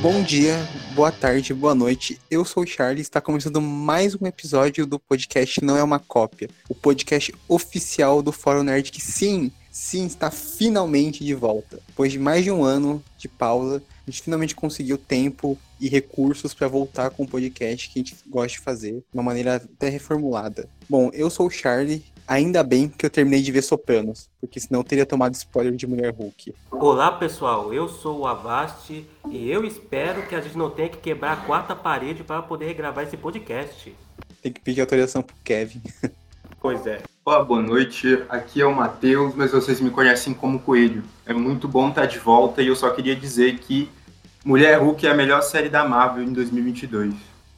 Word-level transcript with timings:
Bom 0.00 0.22
dia, 0.22 0.54
boa 0.94 1.10
tarde, 1.10 1.52
boa 1.52 1.74
noite. 1.74 2.20
Eu 2.30 2.44
sou 2.44 2.62
o 2.62 2.66
Charlie 2.66 3.00
e 3.00 3.02
está 3.02 3.20
começando 3.20 3.60
mais 3.60 4.14
um 4.14 4.28
episódio 4.28 4.86
do 4.86 4.96
podcast 4.96 5.62
Não 5.64 5.76
é 5.76 5.82
uma 5.82 5.98
Cópia, 5.98 6.48
o 6.68 6.74
podcast 6.74 7.34
oficial 7.48 8.22
do 8.22 8.30
Fórum 8.30 8.62
Nerd 8.62 8.92
que 8.92 9.00
sim, 9.00 9.50
sim, 9.72 10.06
está 10.06 10.30
finalmente 10.30 11.24
de 11.24 11.34
volta. 11.34 11.80
Depois 11.88 12.12
de 12.12 12.18
mais 12.18 12.44
de 12.44 12.50
um 12.52 12.62
ano 12.62 13.02
de 13.18 13.26
pausa, 13.26 13.82
a 14.06 14.10
gente 14.10 14.22
finalmente 14.22 14.54
conseguiu 14.54 14.96
tempo 14.96 15.58
e 15.80 15.88
recursos 15.88 16.54
para 16.54 16.68
voltar 16.68 17.10
com 17.10 17.24
o 17.24 17.28
podcast 17.28 17.90
que 17.90 17.98
a 17.98 18.02
gente 18.02 18.16
gosta 18.28 18.56
de 18.56 18.60
fazer, 18.60 18.92
de 18.92 19.04
uma 19.14 19.22
maneira 19.24 19.56
até 19.56 19.88
reformulada. 19.88 20.68
Bom, 20.88 21.10
eu 21.12 21.28
sou 21.28 21.48
o 21.48 21.50
Charlie 21.50 22.04
Ainda 22.28 22.62
bem 22.62 22.90
que 22.90 23.06
eu 23.06 23.08
terminei 23.08 23.40
de 23.40 23.50
ver 23.50 23.62
Sopranos, 23.62 24.28
porque 24.38 24.60
senão 24.60 24.80
eu 24.80 24.84
teria 24.84 25.06
tomado 25.06 25.32
spoiler 25.32 25.74
de 25.74 25.86
Mulher 25.86 26.12
Hulk. 26.12 26.54
Olá 26.70 27.10
pessoal, 27.10 27.72
eu 27.72 27.88
sou 27.88 28.18
o 28.18 28.26
Avast 28.26 29.02
e 29.30 29.50
eu 29.50 29.64
espero 29.64 30.26
que 30.26 30.34
a 30.34 30.40
gente 30.42 30.58
não 30.58 30.68
tenha 30.68 30.90
que 30.90 30.98
quebrar 30.98 31.32
a 31.32 31.36
quarta 31.36 31.74
parede 31.74 32.22
para 32.22 32.42
poder 32.42 32.66
regravar 32.66 33.04
esse 33.04 33.16
podcast. 33.16 33.96
Tem 34.42 34.52
que 34.52 34.60
pedir 34.60 34.82
autorização 34.82 35.22
pro 35.22 35.34
Kevin. 35.42 35.80
Pois 36.60 36.84
é. 36.88 37.00
Olá, 37.24 37.44
boa 37.44 37.62
noite. 37.62 38.24
Aqui 38.28 38.60
é 38.60 38.66
o 38.66 38.74
Matheus, 38.74 39.32
mas 39.36 39.52
vocês 39.52 39.80
me 39.80 39.90
conhecem 39.90 40.34
como 40.34 40.58
Coelho. 40.58 41.04
É 41.24 41.32
muito 41.32 41.68
bom 41.68 41.88
estar 41.88 42.06
de 42.06 42.18
volta 42.18 42.60
e 42.60 42.66
eu 42.66 42.74
só 42.74 42.90
queria 42.90 43.14
dizer 43.14 43.60
que 43.60 43.88
Mulher 44.44 44.80
Hulk 44.80 45.06
é 45.06 45.10
a 45.10 45.14
melhor 45.14 45.40
série 45.42 45.68
da 45.68 45.84
Marvel 45.84 46.24
em 46.24 46.32
2022. 46.32 47.14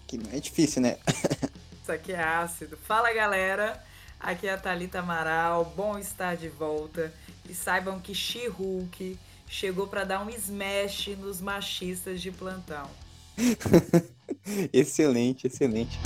Que 0.07 0.18
não 0.18 0.30
é 0.30 0.38
difícil, 0.38 0.82
né? 0.82 0.98
Isso 1.82 1.91
aqui 1.91 2.12
é 2.12 2.23
ácido. 2.23 2.77
Fala 2.77 3.10
galera, 3.15 3.82
aqui 4.20 4.47
é 4.47 4.52
a 4.52 4.59
Thalita 4.59 5.01
Amaral, 5.01 5.73
bom 5.77 5.98
estar 5.98 6.37
de 6.37 6.48
volta. 6.48 7.12
E 7.48 7.55
saibam 7.55 7.98
que 7.98 8.15
She-Hulk 8.15 9.19
chegou 9.48 9.88
para 9.88 10.05
dar 10.05 10.24
um 10.24 10.30
smash 10.30 11.09
nos 11.19 11.41
machistas 11.41 12.21
de 12.21 12.30
plantão. 12.30 12.88
excelente, 14.73 15.46
excelente. 15.46 15.98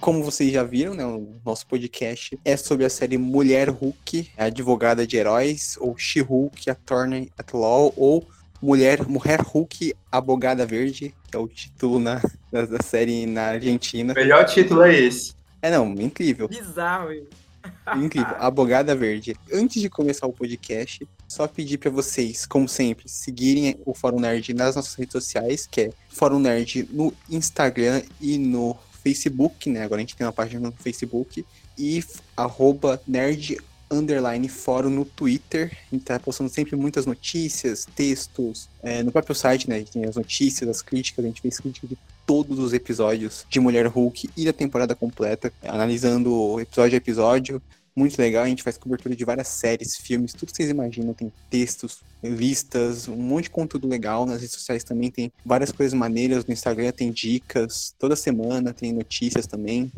Como 0.00 0.22
vocês 0.22 0.52
já 0.52 0.62
viram, 0.62 0.94
né, 0.94 1.04
o 1.04 1.40
nosso 1.44 1.66
podcast 1.66 2.38
é 2.44 2.56
sobre 2.56 2.84
a 2.84 2.90
série 2.90 3.18
Mulher 3.18 3.70
Hulk, 3.70 4.30
a 4.38 4.44
advogada 4.44 5.04
de 5.04 5.16
heróis, 5.16 5.76
ou 5.80 5.98
She-Hulk, 5.98 6.70
Attorney 6.70 7.32
at 7.36 7.52
Law, 7.52 7.92
ou 7.96 8.24
Mulher, 8.60 9.06
Mulher 9.06 9.40
Hulk, 9.40 9.94
Abogada 10.10 10.66
Verde, 10.66 11.14
que 11.30 11.36
é 11.36 11.38
o 11.38 11.48
título 11.48 11.98
na, 11.98 12.20
da, 12.50 12.66
da 12.66 12.82
série 12.82 13.26
na 13.26 13.48
Argentina. 13.48 14.12
O 14.12 14.16
melhor 14.16 14.44
título 14.44 14.82
é 14.82 14.94
esse. 14.94 15.34
É, 15.62 15.70
não, 15.70 15.92
incrível. 15.94 16.48
Bizarro 16.48 17.12
isso. 17.12 17.46
Incrível. 17.96 18.36
Abogada 18.38 18.94
Verde. 18.94 19.36
Antes 19.52 19.80
de 19.80 19.88
começar 19.88 20.26
o 20.26 20.32
podcast, 20.32 21.06
só 21.28 21.46
pedir 21.46 21.78
para 21.78 21.90
vocês, 21.90 22.46
como 22.46 22.68
sempre, 22.68 23.08
seguirem 23.08 23.76
o 23.84 23.94
Fórum 23.94 24.20
Nerd 24.20 24.54
nas 24.54 24.76
nossas 24.76 24.94
redes 24.94 25.12
sociais, 25.12 25.66
que 25.66 25.80
é 25.80 25.90
Fórum 26.08 26.38
Nerd 26.38 26.88
no 26.90 27.12
Instagram 27.28 28.02
e 28.20 28.38
no 28.38 28.76
Facebook, 29.02 29.70
né? 29.70 29.82
Agora 29.82 30.00
a 30.00 30.02
gente 30.02 30.16
tem 30.16 30.26
uma 30.26 30.32
página 30.32 30.60
no 30.60 30.72
Facebook. 30.72 31.44
E 31.78 32.02
arroba 32.36 33.00
nerd 33.06 33.58
underline 33.90 34.48
fórum 34.48 34.90
no 34.90 35.04
Twitter. 35.04 35.70
A 35.90 35.94
gente 35.94 36.04
tá 36.04 36.18
postando 36.18 36.50
sempre 36.50 36.76
muitas 36.76 37.06
notícias, 37.06 37.86
textos. 37.94 38.68
É, 38.82 39.02
no 39.02 39.12
próprio 39.12 39.34
site, 39.34 39.68
né? 39.68 39.76
A 39.76 39.78
gente 39.78 39.92
tem 39.92 40.04
as 40.04 40.16
notícias, 40.16 40.68
as 40.68 40.82
críticas. 40.82 41.24
A 41.24 41.28
gente 41.28 41.40
fez 41.40 41.58
crítica 41.58 41.86
de 41.86 41.98
todos 42.26 42.58
os 42.58 42.72
episódios 42.72 43.46
de 43.48 43.60
Mulher 43.60 43.86
Hulk 43.86 44.30
e 44.36 44.44
da 44.44 44.52
temporada 44.52 44.94
completa, 44.94 45.52
analisando 45.62 46.60
episódio 46.60 46.94
a 46.94 46.96
episódio. 46.96 47.62
Muito 47.94 48.18
legal, 48.18 48.44
a 48.44 48.48
gente 48.48 48.62
faz 48.62 48.76
cobertura 48.76 49.16
de 49.16 49.24
várias 49.24 49.48
séries, 49.48 49.96
filmes, 49.96 50.34
tudo 50.34 50.50
que 50.50 50.56
vocês 50.56 50.68
imaginam. 50.68 51.14
Tem 51.14 51.32
textos, 51.48 52.00
listas, 52.22 53.08
um 53.08 53.16
monte 53.16 53.44
de 53.44 53.50
conteúdo 53.50 53.88
legal. 53.88 54.26
Nas 54.26 54.42
redes 54.42 54.54
sociais 54.54 54.84
também 54.84 55.10
tem 55.10 55.32
várias 55.44 55.72
coisas 55.72 55.94
maneiras. 55.94 56.44
No 56.44 56.52
Instagram 56.52 56.92
tem 56.92 57.10
dicas, 57.10 57.94
toda 57.98 58.14
semana 58.14 58.74
tem 58.74 58.92
notícias 58.92 59.46
também. 59.46 59.90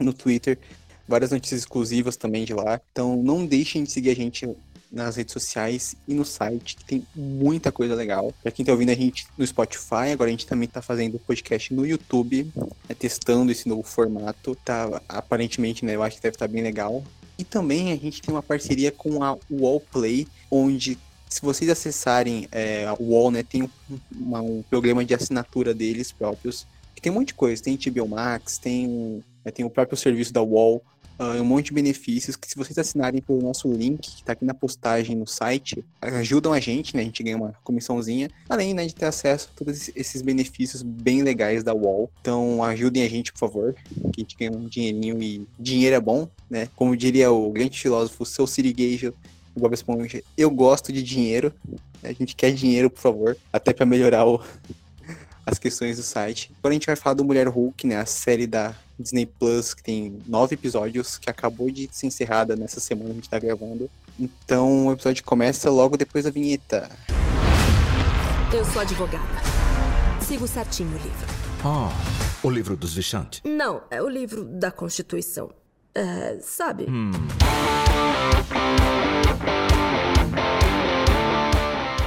No 0.00 0.12
Twitter, 0.12 0.58
várias 1.06 1.30
notícias 1.30 1.60
exclusivas 1.60 2.16
também 2.16 2.44
de 2.44 2.54
lá. 2.54 2.80
Então 2.92 3.16
não 3.22 3.44
deixem 3.44 3.84
de 3.84 3.92
seguir 3.92 4.10
a 4.10 4.14
gente 4.14 4.48
nas 4.94 5.16
redes 5.16 5.32
sociais 5.32 5.96
e 6.06 6.14
no 6.14 6.24
site, 6.24 6.76
que 6.76 6.84
tem 6.84 7.06
muita 7.14 7.72
coisa 7.72 7.94
legal. 7.94 8.32
Pra 8.42 8.52
quem 8.52 8.64
tá 8.64 8.72
ouvindo 8.72 8.90
a 8.90 8.94
gente 8.94 9.26
no 9.36 9.46
Spotify, 9.46 10.12
agora 10.12 10.28
a 10.28 10.30
gente 10.30 10.46
também 10.46 10.68
tá 10.68 10.80
fazendo 10.80 11.18
podcast 11.18 11.74
no 11.74 11.84
YouTube, 11.84 12.50
né, 12.54 12.94
testando 12.96 13.50
esse 13.50 13.68
novo 13.68 13.82
formato. 13.82 14.56
Tá, 14.64 15.02
aparentemente, 15.08 15.84
né, 15.84 15.96
eu 15.96 16.02
acho 16.02 16.16
que 16.16 16.22
deve 16.22 16.36
estar 16.36 16.46
tá 16.46 16.52
bem 16.52 16.62
legal. 16.62 17.02
E 17.36 17.42
também 17.42 17.92
a 17.92 17.96
gente 17.96 18.22
tem 18.22 18.32
uma 18.32 18.42
parceria 18.42 18.92
com 18.92 19.22
a 19.24 19.36
Wallplay, 19.50 20.28
onde 20.48 20.96
se 21.28 21.42
vocês 21.42 21.68
acessarem 21.68 22.46
é, 22.52 22.86
a 22.86 22.94
Wall, 22.94 23.32
né, 23.32 23.42
tem 23.42 23.64
um, 23.64 23.68
um, 24.16 24.62
programa 24.62 25.04
de 25.04 25.14
assinatura 25.14 25.74
deles 25.74 26.12
próprios, 26.12 26.64
que 26.94 27.02
tem 27.02 27.10
um 27.10 27.16
monte 27.16 27.28
de 27.28 27.34
coisa, 27.34 27.60
tem 27.60 27.76
HBO 27.76 28.06
Max, 28.06 28.56
tem, 28.56 29.24
é, 29.44 29.50
tem 29.50 29.64
o 29.64 29.70
próprio 29.70 29.98
serviço 29.98 30.32
da 30.32 30.40
Wall, 30.40 30.80
uh, 31.18 31.40
um 31.40 31.44
monte 31.44 31.66
de 31.66 31.74
benefícios 31.74 32.36
que 32.36 32.48
se 32.48 32.56
vocês 32.56 32.76
assinarem 32.78 33.20
pelo 33.20 33.40
nosso 33.40 33.70
link, 33.72 34.00
que 34.00 34.20
está 34.20 34.32
aqui 34.32 34.44
na 34.44 34.54
postagem 34.54 35.16
no 35.16 35.26
site, 35.26 35.84
ajudam 36.00 36.52
a 36.52 36.60
gente, 36.60 36.96
né, 36.96 37.02
a 37.02 37.04
gente 37.04 37.22
ganha 37.22 37.36
uma 37.36 37.54
comissãozinha, 37.62 38.30
além 38.48 38.74
né, 38.74 38.86
de 38.86 38.94
ter 38.94 39.06
acesso 39.06 39.50
a 39.52 39.58
todos 39.58 39.90
esses 39.94 40.22
benefícios 40.22 40.82
bem 40.82 41.22
legais 41.22 41.62
da 41.62 41.72
Wall. 41.72 42.10
Então 42.20 42.62
ajudem 42.62 43.02
a 43.02 43.08
gente, 43.08 43.32
por 43.32 43.38
favor, 43.38 43.74
que 44.12 44.20
a 44.20 44.22
gente 44.22 44.36
ganha 44.36 44.52
um 44.52 44.66
dinheirinho 44.66 45.22
e 45.22 45.46
dinheiro 45.58 45.96
é 45.96 46.00
bom, 46.00 46.28
né? 46.48 46.68
Como 46.76 46.96
diria 46.96 47.30
o 47.30 47.50
grande 47.50 47.78
filósofo 47.78 48.24
Seu 48.24 48.46
Sirigajo, 48.46 49.14
o 49.54 49.60
Bob 49.60 49.72
Esponja, 49.74 50.22
eu 50.36 50.50
gosto 50.50 50.92
de 50.92 51.02
dinheiro. 51.02 51.52
A 52.02 52.12
gente 52.12 52.34
quer 52.34 52.52
dinheiro, 52.52 52.90
por 52.90 53.00
favor, 53.00 53.36
até 53.52 53.72
para 53.72 53.86
melhorar 53.86 54.26
o, 54.26 54.40
as 55.46 55.58
questões 55.58 55.96
do 55.96 56.02
site. 56.02 56.50
Agora 56.58 56.72
a 56.72 56.74
gente 56.74 56.86
vai 56.86 56.96
falar 56.96 57.14
do 57.14 57.24
Mulher 57.24 57.48
Hulk, 57.48 57.86
né? 57.86 57.96
A 57.96 58.06
série 58.06 58.46
da 58.46 58.74
Disney 58.98 59.26
Plus, 59.26 59.74
que 59.74 59.82
tem 59.82 60.18
nove 60.26 60.54
episódios, 60.54 61.18
que 61.18 61.28
acabou 61.28 61.70
de 61.70 61.88
ser 61.92 62.06
encerrada 62.06 62.56
nessa 62.56 62.80
semana 62.80 63.06
que 63.06 63.12
a 63.12 63.14
gente 63.16 63.30
tá 63.30 63.38
gravando. 63.38 63.90
Então 64.18 64.86
o 64.86 64.92
episódio 64.92 65.24
começa 65.24 65.70
logo 65.70 65.96
depois 65.96 66.24
da 66.24 66.30
vinheta. 66.30 66.88
Eu 68.52 68.64
sou 68.64 68.82
advogada. 68.82 69.24
Sigo 70.20 70.46
certinho 70.46 70.90
o 70.90 71.02
livro. 71.02 71.26
Ah, 71.64 71.90
o 72.42 72.50
livro 72.50 72.76
dos 72.76 72.94
Vichantes? 72.94 73.40
Não, 73.44 73.82
é 73.90 74.00
o 74.02 74.08
livro 74.08 74.44
da 74.44 74.70
Constituição. 74.70 75.50
É, 75.94 76.38
sabe? 76.40 76.86
Hum. 76.88 77.10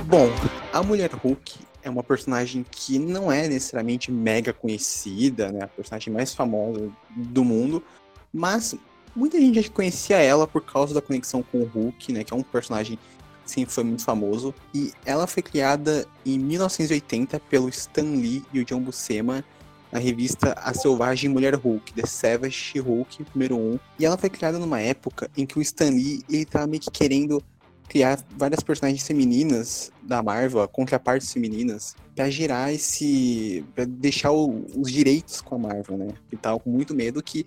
Bom, 0.06 0.30
a 0.72 0.82
Mulher 0.82 1.12
Hulk 1.12 1.60
é 1.88 1.90
uma 1.90 2.04
personagem 2.04 2.66
que 2.70 3.00
não 3.00 3.32
é 3.32 3.48
necessariamente 3.48 4.12
mega 4.12 4.54
conhecida, 4.54 5.52
né? 5.52 5.64
A 5.64 5.68
personagem 5.68 6.14
mais 6.14 6.34
famosa 6.34 6.90
do 7.16 7.44
mundo, 7.44 7.82
mas 8.34 8.76
muita 9.16 9.40
gente 9.40 9.62
já 9.62 9.70
conhecia 9.70 10.18
ela 10.18 10.46
por 10.46 10.62
causa 10.62 10.94
da 10.94 11.02
conexão 11.02 11.42
com 11.42 11.60
o 11.60 11.66
Hulk, 11.66 12.12
né? 12.12 12.24
Que 12.24 12.34
é 12.34 12.38
um 12.38 12.44
personagem 12.44 13.00
que 13.46 13.52
sempre 13.52 13.74
foi 13.74 13.84
muito 13.84 14.04
famoso. 14.04 14.54
E 14.74 14.92
ela 15.06 15.26
foi 15.26 15.42
criada 15.42 16.06
em 16.26 16.38
1980 16.38 17.40
pelo 17.42 17.70
Stan 17.70 18.04
Lee 18.04 18.44
e 18.54 18.60
o 18.60 18.66
John 18.66 18.82
Buscema 18.82 19.44
na 19.90 20.00
revista 20.00 20.52
A 20.62 20.74
Selvagem 20.74 21.30
Mulher 21.30 21.56
Hulk, 21.56 21.94
The 21.94 22.06
Savage 22.06 22.78
Hulk, 22.80 23.26
número 23.34 23.56
1. 23.56 23.80
E 24.00 24.06
ela 24.06 24.18
foi 24.18 24.30
criada 24.30 24.60
numa 24.60 24.82
época 24.82 25.32
em 25.38 25.46
que 25.46 25.58
o 25.58 25.62
Stan 25.62 25.90
Lee 25.90 26.24
ele 26.30 26.46
meio 26.68 26.82
que 26.82 26.92
querendo 26.92 27.42
criar 27.88 28.20
várias 28.36 28.62
personagens 28.62 29.06
femininas 29.06 29.92
da 30.04 30.22
Marvel, 30.22 30.68
contrapartes 30.68 31.32
femininas, 31.32 31.96
para 32.16 32.30
gerar 32.30 32.74
esse. 32.74 33.66
para 33.74 33.86
deixar 33.86 34.32
o, 34.32 34.66
os 34.76 34.92
direitos 34.92 35.42
com 35.42 35.56
a 35.56 35.58
Marvel, 35.58 35.98
né? 35.98 36.08
E 36.32 36.38
tava 36.38 36.60
com 36.60 36.70
muito 36.70 36.94
medo 36.94 37.22
que, 37.24 37.46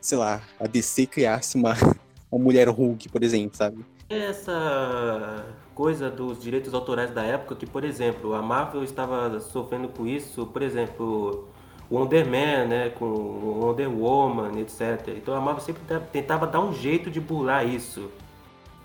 sei 0.00 0.18
lá, 0.18 0.42
a 0.58 0.66
DC 0.66 1.06
criasse 1.06 1.56
uma, 1.56 1.74
uma 2.30 2.42
mulher 2.42 2.68
Hulk, 2.68 3.08
por 3.08 3.22
exemplo, 3.22 3.56
sabe? 3.56 3.84
Essa 4.08 5.46
coisa 5.74 6.10
dos 6.10 6.40
direitos 6.42 6.74
autorais 6.74 7.10
da 7.12 7.22
época, 7.22 7.56
que, 7.56 7.66
por 7.66 7.82
exemplo, 7.82 8.34
a 8.34 8.42
Marvel 8.42 8.84
estava 8.84 9.40
sofrendo 9.40 9.88
com 9.88 10.06
isso, 10.06 10.46
por 10.46 10.60
exemplo, 10.60 11.48
Wonder 11.90 12.26
Man, 12.26 12.66
né, 12.66 12.90
com 12.90 13.06
Wonder 13.06 13.88
Woman, 13.88 14.60
etc. 14.60 15.14
Então 15.16 15.34
a 15.34 15.40
Marvel 15.40 15.64
sempre 15.64 15.82
tentava 16.12 16.46
dar 16.46 16.60
um 16.60 16.74
jeito 16.74 17.10
de 17.10 17.20
burlar 17.20 17.66
isso 17.66 18.10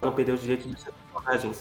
não 0.01 0.11
perder 0.11 0.33
os 0.33 0.41
direitos 0.41 0.67
dos 0.67 0.83
personagens. 1.13 1.59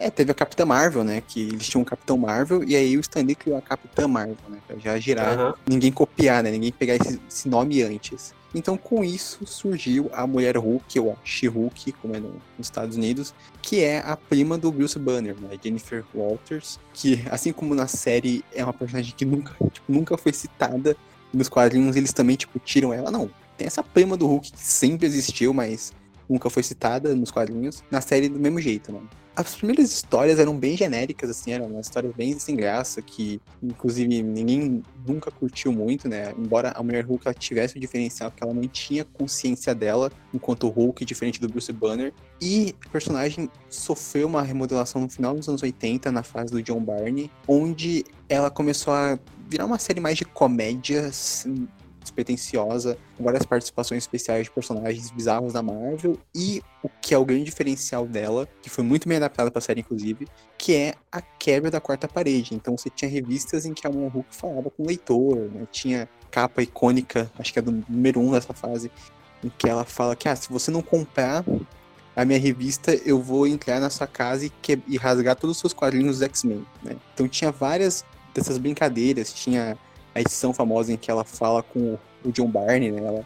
É, 0.00 0.10
teve 0.10 0.30
a 0.30 0.34
Capitã 0.34 0.64
Marvel, 0.64 1.02
né? 1.02 1.20
Que 1.26 1.40
eles 1.40 1.68
tinham 1.68 1.82
um 1.82 1.84
Capitão 1.84 2.16
Marvel 2.16 2.62
e 2.62 2.76
aí 2.76 2.96
o 2.96 3.00
Stan 3.00 3.20
Lee 3.20 3.34
criou 3.34 3.58
a 3.58 3.62
Capitã 3.62 4.06
Marvel, 4.06 4.36
né? 4.48 4.58
Pra 4.66 4.76
já 4.78 4.96
girar, 4.98 5.32
Aham. 5.38 5.54
ninguém 5.68 5.90
copiar, 5.90 6.42
né? 6.42 6.50
Ninguém 6.52 6.70
pegar 6.70 6.94
esse, 6.94 7.20
esse 7.28 7.48
nome 7.48 7.82
antes. 7.82 8.32
Então, 8.54 8.78
com 8.78 9.04
isso, 9.04 9.44
surgiu 9.44 10.08
a 10.12 10.26
Mulher 10.26 10.56
Hulk, 10.56 10.98
ou 11.00 11.12
a 11.12 11.16
She-Hulk, 11.22 11.92
como 12.00 12.14
é 12.16 12.20
no- 12.20 12.30
nos 12.56 12.66
Estados 12.68 12.96
Unidos, 12.96 13.34
que 13.60 13.82
é 13.82 13.98
a 13.98 14.16
prima 14.16 14.56
do 14.56 14.72
Bruce 14.72 14.98
Banner, 14.98 15.34
né? 15.38 15.50
Jennifer 15.62 16.02
Walters, 16.14 16.78
que, 16.94 17.22
assim 17.30 17.52
como 17.52 17.74
na 17.74 17.86
série, 17.86 18.42
é 18.54 18.64
uma 18.64 18.72
personagem 18.72 19.12
que 19.14 19.24
nunca, 19.24 19.52
tipo, 19.70 19.92
nunca 19.92 20.16
foi 20.16 20.32
citada. 20.32 20.96
Nos 21.34 21.48
quadrinhos, 21.48 21.94
eles 21.96 22.12
também, 22.12 22.36
tipo, 22.36 22.58
tiram 22.60 22.90
ela. 22.94 23.10
Não, 23.10 23.28
tem 23.56 23.66
essa 23.66 23.82
prima 23.82 24.16
do 24.16 24.26
Hulk 24.26 24.50
que 24.52 24.60
sempre 24.64 25.06
existiu, 25.06 25.52
mas 25.52 25.92
nunca 26.28 26.50
foi 26.50 26.62
citada 26.62 27.14
nos 27.14 27.30
quadrinhos, 27.30 27.82
na 27.90 28.00
série 28.00 28.28
do 28.28 28.38
mesmo 28.38 28.60
jeito, 28.60 28.92
né? 28.92 29.00
As 29.38 29.54
primeiras 29.54 29.92
histórias 29.92 30.40
eram 30.40 30.58
bem 30.58 30.76
genéricas, 30.76 31.30
assim, 31.30 31.52
eram 31.52 31.66
umas 31.66 31.86
histórias 31.86 32.12
bem 32.12 32.36
sem 32.40 32.56
graça, 32.56 33.00
que 33.00 33.40
inclusive 33.62 34.20
ninguém 34.20 34.82
nunca 35.06 35.30
curtiu 35.30 35.72
muito, 35.72 36.08
né? 36.08 36.34
Embora 36.36 36.72
a 36.72 36.82
Mulher 36.82 37.04
Hulk 37.04 37.32
tivesse 37.34 37.76
o 37.76 37.80
diferencial 37.80 38.32
que 38.32 38.42
ela 38.42 38.52
não 38.52 38.66
tinha 38.66 39.04
consciência 39.04 39.72
dela, 39.76 40.10
enquanto 40.34 40.68
Hulk, 40.68 41.04
diferente 41.04 41.40
do 41.40 41.48
Bruce 41.48 41.72
Banner. 41.72 42.12
E 42.40 42.74
o 42.84 42.90
personagem 42.90 43.48
sofreu 43.70 44.26
uma 44.26 44.42
remodelação 44.42 45.02
no 45.02 45.08
final 45.08 45.36
dos 45.36 45.48
anos 45.48 45.62
80, 45.62 46.10
na 46.10 46.24
fase 46.24 46.50
do 46.50 46.60
John 46.60 46.80
Barney, 46.80 47.30
onde 47.46 48.04
ela 48.28 48.50
começou 48.50 48.92
a 48.92 49.20
virar 49.48 49.66
uma 49.66 49.78
série 49.78 50.00
mais 50.00 50.18
de 50.18 50.24
comédia, 50.24 51.06
assim, 51.06 51.68
despretensiosa, 52.18 52.98
com 53.16 53.24
várias 53.24 53.44
participações 53.44 54.02
especiais 54.02 54.44
de 54.44 54.50
personagens 54.50 55.10
bizarros 55.10 55.52
da 55.52 55.62
Marvel, 55.62 56.18
e 56.34 56.62
o 56.82 56.88
que 56.88 57.14
é 57.14 57.18
o 57.18 57.24
grande 57.24 57.44
diferencial 57.44 58.06
dela, 58.06 58.48
que 58.62 58.68
foi 58.68 58.84
muito 58.84 59.08
bem 59.08 59.16
adaptada 59.16 59.50
pra 59.50 59.60
série, 59.60 59.80
inclusive, 59.80 60.26
que 60.56 60.74
é 60.74 60.94
a 61.10 61.20
quebra 61.20 61.70
da 61.70 61.80
quarta 61.80 62.08
parede. 62.08 62.54
Então 62.54 62.76
você 62.76 62.90
tinha 62.90 63.10
revistas 63.10 63.64
em 63.64 63.72
que 63.72 63.86
a 63.86 63.90
Hulk 63.90 64.34
falava 64.34 64.70
com 64.70 64.82
o 64.82 64.86
leitor, 64.86 65.36
né? 65.52 65.66
tinha 65.70 66.08
capa 66.30 66.62
icônica, 66.62 67.30
acho 67.38 67.52
que 67.52 67.58
é 67.58 67.62
do 67.62 67.84
número 67.88 68.20
um 68.20 68.32
dessa 68.32 68.52
fase, 68.52 68.90
em 69.42 69.50
que 69.56 69.68
ela 69.68 69.84
fala 69.84 70.16
que, 70.16 70.28
ah, 70.28 70.36
se 70.36 70.50
você 70.50 70.70
não 70.70 70.82
comprar 70.82 71.44
a 72.14 72.24
minha 72.24 72.38
revista, 72.38 72.94
eu 73.06 73.22
vou 73.22 73.46
entrar 73.46 73.78
na 73.78 73.88
sua 73.88 74.06
casa 74.06 74.44
e, 74.44 74.50
que... 74.50 74.78
e 74.88 74.96
rasgar 74.96 75.36
todos 75.36 75.56
os 75.56 75.60
seus 75.60 75.72
quadrinhos 75.72 76.18
dos 76.18 76.22
X-Men, 76.22 76.66
né? 76.82 76.96
Então 77.14 77.28
tinha 77.28 77.52
várias 77.52 78.04
dessas 78.34 78.58
brincadeiras, 78.58 79.32
tinha 79.32 79.78
a 80.14 80.20
edição 80.20 80.52
famosa 80.52 80.92
em 80.92 80.96
que 80.96 81.10
ela 81.10 81.24
fala 81.24 81.62
com 81.62 81.98
o 82.24 82.32
John 82.32 82.48
Barney, 82.48 82.90
né? 82.90 83.02
Ela, 83.04 83.24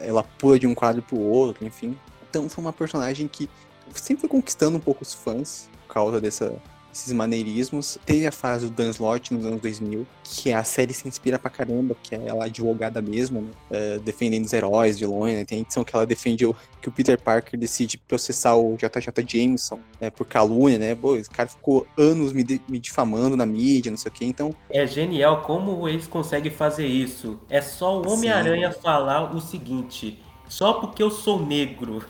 ela 0.00 0.22
pula 0.22 0.58
de 0.58 0.66
um 0.66 0.74
quadro 0.74 1.02
pro 1.02 1.18
outro, 1.18 1.66
enfim. 1.66 1.96
Então 2.28 2.48
foi 2.48 2.64
uma 2.64 2.72
personagem 2.72 3.28
que 3.28 3.48
sempre 3.94 4.22
foi 4.22 4.28
conquistando 4.28 4.76
um 4.76 4.80
pouco 4.80 5.02
os 5.02 5.14
fãs 5.14 5.68
por 5.86 5.94
causa 5.94 6.20
dessa, 6.20 6.54
esses 6.94 7.12
maneirismos. 7.12 7.98
Teve 8.06 8.26
a 8.26 8.32
fase 8.32 8.66
do 8.66 8.72
Dan 8.72 8.90
Slott 8.90 9.34
nos 9.34 9.44
anos 9.44 9.60
2000, 9.60 10.06
que 10.22 10.52
a 10.52 10.62
série 10.64 10.94
se 10.94 11.06
inspira 11.06 11.38
pra 11.38 11.50
caramba, 11.50 11.96
que 12.02 12.14
é 12.14 12.22
ela 12.26 12.46
advogada 12.46 13.02
mesmo, 13.02 13.42
né? 13.42 13.96
uh, 13.96 14.00
defendendo 14.00 14.44
os 14.44 14.52
heróis, 14.52 14.98
vilões, 14.98 15.34
né? 15.34 15.44
Tem 15.44 15.58
a 15.58 15.60
edição 15.62 15.84
que 15.84 15.94
ela 15.94 16.06
defende 16.06 16.46
o, 16.46 16.54
que 16.80 16.88
o 16.88 16.92
Peter 16.92 17.20
Parker 17.20 17.58
decide 17.58 17.98
processar 17.98 18.54
o 18.54 18.76
JJ 18.76 19.24
Jameson 19.26 19.80
né? 20.00 20.10
por 20.10 20.26
calúnia, 20.26 20.78
né? 20.78 20.94
Pô, 20.94 21.16
esse 21.16 21.30
cara 21.30 21.48
ficou 21.48 21.86
anos 21.98 22.32
me, 22.32 22.44
de, 22.44 22.60
me 22.68 22.78
difamando 22.78 23.36
na 23.36 23.44
mídia, 23.44 23.90
não 23.90 23.98
sei 23.98 24.10
o 24.10 24.14
quê, 24.14 24.24
então... 24.24 24.54
É 24.70 24.86
genial 24.86 25.42
como 25.42 25.88
eles 25.88 26.06
conseguem 26.06 26.52
fazer 26.52 26.86
isso. 26.86 27.40
É 27.50 27.60
só 27.60 28.00
o 28.00 28.08
Homem-Aranha 28.08 28.70
falar 28.72 29.34
o 29.34 29.40
seguinte... 29.40 30.20
Só 30.48 30.74
porque 30.74 31.02
eu 31.02 31.10
sou 31.10 31.44
negro. 31.44 32.04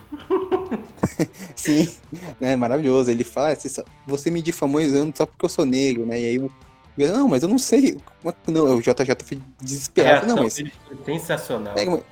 Sim, 1.54 1.88
né, 2.40 2.56
maravilhoso. 2.56 3.10
Ele 3.10 3.25
fala, 3.25 3.52
ah, 3.52 3.84
você 4.06 4.31
me 4.31 4.42
difamou 4.42 4.82
usando 4.82 5.16
só 5.16 5.26
porque 5.26 5.44
eu 5.44 5.48
sou 5.48 5.64
negro, 5.64 6.04
né? 6.04 6.20
E 6.20 6.25
aí 6.26 6.34
eu, 6.36 6.50
não, 7.12 7.28
mas 7.28 7.42
eu 7.42 7.48
não 7.48 7.58
sei. 7.58 7.96
Não, 8.46 8.76
o 8.76 8.81
JJ 8.81 9.16
foi 9.25 9.40
desesperado. 9.60 10.26
É, 10.26 10.28
não, 10.28 10.42
mas... 10.42 10.62
Sensacional. 11.04 11.75
É, 11.76 12.02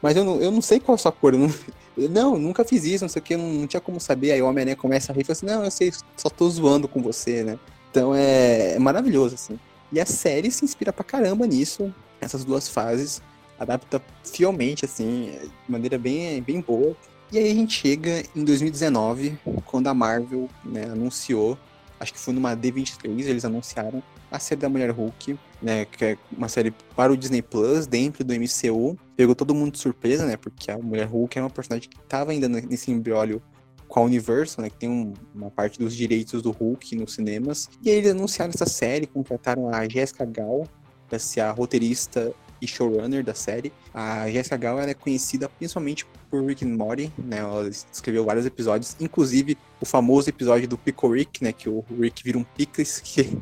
mas 0.00 0.16
eu 0.16 0.24
não, 0.24 0.40
eu 0.40 0.50
não 0.50 0.62
sei 0.62 0.80
qual 0.80 0.94
é 0.94 0.98
a 0.98 0.98
sua 0.98 1.12
cor. 1.12 1.34
Eu 1.34 1.40
não, 1.40 1.54
eu 1.96 2.08
não, 2.08 2.38
nunca 2.38 2.64
fiz 2.64 2.84
isso, 2.84 3.04
não 3.04 3.08
sei 3.08 3.20
o 3.20 3.22
que, 3.22 3.36
não, 3.36 3.52
não 3.52 3.66
tinha 3.66 3.80
como 3.80 4.00
saber. 4.00 4.32
Aí 4.32 4.42
o 4.42 4.46
Homem-Aranha 4.46 4.76
começa 4.76 5.12
a 5.12 5.14
rir 5.14 5.22
e 5.22 5.24
fala 5.24 5.32
assim, 5.32 5.46
não, 5.46 5.64
eu 5.64 5.70
sei, 5.70 5.92
só 6.16 6.28
tô 6.28 6.48
zoando 6.48 6.88
com 6.88 7.02
você, 7.02 7.42
né? 7.42 7.58
Então 7.90 8.14
é, 8.14 8.74
é 8.74 8.78
maravilhoso, 8.78 9.34
assim. 9.34 9.58
E 9.92 10.00
a 10.00 10.06
série 10.06 10.50
se 10.50 10.64
inspira 10.64 10.92
pra 10.92 11.04
caramba 11.04 11.46
nisso, 11.46 11.94
essas 12.20 12.44
duas 12.44 12.68
fases 12.68 13.22
adapta 13.58 14.02
fielmente, 14.24 14.84
assim, 14.84 15.38
de 15.64 15.70
maneira 15.70 15.98
bem, 15.98 16.42
bem 16.42 16.60
boa. 16.60 16.96
E 17.32 17.38
aí 17.38 17.50
a 17.50 17.54
gente 17.54 17.74
chega 17.74 18.22
em 18.34 18.44
2019, 18.44 19.38
quando 19.64 19.88
a 19.88 19.94
Marvel 19.94 20.48
né, 20.64 20.84
anunciou, 20.84 21.58
acho 21.98 22.12
que 22.12 22.18
foi 22.18 22.32
numa 22.32 22.56
D23, 22.56 23.26
eles 23.26 23.44
anunciaram 23.44 24.02
a 24.30 24.38
série 24.38 24.60
da 24.60 24.68
Mulher 24.68 24.90
Hulk, 24.90 25.38
né, 25.60 25.84
que 25.86 26.04
é 26.04 26.18
uma 26.36 26.48
série 26.48 26.72
para 26.94 27.12
o 27.12 27.16
Disney 27.16 27.42
Plus, 27.42 27.86
dentro 27.86 28.24
do 28.24 28.32
MCU. 28.34 28.96
Pegou 29.16 29.34
todo 29.34 29.54
mundo 29.54 29.72
de 29.72 29.78
surpresa, 29.78 30.26
né, 30.26 30.36
porque 30.36 30.70
a 30.70 30.78
Mulher 30.78 31.06
Hulk 31.06 31.38
é 31.38 31.42
uma 31.42 31.50
personagem 31.50 31.88
que 31.88 31.98
estava 31.98 32.30
ainda 32.30 32.48
nesse 32.48 32.90
embriólio 32.90 33.42
com 33.88 34.00
a 34.00 34.02
Universal, 34.02 34.64
né, 34.64 34.70
que 34.70 34.76
tem 34.76 34.88
um, 34.88 35.14
uma 35.34 35.50
parte 35.50 35.78
dos 35.78 35.94
direitos 35.94 36.42
do 36.42 36.50
Hulk 36.50 36.94
nos 36.96 37.14
cinemas. 37.14 37.68
E 37.82 37.90
aí 37.90 37.96
eles 37.96 38.10
anunciaram 38.10 38.52
essa 38.54 38.66
série, 38.66 39.06
contrataram 39.06 39.68
a 39.72 39.88
Jessica 39.88 40.24
Gal 40.24 40.66
para 41.08 41.18
ser 41.18 41.40
a 41.40 41.50
roteirista 41.50 42.32
e 42.60 42.66
showrunner 42.66 43.24
da 43.24 43.34
série. 43.34 43.72
A 43.92 44.30
Jessica 44.30 44.56
Gal 44.56 44.80
é 44.80 44.94
conhecida 44.94 45.48
principalmente 45.48 46.06
por 46.30 46.44
Rick 46.44 46.64
and 46.64 46.76
Morty, 46.76 47.12
né? 47.18 47.38
Ela 47.38 47.68
escreveu 47.68 48.24
vários 48.24 48.46
episódios, 48.46 48.96
inclusive 49.00 49.56
o 49.80 49.86
famoso 49.86 50.28
episódio 50.28 50.68
do 50.68 50.78
Pickle 50.78 51.10
Rick, 51.10 51.42
né? 51.42 51.52
Que 51.52 51.68
o 51.68 51.84
Rick 52.00 52.22
vira 52.22 52.38
um 52.38 52.44
pickles, 52.44 53.00
que 53.04 53.38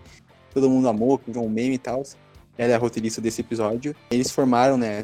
todo 0.53 0.71
mundo 0.71 0.89
amou, 0.89 1.19
que 1.19 1.31
virou 1.31 1.47
um 1.47 1.51
meme 1.51 1.75
e 1.75 1.79
tal. 1.79 2.03
Ela 2.57 2.73
é 2.73 2.75
a 2.77 2.79
roteirista 2.79 3.21
desse 3.21 3.41
episódio. 3.41 3.95
Eles 4.11 4.31
formaram, 4.31 4.77
né, 4.77 5.03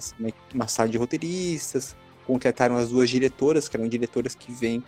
uma 0.55 0.69
sala 0.69 0.89
de 0.89 0.97
roteiristas, 0.97 1.97
contrataram 2.25 2.77
as 2.77 2.91
duas 2.91 3.11
diretoras, 3.11 3.69
que 3.69 3.77
eram 3.77 3.89
diretoras 3.89 4.37
que 4.37 4.53
vêm 4.53 4.83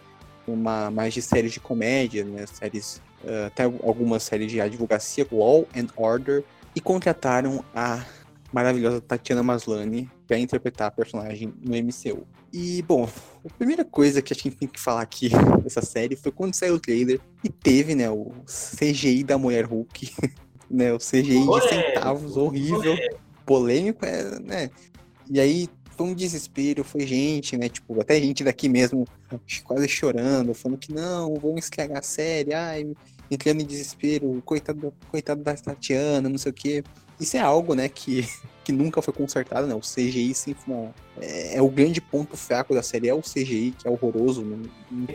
uma 0.47 0.91
mais 0.91 1.13
de 1.15 1.23
séries 1.23 1.53
de 1.53 1.61
comédia, 1.61 2.25
né, 2.25 2.47
séries, 2.47 3.03
uh, 3.25 3.47
até 3.47 3.65
algumas 3.65 4.23
séries 4.23 4.51
de 4.51 4.61
advocacia, 4.61 5.27
Law 5.31 5.67
and 5.77 5.89
Order, 5.97 6.45
e 6.75 6.81
contrataram 6.81 7.65
a 7.75 8.05
maravilhosa 8.53 9.01
Tatiana 9.01 9.43
Maslany 9.43 10.09
para 10.27 10.39
interpretar 10.39 10.89
a 10.89 10.91
personagem 10.91 11.53
no 11.61 11.75
MCU. 11.75 12.27
E, 12.53 12.83
bom, 12.83 13.09
a 13.45 13.55
primeira 13.55 13.85
coisa 13.85 14.21
que 14.21 14.33
a 14.33 14.37
gente 14.37 14.51
tem 14.51 14.69
que 14.69 14.79
falar 14.79 15.01
aqui 15.01 15.31
dessa 15.65 15.81
série 15.81 16.15
foi 16.15 16.31
quando 16.31 16.55
saiu 16.55 16.75
o 16.75 16.81
trailer 16.81 17.19
e 17.43 17.49
teve, 17.49 17.95
né, 17.95 18.11
o 18.11 18.31
CGI 18.47 19.25
da 19.25 19.39
Mulher 19.39 19.65
Hulk, 19.65 20.13
né, 20.71 20.93
o 20.93 20.99
CGI 20.99 21.47
de 21.47 21.69
centavos, 21.69 22.37
horrível, 22.37 22.95
polêmico, 23.47 24.05
é, 24.05 24.39
né, 24.41 24.71
e 25.31 25.41
aí 25.41 25.69
foi 25.97 26.07
um 26.07 26.15
desespero, 26.15 26.85
foi 26.85 27.07
gente, 27.07 27.57
né, 27.57 27.69
tipo, 27.69 27.99
até 28.01 28.21
gente 28.21 28.45
daqui 28.45 28.69
mesmo 28.69 29.07
quase 29.65 29.89
chorando, 29.89 30.53
falando 30.53 30.79
que 30.79 30.93
não, 30.93 31.35
vamos 31.35 31.65
estragar 31.65 31.99
a 31.99 32.03
série, 32.03 32.53
ai, 32.53 32.93
entrando 33.31 33.63
em 33.63 33.67
desespero, 33.67 34.43
coitado, 34.45 34.93
coitado 35.11 35.43
da 35.43 35.55
Tatiana, 35.55 36.29
não 36.29 36.39
sei 36.39 36.51
o 36.51 36.55
quê 36.55 36.85
isso 37.23 37.37
é 37.37 37.41
algo, 37.41 37.75
né, 37.75 37.89
que, 37.89 38.29
que 38.65 38.73
nunca 38.73 39.01
foi 39.01 39.15
consertado, 39.15 39.67
né? 39.67 39.75
O 39.75 39.81
CGI 39.81 40.35
sempre 40.35 40.63
uma, 40.67 40.95
é, 41.21 41.57
é, 41.57 41.63
o 41.63 41.69
grande 41.69 42.01
ponto 42.01 42.37
fraco 42.37 42.75
da 42.75 42.83
série, 42.83 43.09
é 43.09 43.15
o 43.15 43.21
CGI, 43.21 43.75
que 43.79 43.87
é 43.87 43.91
horroroso, 43.91 44.43
não, 44.43 44.69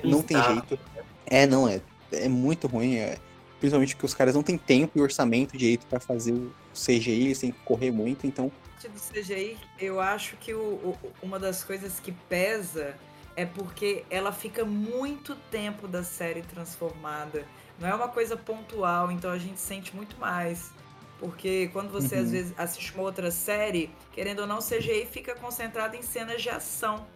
não 0.04 0.21
tem 0.21 0.42
jeito. 0.42 0.79
É, 1.25 1.46
não, 1.46 1.67
é, 1.67 1.81
é 2.12 2.27
muito 2.27 2.67
ruim, 2.67 2.96
é, 2.96 3.17
principalmente 3.60 3.96
porque 3.96 4.05
os 4.05 4.13
caras 4.13 4.36
não 4.36 4.43
têm 4.43 4.58
tempo 4.58 4.98
e 4.98 5.01
orçamento 5.01 5.58
direito 5.58 5.86
para 5.88 6.00
fazer 6.00 6.34
o 6.34 6.51
CGI, 6.74 7.25
eles 7.25 7.39
têm 7.39 7.51
que 7.51 7.60
correr 7.60 7.91
muito, 7.91 8.25
então... 8.25 8.51
Do 8.77 9.22
CGI, 9.22 9.58
eu 9.79 10.00
acho 10.00 10.38
que 10.38 10.53
o, 10.53 10.60
o, 10.60 10.98
uma 11.22 11.39
das 11.39 11.63
coisas 11.63 12.00
que 12.00 12.12
pesa 12.12 12.96
é 13.36 13.46
porque 13.46 14.03
ela 14.10 14.31
fica 14.31 14.65
muito 14.65 15.36
tempo 15.51 15.88
da 15.88 16.03
série 16.03 16.41
transformada. 16.41 17.46
Não 17.79 17.88
é 17.88 17.93
uma 17.93 18.08
coisa 18.08 18.36
pontual, 18.36 19.12
então 19.12 19.29
a 19.29 19.38
gente 19.38 19.60
sente 19.60 19.96
muito 19.96 20.20
mais. 20.20 20.72
Porque 21.19 21.69
quando 21.74 21.91
você 21.91 22.15
uhum. 22.15 22.21
às 22.21 22.31
vezes 22.31 22.53
assiste 22.57 22.93
uma 22.93 23.03
outra 23.03 23.31
série, 23.31 23.89
querendo 24.12 24.39
ou 24.39 24.47
não, 24.47 24.59
CGI 24.59 25.07
fica 25.12 25.36
concentrado 25.36 25.95
em 25.95 26.01
cenas 26.01 26.41
de 26.41 26.50
ação. 26.50 27.07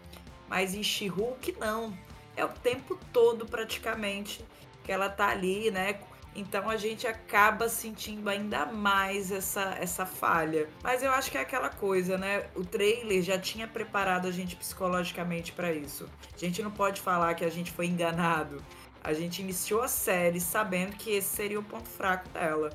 Mas 0.50 0.74
em 0.74 0.84
She-Hulk 0.84 1.56
não. 1.60 1.98
É 2.36 2.44
o 2.44 2.50
tempo 2.50 2.98
todo 3.14 3.46
praticamente 3.46 4.44
que 4.84 4.92
ela 4.92 5.10
tá 5.10 5.30
ali, 5.30 5.70
né? 5.70 6.00
Então 6.36 6.70
a 6.70 6.78
gente 6.78 7.06
acaba 7.06 7.68
sentindo 7.68 8.30
ainda 8.30 8.66
mais 8.66 9.32
essa, 9.32 9.76
essa 9.80 10.06
falha. 10.06 10.70
Mas 10.82 11.04
eu 11.04 11.12
acho 11.12 11.30
que 11.30 11.38
é 11.38 11.42
aquela 11.42 11.70
coisa, 11.70 12.18
né? 12.18 12.46
O 12.56 12.64
trailer 12.64 13.22
já 13.22 13.38
tinha 13.38 13.68
preparado 13.68 14.28
a 14.28 14.32
gente 14.32 14.56
psicologicamente 14.56 15.52
para 15.52 15.74
isso. 15.74 16.10
A 16.34 16.38
gente 16.38 16.62
não 16.64 16.72
pode 16.72 17.02
falar 17.02 17.34
que 17.34 17.44
a 17.44 17.50
gente 17.50 17.72
foi 17.72 17.88
enganado. 17.88 18.64
A 19.04 19.14
gente 19.14 19.42
iniciou 19.42 19.82
a 19.82 19.88
série 19.88 20.40
sabendo 20.40 20.96
que 20.96 21.12
esse 21.12 21.36
seria 21.36 21.60
o 21.60 21.64
ponto 21.64 21.90
fraco 21.90 22.30
dela. 22.30 22.70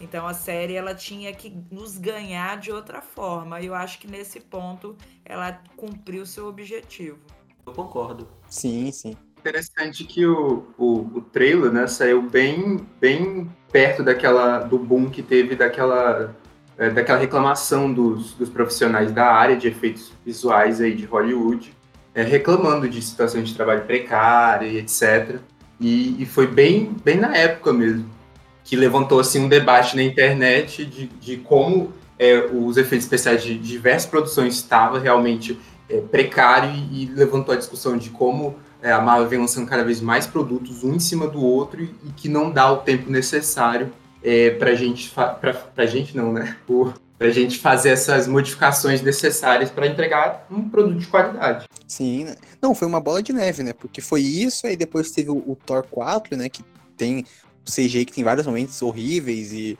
Então 0.00 0.26
a 0.26 0.32
série 0.32 0.74
ela 0.74 0.94
tinha 0.94 1.32
que 1.32 1.54
nos 1.70 1.98
ganhar 1.98 2.56
de 2.56 2.72
outra 2.72 3.02
forma. 3.02 3.60
E 3.60 3.66
eu 3.66 3.74
acho 3.74 3.98
que 3.98 4.08
nesse 4.08 4.40
ponto 4.40 4.96
ela 5.24 5.60
cumpriu 5.76 6.24
seu 6.24 6.46
objetivo. 6.46 7.18
Eu 7.66 7.72
concordo. 7.74 8.26
Sim, 8.48 8.90
sim. 8.90 9.14
Interessante 9.38 10.04
que 10.04 10.26
o, 10.26 10.66
o, 10.76 10.98
o 11.16 11.20
trailer 11.20 11.70
né, 11.70 11.86
saiu 11.86 12.22
bem, 12.22 12.86
bem 13.00 13.50
perto 13.70 14.02
daquela 14.02 14.58
do 14.58 14.78
boom 14.78 15.08
que 15.08 15.22
teve 15.22 15.54
daquela, 15.54 16.34
é, 16.76 16.90
daquela 16.90 17.18
reclamação 17.18 17.92
dos, 17.92 18.32
dos 18.32 18.48
profissionais 18.48 19.12
da 19.12 19.26
área 19.26 19.56
de 19.56 19.68
efeitos 19.68 20.12
visuais 20.24 20.80
aí 20.80 20.94
de 20.94 21.06
Hollywood, 21.06 21.74
é, 22.14 22.22
reclamando 22.22 22.88
de 22.88 23.00
situações 23.00 23.48
de 23.48 23.54
trabalho 23.54 23.84
precária 23.84 24.66
e 24.66 24.76
etc. 24.78 25.38
E, 25.78 26.22
e 26.22 26.26
foi 26.26 26.46
bem, 26.46 26.94
bem 27.02 27.16
na 27.16 27.34
época 27.34 27.72
mesmo 27.72 28.19
que 28.64 28.76
levantou 28.76 29.20
assim 29.20 29.40
um 29.40 29.48
debate 29.48 29.96
na 29.96 30.02
internet 30.02 30.84
de, 30.84 31.06
de 31.06 31.36
como 31.38 31.92
é, 32.18 32.44
os 32.52 32.76
efeitos 32.76 33.06
especiais 33.06 33.42
de 33.42 33.56
diversas 33.58 34.08
produções 34.08 34.54
estavam 34.54 35.00
realmente 35.00 35.58
é, 35.88 36.00
precário 36.00 36.70
e, 36.70 37.04
e, 37.04 37.06
levantou 37.06 37.54
a 37.54 37.56
discussão 37.56 37.96
de 37.96 38.10
como 38.10 38.56
é, 38.82 38.92
a 38.92 39.00
Marvel 39.00 39.28
vem 39.28 39.38
lançando 39.38 39.66
cada 39.66 39.82
vez 39.82 40.00
mais 40.00 40.26
produtos 40.26 40.84
um 40.84 40.94
em 40.94 41.00
cima 41.00 41.26
do 41.26 41.42
outro 41.42 41.82
e, 41.82 41.94
e 42.04 42.12
que 42.12 42.28
não 42.28 42.50
dá 42.50 42.70
o 42.70 42.78
tempo 42.78 43.10
necessário 43.10 43.92
é, 44.22 44.50
pra 44.50 44.74
gente, 44.74 45.08
fa- 45.08 45.28
pra, 45.74 45.86
gente 45.86 46.16
não, 46.16 46.32
né? 46.32 46.56
Por, 46.66 46.94
pra 47.18 47.30
gente 47.30 47.58
fazer 47.58 47.90
essas 47.90 48.26
modificações 48.26 49.02
necessárias 49.02 49.70
para 49.70 49.86
entregar 49.86 50.46
um 50.50 50.68
produto 50.68 50.98
de 50.98 51.06
qualidade. 51.06 51.66
Sim, 51.86 52.24
né? 52.24 52.36
Não, 52.60 52.74
foi 52.74 52.86
uma 52.86 53.00
bola 53.00 53.22
de 53.22 53.32
neve, 53.32 53.62
né? 53.62 53.72
Porque 53.72 54.00
foi 54.00 54.20
isso, 54.20 54.66
aí 54.66 54.76
depois 54.76 55.10
teve 55.10 55.30
o, 55.30 55.36
o 55.36 55.56
Thor 55.66 55.84
4, 55.90 56.36
né? 56.36 56.48
Que 56.48 56.62
tem 56.96 57.24
CGI 57.64 58.04
que 58.04 58.12
tem 58.12 58.24
vários 58.24 58.46
momentos 58.46 58.80
horríveis 58.82 59.52
e. 59.52 59.78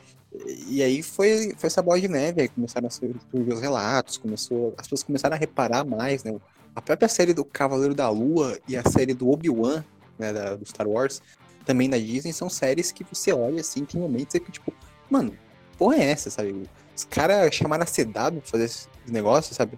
E 0.69 0.81
aí 0.81 1.03
foi, 1.03 1.55
foi 1.57 1.67
essa 1.67 1.83
bola 1.83 2.01
de 2.01 2.07
neve, 2.07 2.43
aí 2.43 2.49
começaram 2.49 2.87
a 2.87 2.91
surgir 2.91 3.19
os 3.33 3.61
relatos, 3.61 4.17
começou, 4.17 4.73
as 4.79 4.87
pessoas 4.87 5.03
começaram 5.03 5.35
a 5.35 5.39
reparar 5.39 5.85
mais, 5.85 6.23
né? 6.23 6.33
A 6.73 6.81
própria 6.81 7.09
série 7.09 7.35
do 7.35 7.45
Cavaleiro 7.45 7.97
da 7.97 8.09
Lua 8.09 8.57
e 8.69 8.77
a 8.77 8.89
série 8.89 9.13
do 9.13 9.29
Obi-Wan, 9.29 9.85
né, 10.17 10.33
da, 10.33 10.55
do 10.55 10.65
Star 10.65 10.87
Wars, 10.87 11.21
também 11.65 11.91
da 11.91 11.99
Disney, 11.99 12.33
são 12.33 12.49
séries 12.49 12.93
que 12.93 13.03
você 13.03 13.33
olha 13.33 13.61
assim, 13.61 13.85
tem 13.85 14.01
momentos 14.01 14.39
que, 14.39 14.53
tipo, 14.53 14.73
mano, 15.11 15.37
porra 15.77 15.97
é 15.97 16.11
essa, 16.11 16.31
sabe? 16.31 16.63
Os 16.97 17.05
caras 17.05 17.53
chamaram 17.53 17.83
a 17.83 17.87
CW 17.87 18.41
pra 18.41 18.51
fazer 18.51 18.65
esse 18.65 18.89
negócio, 19.09 19.53
sabe? 19.53 19.77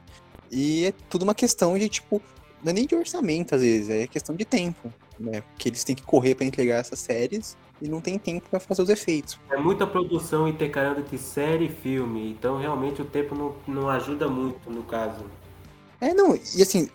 E 0.50 0.86
é 0.86 0.92
tudo 1.08 1.22
uma 1.22 1.34
questão 1.34 1.78
de, 1.78 1.88
tipo, 1.88 2.20
não 2.62 2.70
é 2.70 2.72
nem 2.74 2.86
de 2.86 2.94
orçamento, 2.94 3.54
às 3.54 3.62
vezes, 3.62 3.88
é 3.88 4.06
questão 4.06 4.36
de 4.36 4.44
tempo, 4.44 4.92
né? 5.18 5.40
Porque 5.40 5.68
eles 5.68 5.82
têm 5.82 5.96
que 5.96 6.02
correr 6.02 6.34
pra 6.34 6.44
entregar 6.44 6.76
essas 6.76 6.98
séries 6.98 7.56
e 7.82 7.88
não 7.88 8.00
tem 8.00 8.18
tempo 8.18 8.48
pra 8.48 8.60
fazer 8.60 8.82
os 8.82 8.88
efeitos. 8.88 9.38
É 9.50 9.56
muita 9.56 9.86
produção 9.86 10.46
intercalando 10.46 11.00
entre 11.00 11.18
série 11.18 11.66
e 11.66 11.68
filme, 11.68 12.30
então 12.30 12.58
realmente 12.58 13.02
o 13.02 13.04
tempo 13.04 13.34
não, 13.34 13.54
não 13.66 13.88
ajuda 13.88 14.28
muito 14.28 14.70
no 14.70 14.82
caso. 14.84 15.24
É, 16.00 16.12
não, 16.12 16.34
e 16.34 16.62
assim, 16.62 16.88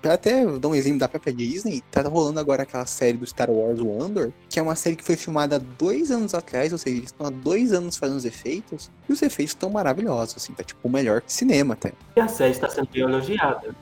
pra 0.00 0.14
até 0.14 0.46
dar 0.58 0.68
um 0.68 0.74
exemplo 0.74 0.98
da 0.98 1.06
própria 1.06 1.34
Disney, 1.34 1.82
tá 1.90 2.00
rolando 2.00 2.40
agora 2.40 2.62
aquela 2.62 2.86
série 2.86 3.18
do 3.18 3.26
Star 3.26 3.50
Wars, 3.50 3.78
o 3.78 4.02
Andor, 4.02 4.32
que 4.48 4.58
é 4.58 4.62
uma 4.62 4.74
série 4.74 4.96
que 4.96 5.04
foi 5.04 5.16
filmada 5.16 5.58
dois 5.58 6.10
anos 6.10 6.32
atrás, 6.32 6.72
ou 6.72 6.78
seja, 6.78 6.96
eles 6.96 7.10
estão 7.10 7.26
há 7.26 7.30
dois 7.30 7.74
anos 7.74 7.98
fazendo 7.98 8.16
os 8.16 8.24
efeitos, 8.24 8.90
e 9.06 9.12
os 9.12 9.20
efeitos 9.20 9.52
estão 9.52 9.68
maravilhosos, 9.68 10.36
assim, 10.36 10.54
tá 10.54 10.64
tipo 10.64 10.88
melhor 10.88 11.20
que 11.20 11.30
cinema 11.30 11.74
até. 11.74 11.92
E 12.16 12.20
a 12.20 12.26
série 12.26 12.52
está 12.52 12.70
sendo 12.70 12.88
elogiada. 12.94 13.74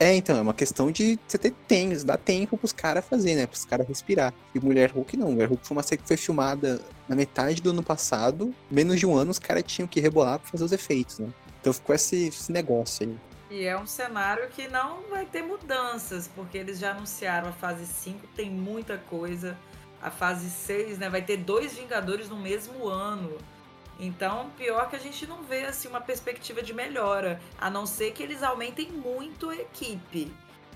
É, 0.00 0.14
então, 0.14 0.36
é 0.36 0.40
uma 0.40 0.54
questão 0.54 0.92
de 0.92 1.18
você 1.26 1.36
ter 1.36 1.52
tempo, 1.66 2.04
dar 2.04 2.16
tempo 2.16 2.56
pros 2.56 2.72
caras 2.72 3.04
fazer, 3.04 3.34
né? 3.34 3.46
Pros 3.46 3.64
caras 3.64 3.86
respirar. 3.88 4.32
E 4.54 4.60
Mulher 4.60 4.92
Hulk 4.92 5.16
não. 5.16 5.32
Mulher 5.32 5.48
Hulk 5.48 5.66
foi 5.66 5.76
uma 5.76 5.82
série 5.82 6.00
que 6.00 6.06
foi 6.06 6.16
filmada 6.16 6.80
na 7.08 7.16
metade 7.16 7.60
do 7.60 7.70
ano 7.70 7.82
passado. 7.82 8.54
Menos 8.70 9.00
de 9.00 9.06
um 9.06 9.16
ano 9.16 9.32
os 9.32 9.40
caras 9.40 9.64
tinham 9.64 9.88
que 9.88 9.98
rebolar 9.98 10.38
pra 10.38 10.48
fazer 10.50 10.62
os 10.62 10.70
efeitos, 10.70 11.18
né? 11.18 11.28
Então 11.60 11.72
ficou 11.72 11.94
esse, 11.94 12.28
esse 12.28 12.52
negócio 12.52 13.08
aí. 13.08 13.16
E 13.50 13.64
é 13.64 13.76
um 13.76 13.86
cenário 13.86 14.48
que 14.50 14.68
não 14.68 15.02
vai 15.10 15.24
ter 15.24 15.42
mudanças, 15.42 16.28
porque 16.28 16.58
eles 16.58 16.78
já 16.78 16.92
anunciaram 16.92 17.48
a 17.48 17.52
fase 17.52 17.86
5, 17.86 18.26
tem 18.36 18.50
muita 18.50 18.98
coisa. 18.98 19.56
A 20.00 20.10
fase 20.10 20.48
6, 20.48 20.98
né, 20.98 21.08
vai 21.08 21.22
ter 21.22 21.38
dois 21.38 21.72
Vingadores 21.72 22.28
no 22.28 22.36
mesmo 22.36 22.86
ano. 22.86 23.36
Então, 23.98 24.50
pior 24.56 24.88
que 24.88 24.96
a 24.96 24.98
gente 24.98 25.26
não 25.26 25.42
vê 25.42 25.64
assim 25.64 25.88
uma 25.88 26.00
perspectiva 26.00 26.62
de 26.62 26.72
melhora, 26.72 27.40
a 27.60 27.68
não 27.68 27.84
ser 27.84 28.12
que 28.12 28.22
eles 28.22 28.42
aumentem 28.42 28.88
muito 28.92 29.50
a 29.50 29.56
equipe, 29.56 30.32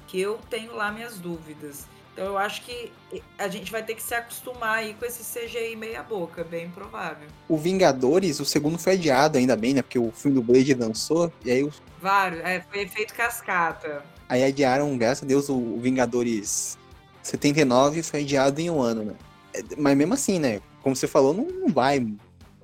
que 0.09 0.21
eu 0.21 0.39
tenho 0.51 0.75
lá 0.75 0.91
minhas 0.91 1.19
dúvidas. 1.19 1.87
Então 2.13 2.27
eu 2.27 2.37
acho 2.37 2.61
que 2.63 2.93
a 3.39 3.49
gente 3.49 3.73
vai 3.73 3.83
ter 3.83 3.95
que 3.95 4.03
se 4.03 4.13
acostumar 4.15 4.79
aí 4.81 4.93
com 4.95 5.05
esse 5.07 5.23
CGI 5.25 5.77
meia 5.77 6.03
boca, 6.03 6.45
bem 6.45 6.69
provável. 6.71 7.27
O 7.49 7.57
Vingadores, 7.57 8.39
o 8.39 8.45
segundo 8.45 8.77
foi 8.79 8.95
adiado 8.95 9.39
ainda 9.39 9.57
bem, 9.57 9.73
né? 9.73 9.81
Porque 9.83 9.99
o 9.99 10.11
filme 10.13 10.35
do 10.35 10.43
Blade 10.43 10.75
lançou, 10.75 11.33
e 11.45 11.51
aí, 11.51 11.65
os- 11.65 11.81
Vários, 12.03 12.41
é, 12.45 12.61
foi 12.71 12.83
efeito 12.83 13.15
cascata. 13.15 14.05
aí 14.29 14.43
adiaram, 14.45 14.99
graças 14.99 15.23
a 15.23 15.27
Deus, 15.27 15.49
o, 15.49 15.55
o 15.57 15.81
Vingadores 15.81 16.77
79 17.23 18.03
foi 18.03 18.21
adiado 18.21 18.61
em 18.61 18.69
um 18.69 18.83
ano, 18.83 19.05
né? 19.05 19.15
É, 19.55 19.63
Mas 19.79 19.97
mesmo 19.97 20.13
assim, 20.13 20.39
né? 20.39 20.61
Como 20.83 20.95
você 20.97 21.07
falou, 21.07 21.33
não, 21.33 21.45
não 21.45 21.69
vai 21.69 22.05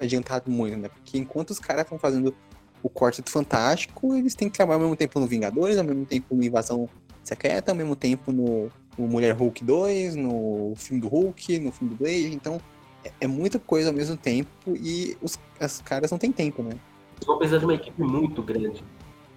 adiantar 0.00 0.42
muito, 0.46 0.76
né? 0.76 0.88
Porque 0.88 1.18
enquanto 1.18 1.50
os 1.50 1.58
caras 1.58 1.82
estão 1.82 1.98
fazendo 1.98 2.34
o 2.82 2.88
corte 2.88 3.22
do 3.22 3.30
Fantástico, 3.30 4.14
eles 4.14 4.34
têm 4.34 4.48
que 4.48 4.56
trabalhar 4.56 4.76
ao 4.76 4.82
mesmo 4.82 4.96
tempo 4.96 5.18
no 5.18 5.26
Vingadores, 5.26 5.76
ao 5.76 5.84
mesmo 5.84 6.06
tempo 6.06 6.34
no 6.34 6.44
Invasão 6.44 6.88
Secreta, 7.24 7.72
ao 7.72 7.76
mesmo 7.76 7.96
tempo 7.96 8.32
no, 8.32 8.70
no 8.96 9.06
Mulher 9.06 9.34
Hulk 9.34 9.64
2, 9.64 10.14
no 10.16 10.72
filme 10.76 11.00
do 11.00 11.08
Hulk, 11.08 11.58
no 11.58 11.72
filme 11.72 11.94
do 11.94 11.98
Blade, 11.98 12.34
então 12.34 12.60
é, 13.04 13.12
é 13.22 13.26
muita 13.26 13.58
coisa 13.58 13.90
ao 13.90 13.94
mesmo 13.94 14.16
tempo 14.16 14.50
e 14.68 15.16
os, 15.20 15.38
os 15.60 15.80
caras 15.80 16.10
não 16.10 16.18
têm 16.18 16.32
tempo, 16.32 16.62
né? 16.62 16.70
Eles 17.16 17.26
vão 17.26 17.38
precisar 17.38 17.58
de 17.58 17.64
uma 17.64 17.74
equipe 17.74 18.00
muito 18.00 18.42
grande. 18.42 18.84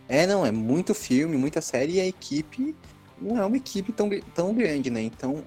É, 0.07 0.27
não, 0.27 0.45
é 0.45 0.51
muito 0.51 0.93
filme, 0.93 1.37
muita 1.37 1.61
série 1.61 1.93
e 1.93 2.01
a 2.01 2.05
equipe 2.05 2.75
não 3.19 3.37
é 3.37 3.45
uma 3.45 3.57
equipe 3.57 3.91
tão, 3.91 4.09
tão 4.33 4.53
grande, 4.53 4.89
né? 4.89 5.01
Então, 5.01 5.43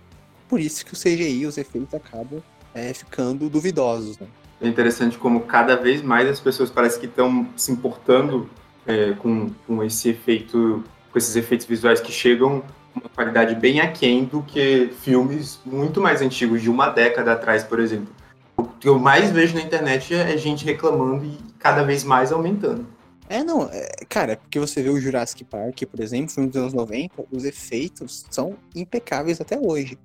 por 0.49 0.61
isso 0.61 0.85
que 0.85 0.95
o 0.95 0.97
CGI, 0.97 1.47
os 1.47 1.59
efeitos 1.59 1.93
acabam 1.95 2.43
é, 2.75 2.93
ficando 2.93 3.49
duvidosos, 3.49 4.19
né? 4.19 4.27
É 4.61 4.69
interessante 4.69 5.19
como 5.19 5.41
cada 5.41 5.77
vez 5.77 6.03
mais 6.03 6.29
as 6.29 6.41
pessoas 6.41 6.71
parecem 6.71 7.01
que 7.01 7.07
estão 7.07 7.47
se 7.57 7.73
importando 7.73 8.49
é, 8.87 9.13
com, 9.13 9.51
com 9.67 9.83
esse 9.83 10.11
efeito, 10.11 10.83
com 11.11 11.19
esses 11.19 11.37
efeitos 11.37 11.67
visuais 11.67 12.01
que 12.01 12.13
chegam 12.13 12.63
uma 12.95 13.09
qualidade 13.09 13.55
bem 13.57 13.81
aquém 13.81 14.25
do 14.25 14.43
que 14.43 14.91
filmes 15.01 15.61
muito 15.67 16.01
mais 16.01 16.23
antigos, 16.23 16.63
de 16.63 16.71
uma 16.71 16.89
década 16.89 17.33
atrás, 17.33 17.65
por 17.65 17.81
exemplo. 17.81 18.15
O 18.57 18.63
que 18.65 18.89
eu 18.89 18.99
mais 18.99 19.31
vejo 19.31 19.55
na 19.55 19.63
internet 19.63 20.15
é 20.15 20.37
gente 20.37 20.65
reclamando 20.65 21.25
e 21.25 21.37
cada 21.59 21.83
vez 21.83 22.05
mais 22.05 22.31
aumentando. 22.31 22.87
É, 23.29 23.43
não, 23.43 23.69
é, 23.73 23.89
cara, 24.09 24.33
é 24.33 24.37
porque 24.37 24.61
você 24.61 24.83
vê 24.83 24.91
o 24.91 25.01
Jurassic 25.01 25.45
Park, 25.45 25.83
por 25.91 26.01
exemplo, 26.01 26.31
filme 26.31 26.49
dos 26.49 26.61
anos 26.61 26.75
90, 26.75 27.25
os 27.33 27.45
efeitos 27.45 28.25
são 28.31 28.55
impecáveis 28.75 29.41
até 29.41 29.59
hoje. 29.59 29.99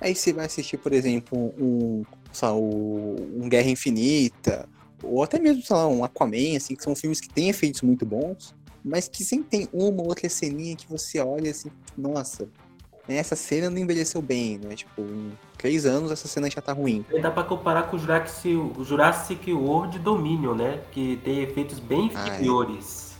Aí 0.00 0.14
você 0.14 0.32
vai 0.32 0.46
assistir, 0.46 0.76
por 0.76 0.92
exemplo, 0.92 1.54
um, 1.58 2.02
sei 2.36 2.48
lá, 2.48 2.54
o- 2.54 3.16
um 3.42 3.48
Guerra 3.48 3.70
Infinita, 3.70 4.68
ou 5.02 5.22
até 5.22 5.38
mesmo, 5.38 5.62
sei 5.62 5.74
lá, 5.76 5.86
um 5.88 6.04
Aquaman, 6.04 6.56
assim, 6.56 6.74
que 6.76 6.82
são 6.82 6.94
filmes 6.94 7.20
que 7.20 7.28
têm 7.28 7.48
efeitos 7.48 7.80
muito 7.82 8.04
bons, 8.04 8.54
mas 8.84 9.08
que 9.08 9.24
sempre 9.24 9.48
tem 9.48 9.68
uma 9.72 10.02
ou 10.02 10.08
outra 10.08 10.28
ceninha 10.28 10.76
que 10.76 10.88
você 10.88 11.18
olha 11.18 11.50
assim, 11.50 11.70
nossa, 11.96 12.46
né, 13.08 13.16
essa 13.16 13.34
cena 13.36 13.70
não 13.70 13.78
envelheceu 13.78 14.20
bem, 14.20 14.58
né? 14.58 14.74
Tipo, 14.76 15.00
em 15.02 15.32
três 15.56 15.86
anos 15.86 16.10
essa 16.10 16.28
cena 16.28 16.50
já 16.50 16.60
tá 16.60 16.72
ruim. 16.72 17.04
Dá 17.22 17.30
pra 17.30 17.42
comparar 17.44 17.84
com 17.84 17.96
o 17.96 17.98
Jurassic, 17.98 18.54
o 18.54 18.84
Jurassic 18.84 19.52
World 19.52 19.98
Dominion, 20.00 20.54
né? 20.54 20.82
Que 20.92 21.16
tem 21.24 21.40
efeitos 21.42 21.78
bem 21.78 22.10
Ah, 22.14 22.26
é. 22.26 22.32
inferiores. 22.32 23.12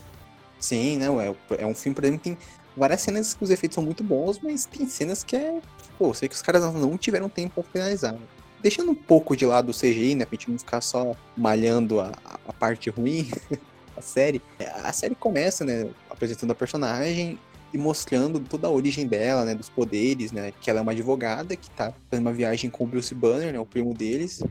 Sim, 0.59 0.97
não, 0.97 1.19
é, 1.21 1.33
é 1.57 1.65
um 1.65 1.73
filme, 1.75 1.95
por 1.95 2.03
exemplo, 2.03 2.19
que 2.23 2.29
tem 2.31 2.37
várias 2.75 3.01
cenas 3.01 3.33
que 3.33 3.43
os 3.43 3.49
efeitos 3.49 3.75
são 3.75 3.83
muito 3.83 4.03
bons, 4.03 4.39
mas 4.39 4.65
tem 4.65 4.87
cenas 4.87 5.23
que 5.23 5.35
é. 5.35 5.59
Pô, 5.97 6.13
sei 6.13 6.27
que 6.29 6.35
os 6.35 6.41
caras 6.41 6.61
não 6.73 6.97
tiveram 6.97 7.29
tempo 7.29 7.55
pra 7.55 7.63
finalizar. 7.71 8.13
né? 8.13 8.19
Deixando 8.61 8.91
um 8.91 8.95
pouco 8.95 9.35
de 9.35 9.45
lado 9.45 9.69
o 9.69 9.73
CGI, 9.73 10.15
né? 10.15 10.25
Pra 10.25 10.35
gente 10.35 10.49
não 10.49 10.57
ficar 10.57 10.81
só 10.81 11.15
malhando 11.35 11.99
a, 11.99 12.11
a 12.47 12.53
parte 12.53 12.89
ruim 12.89 13.29
da 13.95 14.01
série. 14.01 14.41
A 14.83 14.91
série 14.91 15.15
começa, 15.15 15.63
né? 15.63 15.89
Apresentando 16.09 16.51
a 16.51 16.55
personagem 16.55 17.39
e 17.73 17.77
mostrando 17.77 18.39
toda 18.39 18.67
a 18.67 18.71
origem 18.71 19.05
dela, 19.05 19.45
né? 19.45 19.53
Dos 19.53 19.69
poderes, 19.69 20.31
né? 20.31 20.51
Que 20.59 20.69
ela 20.69 20.79
é 20.79 20.81
uma 20.81 20.91
advogada 20.91 21.55
que 21.55 21.69
tá 21.71 21.93
fazendo 22.09 22.25
uma 22.25 22.33
viagem 22.33 22.69
com 22.69 22.83
o 22.83 22.87
Bruce 22.87 23.13
Banner, 23.13 23.53
né? 23.53 23.59
O 23.59 23.65
primo 23.65 23.93
deles. 23.93 24.41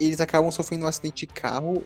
E 0.00 0.06
eles 0.06 0.20
acabam 0.20 0.50
sofrendo 0.50 0.84
um 0.84 0.88
acidente 0.88 1.26
de 1.26 1.32
carro 1.32 1.84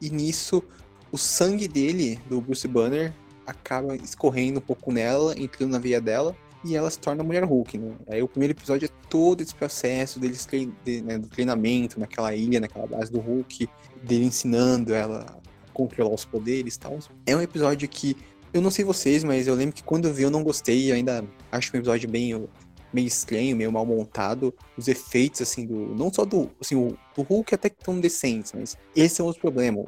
e 0.00 0.10
nisso 0.10 0.62
o 1.10 1.18
sangue 1.18 1.66
dele, 1.66 2.20
do 2.28 2.40
Bruce 2.40 2.68
Banner, 2.68 3.12
acaba 3.46 3.96
escorrendo 3.96 4.58
um 4.58 4.62
pouco 4.62 4.92
nela, 4.92 5.34
entrando 5.38 5.72
na 5.72 5.78
veia 5.78 6.00
dela, 6.00 6.36
e 6.68 6.76
ela 6.76 6.90
se 6.90 6.98
torna 6.98 7.22
a 7.22 7.26
Mulher 7.26 7.44
Hulk, 7.44 7.78
né? 7.78 7.94
Aí 8.08 8.22
o 8.22 8.28
primeiro 8.28 8.52
episódio 8.52 8.86
é 8.86 9.08
todo 9.08 9.40
esse 9.42 9.54
processo 9.54 10.18
deles 10.20 10.44
trein- 10.46 10.72
de- 10.84 11.02
né, 11.02 11.18
do 11.18 11.28
treinamento 11.28 11.98
naquela 11.98 12.34
ilha, 12.34 12.60
naquela 12.60 12.86
base 12.86 13.10
do 13.10 13.18
Hulk, 13.20 13.68
dele 14.02 14.24
ensinando 14.26 14.94
ela 14.94 15.26
a 15.66 15.72
controlar 15.72 16.14
os 16.14 16.24
poderes 16.24 16.74
e 16.74 16.78
tal. 16.78 16.98
É 17.26 17.36
um 17.36 17.40
episódio 17.42 17.88
que, 17.88 18.16
eu 18.52 18.60
não 18.60 18.70
sei 18.70 18.84
vocês, 18.84 19.24
mas 19.24 19.46
eu 19.46 19.54
lembro 19.54 19.74
que 19.74 19.82
quando 19.82 20.08
eu 20.08 20.14
vi 20.14 20.22
eu 20.22 20.30
não 20.30 20.42
gostei, 20.42 20.90
eu 20.90 20.94
ainda 20.94 21.24
acho 21.52 21.74
um 21.74 21.78
episódio 21.78 22.08
meio, 22.10 22.48
meio 22.92 23.06
estranho, 23.06 23.56
meio 23.56 23.70
mal 23.70 23.84
montado. 23.84 24.54
Os 24.76 24.88
efeitos, 24.88 25.42
assim, 25.42 25.66
do. 25.66 25.94
Não 25.94 26.12
só 26.12 26.24
do. 26.24 26.50
Assim, 26.60 26.74
o, 26.74 26.96
do 27.14 27.22
Hulk 27.22 27.54
até 27.54 27.68
que 27.68 27.76
tão 27.84 28.00
decentes, 28.00 28.52
mas 28.54 28.76
esse 28.96 29.20
é 29.20 29.24
outro 29.24 29.40
problema 29.40 29.84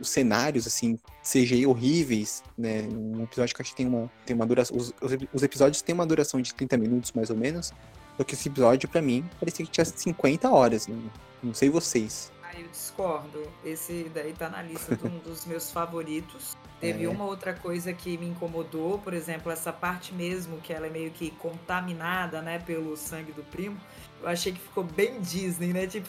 os 0.00 0.08
cenários, 0.08 0.66
assim, 0.66 0.98
CGI 1.22 1.66
horríveis, 1.66 2.42
né? 2.56 2.82
Um 2.90 3.22
episódio 3.22 3.54
que 3.54 3.62
acho 3.62 3.70
que 3.70 3.76
tem 3.76 3.86
uma, 3.86 4.10
tem 4.26 4.34
uma 4.34 4.46
duração. 4.46 4.76
Os, 4.76 4.92
os, 5.00 5.12
os 5.32 5.42
episódios 5.42 5.82
têm 5.82 5.94
uma 5.94 6.06
duração 6.06 6.40
de 6.40 6.54
30 6.54 6.76
minutos, 6.76 7.12
mais 7.12 7.30
ou 7.30 7.36
menos. 7.36 7.72
Só 8.16 8.24
que 8.24 8.34
esse 8.34 8.48
episódio, 8.48 8.88
pra 8.88 9.00
mim, 9.00 9.24
parecia 9.38 9.64
que 9.64 9.70
tinha 9.70 9.84
50 9.84 10.50
horas, 10.50 10.86
né? 10.88 10.96
Não 11.42 11.54
sei 11.54 11.70
vocês. 11.70 12.32
Aí 12.42 12.62
eu 12.62 12.68
discordo. 12.68 13.42
Esse 13.64 14.10
daí 14.12 14.32
tá 14.32 14.48
na 14.48 14.62
lista 14.62 14.96
de 14.96 15.06
um 15.06 15.18
dos 15.24 15.44
meus 15.46 15.70
favoritos. 15.70 16.56
Teve 16.80 17.04
É. 17.04 17.08
uma 17.08 17.24
outra 17.24 17.52
coisa 17.54 17.92
que 17.92 18.16
me 18.18 18.26
incomodou, 18.28 18.98
por 18.98 19.12
exemplo, 19.12 19.50
essa 19.52 19.72
parte 19.72 20.14
mesmo 20.14 20.58
que 20.58 20.72
ela 20.72 20.86
é 20.86 20.90
meio 20.90 21.10
que 21.10 21.30
contaminada, 21.32 22.40
né, 22.40 22.58
pelo 22.60 22.96
sangue 22.96 23.32
do 23.32 23.42
primo. 23.42 23.76
Eu 24.22 24.28
achei 24.28 24.52
que 24.52 24.60
ficou 24.60 24.84
bem 24.84 25.20
Disney, 25.20 25.72
né? 25.72 25.86
Tipo, 25.86 26.08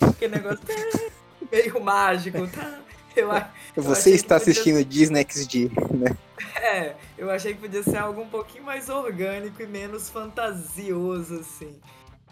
aquele 0.00 0.36
negócio 0.36 0.60
meio 1.50 1.80
mágico, 1.80 2.46
tá? 2.48 2.80
Eu, 3.14 3.30
eu 3.74 3.82
Você 3.82 4.10
está 4.10 4.36
assistindo 4.36 4.84
Disney 4.84 5.26
XD, 5.28 5.70
né? 5.94 6.16
É, 6.56 6.94
eu 7.16 7.30
achei 7.30 7.54
que 7.54 7.60
podia 7.60 7.82
ser 7.82 7.96
algo 7.96 8.20
um 8.20 8.28
pouquinho 8.28 8.64
mais 8.64 8.88
orgânico 8.90 9.62
e 9.62 9.66
menos 9.66 10.10
fantasioso, 10.10 11.40
assim. 11.40 11.80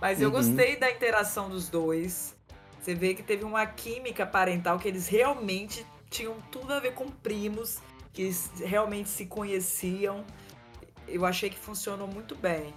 Mas 0.00 0.20
eu 0.20 0.28
Uhum. 0.28 0.34
gostei 0.34 0.76
da 0.76 0.90
interação 0.90 1.49
dos 1.49 1.68
dois. 1.70 2.34
Você 2.80 2.94
vê 2.94 3.14
que 3.14 3.23
teve 3.23 3.44
uma 3.44 3.64
química 3.64 4.26
parental 4.26 4.78
que 4.78 4.87
eles 4.87 5.08
realmente 5.08 5.87
tinham 6.11 6.37
tudo 6.50 6.73
a 6.75 6.80
ver 6.80 6.92
com 6.92 7.08
primos, 7.08 7.78
que 8.12 8.30
realmente 8.62 9.08
se 9.08 9.25
conheciam. 9.25 10.23
Eu 11.08 11.25
achei 11.25 11.49
que 11.49 11.58
funcionou 11.58 12.06
muito 12.06 12.34
bem. 12.34 12.75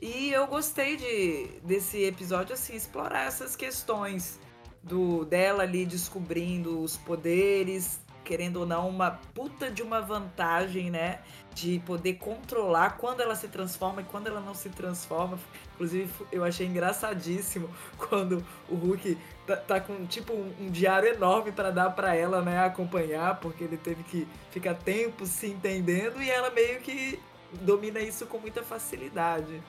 E 0.00 0.32
eu 0.32 0.46
gostei 0.46 0.96
de 0.96 1.48
desse 1.64 2.04
episódio 2.04 2.54
assim 2.54 2.74
explorar 2.76 3.26
essas 3.26 3.56
questões 3.56 4.38
do 4.82 5.24
dela 5.24 5.62
ali 5.62 5.86
descobrindo 5.86 6.80
os 6.80 6.96
poderes, 6.96 8.00
querendo 8.24 8.58
ou 8.58 8.66
não 8.66 8.88
uma 8.88 9.12
puta 9.34 9.70
de 9.70 9.82
uma 9.82 10.00
vantagem, 10.00 10.90
né, 10.90 11.20
de 11.54 11.80
poder 11.80 12.14
controlar 12.14 12.96
quando 12.96 13.20
ela 13.20 13.34
se 13.34 13.48
transforma 13.48 14.00
e 14.00 14.04
quando 14.04 14.28
ela 14.28 14.40
não 14.40 14.54
se 14.54 14.68
transforma. 14.70 15.38
Inclusive 15.74 16.10
eu 16.30 16.44
achei 16.44 16.66
engraçadíssimo 16.66 17.68
quando 18.08 18.44
o 18.68 18.74
Hulk 18.74 19.18
tá, 19.46 19.56
tá 19.56 19.80
com 19.80 20.06
tipo 20.06 20.32
um, 20.32 20.52
um 20.60 20.70
diário 20.70 21.08
enorme 21.08 21.52
pra 21.52 21.70
dar 21.70 21.90
pra 21.90 22.14
ela, 22.14 22.42
né, 22.42 22.64
acompanhar, 22.64 23.38
porque 23.40 23.64
ele 23.64 23.76
teve 23.76 24.02
que 24.04 24.26
ficar 24.50 24.74
tempo 24.74 25.26
se 25.26 25.46
entendendo 25.46 26.22
e 26.22 26.30
ela 26.30 26.50
meio 26.50 26.80
que 26.80 27.18
domina 27.60 28.00
isso 28.00 28.26
com 28.26 28.38
muita 28.38 28.62
facilidade. 28.62 29.62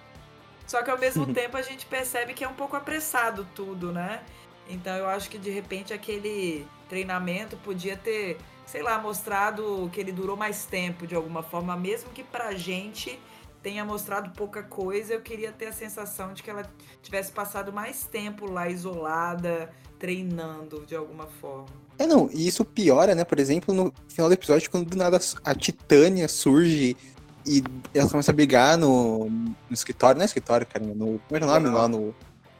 Só 0.65 0.81
que 0.81 0.89
ao 0.89 0.97
mesmo 0.97 1.25
tempo 1.33 1.57
a 1.57 1.61
gente 1.61 1.85
percebe 1.85 2.33
que 2.33 2.43
é 2.43 2.47
um 2.47 2.53
pouco 2.53 2.75
apressado 2.75 3.45
tudo, 3.53 3.91
né? 3.91 4.23
Então 4.69 4.95
eu 4.95 5.07
acho 5.07 5.29
que 5.29 5.37
de 5.37 5.49
repente 5.49 5.93
aquele 5.93 6.65
treinamento 6.87 7.57
podia 7.57 7.97
ter, 7.97 8.37
sei 8.65 8.81
lá, 8.81 8.99
mostrado 8.99 9.89
que 9.91 9.99
ele 9.99 10.11
durou 10.11 10.37
mais 10.37 10.65
tempo 10.65 11.05
de 11.05 11.15
alguma 11.15 11.43
forma, 11.43 11.75
mesmo 11.75 12.09
que 12.11 12.23
pra 12.23 12.53
gente 12.53 13.19
tenha 13.61 13.85
mostrado 13.85 14.31
pouca 14.31 14.61
coisa, 14.61 15.13
eu 15.13 15.21
queria 15.21 15.51
ter 15.51 15.67
a 15.67 15.73
sensação 15.73 16.33
de 16.33 16.43
que 16.43 16.49
ela 16.49 16.69
tivesse 17.01 17.31
passado 17.31 17.71
mais 17.71 18.03
tempo 18.03 18.45
lá 18.45 18.69
isolada, 18.69 19.71
treinando 19.97 20.85
de 20.85 20.95
alguma 20.95 21.27
forma. 21.27 21.67
É, 21.97 22.05
não, 22.05 22.29
e 22.33 22.45
isso 22.45 22.65
piora, 22.65 23.15
né? 23.15 23.23
Por 23.23 23.39
exemplo, 23.39 23.73
no 23.73 23.93
final 24.09 24.27
do 24.27 24.33
episódio, 24.33 24.69
quando 24.69 24.89
do 24.89 24.97
nada 24.97 25.17
a 25.45 25.55
Titânia 25.55 26.27
surge 26.27 26.97
e 27.45 27.63
ela 27.93 28.09
começa 28.09 28.31
a 28.31 28.33
brigar 28.33 28.77
no, 28.77 29.29
no 29.29 29.55
escritório, 29.71 30.17
não 30.17 30.23
é 30.23 30.25
escritório, 30.25 30.65
cara, 30.65 30.83
no. 30.85 31.19
Como 31.19 31.21
é 31.31 31.37
que 31.37 31.43
é 31.43 31.47
o 31.47 31.49
nome? 31.49 31.69
Lá 31.69 31.87
no, 31.87 32.13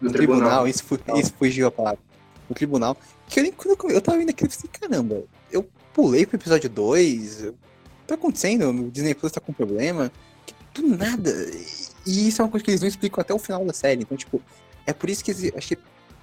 No 0.04 0.12
tribunal, 0.12 0.40
tribunal. 0.42 0.68
Isso, 0.68 0.84
fu- 0.84 1.00
isso 1.16 1.34
fugiu 1.38 1.68
a 1.68 1.72
palavra. 1.72 2.00
No 2.50 2.56
tribunal. 2.56 2.98
Que 3.28 3.40
eu 3.40 3.44
nem 3.44 3.52
quando 3.52 3.78
eu, 3.84 3.90
eu 3.96 4.02
tava 4.02 4.18
vendo 4.18 4.30
aquilo, 4.30 4.50
eu 4.50 4.54
falei, 4.54 4.70
caramba, 4.80 5.24
eu 5.52 5.68
pulei 5.94 6.26
pro 6.26 6.36
episódio 6.38 6.70
2. 6.70 7.42
O 7.42 7.52
que 7.52 7.54
tá 8.08 8.16
acontecendo? 8.16 8.70
O 8.70 8.92
Disney 8.92 9.14
Plus 9.16 9.32
tá 9.32 9.40
com 9.40 9.54
problema. 9.54 10.12
Do 10.74 10.82
nada. 10.88 11.32
E 12.06 12.28
isso 12.28 12.42
é 12.42 12.46
uma 12.46 12.52
coisa 12.52 12.64
que 12.64 12.72
eles 12.72 12.82
não 12.82 12.88
explicam 12.88 13.22
até 13.22 13.34
o 13.34 13.40
final 13.40 13.64
da 13.66 13.74
série. 13.74 14.02
Então, 14.02 14.18
tipo, 14.18 14.42
é 14.86 14.92
por 14.94 15.10
isso 15.10 15.24
que 15.24 15.32
acho 15.32 15.68
que. 15.68 15.78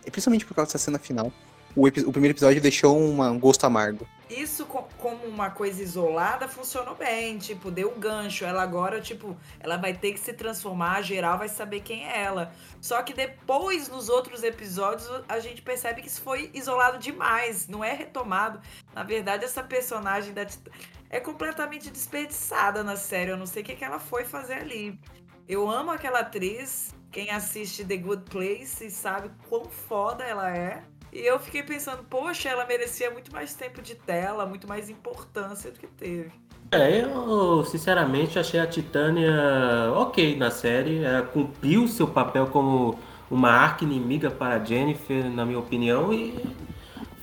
É 0.05 0.11
principalmente 0.11 0.45
por 0.47 0.55
causa 0.55 0.69
dessa 0.73 0.79
cena 0.85 0.99
final. 0.99 1.33
O, 1.77 1.87
o 1.87 2.13
primeiro 2.13 2.33
episódio 2.33 2.61
deixou 2.61 2.99
uma- 2.99 3.31
um 3.31 3.39
gosto 3.39 3.65
amargo. 3.65 4.07
Isso 4.31 4.65
co- 4.65 4.89
como 4.99 5.27
uma 5.27 5.51
coisa 5.51 5.83
isolada 5.83 6.47
funcionou 6.47 6.95
bem, 6.95 7.37
tipo, 7.37 7.69
deu 7.69 7.93
um 7.93 7.99
gancho. 7.99 8.45
Ela 8.45 8.63
agora, 8.63 9.01
tipo, 9.01 9.37
ela 9.59 9.77
vai 9.77 9.93
ter 9.93 10.13
que 10.13 10.21
se 10.21 10.33
transformar, 10.33 11.03
geral 11.03 11.37
vai 11.37 11.49
saber 11.49 11.81
quem 11.81 12.07
é 12.07 12.23
ela. 12.23 12.53
Só 12.81 13.03
que 13.03 13.13
depois, 13.13 13.89
nos 13.89 14.09
outros 14.09 14.45
episódios, 14.45 15.09
a 15.29 15.41
gente 15.41 15.61
percebe 15.63 16.01
que 16.01 16.07
isso 16.07 16.23
foi 16.23 16.49
isolado 16.55 16.99
demais, 16.99 17.67
não 17.67 17.83
é 17.83 17.93
retomado. 17.93 18.61
Na 18.95 19.03
verdade, 19.03 19.45
essa 19.45 19.65
personagem 19.65 20.33
da 20.33 20.47
é 21.11 21.19
completamente 21.19 21.91
desperdiçada 21.91 22.85
na 22.85 22.95
série. 22.97 23.33
Eu 23.33 23.37
não 23.37 23.47
sei 23.47 23.63
o 23.63 23.65
que, 23.67 23.75
que 23.75 23.85
ela 23.85 23.99
foi 23.99 24.25
fazer 24.25 24.55
ali. 24.55 24.97
Eu 25.49 25.69
amo 25.69 25.91
aquela 25.91 26.21
atriz. 26.21 26.95
Quem 27.11 27.31
assiste 27.31 27.85
The 27.85 27.97
Good 27.97 28.31
Place 28.31 28.89
sabe 28.93 29.29
quão 29.49 29.65
foda 29.65 30.23
ela 30.23 30.57
é. 30.57 30.85
E 31.13 31.21
eu 31.21 31.39
fiquei 31.39 31.63
pensando, 31.63 32.05
poxa, 32.09 32.49
ela 32.49 32.65
merecia 32.65 33.11
muito 33.11 33.33
mais 33.33 33.55
tempo 33.55 33.83
de 33.83 33.95
tela, 33.95 34.47
muito 34.47 34.69
mais 34.69 34.89
importância 34.89 35.71
do 35.71 35.79
que 35.79 35.87
teve. 35.87 36.31
É, 36.73 37.03
eu 37.03 37.65
sinceramente 37.65 38.39
achei 38.39 38.61
a 38.61 38.67
Titânia 38.67 39.33
ok 39.97 40.37
na 40.37 40.51
série. 40.51 41.03
Ela 41.03 41.23
cumpriu 41.23 41.89
seu 41.89 42.07
papel 42.07 42.47
como 42.47 42.97
uma 43.31 43.51
arca 43.51 43.85
inimiga 43.85 44.31
para 44.31 44.63
Jennifer, 44.65 45.25
na 45.31 45.45
minha 45.45 45.59
opinião, 45.59 46.13
e 46.13 46.35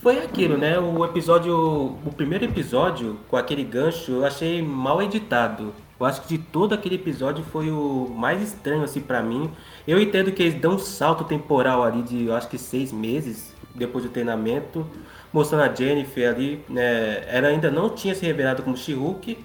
foi 0.00 0.18
aquilo, 0.18 0.56
né? 0.56 0.78
O 0.78 1.04
episódio, 1.04 1.54
o 1.54 2.12
primeiro 2.16 2.44
episódio 2.44 3.18
com 3.28 3.36
aquele 3.36 3.64
gancho, 3.64 4.12
eu 4.12 4.24
achei 4.24 4.62
mal 4.62 5.02
editado. 5.02 5.74
Eu 5.98 6.06
acho 6.06 6.22
que 6.22 6.28
de 6.28 6.38
todo 6.38 6.72
aquele 6.72 6.94
episódio 6.94 7.44
foi 7.44 7.70
o 7.70 8.08
mais 8.16 8.40
estranho 8.40 8.84
assim 8.84 9.00
para 9.00 9.20
mim. 9.20 9.50
Eu 9.86 10.00
entendo 10.00 10.30
que 10.30 10.42
eles 10.42 10.60
dão 10.60 10.74
um 10.74 10.78
salto 10.78 11.24
temporal 11.24 11.82
ali 11.82 12.02
de, 12.02 12.26
eu 12.26 12.34
acho 12.36 12.48
que 12.48 12.56
seis 12.56 12.92
meses 12.92 13.52
depois 13.78 14.04
do 14.04 14.10
treinamento, 14.10 14.86
mostrando 15.32 15.62
a 15.70 15.74
Jennifer 15.74 16.28
ali, 16.28 16.62
né? 16.68 17.22
Ela 17.28 17.48
ainda 17.48 17.70
não 17.70 17.90
tinha 17.90 18.14
se 18.14 18.24
revelado 18.26 18.62
como 18.62 18.76
She-Hulk. 18.76 19.38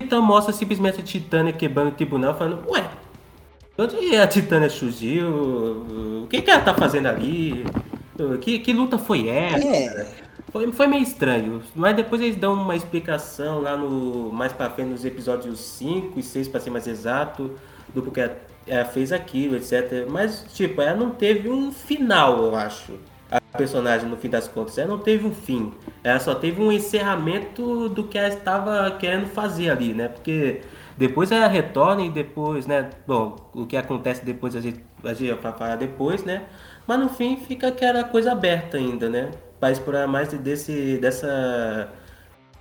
Então 0.00 0.20
mostra 0.22 0.52
simplesmente 0.52 1.00
a 1.00 1.04
Titânia 1.04 1.52
quebrando 1.52 1.88
o 1.88 1.92
tribunal, 1.92 2.36
falando, 2.36 2.68
ué, 2.70 2.84
onde 3.78 4.16
a 4.16 4.26
Titânia 4.26 4.68
surgiu? 4.70 5.28
O 6.24 6.26
que, 6.28 6.40
que 6.42 6.50
ela 6.50 6.60
tá 6.62 6.74
fazendo 6.74 7.06
ali? 7.06 7.64
Que, 8.40 8.58
que 8.60 8.72
luta 8.72 8.96
foi 8.98 9.28
essa? 9.28 9.66
É, 9.66 10.06
Foi, 10.52 10.70
foi 10.72 10.86
meio 10.86 11.02
estranho, 11.02 11.62
mas 11.74 11.96
depois 11.96 12.20
eles 12.20 12.36
dão 12.36 12.54
uma 12.54 12.76
explicação 12.76 13.60
lá 13.60 13.76
no 13.76 14.30
mais 14.32 14.52
pra 14.52 14.70
frente 14.70 14.90
nos 14.90 15.04
episódios 15.04 15.58
5 15.58 16.18
e 16.18 16.22
6 16.22 16.46
para 16.48 16.60
ser 16.60 16.70
mais 16.70 16.86
exato, 16.86 17.52
do 17.92 18.02
porquê 18.02 18.20
ela- 18.20 18.36
ela 18.66 18.84
fez 18.84 19.10
aquilo, 19.12 19.56
etc. 19.56 20.06
Mas 20.08 20.44
tipo, 20.54 20.80
ela 20.80 20.96
não 20.96 21.10
teve 21.10 21.48
um 21.50 21.72
final, 21.72 22.44
eu 22.44 22.54
acho. 22.56 22.92
A 23.34 23.58
personagem 23.58 24.08
no 24.08 24.16
fim 24.16 24.28
das 24.28 24.46
contas, 24.46 24.78
ela 24.78 24.88
não 24.88 24.98
teve 24.98 25.26
um 25.26 25.34
fim. 25.34 25.72
Ela 26.04 26.20
só 26.20 26.36
teve 26.36 26.62
um 26.62 26.70
encerramento 26.70 27.88
do 27.88 28.04
que 28.04 28.16
ela 28.16 28.28
estava 28.28 28.90
querendo 28.92 29.26
fazer 29.26 29.70
ali, 29.70 29.92
né? 29.92 30.06
Porque 30.06 30.60
depois 30.96 31.32
ela 31.32 31.48
retorna 31.48 32.02
e 32.02 32.10
depois, 32.10 32.66
né? 32.66 32.90
Bom, 33.06 33.50
o 33.52 33.66
que 33.66 33.76
acontece 33.76 34.24
depois 34.24 34.54
a 34.54 34.60
gente, 34.60 34.84
a 35.02 35.12
gente 35.12 35.32
vai 35.34 35.52
falar 35.52 35.76
depois, 35.76 36.22
né? 36.22 36.44
Mas 36.86 37.00
no 37.00 37.08
fim 37.08 37.36
fica 37.36 37.68
aquela 37.68 38.04
coisa 38.04 38.30
aberta 38.30 38.76
ainda, 38.76 39.08
né? 39.08 39.30
Para 39.58 39.72
explorar 39.72 40.06
mais 40.06 40.28
desse, 40.28 40.98
dessa, 40.98 41.88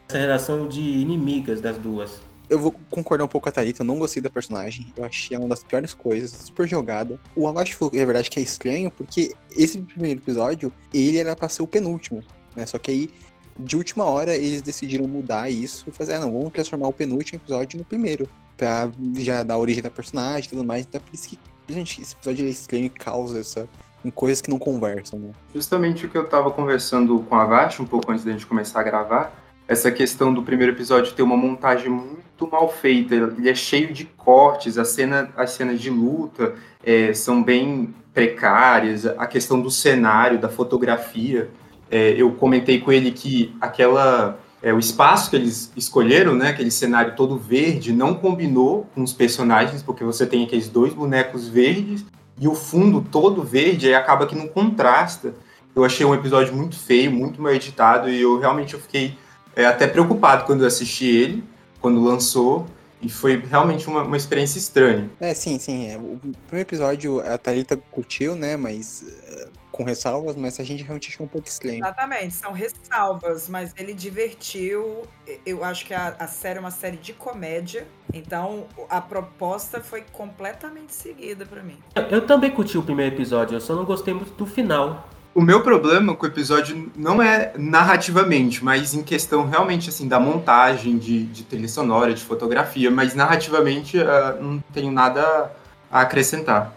dessa 0.07 0.17
relação 0.17 0.67
de 0.67 0.81
inimigas 0.81 1.61
das 1.61 1.77
duas. 1.77 2.19
Eu 2.49 2.59
vou 2.59 2.71
concordar 2.89 3.23
um 3.23 3.27
pouco 3.27 3.43
com 3.45 3.49
a 3.49 3.51
Thalita, 3.51 3.81
eu 3.81 3.85
não 3.85 3.97
gostei 3.97 4.21
da 4.21 4.29
personagem. 4.29 4.93
Eu 4.95 5.03
achei 5.05 5.35
ela 5.35 5.45
uma 5.45 5.49
das 5.49 5.63
piores 5.63 5.93
coisas, 5.93 6.31
super 6.31 6.67
jogada. 6.67 7.19
O 7.35 7.47
Abaixo 7.47 7.75
falou 7.75 7.91
que 7.91 7.99
é 7.99 8.05
verdade 8.05 8.29
que 8.29 8.39
é 8.39 8.43
estranho, 8.43 8.91
porque 8.91 9.33
esse 9.51 9.77
primeiro 9.79 10.19
episódio, 10.19 10.71
ele 10.93 11.17
era 11.17 11.35
pra 11.35 11.49
ser 11.49 11.63
o 11.63 11.67
penúltimo, 11.67 12.23
né? 12.55 12.65
Só 12.65 12.77
que 12.77 12.91
aí, 12.91 13.09
de 13.57 13.77
última 13.77 14.05
hora, 14.05 14.35
eles 14.35 14.61
decidiram 14.61 15.07
mudar 15.07 15.49
isso 15.49 15.85
e 15.87 15.91
fazer, 15.91 16.13
ah, 16.13 16.19
não, 16.19 16.31
vamos 16.31 16.51
transformar 16.51 16.87
o 16.87 16.93
penúltimo 16.93 17.39
episódio 17.39 17.79
no 17.79 17.85
primeiro. 17.85 18.27
Pra 18.57 18.89
já 19.17 19.41
dar 19.41 19.57
origem 19.57 19.81
da 19.81 19.89
personagem 19.89 20.47
e 20.47 20.49
tudo 20.49 20.63
mais. 20.63 20.85
Então 20.85 21.01
é 21.01 21.09
por 21.09 21.13
isso 21.13 21.29
que, 21.29 21.39
gente, 21.67 22.01
esse 22.01 22.13
episódio 22.13 22.45
é 22.45 22.49
estranho 22.49 22.85
e 22.85 22.89
causa 22.89 23.39
essa. 23.39 23.67
em 24.05 24.11
coisas 24.11 24.41
que 24.41 24.49
não 24.49 24.59
conversam, 24.59 25.17
né? 25.17 25.31
Justamente 25.55 26.05
o 26.05 26.09
que 26.09 26.17
eu 26.17 26.27
tava 26.27 26.51
conversando 26.51 27.19
com 27.21 27.35
a 27.35 27.45
Vati 27.45 27.81
um 27.81 27.85
pouco 27.85 28.11
antes 28.11 28.23
da 28.23 28.31
gente 28.31 28.45
começar 28.45 28.81
a 28.81 28.83
gravar, 28.83 29.33
essa 29.67 29.91
questão 29.91 30.33
do 30.33 30.43
primeiro 30.43 30.73
episódio 30.73 31.13
ter 31.13 31.23
uma 31.23 31.37
montagem 31.37 31.89
muito 31.89 32.47
mal 32.51 32.69
feita, 32.69 33.15
ele 33.15 33.49
é 33.49 33.55
cheio 33.55 33.93
de 33.93 34.05
cortes, 34.05 34.77
a 34.77 34.85
cena, 34.85 35.29
as 35.35 35.51
cenas 35.51 35.79
de 35.79 35.89
luta 35.89 36.55
é, 36.83 37.13
são 37.13 37.41
bem 37.41 37.93
precárias, 38.13 39.05
a 39.05 39.25
questão 39.25 39.61
do 39.61 39.71
cenário, 39.71 40.39
da 40.39 40.49
fotografia, 40.49 41.49
é, 41.89 42.13
eu 42.17 42.31
comentei 42.31 42.79
com 42.79 42.91
ele 42.91 43.11
que 43.11 43.55
aquela 43.61 44.39
é, 44.63 44.73
o 44.73 44.79
espaço 44.79 45.29
que 45.29 45.35
eles 45.35 45.71
escolheram, 45.75 46.33
né, 46.33 46.49
aquele 46.49 46.71
cenário 46.71 47.15
todo 47.15 47.37
verde, 47.37 47.91
não 47.91 48.13
combinou 48.13 48.87
com 48.95 49.03
os 49.03 49.11
personagens, 49.11 49.83
porque 49.83 50.03
você 50.03 50.25
tem 50.25 50.43
aqueles 50.43 50.69
dois 50.69 50.93
bonecos 50.93 51.49
verdes 51.49 52.05
e 52.39 52.47
o 52.47 52.55
fundo 52.55 53.05
todo 53.11 53.43
verde, 53.43 53.87
aí 53.87 53.93
acaba 53.93 54.25
que 54.25 54.35
não 54.35 54.47
contrasta. 54.47 55.33
Eu 55.75 55.83
achei 55.83 56.05
um 56.05 56.15
episódio 56.15 56.55
muito 56.55 56.77
feio, 56.77 57.11
muito 57.11 57.41
mal 57.41 57.53
editado, 57.53 58.09
e 58.09 58.21
eu 58.21 58.39
realmente 58.39 58.73
eu 58.73 58.79
fiquei 58.79 59.17
é, 59.55 59.65
até 59.65 59.87
preocupado 59.87 60.45
quando 60.45 60.61
eu 60.61 60.67
assisti 60.67 61.05
ele, 61.05 61.43
quando 61.79 62.01
lançou, 62.03 62.65
e 63.01 63.09
foi 63.09 63.37
realmente 63.37 63.87
uma, 63.87 64.03
uma 64.03 64.17
experiência 64.17 64.57
estranha. 64.57 65.09
É, 65.19 65.33
sim, 65.33 65.59
sim. 65.59 65.89
É. 65.89 65.97
O 65.97 66.19
primeiro 66.47 66.69
episódio 66.69 67.19
a 67.19 67.37
Thalita 67.37 67.77
curtiu, 67.91 68.35
né? 68.35 68.55
Mas. 68.55 69.03
eh, 69.27 69.47
com 69.73 69.83
ressalvas, 69.83 70.35
mas 70.35 70.59
a 70.59 70.63
gente 70.63 70.83
realmente 70.83 71.09
achou 71.09 71.25
um 71.25 71.29
pouco 71.29 71.47
estranho. 71.47 71.79
Exatamente, 71.83 72.35
são 72.35 72.53
ressalvas, 72.53 73.49
mas 73.49 73.73
ele 73.75 73.91
divertiu. 73.91 75.01
Eu 75.43 75.63
acho 75.63 75.85
que 75.87 75.95
a, 75.95 76.15
a 76.19 76.27
série 76.27 76.59
é 76.59 76.61
uma 76.61 76.69
série 76.69 76.95
de 76.95 77.11
comédia, 77.11 77.87
então 78.13 78.67
a 78.87 79.01
proposta 79.01 79.81
foi 79.81 80.03
completamente 80.13 80.93
seguida 80.93 81.43
pra 81.43 81.63
mim. 81.63 81.79
Eu, 81.95 82.03
eu 82.03 82.27
também 82.27 82.51
curti 82.51 82.77
o 82.77 82.83
primeiro 82.83 83.15
episódio, 83.15 83.55
eu 83.55 83.61
só 83.61 83.75
não 83.75 83.83
gostei 83.83 84.13
muito 84.13 84.33
do 84.33 84.45
final. 84.45 85.09
O 85.35 85.41
meu 85.41 85.63
problema 85.63 86.15
com 86.15 86.27
o 86.27 86.29
episódio 86.29 86.91
não 86.95 87.19
é 87.19 87.53
narrativamente, 87.57 88.63
mas 88.63 88.93
em 88.93 89.01
questão 89.01 89.49
realmente 89.49 89.89
assim 89.89 90.07
da 90.07 90.19
montagem 90.19 90.95
de, 90.95 91.23
de 91.23 91.43
trilha 91.43 91.67
sonora, 91.67 92.13
de 92.13 92.23
fotografia, 92.23 92.91
mas 92.91 93.15
narrativamente 93.15 93.97
uh, 93.97 94.39
não 94.39 94.63
tenho 94.71 94.91
nada 94.91 95.51
a 95.91 96.01
acrescentar. 96.01 96.71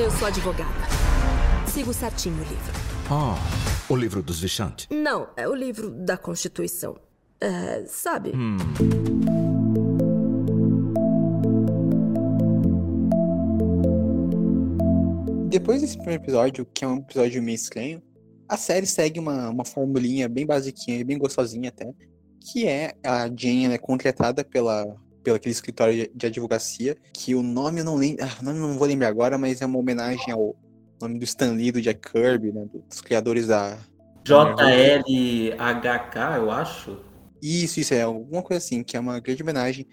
Eu 0.00 0.10
sou 0.10 0.26
advogada. 0.26 0.70
Sigo 1.66 1.92
certinho 1.92 2.34
o 2.34 2.40
livro. 2.40 2.72
Oh, 3.08 3.92
o 3.92 3.96
livro 3.96 4.20
dos 4.20 4.40
Vichanti. 4.40 4.88
Não, 4.90 5.28
é 5.36 5.48
o 5.48 5.54
livro 5.54 5.90
da 5.90 6.16
Constituição. 6.16 6.96
É, 7.40 7.84
sabe? 7.86 8.32
Hum. 8.34 8.56
Depois 15.50 15.80
desse 15.80 15.96
primeiro 15.96 16.22
episódio, 16.22 16.64
que 16.64 16.84
é 16.84 16.88
um 16.88 16.98
episódio 16.98 17.42
meio 17.42 17.56
estranho, 17.56 18.00
a 18.48 18.56
série 18.56 18.86
segue 18.86 19.18
uma, 19.18 19.50
uma 19.50 19.64
formulinha 19.64 20.28
bem 20.28 20.46
basiquinha, 20.46 21.04
bem 21.04 21.18
gostosinha 21.18 21.70
até, 21.70 21.92
que 22.40 22.68
é 22.68 22.92
a 23.04 23.26
Jane 23.26 23.64
é 23.64 23.76
contratada 23.76 24.44
pela, 24.44 24.86
pelo 25.24 25.34
aquele 25.36 25.52
escritório 25.52 26.08
de, 26.14 26.26
advocacia, 26.26 26.96
que 27.12 27.34
o 27.34 27.42
nome 27.42 27.80
eu 27.80 27.84
não 27.84 27.96
lembro, 27.96 28.24
ah, 28.24 28.42
nome 28.44 28.60
não 28.60 28.78
vou 28.78 28.86
lembrar 28.86 29.08
agora, 29.08 29.36
mas 29.36 29.60
é 29.60 29.66
uma 29.66 29.80
homenagem 29.80 30.32
ao 30.32 30.54
nome 31.02 31.18
do 31.18 31.24
Stan 31.24 31.50
Lee, 31.50 31.72
do 31.72 31.82
Jack 31.82 32.12
Kirby, 32.12 32.52
né, 32.52 32.68
dos 32.88 33.00
criadores 33.00 33.48
da... 33.48 33.76
JLHK, 34.22 35.08
eu 36.36 36.52
acho. 36.52 36.96
Isso, 37.42 37.80
isso, 37.80 37.92
é 37.92 38.02
alguma 38.02 38.44
coisa 38.44 38.64
assim, 38.64 38.84
que 38.84 38.96
é 38.96 39.00
uma 39.00 39.18
grande 39.18 39.42
homenagem 39.42 39.84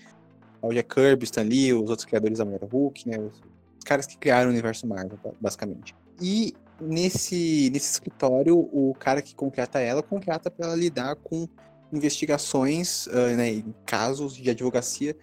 ao 0.62 0.72
Jack 0.72 0.94
Kirby, 0.94 1.24
Stan 1.24 1.42
Lee, 1.42 1.74
os 1.74 1.90
outros 1.90 2.06
criadores 2.06 2.38
da 2.38 2.46
Mulher 2.46 2.64
Hulk, 2.64 3.10
né, 3.10 3.18
os 3.18 3.42
caras 3.88 4.06
que 4.06 4.18
criaram 4.18 4.50
o 4.50 4.52
universo 4.52 4.86
Marvel, 4.86 5.18
basicamente. 5.40 5.96
E 6.22 6.54
nesse, 6.80 7.70
nesse 7.72 7.92
escritório, 7.94 8.58
o 8.58 8.94
cara 9.00 9.22
que 9.22 9.34
contrata 9.34 9.80
ela, 9.80 10.04
contrata 10.04 10.52
para 10.52 10.68
ela 10.68 10.76
lidar 10.76 11.16
com 11.16 11.48
investigações, 11.92 13.08
uh, 13.08 13.36
né, 13.36 13.64
casos 13.86 14.36
de 14.36 14.50
advocacia 14.50 15.16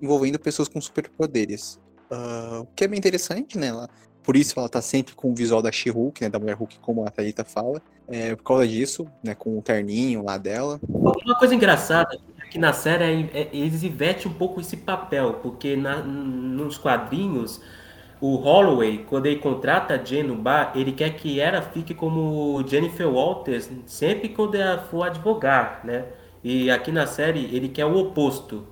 envolvendo 0.00 0.38
pessoas 0.38 0.68
com 0.68 0.80
superpoderes. 0.80 1.80
Uh, 2.10 2.60
o 2.60 2.66
que 2.76 2.84
é 2.84 2.88
bem 2.88 2.98
interessante, 2.98 3.58
né? 3.58 3.68
Ela, 3.68 3.88
por 4.22 4.36
isso 4.36 4.58
ela 4.58 4.68
tá 4.68 4.80
sempre 4.80 5.14
com 5.14 5.32
o 5.32 5.34
visual 5.34 5.60
da 5.60 5.72
She-Hulk, 5.72 6.22
né, 6.22 6.28
da 6.28 6.38
Mulher 6.38 6.56
Hulk, 6.56 6.78
como 6.80 7.04
a 7.04 7.10
Thalita 7.10 7.44
fala. 7.44 7.82
É, 8.06 8.36
por 8.36 8.44
causa 8.44 8.68
disso, 8.68 9.06
né, 9.22 9.34
com 9.34 9.58
o 9.58 9.62
terninho 9.62 10.22
lá 10.22 10.36
dela. 10.36 10.78
Uma 10.86 11.38
coisa 11.38 11.54
engraçada 11.54 12.18
é 12.38 12.48
que 12.48 12.58
na 12.58 12.72
série 12.72 13.04
é, 13.04 13.40
é, 13.40 13.50
eles 13.52 13.82
invertem 13.82 14.30
um 14.30 14.34
pouco 14.34 14.60
esse 14.60 14.76
papel, 14.76 15.34
porque 15.42 15.74
na, 15.74 16.02
nos 16.02 16.76
quadrinhos 16.76 17.62
o 18.26 18.36
Holloway, 18.36 19.04
quando 19.06 19.26
ele 19.26 19.38
contrata 19.38 19.92
a 19.92 20.02
Jen 20.02 20.22
no 20.22 20.34
bar, 20.34 20.72
ele 20.74 20.92
quer 20.92 21.14
que 21.14 21.38
ela 21.38 21.60
fique 21.60 21.92
como 21.92 22.66
Jennifer 22.66 23.06
Walters 23.06 23.68
sempre 23.84 24.30
quando 24.30 24.54
ela 24.54 24.82
for 24.84 25.02
advogar, 25.02 25.84
né? 25.84 26.06
E 26.42 26.70
aqui 26.70 26.90
na 26.90 27.06
série 27.06 27.54
ele 27.54 27.68
quer 27.68 27.84
o 27.84 27.94
oposto. 27.94 28.66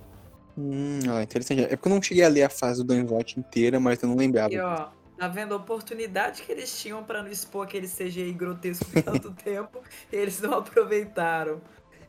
Hum, 0.57 1.01
ó, 1.07 1.21
interessante. 1.21 1.65
É 1.65 1.77
porque 1.77 1.87
eu 1.87 1.95
não 1.95 2.01
cheguei 2.01 2.25
a 2.25 2.29
ler 2.29 2.45
a 2.45 2.49
fase 2.49 2.83
do 2.83 2.87
Dan 2.87 3.05
Slott 3.05 3.39
inteira, 3.39 3.79
mas 3.79 4.03
eu 4.03 4.09
não 4.09 4.17
lembrava. 4.17 4.55
E 4.55 4.59
ó, 4.59 4.89
tá 5.19 5.29
vendo 5.29 5.53
a 5.53 5.59
oportunidade 5.59 6.45
que 6.45 6.51
eles 6.51 6.75
tinham 6.81 7.05
para 7.05 7.23
não 7.23 7.31
expor 7.31 7.67
aquele 7.67 7.87
CGI 7.87 8.33
grotesco 8.33 8.87
por 8.87 9.03
tanto 9.03 9.33
tempo, 9.45 9.83
eles 10.11 10.41
não 10.41 10.55
aproveitaram. 10.55 11.61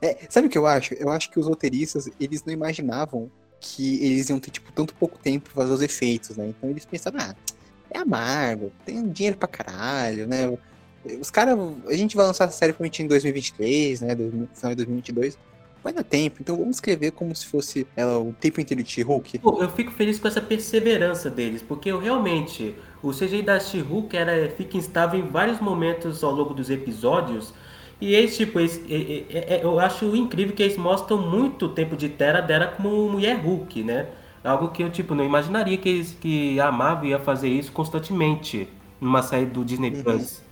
É, 0.01 0.17
sabe 0.29 0.47
o 0.47 0.49
que 0.49 0.58
eu 0.58 0.65
acho? 0.65 0.93
Eu 0.93 1.10
acho 1.10 1.29
que 1.29 1.38
os 1.38 1.45
roteiristas, 1.45 2.10
eles 2.17 2.41
não 2.45 2.53
imaginavam 2.53 3.29
que 3.63 4.04
eles 4.04 4.30
iam 4.30 4.39
ter, 4.39 4.52
tipo, 4.52 4.71
tanto 4.73 4.93
pouco 4.93 5.17
tempo 5.17 5.49
pra 5.49 5.63
fazer 5.63 5.73
os 5.73 5.82
efeitos, 5.82 6.36
né? 6.36 6.49
Então 6.49 6.69
eles 6.69 6.86
pensaram, 6.86 7.17
ah, 7.21 7.34
é 7.89 7.99
amargo, 7.99 8.73
tem 8.86 9.08
dinheiro 9.10 9.38
pra 9.38 9.47
caralho, 9.47 10.28
né? 10.28 10.52
Os 11.19 11.32
caras, 11.32 11.58
a 11.88 11.93
gente 11.95 12.15
vai 12.15 12.26
lançar 12.26 12.45
a 12.45 12.49
série 12.49 12.73
provavelmente 12.73 13.02
em 13.02 13.08
2023, 13.08 14.02
né? 14.02 14.15
Final 14.15 14.71
de 14.71 14.76
2022. 14.76 15.38
Vai 15.82 15.91
dar 15.91 16.04
tempo, 16.04 16.38
então 16.39 16.56
vamos 16.56 16.78
escrever 16.78 17.12
como 17.12 17.36
se 17.36 17.45
fosse 17.45 17.86
ela 17.95 18.17
o 18.17 18.34
tempo 18.34 18.62
inteiro 18.62 18.82
de 18.84 18.89
She-Hulk. 18.89 19.41
Eu 19.43 19.69
fico 19.69 19.91
feliz 19.91 20.17
com 20.17 20.28
essa 20.28 20.41
perseverança 20.41 21.30
deles, 21.30 21.62
porque 21.62 21.89
eu 21.91 21.99
realmente, 21.99 22.76
o 23.02 23.12
CGI 23.12 23.41
da 23.41 23.60
She-Hulk 23.60 24.15
fica 24.56 24.78
instável 24.78 25.19
em 25.19 25.28
vários 25.28 25.60
momentos 25.60 26.23
ao 26.23 26.32
longo 26.32 26.54
dos 26.54 26.69
episódios, 26.69 27.54
e 28.03 28.15
eles, 28.15 28.35
tipo, 28.35 28.59
eles, 28.59 28.83
é, 28.89 29.61
eu 29.63 29.79
acho 29.79 30.13
incrível 30.13 30.53
que 30.53 30.61
eles 30.61 30.75
mostram 30.75 31.17
muito 31.17 31.69
tempo 31.69 31.95
de 31.95 32.09
Terra 32.09 32.41
dela 32.41 32.67
como 32.67 33.09
mulher 33.09 33.37
Hulk, 33.37 33.81
né? 33.81 34.07
Algo 34.43 34.71
que 34.71 34.83
eu, 34.83 34.89
tipo, 34.89 35.15
não 35.15 35.23
imaginaria 35.23 35.77
que, 35.77 35.87
eles, 35.87 36.17
que 36.19 36.59
a 36.59 36.69
Marvel 36.69 37.11
ia 37.11 37.19
fazer 37.19 37.47
isso 37.47 37.71
constantemente 37.71 38.67
numa 38.99 39.21
série 39.21 39.45
do 39.45 39.63
Disney 39.63 39.89
uhum. 39.95 40.03
Plus. 40.03 40.43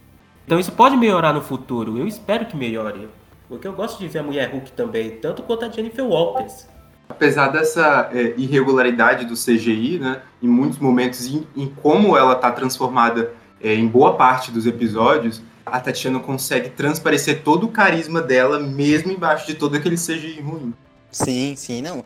Então 0.46 0.58
isso 0.62 0.72
pode 0.72 0.96
melhorar 0.96 1.34
no 1.34 1.42
futuro, 1.42 1.98
eu 1.98 2.08
espero 2.08 2.46
que 2.46 2.56
melhore. 2.56 3.10
Porque 3.50 3.68
eu 3.68 3.74
gosto 3.74 4.00
de 4.00 4.08
ver 4.08 4.20
a 4.20 4.24
mulher 4.24 4.50
Hulk 4.50 4.72
também, 4.72 5.18
tanto 5.18 5.44
quanto 5.44 5.66
a 5.66 5.70
Jennifer 5.70 6.06
Walters. 6.06 6.70
Apesar 7.10 7.50
dessa 7.50 8.10
é, 8.14 8.34
irregularidade 8.38 9.26
do 9.26 9.34
CGI, 9.34 10.00
né, 10.00 10.22
em 10.42 10.48
muitos 10.48 10.80
momentos, 10.80 11.28
em, 11.28 11.46
em 11.54 11.68
como 11.68 12.16
ela 12.16 12.32
está 12.32 12.50
transformada 12.50 13.34
é, 13.62 13.76
em 13.76 13.90
boa 13.90 14.14
parte 14.16 14.52
dos 14.52 14.66
episódios, 14.66 15.42
a 15.72 15.80
Tatiana 15.80 16.20
consegue 16.20 16.70
transparecer 16.70 17.44
todo 17.44 17.66
o 17.66 17.72
carisma 17.72 18.22
dela, 18.22 18.60
mesmo 18.60 19.12
embaixo 19.12 19.48
de 19.48 19.56
todo 19.56 19.76
aquele 19.76 19.96
CGI 19.96 20.42
ruim. 20.42 20.74
Sim, 21.12 21.56
sim, 21.56 21.82
não. 21.82 22.04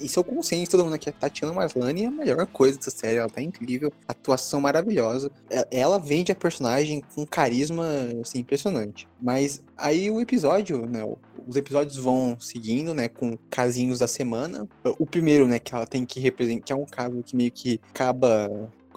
Isso 0.00 0.18
eu 0.18 0.24
consciente 0.24 0.70
todo 0.70 0.84
mundo 0.84 0.94
aqui. 0.94 1.08
A 1.08 1.12
Tatiana 1.12 1.52
Maslany 1.52 2.04
é 2.04 2.06
a 2.06 2.10
melhor 2.10 2.46
coisa 2.46 2.76
dessa 2.76 2.90
série. 2.90 3.18
Ela 3.18 3.28
tá 3.28 3.40
incrível. 3.40 3.92
Atuação 4.08 4.60
maravilhosa. 4.60 5.30
Ela 5.70 5.98
vende 5.98 6.32
a 6.32 6.34
personagem 6.34 7.02
com 7.14 7.24
carisma, 7.24 7.86
assim, 8.20 8.40
impressionante. 8.40 9.06
Mas 9.20 9.62
aí 9.76 10.10
o 10.10 10.20
episódio, 10.20 10.86
né? 10.86 11.02
Os 11.46 11.56
episódios 11.56 11.96
vão 11.96 12.36
seguindo, 12.40 12.94
né? 12.94 13.08
Com 13.08 13.36
casinhos 13.48 14.00
da 14.00 14.08
semana. 14.08 14.68
O 14.98 15.06
primeiro, 15.06 15.46
né? 15.46 15.58
Que 15.60 15.74
ela 15.74 15.86
tem 15.86 16.04
que 16.04 16.18
representar. 16.18 16.64
Que 16.64 16.72
é 16.72 16.76
um 16.76 16.86
caso 16.86 17.22
que 17.22 17.36
meio 17.36 17.52
que 17.52 17.80
acaba 17.90 18.50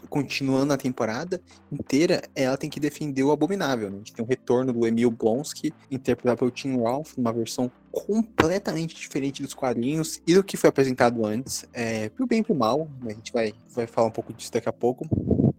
continuando 0.09 0.73
a 0.73 0.77
temporada 0.77 1.41
inteira, 1.71 2.21
ela 2.35 2.57
tem 2.57 2.69
que 2.69 2.79
defender 2.79 3.23
o 3.23 3.31
Abominável. 3.31 3.89
Né? 3.89 3.95
A 3.95 3.97
gente 3.99 4.13
tem 4.13 4.23
o 4.23 4.27
retorno 4.27 4.71
do 4.71 4.85
Emil 4.87 5.11
Blonsky, 5.11 5.73
interpretado 5.89 6.39
pelo 6.39 6.51
Tim 6.51 6.81
Ralph, 6.81 7.17
numa 7.17 7.33
versão 7.33 7.71
completamente 7.91 8.95
diferente 8.95 9.41
dos 9.41 9.53
quadrinhos 9.53 10.21
e 10.27 10.33
do 10.33 10.43
que 10.43 10.57
foi 10.57 10.69
apresentado 10.69 11.25
antes, 11.25 11.65
é, 11.71 12.09
pro 12.09 12.27
bem 12.27 12.39
e 12.39 12.43
pro 12.43 12.53
mal, 12.53 12.89
né? 13.01 13.11
a 13.11 13.13
gente 13.13 13.31
vai, 13.31 13.53
vai 13.69 13.87
falar 13.87 14.07
um 14.07 14.11
pouco 14.11 14.33
disso 14.33 14.51
daqui 14.51 14.67
a 14.67 14.73
pouco. 14.73 15.07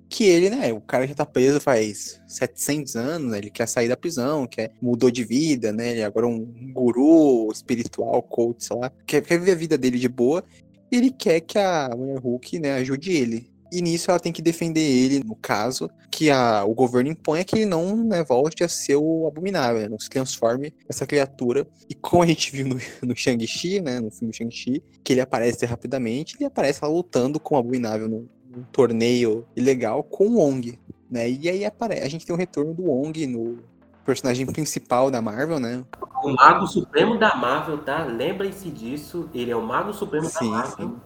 Que 0.08 0.24
ele, 0.24 0.50
né, 0.50 0.72
o 0.72 0.80
cara 0.80 1.06
já 1.06 1.14
tá 1.14 1.26
preso 1.26 1.60
faz 1.60 2.20
700 2.28 2.94
anos, 2.94 3.32
né, 3.32 3.38
ele 3.38 3.50
quer 3.50 3.66
sair 3.66 3.88
da 3.88 3.96
prisão, 3.96 4.46
quer, 4.46 4.70
mudou 4.80 5.10
de 5.10 5.24
vida, 5.24 5.72
né, 5.72 5.90
ele 5.90 6.00
é 6.00 6.04
agora 6.04 6.28
um 6.28 6.44
guru 6.72 7.50
espiritual, 7.52 8.22
coach, 8.22 8.64
sei 8.64 8.76
lá, 8.76 8.92
quer, 9.04 9.20
quer 9.22 9.38
viver 9.38 9.52
a 9.52 9.56
vida 9.56 9.76
dele 9.76 9.98
de 9.98 10.08
boa, 10.08 10.44
ele 10.90 11.10
quer 11.10 11.40
que 11.40 11.58
a 11.58 11.90
Mulher 11.96 12.18
Hulk, 12.18 12.58
né, 12.58 12.74
ajude 12.74 13.12
ele. 13.12 13.50
E 13.72 13.82
nisso 13.82 14.10
ela 14.10 14.20
tem 14.20 14.32
que 14.32 14.42
defender 14.42 14.80
ele, 14.80 15.22
no 15.24 15.34
caso, 15.36 15.90
que 16.10 16.30
a, 16.30 16.64
o 16.64 16.74
governo 16.74 17.10
impõe 17.10 17.40
é 17.40 17.44
que 17.44 17.56
ele 17.56 17.66
não 17.66 17.96
né, 17.96 18.22
volte 18.22 18.62
a 18.62 18.68
ser 18.68 18.96
o 18.96 19.26
abominável, 19.26 19.82
né, 19.82 19.88
não 19.88 19.98
se 19.98 20.08
transforme 20.08 20.72
essa 20.88 21.06
criatura. 21.06 21.66
E 21.88 21.94
como 21.94 22.22
a 22.22 22.26
gente 22.26 22.52
viu 22.52 22.66
no, 22.66 22.76
no 23.02 23.16
Shang-Chi, 23.16 23.80
né, 23.80 24.00
no 24.00 24.10
filme 24.10 24.32
Shang-Chi, 24.32 24.82
que 25.02 25.12
ele 25.12 25.20
aparece 25.20 25.66
rapidamente, 25.66 26.36
ele 26.36 26.46
aparece 26.46 26.80
lá 26.82 26.88
lutando 26.88 27.40
com 27.40 27.54
o 27.54 27.58
abominável 27.58 28.08
num, 28.08 28.28
num 28.50 28.62
torneio 28.72 29.46
ilegal 29.56 30.02
com 30.02 30.26
o 30.26 30.36
Wong. 30.38 30.78
Né, 31.10 31.30
e 31.30 31.48
aí 31.48 31.64
aparece, 31.64 32.02
a 32.02 32.08
gente 32.08 32.26
tem 32.26 32.34
o 32.34 32.38
retorno 32.38 32.74
do 32.74 32.84
Wong 32.84 33.26
no 33.26 33.58
personagem 34.06 34.46
principal 34.46 35.10
da 35.10 35.20
Marvel, 35.20 35.58
né? 35.58 35.84
O 36.22 36.30
Mago 36.32 36.66
Supremo 36.66 37.18
da 37.18 37.34
Marvel, 37.34 37.78
tá? 37.78 38.04
Lembrem-se 38.04 38.70
disso. 38.70 39.28
Ele 39.34 39.50
é 39.50 39.56
o 39.56 39.62
Mago 39.62 39.92
Supremo 39.92 40.26
sim, 40.26 40.50
da 40.50 40.58
Marvel. 40.58 40.88
Sim. 40.88 41.00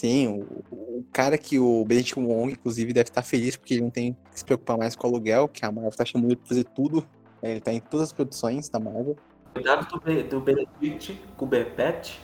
Sim, 0.00 0.28
o, 0.28 0.74
o, 0.74 1.04
cara 1.12 1.36
que 1.36 1.58
o 1.58 1.84
Benedict 1.84 2.18
Wong, 2.18 2.52
inclusive, 2.52 2.90
deve 2.90 3.10
estar 3.10 3.20
feliz 3.20 3.54
porque 3.54 3.74
ele 3.74 3.82
não 3.82 3.90
tem 3.90 4.16
que 4.32 4.38
se 4.38 4.42
preocupar 4.42 4.78
mais 4.78 4.96
com 4.96 5.06
o 5.06 5.10
aluguel, 5.10 5.46
que 5.46 5.62
a 5.62 5.70
Marvel 5.70 5.90
está 5.90 6.06
chamando 6.06 6.30
ele 6.30 6.36
para 6.36 6.48
fazer 6.48 6.64
tudo. 6.64 7.06
É, 7.42 7.50
ele 7.50 7.58
está 7.58 7.70
em 7.70 7.80
todas 7.80 8.06
as 8.06 8.12
produções 8.14 8.70
da 8.70 8.80
Marvel. 8.80 9.14
Cuidado 9.52 9.86
do, 9.86 10.22
do 10.22 10.40
Benedict 10.40 11.20
Cumberbatch. 11.36 12.18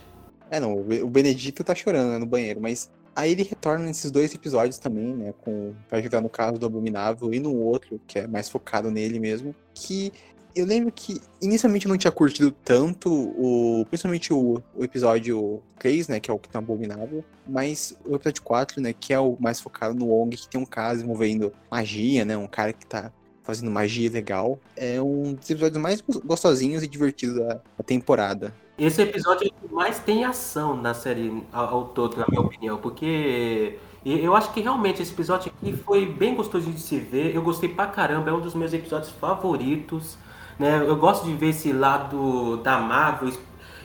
É, 0.50 0.58
não, 0.58 0.72
o 0.80 1.10
Benedito 1.10 1.62
tá 1.62 1.74
chorando 1.74 2.12
né, 2.12 2.18
no 2.18 2.24
banheiro, 2.24 2.62
mas 2.62 2.90
aí 3.14 3.32
ele 3.32 3.42
retorna 3.42 3.84
nesses 3.84 4.10
dois 4.10 4.34
episódios 4.34 4.78
também, 4.78 5.14
né, 5.14 5.34
com, 5.42 5.74
pra 5.86 5.98
ajudar 5.98 6.22
no 6.22 6.30
caso 6.30 6.58
do 6.58 6.64
Abominável 6.64 7.34
e 7.34 7.38
no 7.38 7.54
outro, 7.54 8.00
que 8.06 8.20
é 8.20 8.26
mais 8.26 8.48
focado 8.48 8.90
nele 8.90 9.20
mesmo, 9.20 9.54
que 9.74 10.14
eu 10.56 10.64
lembro 10.64 10.90
que 10.90 11.20
inicialmente 11.40 11.84
eu 11.84 11.90
não 11.90 11.98
tinha 11.98 12.10
curtido 12.10 12.50
tanto 12.50 13.12
o. 13.12 13.84
Principalmente 13.90 14.32
o, 14.32 14.62
o 14.74 14.82
episódio 14.82 15.62
3, 15.78 16.08
né? 16.08 16.18
Que 16.18 16.30
é 16.30 16.34
o 16.34 16.38
que 16.38 16.48
tá 16.48 16.58
abominável. 16.58 17.22
Mas 17.46 17.94
o 18.06 18.16
episódio 18.16 18.42
4, 18.42 18.80
né? 18.80 18.94
Que 18.98 19.12
é 19.12 19.20
o 19.20 19.36
mais 19.38 19.60
focado 19.60 19.94
no 19.94 20.06
Wong, 20.06 20.34
que 20.34 20.48
tem 20.48 20.58
um 20.58 20.64
caso 20.64 21.04
envolvendo 21.04 21.52
magia, 21.70 22.24
né? 22.24 22.38
Um 22.38 22.46
cara 22.46 22.72
que 22.72 22.86
tá 22.86 23.12
fazendo 23.44 23.70
magia 23.70 24.10
legal. 24.10 24.58
É 24.74 25.00
um 25.00 25.34
dos 25.34 25.48
episódios 25.50 25.80
mais 25.80 26.02
gostosinhos 26.24 26.82
e 26.82 26.88
divertidos 26.88 27.36
da, 27.36 27.60
da 27.76 27.84
temporada. 27.84 28.54
Esse 28.78 29.02
episódio 29.02 29.46
é 29.46 29.50
que 29.50 29.74
mais 29.74 29.98
tem 29.98 30.24
ação 30.24 30.74
na 30.74 30.94
série 30.94 31.42
ao, 31.52 31.68
ao 31.68 31.84
todo, 31.88 32.16
na 32.16 32.26
minha 32.28 32.40
opinião, 32.40 32.78
porque 32.78 33.78
eu 34.04 34.34
acho 34.34 34.52
que 34.52 34.60
realmente 34.60 35.02
esse 35.02 35.12
episódio 35.12 35.52
aqui 35.54 35.72
foi 35.72 36.06
bem 36.06 36.34
gostoso 36.34 36.70
de 36.70 36.80
se 36.80 36.98
ver. 36.98 37.34
Eu 37.34 37.42
gostei 37.42 37.68
pra 37.68 37.86
caramba, 37.86 38.30
é 38.30 38.32
um 38.32 38.40
dos 38.40 38.54
meus 38.54 38.72
episódios 38.72 39.10
favoritos. 39.10 40.16
Né? 40.58 40.84
Eu 40.86 40.96
gosto 40.96 41.24
de 41.26 41.34
ver 41.34 41.50
esse 41.50 41.72
lado 41.72 42.56
da 42.58 42.78
Marvel 42.78 43.32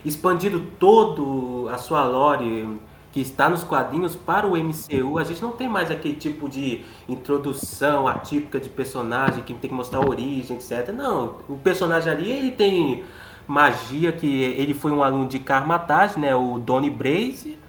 expandindo 0.03 0.59
todo 0.79 1.69
a 1.69 1.77
sua 1.77 2.03
lore 2.03 2.79
que 3.11 3.19
está 3.19 3.49
nos 3.49 3.63
quadrinhos 3.63 4.15
para 4.15 4.47
o 4.47 4.55
MCU. 4.55 5.17
A 5.17 5.23
gente 5.23 5.41
não 5.41 5.51
tem 5.51 5.67
mais 5.67 5.91
aquele 5.91 6.15
tipo 6.15 6.47
de 6.47 6.85
introdução 7.09 8.07
atípica 8.07 8.59
de 8.59 8.69
personagem 8.69 9.43
que 9.43 9.53
tem 9.53 9.69
que 9.69 9.75
mostrar 9.75 9.99
a 9.99 10.07
origem, 10.07 10.55
etc. 10.55 10.93
Não, 10.93 11.35
o 11.49 11.57
personagem 11.57 12.11
ali 12.11 12.31
ele 12.31 12.51
tem 12.51 13.03
magia 13.45 14.11
que 14.13 14.27
ele 14.27 14.73
foi 14.73 14.91
um 14.91 15.03
aluno 15.03 15.27
de 15.27 15.39
Karmatage, 15.39 16.17
né, 16.17 16.33
o 16.33 16.57
Donny 16.57 16.89
Braze, 16.89 17.59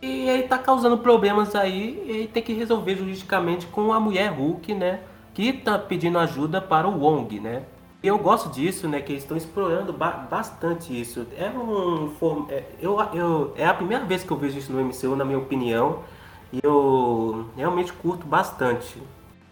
e 0.00 0.28
ele 0.28 0.44
tá 0.44 0.56
causando 0.56 0.96
problemas 0.98 1.54
aí, 1.54 2.02
e 2.06 2.10
ele 2.10 2.28
tem 2.28 2.42
que 2.42 2.54
resolver 2.54 2.96
juridicamente 2.96 3.66
com 3.66 3.92
a 3.92 4.00
mulher 4.00 4.30
Hulk, 4.32 4.72
né, 4.72 5.00
que 5.34 5.52
tá 5.52 5.78
pedindo 5.78 6.18
ajuda 6.18 6.60
para 6.62 6.88
o 6.88 6.98
Wong, 6.98 7.38
né? 7.38 7.64
Eu 8.06 8.18
gosto 8.18 8.50
disso, 8.50 8.88
né? 8.88 9.00
Que 9.00 9.12
eles 9.12 9.22
estão 9.22 9.36
explorando 9.36 9.92
ba 9.92 10.10
bastante 10.10 10.98
isso. 10.98 11.26
É 11.36 11.48
um 11.48 12.10
é, 12.48 12.64
eu, 12.80 12.98
eu, 13.14 13.54
é 13.56 13.66
a 13.66 13.74
primeira 13.74 14.04
vez 14.04 14.22
que 14.22 14.30
eu 14.30 14.36
vejo 14.36 14.58
isso 14.58 14.72
no 14.72 14.84
MCU, 14.84 15.16
na 15.16 15.24
minha 15.24 15.38
opinião, 15.38 16.00
e 16.52 16.60
eu 16.62 17.46
realmente 17.56 17.92
curto 17.92 18.26
bastante. 18.26 19.00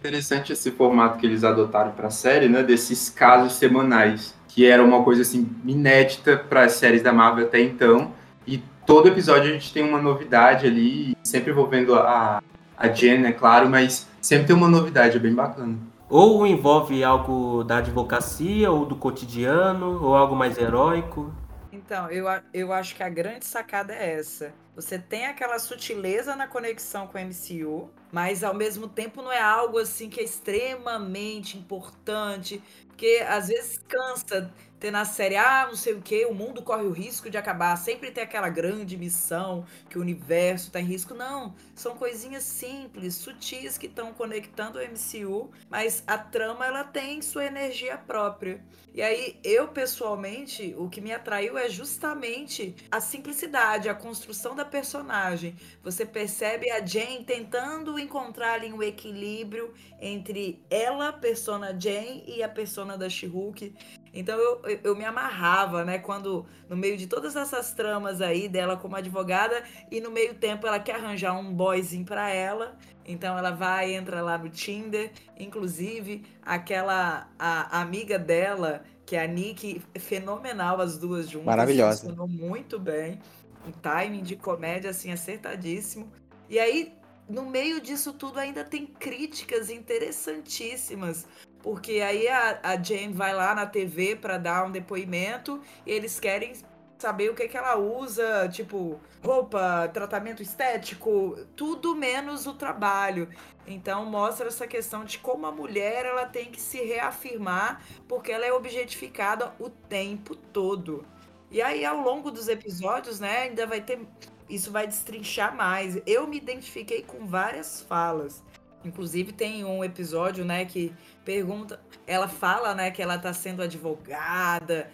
Interessante 0.01 0.53
esse 0.53 0.71
formato 0.71 1.19
que 1.19 1.27
eles 1.27 1.45
adotaram 1.45 1.93
para 1.93 2.09
a 2.09 2.11
série, 2.11 2.49
né? 2.49 2.63
Desses 2.63 3.09
casos 3.09 3.55
semanais, 3.55 4.35
que 4.49 4.67
era 4.67 4.85
uma 4.85 5.03
coisa 5.03 5.23
assim 5.23 5.49
inédita 5.65 6.37
para 6.37 6.65
as 6.65 6.73
séries 6.73 7.03
da 7.03 7.13
Marvel 7.13 7.47
até 7.47 7.61
então. 7.61 8.13
E 8.47 8.63
todo 8.87 9.09
episódio 9.09 9.51
a 9.51 9.53
gente 9.53 9.73
tem 9.73 9.83
uma 9.83 10.01
novidade 10.01 10.67
ali, 10.67 11.17
sempre 11.23 11.51
envolvendo 11.51 11.95
a, 11.95 12.43
a 12.77 12.89
Jen, 12.89 13.25
é 13.25 13.33
claro, 13.33 13.69
mas 13.69 14.07
sempre 14.21 14.49
tem 14.49 14.57
uma 14.57 14.69
novidade, 14.69 15.17
é 15.17 15.21
bem 15.21 15.35
bacana. 15.35 15.79
Ou 16.09 16.47
envolve 16.47 17.03
algo 17.03 17.65
da 17.65 17.79
advocacia, 17.79 18.71
ou 18.71 18.85
do 18.85 18.97
cotidiano, 18.97 20.05
ou 20.05 20.15
algo 20.15 20.37
mais 20.37 20.59
heróico? 20.59 21.35
Então, 21.73 22.11
eu, 22.11 22.27
eu 22.53 22.73
acho 22.73 22.95
que 22.95 23.03
a 23.03 23.09
grande 23.09 23.45
sacada 23.45 23.93
é 23.95 24.15
essa. 24.15 24.55
Você 24.77 24.99
tem 24.99 25.27
aquela 25.27 25.59
sutileza 25.59 26.37
na 26.37 26.47
conexão 26.47 27.07
com 27.07 27.17
o 27.17 27.21
MCU, 27.21 27.91
mas 28.13 28.43
ao 28.45 28.55
mesmo 28.55 28.89
tempo 28.89 29.23
não 29.23 29.33
é 29.33 29.41
algo 29.41 29.79
assim 29.79 30.09
que 30.09 30.21
é 30.21 30.25
extremamente 30.25 31.57
importante, 31.57 32.63
porque 32.89 33.25
às 33.29 33.49
vezes 33.49 33.79
cansa 33.89 34.53
ter 34.85 34.91
na 34.91 35.07
série, 35.07 35.35
ah, 35.35 35.65
não 35.67 35.77
sei 35.77 35.95
o 35.95 36.03
que, 36.03 36.27
o 36.27 36.35
mundo 36.35 36.61
corre 36.61 36.83
o 36.83 36.91
risco 36.91 37.31
de 37.31 37.39
acabar. 37.39 37.75
Sempre 37.77 38.11
tem 38.11 38.23
aquela 38.23 38.51
grande 38.51 38.99
missão 38.99 39.65
que 39.89 39.97
o 39.97 40.01
universo 40.03 40.67
está 40.67 40.79
em 40.79 40.85
risco. 40.85 41.15
Não, 41.15 41.55
são 41.75 41.97
coisinhas 41.97 42.43
simples, 42.43 43.15
sutis 43.15 43.79
que 43.79 43.87
estão 43.87 44.13
conectando 44.13 44.79
o 44.79 44.83
MCU, 44.83 45.51
mas 45.71 46.05
a 46.07 46.19
trama 46.19 46.67
ela 46.67 46.85
tem 46.85 47.23
sua 47.23 47.47
energia 47.47 47.97
própria. 47.97 48.63
E 48.93 49.01
aí, 49.01 49.41
eu 49.43 49.69
pessoalmente, 49.69 50.75
o 50.77 50.89
que 50.91 51.01
me 51.01 51.13
atraiu 51.13 51.57
é 51.57 51.69
justamente 51.71 52.77
a 52.91 53.01
simplicidade, 53.01 53.89
a 53.89 53.95
construção 53.95 54.55
da 54.55 54.67
personagem. 54.67 55.57
Você 55.83 56.05
percebe 56.05 56.71
a 56.71 56.85
Jane 56.85 57.25
tentando 57.25 57.99
encontrar 57.99 58.53
ali 58.53 58.71
um 58.71 58.83
equilíbrio 58.83 59.73
entre 59.99 60.63
ela, 60.69 61.11
persona 61.11 61.75
Jane, 61.77 62.23
e 62.29 62.43
a 62.43 62.49
persona 62.51 62.99
da 62.99 63.09
She-Hulk. 63.09 63.75
Então 64.15 64.39
eu, 64.39 64.63
eu 64.85 64.97
me 64.97 65.05
amarrava, 65.05 65.85
né? 65.85 65.99
Quando, 65.99 66.47
no 66.69 66.77
meio 66.77 66.97
de 66.97 67.09
todas 67.09 67.35
essas 67.35 67.73
tramas 67.73 68.21
aí 68.21 68.49
dela 68.49 68.77
como 68.77 68.95
advogada, 68.95 69.65
e 69.91 70.01
no 70.01 70.11
meio 70.11 70.35
tempo 70.35 70.67
ela 70.67 70.79
quer 70.79 70.95
arranjar 70.95 71.37
um 71.37 71.53
boyzinho 71.53 72.05
para 72.05 72.31
ela. 72.31 72.77
Então 73.05 73.37
ela 73.37 73.51
vai, 73.51 73.93
entra 73.93 74.23
lá 74.23 74.39
no 74.39 74.49
Tinder. 74.49 75.11
Inclusive, 75.39 76.25
aquela 76.43 77.29
a, 77.37 77.79
a 77.79 77.83
amiga 77.83 78.17
dela, 78.17 78.85
que 79.05 79.17
é 79.17 79.25
a 79.25 79.27
Nick, 79.27 79.83
fenomenal 79.99 80.81
as 80.81 80.97
duas 80.97 81.29
juntas. 81.29 81.47
Maravilhosa. 81.47 82.03
Funcionou 82.03 82.29
muito 82.29 82.79
bem. 82.79 83.21
Um 83.67 83.73
timing 83.73 84.23
de 84.23 84.37
comédia, 84.37 84.91
assim, 84.91 85.11
acertadíssimo. 85.11 86.13
E 86.49 86.59
aí, 86.59 86.93
no 87.29 87.47
meio 87.51 87.81
disso 87.81 88.13
tudo, 88.13 88.39
ainda 88.39 88.63
tem 88.63 88.87
críticas 88.87 89.71
interessantíssimas 89.71 91.27
porque 91.65 92.03
aí 92.03 92.29
a, 92.29 92.61
a 92.63 92.77
Jane 92.77 93.15
vai 93.15 93.33
lá 93.33 93.55
na 93.55 93.65
TV 93.65 94.15
para 94.17 94.37
dar 94.37 94.67
um 94.67 94.71
depoimento 94.71 95.63
e 95.87 95.91
eles 95.91 96.21
querem 96.21 96.53
saber 96.99 97.31
o 97.31 97.35
que, 97.35 97.49
que 97.49 97.57
ela 97.57 97.79
usa, 97.79 98.47
tipo, 98.51 99.01
roupa, 99.25 99.91
tratamento 99.91 100.43
estético, 100.43 101.39
tudo 101.57 101.97
menos 101.97 102.47
o 102.47 102.53
trabalho. 102.53 103.31
Então 103.67 104.05
mostra 104.05 104.49
essa 104.49 104.67
questão 104.67 105.07
de 105.07 105.19
como 105.19 105.47
a 105.47 105.51
mulher 105.51 106.05
ela 106.05 106.27
tem 106.27 106.51
que 106.51 106.61
se 106.61 106.85
reafirmar 106.85 107.83
porque 108.07 108.31
ela 108.31 108.45
é 108.45 108.53
objetificada 108.53 109.55
o 109.59 109.71
tempo 109.71 110.37
todo. 110.37 111.07
E 111.51 111.63
aí 111.63 111.83
ao 111.83 111.97
longo 111.99 112.31
dos 112.31 112.47
episódios, 112.47 113.21
né, 113.21 113.45
ainda 113.45 113.67
vai 113.67 113.81
ter 113.81 114.07
isso 114.51 114.71
vai 114.71 114.87
destrinchar 114.87 115.57
mais. 115.57 115.99
Eu 116.07 116.27
me 116.27 116.37
identifiquei 116.37 117.03
com 117.03 117.27
várias 117.27 117.81
falas. 117.81 118.43
Inclusive 118.85 119.33
tem 119.33 119.65
um 119.65 119.83
episódio, 119.83 120.45
né, 120.45 120.65
que 120.65 120.93
pergunta, 121.25 121.81
ela 122.07 122.29
fala, 122.29 122.75
né, 122.75 122.91
que 122.91 123.03
ela 123.03 123.19
tá 123.19 123.33
sendo 123.33 123.63
advogada, 123.63 124.91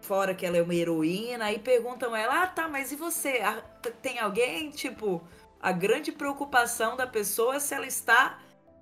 fora 0.00 0.34
que 0.34 0.44
ela 0.46 0.56
é 0.56 0.62
uma 0.62 0.74
heroína, 0.74 1.46
aí 1.46 1.58
perguntam 1.58 2.14
ela: 2.14 2.42
"Ah, 2.42 2.46
tá, 2.46 2.68
mas 2.68 2.92
e 2.92 2.96
você? 2.96 3.40
Tem 4.02 4.18
alguém, 4.18 4.70
tipo, 4.70 5.22
a 5.60 5.72
grande 5.72 6.12
preocupação 6.12 6.96
da 6.96 7.06
pessoa 7.06 7.56
é 7.56 7.60
se 7.60 7.74
ela 7.74 7.86
está 7.86 8.38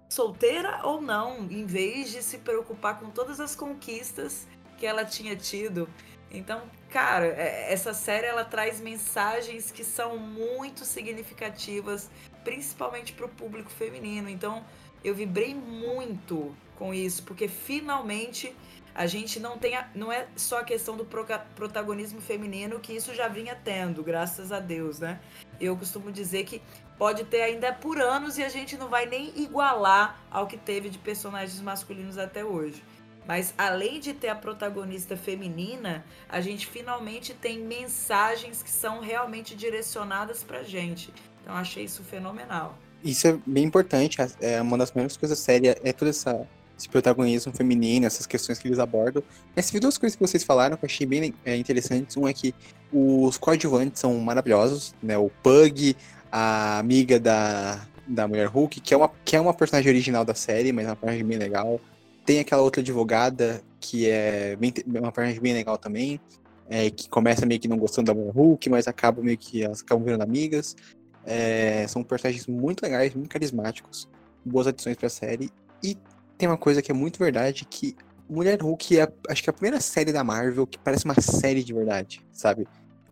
solteira 0.09 0.81
ou 0.85 1.01
não, 1.01 1.47
em 1.51 1.65
vez 1.65 2.11
de 2.11 2.23
se 2.23 2.39
preocupar 2.39 3.01
com 3.01 3.09
todas 3.11 3.41
as 3.41 3.57
conquistas 3.57 4.47
que 4.77 4.85
ela 4.85 5.05
tinha 5.05 5.35
tido. 5.35 5.89
Então, 6.31 6.63
cara, 6.91 7.27
é, 7.27 7.73
essa 7.73 7.95
série 7.95 8.27
ela 8.27 8.45
traz 8.45 8.81
mensagens 8.81 9.71
que 9.71 9.85
são 9.85 10.19
muito 10.19 10.85
significativas, 10.85 12.11
principalmente 12.45 13.13
para 13.13 13.27
o 13.27 13.29
público 13.29 13.71
feminino. 13.71 14.29
Então, 14.29 14.65
eu 15.05 15.15
vibrei 15.15 15.55
muito 15.55 16.55
com 16.77 16.93
isso, 16.95 17.23
porque 17.23 17.49
finalmente 17.49 18.55
a 18.95 19.07
gente 19.07 19.41
não 19.41 19.57
tem 19.59 19.75
a, 19.75 19.89
não 19.95 20.13
é 20.13 20.27
só 20.37 20.61
a 20.61 20.65
questão 20.65 20.97
do 20.97 21.05
pro, 21.05 21.27
protagonismo 21.55 22.21
feminino 22.21 22.79
que 22.79 22.93
isso 22.93 23.15
já 23.15 23.27
vinha 23.27 23.55
tendo, 23.55 24.03
graças 24.03 24.53
a 24.53 24.61
Deus, 24.61 25.01
né? 25.01 25.19
Eu 25.61 25.77
costumo 25.77 26.13
dizer 26.13 26.45
que 26.45 26.61
pode 26.99 27.25
ter 27.25 27.43
ainda 27.43 27.73
por 27.73 27.99
anos 28.01 28.37
e 28.37 28.45
a 28.45 28.49
gente 28.49 28.77
não 28.77 28.89
vai 28.89 29.07
nem 29.07 29.33
igualar 29.37 30.21
ao 30.31 30.47
que 30.47 30.57
teve 30.57 30.91
de 30.91 30.99
personagens 30.99 31.61
masculinos 31.61 32.19
até 32.19 32.45
hoje. 32.45 32.83
Mas 33.27 33.55
além 33.57 34.01
de 34.01 34.13
ter 34.13 34.29
a 34.29 34.35
protagonista 34.35 35.17
feminina, 35.17 36.05
a 36.29 36.41
gente 36.41 36.67
finalmente 36.67 37.33
tem 37.33 37.61
mensagens 37.61 38.63
que 38.63 38.71
são 38.71 39.01
realmente 39.01 39.55
direcionadas 39.55 40.43
pra 40.43 40.63
gente. 40.63 41.13
Então 41.43 41.55
achei 41.55 41.85
isso 41.85 42.03
fenomenal. 42.03 42.79
Isso 43.03 43.27
é 43.27 43.39
bem 43.45 43.65
importante. 43.65 44.19
É 44.41 44.63
uma 44.63 44.79
das 44.79 44.91
primeiras 44.91 45.17
coisas 45.17 45.39
sérias 45.39 45.77
é 45.83 45.93
toda 45.93 46.11
essa 46.11 46.47
esse 46.83 46.89
protagonismo 46.89 47.53
feminino, 47.53 48.07
essas 48.07 48.27
questões 48.27 48.59
que 48.59 48.67
eles 48.67 48.79
abordam. 48.79 49.23
Mas 49.55 49.71
duas 49.71 49.97
coisas 49.97 50.17
que 50.17 50.23
vocês 50.23 50.43
falaram 50.43 50.77
que 50.77 50.85
eu 50.85 50.89
achei 50.89 51.07
bem 51.07 51.33
é, 51.45 51.57
interessantes. 51.57 52.17
Um 52.17 52.27
é 52.27 52.33
que 52.33 52.55
os 52.93 53.39
coadjuvantes 53.39 54.01
são 54.01 54.19
maravilhosos, 54.19 54.95
né? 55.03 55.17
O 55.17 55.31
Pug, 55.43 55.97
a 56.31 56.79
amiga 56.79 57.21
da, 57.21 57.87
da 58.07 58.27
Mulher 58.27 58.49
Hulk, 58.49 58.81
que 58.81 58.95
é, 58.95 58.97
uma, 58.97 59.11
que 59.25 59.37
é 59.37 59.41
uma 59.41 59.55
personagem 59.55 59.91
original 59.91 60.25
da 60.25 60.35
série, 60.35 60.73
mas 60.73 60.87
é 60.87 60.89
uma 60.89 60.97
personagem 60.97 61.25
bem 61.25 61.39
legal. 61.39 61.81
Tem 62.25 62.41
aquela 62.41 62.63
outra 62.63 62.81
advogada 62.81 63.63
que 63.81 64.09
é 64.09 64.57
bem, 64.57 64.73
uma 64.87 65.13
personagem 65.13 65.41
bem 65.41 65.55
legal 65.55 65.77
também, 65.77 66.21
é, 66.69 66.91
que 66.91 67.09
começa 67.09 67.45
meio 67.47 67.61
que 67.61 67.69
não 67.69 67.77
gostando 67.77 68.07
da 68.07 68.15
Mulher 68.15 68.33
Hulk, 68.33 68.71
mas 68.71 68.89
acaba 68.89 69.23
meio 69.23 69.39
que 69.39 69.63
elas 69.63 69.83
acabam 69.83 70.05
virando 70.05 70.23
amigas. 70.23 70.77
É, 71.25 71.87
são 71.89 72.03
personagens 72.03 72.47
muito 72.47 72.83
legais, 72.83 73.15
muito 73.15 73.31
carismáticos, 73.31 74.09
boas 74.45 74.67
adições 74.67 74.97
para 74.97 75.07
a 75.07 75.11
série. 75.11 75.51
E 75.83 75.97
tem 76.37 76.49
uma 76.49 76.59
coisa 76.59 76.83
que 76.83 76.91
é 76.91 76.95
muito 76.95 77.19
verdade, 77.19 77.65
que 77.65 77.97
Mulher 78.29 78.61
Hulk 78.63 78.99
é, 78.99 79.13
acho 79.29 79.43
que 79.43 79.51
é 79.51 79.53
a 79.53 79.55
primeira 79.55 79.81
série 79.81 80.13
da 80.13 80.25
Marvel 80.25 80.67
que 80.67 80.79
parece 80.79 81.05
uma 81.05 81.21
série 81.21 81.63
de 81.63 81.73
verdade, 81.73 82.25
sabe? 82.33 82.67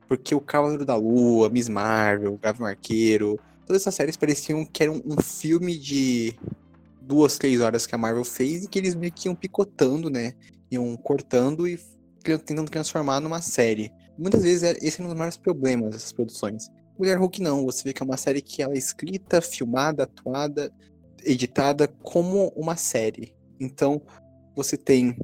Porque 0.09 0.35
o 0.35 0.41
Cavaleiro 0.41 0.85
da 0.85 0.97
Lua, 0.97 1.51
Miss 1.51 1.69
Marvel, 1.69 2.39
Gavião 2.43 2.67
Arqueiro, 2.67 3.39
todas 3.67 3.83
essas 3.83 3.95
séries 3.95 4.17
pareciam 4.17 4.65
que 4.65 4.83
eram 4.83 5.03
um 5.05 5.21
filme 5.21 5.79
de 5.79 6.35
duas, 7.01 7.39
três 7.39 7.61
horas 7.61 7.87
que 7.87 7.95
a 7.95 7.99
Marvel 7.99 8.25
fez 8.25 8.65
e 8.65 8.69
que 8.69 8.79
eles 8.79 8.95
meio 8.95 9.13
que 9.13 9.29
iam 9.29 9.35
picotando, 9.35 10.09
né? 10.09 10.33
Iam 10.71 10.97
cortando 10.97 11.69
e 11.69 11.79
tentando 12.23 12.71
transformar 12.71 13.21
numa 13.21 13.41
série. 13.41 13.93
Muitas 14.19 14.43
vezes 14.43 14.63
é, 14.63 14.77
esse 14.81 15.01
é 15.01 15.05
um 15.05 15.09
dos 15.09 15.17
maiores 15.17 15.37
problemas 15.37 15.91
dessas 15.93 16.13
produções. 16.13 16.71
Mulher 17.01 17.17
Hulk 17.17 17.41
não, 17.41 17.65
você 17.65 17.83
vê 17.83 17.95
que 17.95 18.03
é 18.03 18.05
uma 18.05 18.19
série 18.19 18.43
que 18.43 18.63
ela 18.63 18.75
é 18.75 18.77
escrita, 18.77 19.41
filmada, 19.41 20.03
atuada, 20.03 20.71
editada 21.25 21.89
como 21.89 22.49
uma 22.49 22.77
série. 22.77 23.35
Então, 23.59 24.03
você 24.55 24.77
tem 24.77 25.17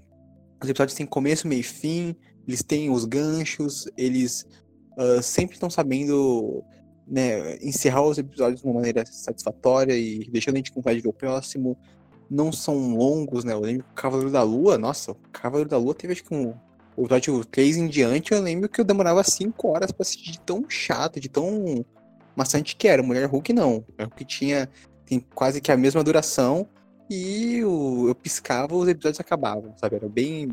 os 0.62 0.70
episódios 0.70 0.96
têm 0.96 1.04
começo, 1.04 1.46
meio 1.46 1.60
e 1.60 1.62
fim, 1.62 2.16
eles 2.48 2.62
têm 2.62 2.88
os 2.88 3.04
ganchos, 3.04 3.86
eles 3.94 4.46
uh, 4.96 5.22
sempre 5.22 5.56
estão 5.56 5.68
sabendo 5.68 6.64
né, 7.06 7.58
encerrar 7.58 8.04
os 8.04 8.16
episódios 8.16 8.62
de 8.62 8.66
uma 8.66 8.76
maneira 8.76 9.04
satisfatória 9.04 9.92
e 9.92 10.30
deixando 10.30 10.54
a 10.54 10.56
gente 10.56 10.72
com 10.72 10.80
vontade 10.80 10.96
de 10.96 11.02
ver 11.02 11.10
o 11.10 11.12
próximo. 11.12 11.76
Não 12.30 12.50
são 12.50 12.96
longos, 12.96 13.44
né? 13.44 13.52
Eu 13.52 13.60
lembro 13.60 13.84
que 13.84 13.90
o 13.90 13.94
Cavaleiro 13.94 14.32
da 14.32 14.42
Lua, 14.42 14.78
nossa, 14.78 15.12
o 15.12 15.16
Cavaleiro 15.30 15.68
da 15.68 15.76
Lua 15.76 15.94
teve 15.94 16.14
acho 16.14 16.24
que 16.24 16.34
um. 16.34 16.54
O 16.96 17.04
episódio 17.04 17.44
3 17.44 17.76
em 17.76 17.86
diante, 17.88 18.32
eu 18.32 18.40
lembro 18.40 18.68
que 18.68 18.80
eu 18.80 18.84
demorava 18.84 19.22
5 19.22 19.68
horas 19.68 19.92
pra 19.92 20.02
assistir 20.02 20.32
de 20.32 20.40
tão 20.40 20.64
chato, 20.68 21.20
de 21.20 21.28
tão 21.28 21.84
maçante 22.34 22.74
que 22.74 22.88
era. 22.88 23.02
Mulher 23.02 23.26
Hulk 23.26 23.52
não. 23.52 23.84
Mulher 23.88 24.08
Hulk 24.08 24.24
tinha 24.24 24.68
tem 25.04 25.20
quase 25.20 25.60
que 25.60 25.70
a 25.70 25.76
mesma 25.76 26.02
duração 26.02 26.68
e 27.08 27.58
eu 27.58 28.16
piscava 28.20 28.74
os 28.74 28.88
episódios 28.88 29.20
acabavam, 29.20 29.74
sabe? 29.76 29.96
Era 29.96 30.08
bem. 30.08 30.48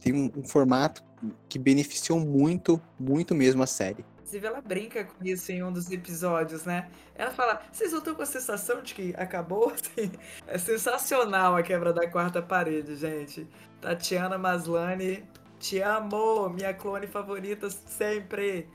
Tem 0.00 0.14
um, 0.14 0.30
um 0.36 0.44
formato 0.44 1.02
que 1.48 1.58
beneficiou 1.58 2.18
muito, 2.18 2.80
muito 2.98 3.34
mesmo 3.34 3.62
a 3.62 3.66
série. 3.66 4.04
Inclusive, 4.18 4.46
ela 4.46 4.60
brinca 4.60 5.04
com 5.04 5.24
isso 5.24 5.50
em 5.52 5.62
um 5.62 5.72
dos 5.72 5.90
episódios, 5.90 6.64
né? 6.64 6.88
Ela 7.14 7.30
fala: 7.30 7.60
vocês 7.72 7.90
não 7.92 7.98
estão 7.98 8.14
com 8.14 8.22
a 8.22 8.26
sensação 8.26 8.82
de 8.82 8.94
que 8.94 9.14
acabou? 9.16 9.72
Assim, 9.74 10.10
é 10.46 10.58
sensacional 10.58 11.56
a 11.56 11.62
quebra 11.62 11.92
da 11.92 12.08
quarta 12.08 12.40
parede, 12.40 12.96
gente. 12.96 13.46
Tatiana 13.80 14.38
Maslany, 14.38 15.24
te 15.58 15.80
amo, 15.80 16.48
minha 16.50 16.72
clone 16.74 17.06
favorita 17.06 17.68
sempre. 17.70 18.68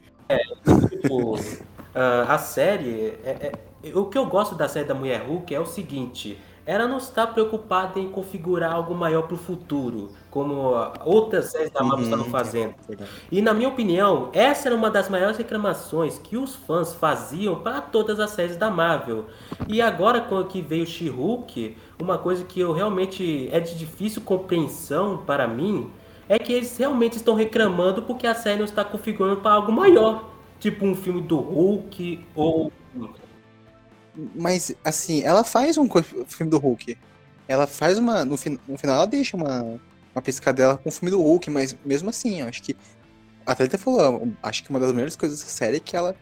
Tipo, 0.89 1.35
ah, 1.95 2.33
a 2.33 2.37
série. 2.37 3.13
é- 3.23 3.51
é- 3.83 3.95
o 3.95 4.05
que 4.05 4.17
eu 4.17 4.25
gosto 4.25 4.55
da 4.55 4.67
série 4.69 4.87
da 4.87 4.93
Mulher 4.95 5.21
Hulk 5.27 5.53
é 5.53 5.59
o 5.59 5.65
seguinte: 5.65 6.39
ela 6.65 6.87
não 6.87 6.97
está 6.97 7.27
preocupada 7.27 7.99
em 7.99 8.09
configurar 8.09 8.71
algo 8.73 8.95
maior 8.95 9.23
para 9.23 9.35
o 9.35 9.37
futuro, 9.37 10.11
como 10.31 10.71
outras 11.03 11.51
séries 11.51 11.69
da 11.71 11.83
Marvel 11.83 12.05
estavam 12.05 12.25
Uhum. 12.25 12.31
fazendo. 12.31 12.75
Verdade. 12.87 13.11
E 13.29 13.41
na 13.41 13.53
minha 13.53 13.67
opinião, 13.67 14.29
essa 14.33 14.69
era 14.69 14.75
uma 14.75 14.89
das 14.89 15.09
maiores 15.09 15.37
reclamações 15.37 16.17
que 16.17 16.37
os 16.37 16.55
fãs 16.55 16.93
faziam 16.93 17.59
para 17.59 17.81
todas 17.81 18.19
as 18.21 18.31
séries 18.31 18.55
da 18.55 18.69
Marvel. 18.71 19.25
E 19.67 19.81
agora 19.81 20.21
quando 20.21 20.47
que 20.47 20.61
veio 20.61 20.85
She-Hulk, 20.87 21.75
uma 21.99 22.17
coisa 22.17 22.45
que 22.45 22.59
eu 22.61 22.71
realmente 22.71 23.49
é 23.51 23.59
de 23.59 23.77
difícil 23.77 24.21
compreensão 24.21 25.17
para 25.25 25.45
mim, 25.47 25.91
é 26.27 26.39
que 26.39 26.53
eles 26.53 26.77
realmente 26.77 27.17
estão 27.17 27.35
reclamando 27.35 28.03
porque 28.03 28.25
a 28.25 28.35
série 28.35 28.57
não 28.57 28.65
está 28.65 28.83
configurando 28.83 29.41
para 29.41 29.51
algo 29.51 29.71
maior, 29.71 30.29
tipo 30.59 30.85
um 30.85 30.95
filme 30.95 31.21
do 31.21 31.37
Hulk 31.39 32.25
ou 32.35 32.71
Mas, 34.35 34.75
assim, 34.83 35.21
ela 35.23 35.43
faz 35.43 35.77
um 35.77 35.87
filme 36.27 36.49
do 36.49 36.57
Hulk. 36.57 36.97
Ela 37.47 37.67
faz 37.67 37.97
uma. 37.97 38.23
No, 38.23 38.35
no 38.67 38.77
final, 38.77 38.95
ela 38.95 39.07
deixa 39.07 39.35
uma, 39.35 39.79
uma 40.15 40.21
piscadela 40.21 40.77
com 40.77 40.89
o 40.89 40.91
filme 40.91 41.11
do 41.11 41.21
Hulk, 41.21 41.49
mas 41.49 41.75
mesmo 41.83 42.09
assim, 42.09 42.41
acho 42.41 42.63
que. 42.63 42.75
A 43.45 43.51
atleta 43.51 43.77
falou, 43.77 44.31
acho 44.41 44.63
que 44.63 44.69
uma 44.69 44.79
das 44.79 44.93
melhores 44.93 45.17
coisas 45.17 45.41
da 45.41 45.47
série 45.47 45.75
é 45.75 45.79
que 45.79 45.97
ela 45.97 46.15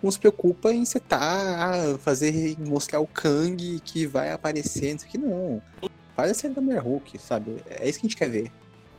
não 0.00 0.10
se 0.12 0.18
preocupa 0.18 0.72
em 0.72 0.84
setar, 0.84 1.20
ah, 1.20 1.98
fazer, 1.98 2.56
mostrar 2.60 3.00
o 3.00 3.06
Kang 3.06 3.80
que 3.80 4.06
vai 4.06 4.30
aparecer, 4.30 4.92
não 4.92 4.98
sei 5.00 5.08
o 5.08 5.10
que, 5.10 5.18
não. 5.18 5.62
Faz 6.14 6.30
a 6.30 6.34
série 6.34 6.54
da 6.54 6.60
Mulher 6.60 6.80
Hulk, 6.80 7.18
sabe? 7.18 7.56
É 7.68 7.88
isso 7.88 7.98
que 7.98 8.06
a 8.06 8.08
gente 8.08 8.16
quer 8.16 8.30
ver. 8.30 8.52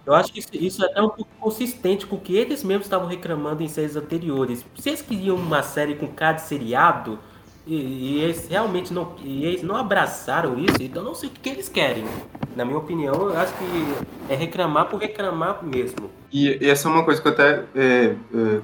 Eu 0.10 0.16
acho 0.16 0.34
que 0.34 0.40
isso, 0.40 0.84
é 0.84 0.88
até 0.88 1.00
um 1.04 1.10
pouco 1.10 1.30
consistente 1.40 2.08
com 2.08 2.16
o 2.16 2.20
que 2.20 2.36
eles 2.36 2.64
mesmos 2.64 2.88
estavam 2.88 3.08
reclamando 3.08 3.62
em 3.62 3.68
séries 3.68 3.96
anteriores. 3.96 4.66
Se 4.76 4.90
eles 4.90 5.04
queriam 5.04 5.36
uma 5.36 5.62
série 5.62 5.94
com 5.94 6.08
cara 6.08 6.34
de 6.34 6.42
seriado, 6.42 7.20
e, 7.68 7.76
e 7.76 8.20
eles 8.20 8.48
realmente 8.48 8.92
não, 8.92 9.14
eles 9.24 9.62
não 9.62 9.76
abraçaram 9.76 10.58
isso, 10.58 10.82
então 10.82 11.04
não 11.04 11.14
sei 11.14 11.30
o 11.30 11.32
que 11.32 11.48
eles 11.48 11.70
querem. 11.70 12.06
Na 12.56 12.66
minha 12.66 12.80
opinião, 12.80 13.14
eu 13.14 13.38
acho 13.38 13.54
que 13.54 14.34
é 14.34 14.36
reclamar 14.36 14.88
por 14.88 15.00
reclamar 15.00 15.64
mesmo. 15.64 16.10
E, 16.34 16.58
e 16.60 16.68
essa 16.68 16.90
é 16.90 16.92
uma 16.92 17.06
coisa 17.06 17.22
que 17.22 17.28
eu 17.28 17.32
até 17.32 17.66
é, 17.76 18.16
é, 18.16 18.16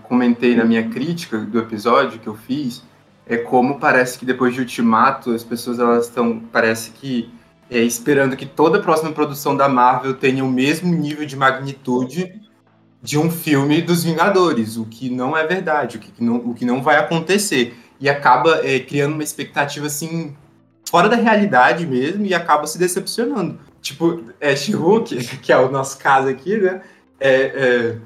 comentei 0.01 0.55
na 0.55 0.65
minha 0.65 0.89
crítica 0.89 1.37
do 1.37 1.59
episódio 1.59 2.19
que 2.19 2.27
eu 2.27 2.33
fiz, 2.33 2.83
é 3.27 3.37
como 3.37 3.79
parece 3.79 4.17
que 4.17 4.25
depois 4.25 4.51
de 4.51 4.61
Ultimato 4.61 5.29
as 5.29 5.43
pessoas 5.43 5.77
elas 5.77 6.07
estão, 6.07 6.39
parece 6.51 6.89
que 6.89 7.31
é, 7.69 7.79
esperando 7.79 8.35
que 8.35 8.45
toda 8.45 8.77
a 8.77 8.81
próxima 8.81 9.11
produção 9.11 9.55
da 9.55 9.67
Marvel 9.67 10.13
tenha 10.13 10.43
o 10.43 10.51
mesmo 10.51 10.93
nível 10.93 11.25
de 11.25 11.35
magnitude 11.35 12.41
de 13.01 13.17
um 13.17 13.29
filme 13.29 13.81
dos 13.81 14.03
Vingadores, 14.03 14.77
o 14.77 14.85
que 14.85 15.09
não 15.09 15.35
é 15.37 15.45
verdade, 15.45 15.97
o 15.97 15.99
que 15.99 16.23
não, 16.23 16.37
o 16.37 16.53
que 16.53 16.65
não 16.65 16.81
vai 16.81 16.97
acontecer. 16.97 17.77
E 17.99 18.09
acaba 18.09 18.65
é, 18.65 18.79
criando 18.79 19.13
uma 19.13 19.23
expectativa 19.23 19.87
assim 19.87 20.35
fora 20.89 21.07
da 21.07 21.15
realidade 21.15 21.85
mesmo 21.85 22.25
e 22.25 22.33
acaba 22.33 22.67
se 22.67 22.77
decepcionando. 22.77 23.59
Tipo, 23.81 24.23
é, 24.39 24.55
She-Hulk, 24.55 25.15
que 25.41 25.51
é 25.51 25.57
o 25.57 25.71
nosso 25.71 25.97
caso 25.97 26.27
aqui, 26.27 26.57
né? 26.57 26.81
é, 27.19 27.29
é, 27.29 27.97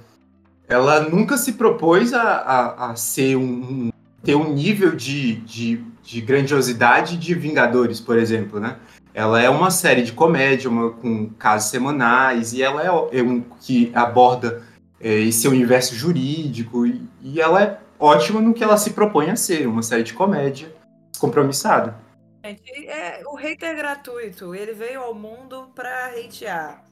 ela 0.68 1.02
nunca 1.02 1.38
se 1.38 1.54
propôs 1.54 2.14
a, 2.14 2.22
a, 2.22 2.92
a 2.92 2.96
ser 2.96 3.36
um- 3.36 3.90
ter 4.24 4.36
um 4.36 4.54
nível 4.54 4.96
de, 4.96 5.36
de, 5.36 5.84
de 6.04 6.22
grandiosidade 6.22 7.18
de 7.18 7.34
Vingadores, 7.34 8.00
por 8.00 8.18
exemplo, 8.18 8.60
né? 8.60 8.76
Ela 9.20 9.42
é 9.42 9.50
uma 9.50 9.70
série 9.70 10.02
de 10.02 10.14
comédia, 10.14 10.70
uma, 10.70 10.92
com 10.92 11.28
casos 11.32 11.70
semanais, 11.70 12.54
e 12.54 12.64
ela 12.64 12.82
é, 12.82 13.20
é 13.20 13.22
um 13.22 13.42
que 13.42 13.92
aborda 13.94 14.64
é, 14.98 15.10
esse 15.10 15.46
universo 15.46 15.94
jurídico, 15.94 16.88
e, 16.88 17.06
e 17.22 17.42
ela 17.42 17.62
é 17.62 17.80
ótima 18.00 18.40
no 18.40 18.54
que 18.54 18.64
ela 18.64 18.78
se 18.78 18.92
propõe 18.92 19.30
a 19.30 19.36
ser, 19.36 19.68
uma 19.68 19.84
série 19.84 20.04
de 20.04 20.14
comédia 20.14 20.74
descompromissada. 21.12 22.00
É, 22.42 23.22
o 23.26 23.36
hater 23.36 23.76
gratuito, 23.76 24.56
ele 24.56 24.72
veio 24.72 25.02
ao 25.02 25.14
mundo 25.14 25.70
pra 25.76 26.12
hatear. 26.12 26.86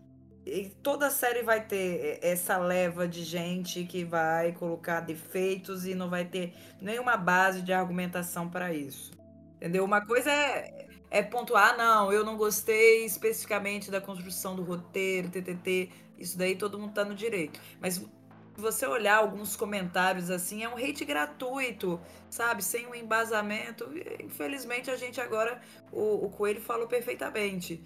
E 0.45 0.69
toda 0.83 1.09
série 1.09 1.43
vai 1.43 1.61
ter 1.61 2.19
essa 2.21 2.57
leva 2.57 3.07
de 3.07 3.23
gente 3.23 3.85
que 3.85 4.03
vai 4.03 4.51
colocar 4.51 4.99
defeitos 4.99 5.85
e 5.85 5.95
não 5.95 6.09
vai 6.09 6.25
ter 6.25 6.53
nenhuma 6.81 7.15
base 7.15 7.61
de 7.61 7.71
argumentação 7.71 8.49
para 8.49 8.73
isso. 8.73 9.11
Entendeu? 9.55 9.85
Uma 9.85 10.05
coisa 10.05 10.29
é, 10.29 10.76
é 11.09 11.21
pontuar, 11.21 11.73
"Ah, 11.73 11.77
não, 11.77 12.11
eu 12.11 12.23
não 12.23 12.37
gostei 12.37 13.05
especificamente 13.05 13.89
da 13.89 14.01
construção 14.01 14.55
do 14.55 14.63
roteiro, 14.63 15.29
TTT, 15.29 15.89
isso 16.17 16.37
daí 16.37 16.55
todo 16.55 16.79
mundo 16.79 16.93
tá 16.93 17.05
no 17.05 17.15
direito. 17.15 17.59
Mas 17.79 17.95
se 17.95 18.61
você 18.61 18.87
olhar 18.87 19.17
alguns 19.17 19.55
comentários 19.55 20.31
assim, 20.31 20.63
é 20.63 20.69
um 20.69 20.77
hate 20.77 21.05
gratuito, 21.05 21.99
sabe? 22.29 22.63
Sem 22.63 22.87
um 22.87 22.95
embasamento. 22.95 23.87
Infelizmente, 24.19 24.89
a 24.89 24.95
gente 24.95 25.21
agora, 25.21 25.61
o, 25.91 26.25
o 26.25 26.29
Coelho 26.29 26.59
falou 26.59 26.87
perfeitamente. 26.87 27.83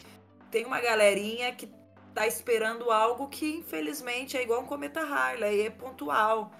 Tem 0.49 0.65
uma 0.65 0.79
galerinha 0.79 1.53
que 1.53 1.69
tá 2.13 2.25
esperando 2.25 2.89
algo 2.89 3.27
que, 3.27 3.57
infelizmente, 3.57 4.37
é 4.37 4.43
igual 4.43 4.61
um 4.61 4.65
cometa 4.65 5.01
Harley, 5.01 5.61
é 5.61 5.69
pontual. 5.69 6.51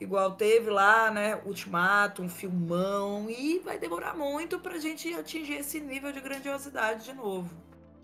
Igual 0.00 0.32
teve 0.32 0.70
lá, 0.70 1.10
né, 1.10 1.38
Ultimato, 1.44 2.22
um 2.22 2.28
filmão, 2.28 3.26
e 3.28 3.60
vai 3.62 3.78
demorar 3.78 4.16
muito 4.16 4.58
pra 4.58 4.78
gente 4.78 5.12
atingir 5.12 5.58
esse 5.58 5.78
nível 5.78 6.10
de 6.10 6.20
grandiosidade 6.20 7.04
de 7.04 7.12
novo. 7.12 7.50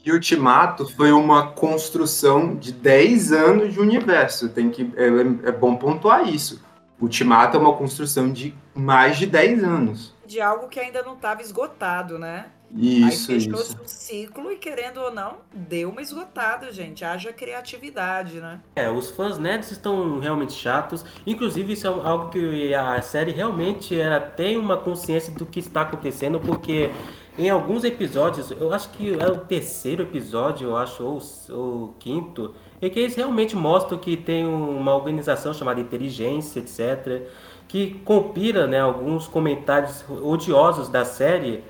E 0.04 0.12
Ultimato 0.12 0.86
foi 0.94 1.10
uma 1.10 1.52
construção 1.52 2.54
de 2.54 2.70
10 2.70 3.32
anos 3.32 3.72
de 3.72 3.80
universo. 3.80 4.48
Tem 4.48 4.70
que, 4.70 4.92
é, 4.94 5.48
é 5.48 5.50
bom 5.50 5.74
pontuar 5.74 6.28
isso. 6.28 6.62
Ultimato 7.00 7.56
é 7.56 7.60
uma 7.60 7.74
construção 7.74 8.30
de 8.30 8.54
mais 8.74 9.16
de 9.16 9.26
10 9.26 9.64
anos. 9.64 10.14
De 10.24 10.40
algo 10.40 10.68
que 10.68 10.78
ainda 10.78 11.02
não 11.02 11.14
estava 11.14 11.42
esgotado, 11.42 12.18
né? 12.18 12.46
Isso, 12.76 13.32
Aí 13.32 13.40
fechou-se 13.40 13.70
isso. 13.72 13.82
um 13.82 13.86
ciclo 13.88 14.52
e, 14.52 14.56
querendo 14.56 14.98
ou 15.00 15.10
não, 15.10 15.38
deu 15.52 15.88
uma 15.90 16.02
esgotada, 16.02 16.70
gente. 16.72 17.04
Haja 17.04 17.32
criatividade, 17.32 18.40
né? 18.40 18.60
É, 18.76 18.90
os 18.90 19.10
fãs 19.10 19.38
nerds 19.38 19.70
estão 19.70 20.18
realmente 20.18 20.52
chatos. 20.52 21.04
Inclusive, 21.26 21.72
isso 21.72 21.86
é 21.86 21.90
algo 21.90 22.28
que 22.30 22.74
a 22.74 23.00
série 23.02 23.32
realmente 23.32 23.98
ela 23.98 24.20
tem 24.20 24.56
uma 24.56 24.76
consciência 24.76 25.32
do 25.32 25.46
que 25.46 25.60
está 25.60 25.82
acontecendo, 25.82 26.38
porque 26.40 26.90
em 27.38 27.50
alguns 27.50 27.84
episódios, 27.84 28.50
eu 28.50 28.72
acho 28.72 28.88
que 28.90 29.12
é 29.14 29.26
o 29.26 29.38
terceiro 29.38 30.02
episódio, 30.02 30.68
eu 30.68 30.76
acho, 30.76 31.02
ou 31.04 31.18
o- 31.18 31.52
ou 31.54 31.84
o 31.84 31.94
quinto, 31.98 32.54
é 32.80 32.88
que 32.88 32.98
eles 33.00 33.14
realmente 33.14 33.54
mostram 33.56 33.98
que 33.98 34.16
tem 34.16 34.46
uma 34.46 34.94
organização 34.94 35.52
chamada 35.52 35.80
Inteligência, 35.80 36.60
etc., 36.60 37.22
que 37.68 37.94
compila 38.04 38.66
né, 38.66 38.80
alguns 38.80 39.26
comentários 39.26 40.04
odiosos 40.08 40.88
da 40.88 41.04
série 41.04 41.64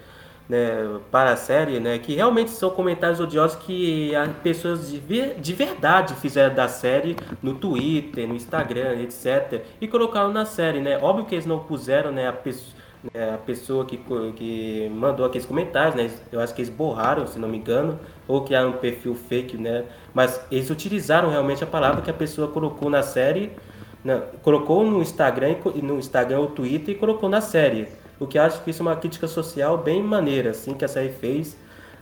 né, 0.48 0.98
para 1.11 1.32
a 1.32 1.37
série, 1.37 1.80
né, 1.80 1.98
que 1.98 2.14
realmente 2.14 2.50
são 2.50 2.70
comentários 2.70 3.18
odiosos 3.20 3.56
que 3.59 4.14
as 4.14 4.30
pessoas 4.42 4.88
de, 4.90 4.98
ver- 4.98 5.35
de 5.40 5.52
verdade 5.54 6.14
fizeram 6.14 6.54
da 6.54 6.68
série 6.68 7.16
no 7.42 7.54
Twitter, 7.54 8.28
no 8.28 8.35
Instagram, 8.35 9.00
etc. 9.02 9.64
E 9.80 9.88
colocaram 9.88 10.32
na 10.32 10.44
série, 10.44 10.80
né? 10.80 10.99
Óbvio 10.99 11.26
que 11.26 11.34
eles 11.34 11.47
não 11.47 11.59
puseram, 11.61 12.12
né, 12.12 12.28
a, 12.28 12.32
pesso- 12.32 12.74
né, 13.12 13.34
a 13.34 13.38
pessoa 13.38 13.84
que, 13.84 13.99
que 14.36 14.88
mandou 14.94 15.26
aqueles 15.26 15.47
comentários, 15.47 15.94
né? 15.97 16.11
Eu 16.30 16.40
acho 16.40 16.55
que 16.55 16.61
eles 16.62 16.70
borraram, 16.72 17.26
se 17.26 17.38
não 17.38 17.49
me 17.49 17.59
engano, 17.59 17.99
ou 18.28 18.44
criaram 18.44 18.70
um 18.70 18.72
perfil 18.78 19.14
fake, 19.14 19.57
né? 19.57 19.84
Mas 20.14 20.40
eles 20.51 20.70
utilizaram 20.70 21.30
realmente 21.30 21.62
a 21.64 21.66
palavra 21.66 22.03
que 22.03 22.11
a 22.11 22.14
pessoa 22.14 22.49
colocou 22.49 22.88
na 22.90 23.03
série, 23.03 23.53
né, 24.05 24.22
colocou 24.42 24.84
no 24.84 25.03
Instagram, 25.03 25.57
no 25.82 25.99
Instagram 25.99 26.38
ou 26.40 26.47
Twitter 26.49 26.94
e 26.94 26.99
colocou 26.99 27.28
na 27.28 27.40
série. 27.40 27.88
O 28.18 28.26
que 28.26 28.38
acho 28.38 28.62
que 28.64 28.70
isso 28.70 28.82
é 28.82 28.86
uma 28.86 28.96
crítica 28.96 29.26
social 29.28 29.78
bem 29.78 30.02
maneira, 30.02 30.50
assim, 30.50 30.74
que 30.74 30.84
a 30.84 30.88
série 30.88 31.10
fez, 31.12 31.56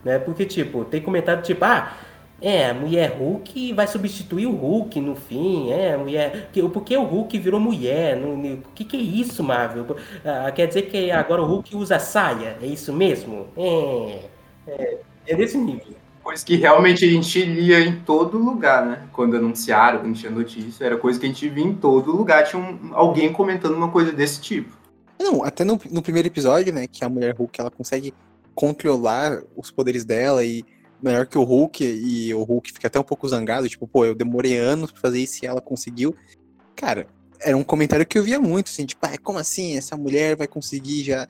né? 0.05 0.19
Porque, 0.19 0.45
tipo, 0.47 0.85
tem 0.85 1.01
comentário 1.03 1.43
tipo, 1.43 1.65
ah, 1.65 1.93
É, 2.41 2.71
a 2.71 2.75
mulher 2.75 3.17
Hulk 3.19 3.73
vai 3.73 3.87
substituir 3.87 4.47
o 4.47 4.53
Hulk 4.55 5.01
no 5.01 5.15
fim, 5.17 5.71
é, 5.71 5.95
a 5.95 5.99
mulher. 5.99 6.51
Porque 6.73 6.97
o 6.97 7.03
Hulk 7.05 7.39
virou 7.39 7.61
mulher? 7.61 8.19
O 8.23 8.63
que, 8.75 8.85
que 8.85 8.97
é 8.97 9.01
isso, 9.01 9.43
Marvel? 9.43 9.87
Ah, 10.25 10.51
quer 10.53 10.67
dizer 10.67 10.83
que 10.83 11.11
agora 11.11 11.43
o 11.43 11.47
Hulk 11.47 11.75
usa 11.77 11.99
saia? 11.99 12.59
É 12.61 12.67
isso 12.67 12.93
mesmo? 12.93 13.49
É. 13.57 14.31
É, 14.67 14.99
é 15.29 15.37
desse 15.37 15.57
nível. 15.59 15.97
Coisa 16.23 16.45
que 16.45 16.57
realmente 16.57 17.05
a 17.05 17.09
gente 17.09 17.45
lia 17.45 17.81
em 17.81 18.01
todo 18.01 18.39
lugar, 18.39 18.85
né? 18.87 19.09
Quando 19.13 19.37
anunciaram, 19.37 20.01
quando 20.01 20.17
tinha 20.17 20.33
notícia, 20.33 20.85
era 20.87 20.97
coisa 20.99 21.21
que 21.21 21.27
a 21.27 21.29
gente 21.29 21.49
via 21.51 21.65
em 21.65 21.75
todo 21.77 22.13
lugar. 22.17 22.45
Tinha 22.45 22.61
um, 22.63 22.91
alguém 22.95 23.33
comentando 23.33 23.75
uma 23.77 23.91
coisa 23.91 24.13
desse 24.13 24.41
tipo. 24.41 24.77
Não, 25.19 25.45
até 25.45 25.65
no, 25.65 25.81
no 25.91 26.03
primeiro 26.03 26.29
episódio, 26.29 26.73
né, 26.73 26.87
que 26.87 27.05
a 27.05 27.09
mulher 27.09 27.35
Hulk 27.35 27.61
ela 27.61 27.71
consegue 27.71 28.13
controlar 28.55 29.43
os 29.57 29.71
poderes 29.71 30.05
dela 30.05 30.45
e 30.45 30.65
melhor 31.03 31.27
que 31.27 31.37
o 31.37 31.43
Hulk, 31.43 31.85
e 31.85 32.33
o 32.33 32.43
Hulk 32.43 32.73
fica 32.73 32.87
até 32.87 32.99
um 32.99 33.05
pouco 33.05 33.29
zangado, 33.29 33.69
tipo, 33.69 33.87
pô, 33.87 34.05
eu 34.05 34.15
demorei 34.15 34.57
anos 34.57 34.91
pra 34.91 35.01
fazer 35.01 35.21
isso 35.21 35.45
e 35.45 35.47
ela 35.47 35.61
conseguiu. 35.61 36.15
Cara, 36.75 37.07
era 37.41 37.57
um 37.57 37.65
comentário 37.65 38.07
que 38.07 38.19
eu 38.19 38.23
via 38.23 38.41
muito, 38.41 38.69
assim, 38.69 38.87
tipo, 38.87 39.05
ah, 39.05 39.19
como 39.19 39.39
assim? 39.39 39.77
Essa 39.77 39.97
mulher 39.97 40.37
vai 40.37 40.47
conseguir 40.47 41.05
já 41.05 41.29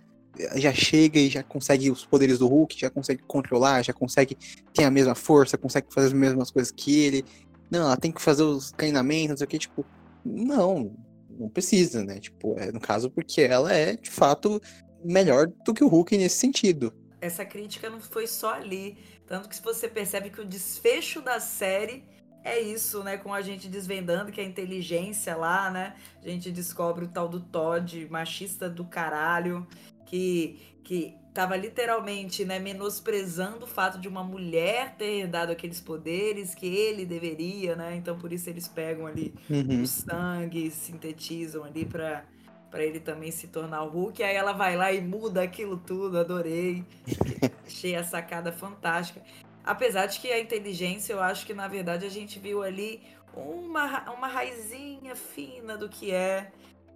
já 0.56 0.72
chega 0.72 1.18
e 1.18 1.28
já 1.28 1.42
consegue 1.42 1.90
os 1.90 2.04
poderes 2.04 2.38
do 2.38 2.48
Hulk, 2.48 2.78
já 2.78 2.90
consegue 2.90 3.22
controlar, 3.22 3.84
já 3.84 3.92
consegue 3.92 4.36
ter 4.72 4.84
a 4.84 4.90
mesma 4.90 5.14
força, 5.14 5.56
consegue 5.56 5.86
fazer 5.90 6.08
as 6.08 6.12
mesmas 6.12 6.50
coisas 6.50 6.72
que 6.72 7.04
ele. 7.04 7.24
Não, 7.70 7.82
ela 7.82 7.96
tem 7.96 8.10
que 8.10 8.20
fazer 8.20 8.42
os 8.42 8.72
treinamentos, 8.72 9.30
não 9.30 9.36
sei 9.36 9.44
o 9.44 9.48
que, 9.48 9.58
tipo, 9.58 9.86
não, 10.24 10.92
não 11.38 11.48
precisa, 11.48 12.04
né? 12.04 12.18
Tipo, 12.18 12.58
é, 12.58 12.70
no 12.72 12.80
caso, 12.80 13.10
porque 13.10 13.42
ela 13.42 13.72
é, 13.72 13.96
de 13.96 14.10
fato, 14.10 14.60
melhor 15.04 15.46
do 15.64 15.74
que 15.74 15.84
o 15.84 15.88
Hulk 15.88 16.16
nesse 16.16 16.38
sentido. 16.38 16.92
Essa 17.20 17.44
crítica 17.44 17.88
não 17.88 18.00
foi 18.00 18.26
só 18.26 18.54
ali. 18.54 18.98
Tanto 19.26 19.48
que 19.48 19.56
se 19.56 19.62
você 19.62 19.88
percebe 19.88 20.30
que 20.30 20.40
o 20.40 20.44
desfecho 20.44 21.20
da 21.22 21.40
série 21.40 22.04
é 22.44 22.60
isso, 22.60 23.02
né? 23.02 23.16
Com 23.16 23.32
a 23.32 23.40
gente 23.40 23.68
desvendando 23.68 24.30
que 24.30 24.40
a 24.40 24.44
inteligência 24.44 25.34
lá, 25.34 25.70
né? 25.70 25.96
A 26.22 26.28
gente 26.28 26.50
descobre 26.50 27.06
o 27.06 27.08
tal 27.08 27.28
do 27.28 27.40
Todd, 27.40 28.06
machista 28.10 28.68
do 28.68 28.84
caralho, 28.84 29.66
que, 30.04 30.60
que 30.84 31.16
tava 31.34 31.56
literalmente, 31.56 32.44
né, 32.44 32.60
menosprezando 32.60 33.64
o 33.64 33.68
fato 33.68 33.98
de 33.98 34.06
uma 34.06 34.22
mulher 34.22 34.94
ter 34.96 35.26
dado 35.26 35.50
aqueles 35.50 35.80
poderes 35.80 36.54
que 36.54 36.64
ele 36.66 37.04
deveria, 37.04 37.74
né? 37.74 37.96
Então 37.96 38.16
por 38.16 38.32
isso 38.32 38.48
eles 38.48 38.68
pegam 38.68 39.06
ali 39.06 39.34
Uhum. 39.50 39.82
o 39.82 39.86
sangue, 39.86 40.70
sintetizam 40.70 41.64
ali 41.64 41.84
pra, 41.84 42.24
pra 42.70 42.84
ele 42.84 43.00
também 43.00 43.32
se 43.32 43.48
tornar 43.48 43.82
o 43.82 43.88
Hulk. 43.88 44.22
Aí 44.22 44.36
ela 44.36 44.52
vai 44.52 44.76
lá 44.76 44.92
e 44.92 45.00
muda 45.00 45.42
aquilo 45.42 45.76
tudo, 45.76 46.18
adorei. 46.18 46.84
Achei 47.66 47.96
a 47.96 48.04
sacada 48.04 48.52
fantástica. 48.52 49.20
Apesar 49.64 50.06
de 50.06 50.20
que 50.20 50.30
a 50.30 50.38
inteligência, 50.38 51.12
eu 51.14 51.20
acho 51.20 51.44
que 51.44 51.52
na 51.54 51.66
verdade 51.66 52.06
a 52.06 52.10
gente 52.10 52.38
viu 52.38 52.62
ali 52.62 53.02
uma, 53.34 54.08
uma 54.12 54.28
raizinha 54.28 55.16
fina 55.16 55.76
do 55.76 55.88
que 55.88 56.12
é, 56.12 56.52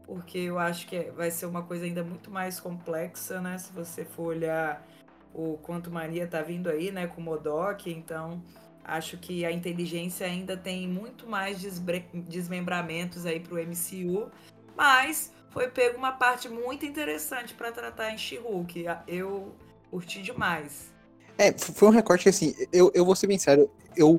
porque 0.09 0.39
eu 0.39 0.59
acho 0.59 0.87
que 0.87 0.97
é- 0.97 1.11
vai 1.11 1.31
ser 1.31 1.45
uma 1.45 1.63
coisa 1.63 1.85
ainda 1.85 2.03
muito 2.03 2.31
mais 2.31 2.59
complexa, 2.59 3.43
né? 3.43 3.59
Se 3.59 3.71
você 3.73 4.07
for 4.07 4.29
olhar 4.29 4.83
o 5.35 5.59
quanto 5.59 5.91
Maria 5.91 6.27
tá 6.27 6.41
vindo 6.41 6.71
aí, 6.71 6.91
né, 6.91 7.07
com 7.07 7.21
o 7.21 7.25
Modok, 7.25 7.91
então 7.93 8.43
acho 8.83 9.19
que 9.19 9.45
a 9.45 9.53
inteligência 9.53 10.27
ainda 10.27 10.57
tem 10.57 10.89
muito 10.89 11.29
mais 11.29 11.61
desmembramentos 12.27 13.27
aí 13.27 13.39
pro 13.39 13.59
MCU, 13.59 14.31
mas 14.75 15.31
foi 15.51 15.69
pego 15.69 15.99
uma 15.99 16.13
parte 16.13 16.49
muito 16.49 16.87
interessante 16.87 17.53
para 17.53 17.71
tratar 17.71 18.11
em 18.11 18.17
She-Hulk. 18.17 18.87
Eu 19.07 19.55
curti 19.91 20.23
demais. 20.23 20.91
É, 21.37 21.53
foi 21.53 21.89
um 21.89 21.93
recorte 21.93 22.23
que, 22.23 22.29
assim, 22.31 22.55
eu, 22.73 22.91
eu 22.95 23.05
vou 23.05 23.15
ser 23.15 23.27
bem 23.27 23.39
sério, 23.39 23.71
eu 23.95 24.19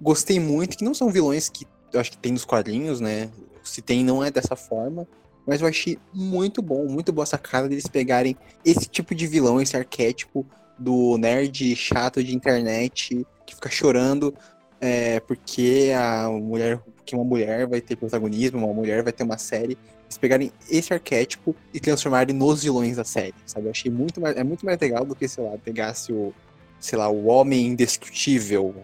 gostei 0.00 0.38
muito, 0.38 0.76
que 0.76 0.84
não 0.84 0.92
são 0.92 1.10
vilões 1.10 1.48
que 1.48 1.66
eu 1.90 1.98
acho 1.98 2.10
que 2.10 2.18
tem 2.18 2.32
nos 2.32 2.44
quadrinhos, 2.44 3.00
né? 3.00 3.30
Se 3.68 3.82
tem, 3.82 4.04
não 4.04 4.22
é 4.22 4.30
dessa 4.30 4.56
forma. 4.56 5.06
Mas 5.46 5.60
eu 5.60 5.68
achei 5.68 5.96
muito 6.12 6.60
bom, 6.60 6.86
muito 6.86 7.12
boa 7.12 7.22
essa 7.22 7.38
cara 7.38 7.68
deles 7.68 7.86
pegarem 7.86 8.36
esse 8.64 8.86
tipo 8.86 9.14
de 9.14 9.26
vilão, 9.26 9.60
esse 9.60 9.76
arquétipo 9.76 10.44
do 10.76 11.16
nerd 11.18 11.74
chato 11.76 12.22
de 12.22 12.34
internet 12.34 13.24
que 13.46 13.54
fica 13.54 13.70
chorando 13.70 14.34
é, 14.80 15.20
porque 15.20 15.92
a 15.96 16.28
mulher, 16.28 16.78
porque 16.96 17.14
uma 17.14 17.24
mulher 17.24 17.66
vai 17.66 17.80
ter 17.80 17.96
protagonismo, 17.96 18.58
uma 18.58 18.74
mulher 18.74 19.02
vai 19.02 19.12
ter 19.12 19.22
uma 19.22 19.38
série. 19.38 19.78
Eles 20.04 20.18
pegarem 20.18 20.52
esse 20.70 20.92
arquétipo 20.92 21.56
e 21.72 21.80
transformarem 21.80 22.34
nos 22.34 22.62
vilões 22.62 22.96
da 22.96 23.04
série, 23.04 23.34
sabe? 23.44 23.66
Eu 23.66 23.70
achei 23.70 23.90
muito 23.90 24.20
mais, 24.20 24.36
é 24.36 24.44
muito 24.44 24.64
mais 24.64 24.78
legal 24.78 25.04
do 25.04 25.14
que, 25.14 25.26
sei 25.26 25.44
lá, 25.44 25.56
pegasse 25.58 26.12
o, 26.12 26.32
sei 26.78 26.98
lá, 26.98 27.08
o 27.08 27.26
homem 27.26 27.66
indestrutível, 27.66 28.74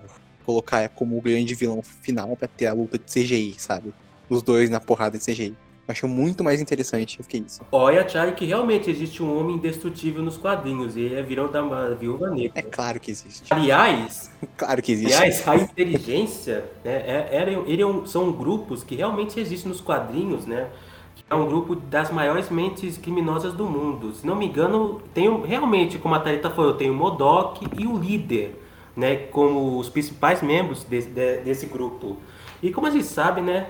colocar 0.44 0.88
como 0.88 1.16
o 1.16 1.20
grande 1.20 1.54
vilão 1.54 1.82
final 1.82 2.36
pra 2.36 2.48
ter 2.48 2.66
a 2.66 2.72
luta 2.72 2.98
de 2.98 3.04
CGI, 3.04 3.54
sabe? 3.58 3.92
Os 4.32 4.42
dois 4.42 4.70
na 4.70 4.80
porrada 4.80 5.18
de 5.18 5.24
CGI. 5.24 5.54
Eu 5.86 5.92
achei 5.92 6.08
muito 6.08 6.42
mais 6.42 6.60
interessante 6.60 7.18
do 7.20 7.24
que 7.28 7.36
isso. 7.38 7.60
Olha, 7.70 8.08
Charlie, 8.08 8.34
que 8.34 8.46
realmente 8.46 8.88
existe 8.88 9.22
um 9.22 9.36
homem 9.38 9.56
indestrutível 9.56 10.22
nos 10.22 10.36
quadrinhos, 10.38 10.96
e 10.96 11.12
é 11.14 11.22
virão 11.22 11.50
da 11.50 11.60
viúva 11.90 12.28
É 12.28 12.30
negra. 12.30 12.62
claro 12.62 12.98
que 13.00 13.10
existe. 13.10 13.52
Aliás, 13.52 14.30
Claro 14.56 14.80
que 14.80 14.92
existe. 14.92 15.12
aliás, 15.14 15.46
a 15.46 15.56
inteligência, 15.56 16.64
né, 16.84 16.92
é, 17.04 17.28
era, 17.32 17.50
ele 17.50 17.82
é 17.82 17.86
um- 17.86 18.06
são 18.06 18.32
grupos 18.32 18.82
que 18.82 18.94
realmente 18.94 19.38
existem 19.38 19.68
nos 19.70 19.80
quadrinhos, 19.80 20.46
né? 20.46 20.68
Que 21.16 21.24
é 21.28 21.34
um 21.34 21.46
grupo 21.46 21.74
das 21.74 22.10
maiores 22.10 22.48
mentes 22.48 22.96
criminosas 22.96 23.52
do 23.52 23.66
mundo. 23.66 24.14
Se 24.14 24.26
não 24.26 24.36
me 24.36 24.46
engano, 24.46 25.02
tem 25.12 25.28
um- 25.28 25.42
realmente, 25.42 25.98
como 25.98 26.14
a 26.14 26.20
Thalita 26.20 26.48
falou, 26.48 26.72
tem 26.74 26.88
o 26.90 26.94
Modok 26.94 27.66
e 27.78 27.86
o 27.86 27.98
líder, 27.98 28.58
né? 28.96 29.16
Como 29.16 29.78
os 29.78 29.88
principais 29.90 30.40
membros 30.42 30.84
desse, 30.84 31.08
de- 31.08 31.38
desse 31.40 31.66
grupo. 31.66 32.16
E 32.62 32.70
como 32.70 32.86
a 32.86 32.90
gente 32.90 33.04
sabe, 33.04 33.40
né? 33.42 33.66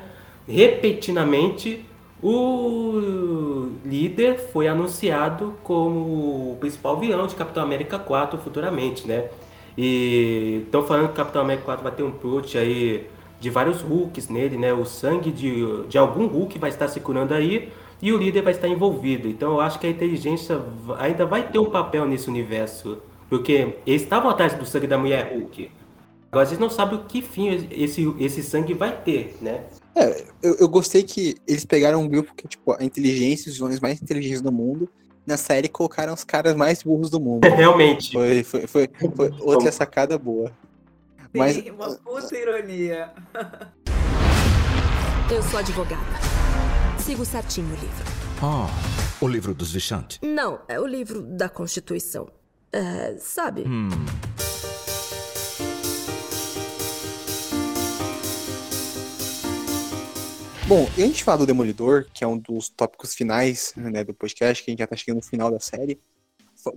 Repentinamente, 0.46 1.84
o 2.22 3.70
líder 3.84 4.38
foi 4.52 4.68
anunciado 4.68 5.54
como 5.62 6.52
o 6.52 6.56
principal 6.60 6.98
vilão 6.98 7.26
de 7.26 7.34
Capitão 7.34 7.62
América 7.62 7.98
4 7.98 8.38
futuramente, 8.38 9.06
né? 9.06 9.28
E 9.76 10.62
estão 10.64 10.82
falando 10.82 11.08
que 11.08 11.14
Capitão 11.14 11.42
América 11.42 11.64
4 11.64 11.82
vai 11.82 11.92
ter 11.92 12.02
um 12.02 12.12
plot 12.12 12.56
aí 12.58 13.06
de 13.40 13.50
vários 13.50 13.82
Hulks 13.82 14.28
nele, 14.28 14.56
né? 14.56 14.72
O 14.72 14.84
sangue 14.84 15.32
de, 15.32 15.84
de 15.88 15.98
algum 15.98 16.26
Hulk 16.26 16.58
vai 16.58 16.70
estar 16.70 16.86
se 16.86 17.00
curando 17.00 17.34
aí 17.34 17.72
e 18.00 18.12
o 18.12 18.18
líder 18.18 18.42
vai 18.42 18.52
estar 18.52 18.68
envolvido. 18.68 19.28
Então 19.28 19.52
eu 19.52 19.60
acho 19.60 19.78
que 19.78 19.86
a 19.86 19.90
inteligência 19.90 20.60
ainda 20.98 21.26
vai 21.26 21.48
ter 21.48 21.58
um 21.58 21.70
papel 21.70 22.06
nesse 22.06 22.28
universo. 22.28 22.98
Porque 23.28 23.76
eles 23.86 24.02
estavam 24.02 24.30
atrás 24.30 24.54
do 24.54 24.66
sangue 24.66 24.86
da 24.86 24.98
mulher 24.98 25.32
Hulk. 25.32 25.70
Agora 26.30 26.46
eles 26.48 26.58
não 26.58 26.70
sabem 26.70 26.98
o 26.98 27.04
que 27.04 27.22
fim 27.22 27.48
esse, 27.70 28.14
esse 28.20 28.42
sangue 28.42 28.74
vai 28.74 28.92
ter, 28.92 29.36
né? 29.40 29.64
Eu, 30.42 30.56
eu 30.56 30.68
gostei 30.68 31.02
que 31.02 31.36
eles 31.46 31.64
pegaram 31.64 32.00
um 32.00 32.08
grupo 32.08 32.34
que, 32.34 32.48
tipo, 32.48 32.72
a 32.72 32.82
inteligência, 32.82 33.50
os 33.50 33.56
vilões 33.56 33.78
mais 33.80 34.00
inteligentes 34.00 34.40
do 34.40 34.50
mundo, 34.50 34.88
na 35.26 35.36
série 35.36 35.68
colocaram 35.68 36.12
os 36.14 36.24
caras 36.24 36.54
mais 36.54 36.82
burros 36.82 37.10
do 37.10 37.20
mundo. 37.20 37.44
Realmente. 37.48 38.12
Foi, 38.12 38.42
foi, 38.42 38.66
foi, 38.66 38.88
foi 39.14 39.30
outra 39.40 39.70
sacada 39.70 40.18
boa. 40.18 40.50
Mas 41.34 41.56
Sim, 41.56 41.70
uma 41.70 41.94
puta 41.96 42.36
ironia. 42.36 43.12
Eu 45.30 45.42
sou 45.44 45.60
advogada. 45.60 46.02
Sigo 46.98 47.24
certinho 47.24 47.68
o 47.68 47.70
livro. 47.70 48.04
Ah, 48.42 48.68
o 49.20 49.28
livro 49.28 49.54
dos 49.54 49.72
Vichantes. 49.72 50.18
Não, 50.22 50.60
é 50.68 50.78
o 50.78 50.86
livro 50.86 51.22
da 51.22 51.48
Constituição. 51.48 52.28
É, 52.72 53.16
sabe? 53.18 53.64
Bom, 60.66 60.88
e 60.96 61.02
antes 61.02 61.18
de 61.18 61.24
falar 61.24 61.38
do 61.38 61.46
Demolidor, 61.46 62.06
que 62.14 62.22
é 62.22 62.26
um 62.26 62.38
dos 62.38 62.68
tópicos 62.68 63.14
finais 63.14 63.72
né, 63.76 64.04
do 64.04 64.14
podcast, 64.14 64.62
que 64.62 64.70
a 64.70 64.72
gente 64.72 64.78
já 64.78 64.86
tá 64.86 64.96
chegando 64.96 65.16
no 65.16 65.22
final 65.22 65.50
da 65.50 65.58
série, 65.58 66.00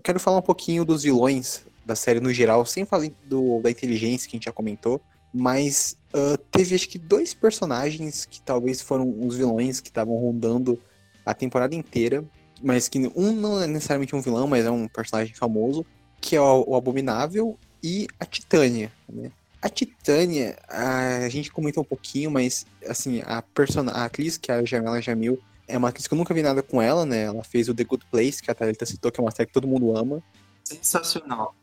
quero 0.04 0.20
falar 0.20 0.40
um 0.40 0.42
pouquinho 0.42 0.84
dos 0.84 1.04
vilões 1.04 1.66
da 1.86 1.96
série 1.96 2.20
no 2.20 2.34
geral, 2.34 2.66
sem 2.66 2.84
falar 2.84 3.10
do, 3.26 3.62
da 3.62 3.70
inteligência 3.70 4.28
que 4.28 4.36
a 4.36 4.38
gente 4.38 4.46
já 4.46 4.52
comentou, 4.52 5.00
mas 5.32 5.96
ah, 6.14 6.38
teve 6.50 6.74
acho 6.74 6.90
que 6.90 6.98
dois 6.98 7.34
personagens 7.34 8.26
que 8.26 8.42
talvez 8.42 8.82
foram 8.82 9.14
os 9.20 9.36
vilões 9.36 9.80
que 9.80 9.90
estavam 9.90 10.16
rondando 10.16 10.82
a 11.26 11.34
temporada 11.34 11.76
inteira, 11.76 12.24
mas 12.64 12.88
que 12.88 13.12
um 13.16 13.34
não 13.34 13.62
é 13.62 13.68
necessariamente 13.68 14.16
um 14.16 14.22
vilão, 14.22 14.48
mas 14.48 14.66
é 14.66 14.72
um 14.72 14.88
personagem 14.88 15.36
famoso, 15.36 15.86
que 16.20 16.36
é 16.36 16.42
o, 16.42 16.64
o 16.68 16.76
Abominável 16.76 17.60
e 17.84 18.08
a 18.20 18.26
Titânia, 18.26 18.92
né? 19.08 19.32
A 19.66 19.70
Titânia, 19.70 20.56
a 20.70 21.28
gente 21.28 21.52
comentou 21.52 21.82
um 21.82 21.86
pouquinho, 21.86 22.30
mas 22.30 22.68
assim, 22.88 23.24
a, 23.26 23.42
persona 23.42 23.92
a 23.94 24.06
atriz, 24.06 24.38
que 24.38 24.52
é 24.52 24.56
a 24.58 24.64
Jamila 24.64 25.02
Jamil, 25.02 25.42
é 25.68 25.76
uma 25.76 25.90
atriz 25.90 26.06
que 26.06 26.14
eu 26.14 26.18
nunca 26.20 26.36
vi 26.36 26.44
nada 26.44 26.62
com 26.62 26.80
ela, 26.80 27.04
né? 27.04 27.24
Ela 27.24 27.44
fez 27.44 27.68
o 27.68 27.74
The 27.74 27.84
Good 27.84 28.06
Place, 28.12 28.44
que 28.44 28.52
a 28.52 28.54
Thalita 28.54 28.86
citou, 28.86 29.12
que 29.12 29.20
é 29.20 29.24
uma 29.24 29.32
série 29.32 29.48
que 29.48 29.54
todo 29.54 29.68
mundo 29.68 29.98
ama. 29.98 30.22
Sensacional. 30.64 31.56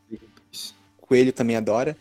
Coelho 0.99 1.31
também 1.31 1.55
adora. 1.55 1.95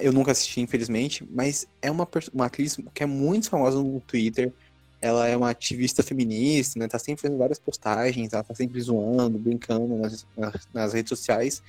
Eu 0.00 0.12
nunca 0.12 0.32
assisti, 0.32 0.60
infelizmente, 0.60 1.26
mas 1.30 1.66
é 1.80 1.90
uma, 1.90 2.06
uma 2.34 2.44
atriz 2.44 2.76
que 2.92 3.02
é 3.02 3.06
muito 3.06 3.48
famosa 3.48 3.82
no 3.82 4.00
Twitter. 4.00 4.52
Ela 5.00 5.28
é 5.28 5.34
uma 5.34 5.48
ativista 5.48 6.02
feminista, 6.02 6.78
né? 6.78 6.88
Tá 6.88 6.98
sempre 6.98 7.22
fazendo 7.22 7.38
várias 7.38 7.58
postagens, 7.58 8.34
ela 8.34 8.44
tá 8.44 8.54
sempre 8.54 8.78
zoando, 8.82 9.38
brincando 9.38 9.96
nas, 9.96 10.26
nas, 10.36 10.68
nas 10.74 10.92
redes 10.92 11.08
sociais. 11.08 11.62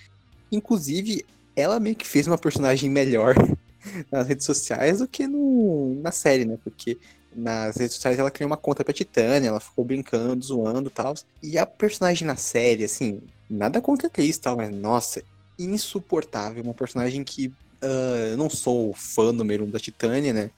Inclusive, 0.51 1.25
ela 1.55 1.79
meio 1.79 1.95
que 1.95 2.05
fez 2.05 2.27
uma 2.27 2.37
personagem 2.37 2.89
melhor 2.89 3.35
nas 4.11 4.27
redes 4.27 4.45
sociais 4.45 4.99
do 4.99 5.07
que 5.07 5.27
no, 5.27 5.95
na 6.01 6.11
série, 6.11 6.45
né? 6.45 6.57
Porque 6.63 6.97
nas 7.35 7.77
redes 7.77 7.95
sociais 7.95 8.17
ela 8.17 8.31
criou 8.31 8.49
uma 8.49 8.57
conta 8.57 8.83
pra 8.83 8.93
Titânia, 8.93 9.49
ela 9.49 9.59
ficou 9.59 9.85
brincando, 9.85 10.43
zoando 10.43 10.89
e 10.89 10.91
tal. 10.91 11.13
E 11.41 11.57
a 11.57 11.65
personagem 11.65 12.27
na 12.27 12.35
série, 12.35 12.83
assim, 12.83 13.21
nada 13.49 13.81
contra 13.81 14.07
a 14.07 14.09
Cris 14.09 14.37
tal, 14.37 14.57
mas 14.57 14.69
nossa, 14.69 15.23
insuportável. 15.57 16.63
Uma 16.63 16.73
personagem 16.73 17.23
que 17.23 17.47
uh, 17.83 18.31
eu 18.31 18.37
não 18.37 18.49
sou 18.49 18.93
fã 18.93 19.31
número 19.31 19.65
um 19.65 19.69
da 19.69 19.79
Titânia, 19.79 20.33
né? 20.33 20.51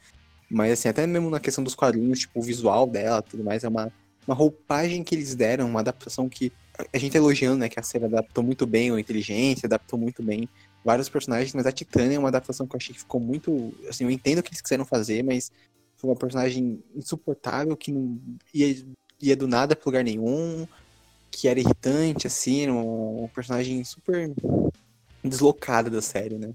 Mas 0.50 0.74
assim, 0.74 0.90
até 0.90 1.08
mesmo 1.08 1.30
na 1.30 1.40
questão 1.40 1.64
dos 1.64 1.76
quadrinhos, 1.76 2.20
tipo, 2.20 2.40
o 2.40 2.44
visual 2.44 2.86
dela 2.86 3.22
tudo 3.22 3.44
mais, 3.44 3.64
é 3.64 3.68
uma, 3.68 3.92
uma 4.28 4.36
roupagem 4.36 5.04
que 5.04 5.16
eles 5.16 5.34
deram, 5.34 5.68
uma 5.70 5.80
adaptação 5.80 6.28
que 6.28 6.52
a 6.92 6.98
gente 6.98 7.12
tá 7.14 7.18
elogiando, 7.18 7.58
né? 7.58 7.70
Que 7.70 7.80
a 7.80 7.84
série 7.84 8.06
adaptou 8.06 8.44
muito 8.44 8.66
bem 8.66 8.92
a 8.92 9.00
inteligência, 9.00 9.68
adaptou 9.68 9.98
muito 9.98 10.22
bem 10.22 10.50
vários 10.84 11.10
personagens, 11.10 11.54
mas 11.54 11.66
a 11.66 11.72
Titânia 11.72 12.16
é 12.16 12.20
uma 12.20 12.30
adaptação 12.30 12.68
que 12.68 12.76
eu 12.76 12.78
achei 12.78 12.94
que 12.94 13.02
ficou 13.02 13.20
muito. 13.20 13.74
Assim, 13.88 14.04
eu 14.04 14.12
entendo 14.12 14.40
o 14.40 14.44
que 14.44 14.50
eles 14.50 14.62
quiseram 14.62 14.86
fazer, 14.86 15.24
mas 15.24 15.52
foi 15.98 16.10
uma 16.10 16.16
personagem 16.16 16.84
insuportável 16.96 17.78
que 17.78 17.92
não 17.92 18.20
ia, 18.54 18.84
ia 19.22 19.36
do 19.36 19.48
nada 19.48 19.76
pra 19.76 19.86
lugar 19.86 20.04
nenhum, 20.04 20.68
que 21.30 21.48
era 21.48 21.60
irritante, 21.60 22.28
assim, 22.28 22.68
uma, 22.68 22.84
uma 22.84 23.28
personagem 23.28 23.84
super 23.84 24.34
deslocada 25.24 25.90
da 25.90 26.02
série, 26.02 26.38
né? 26.38 26.54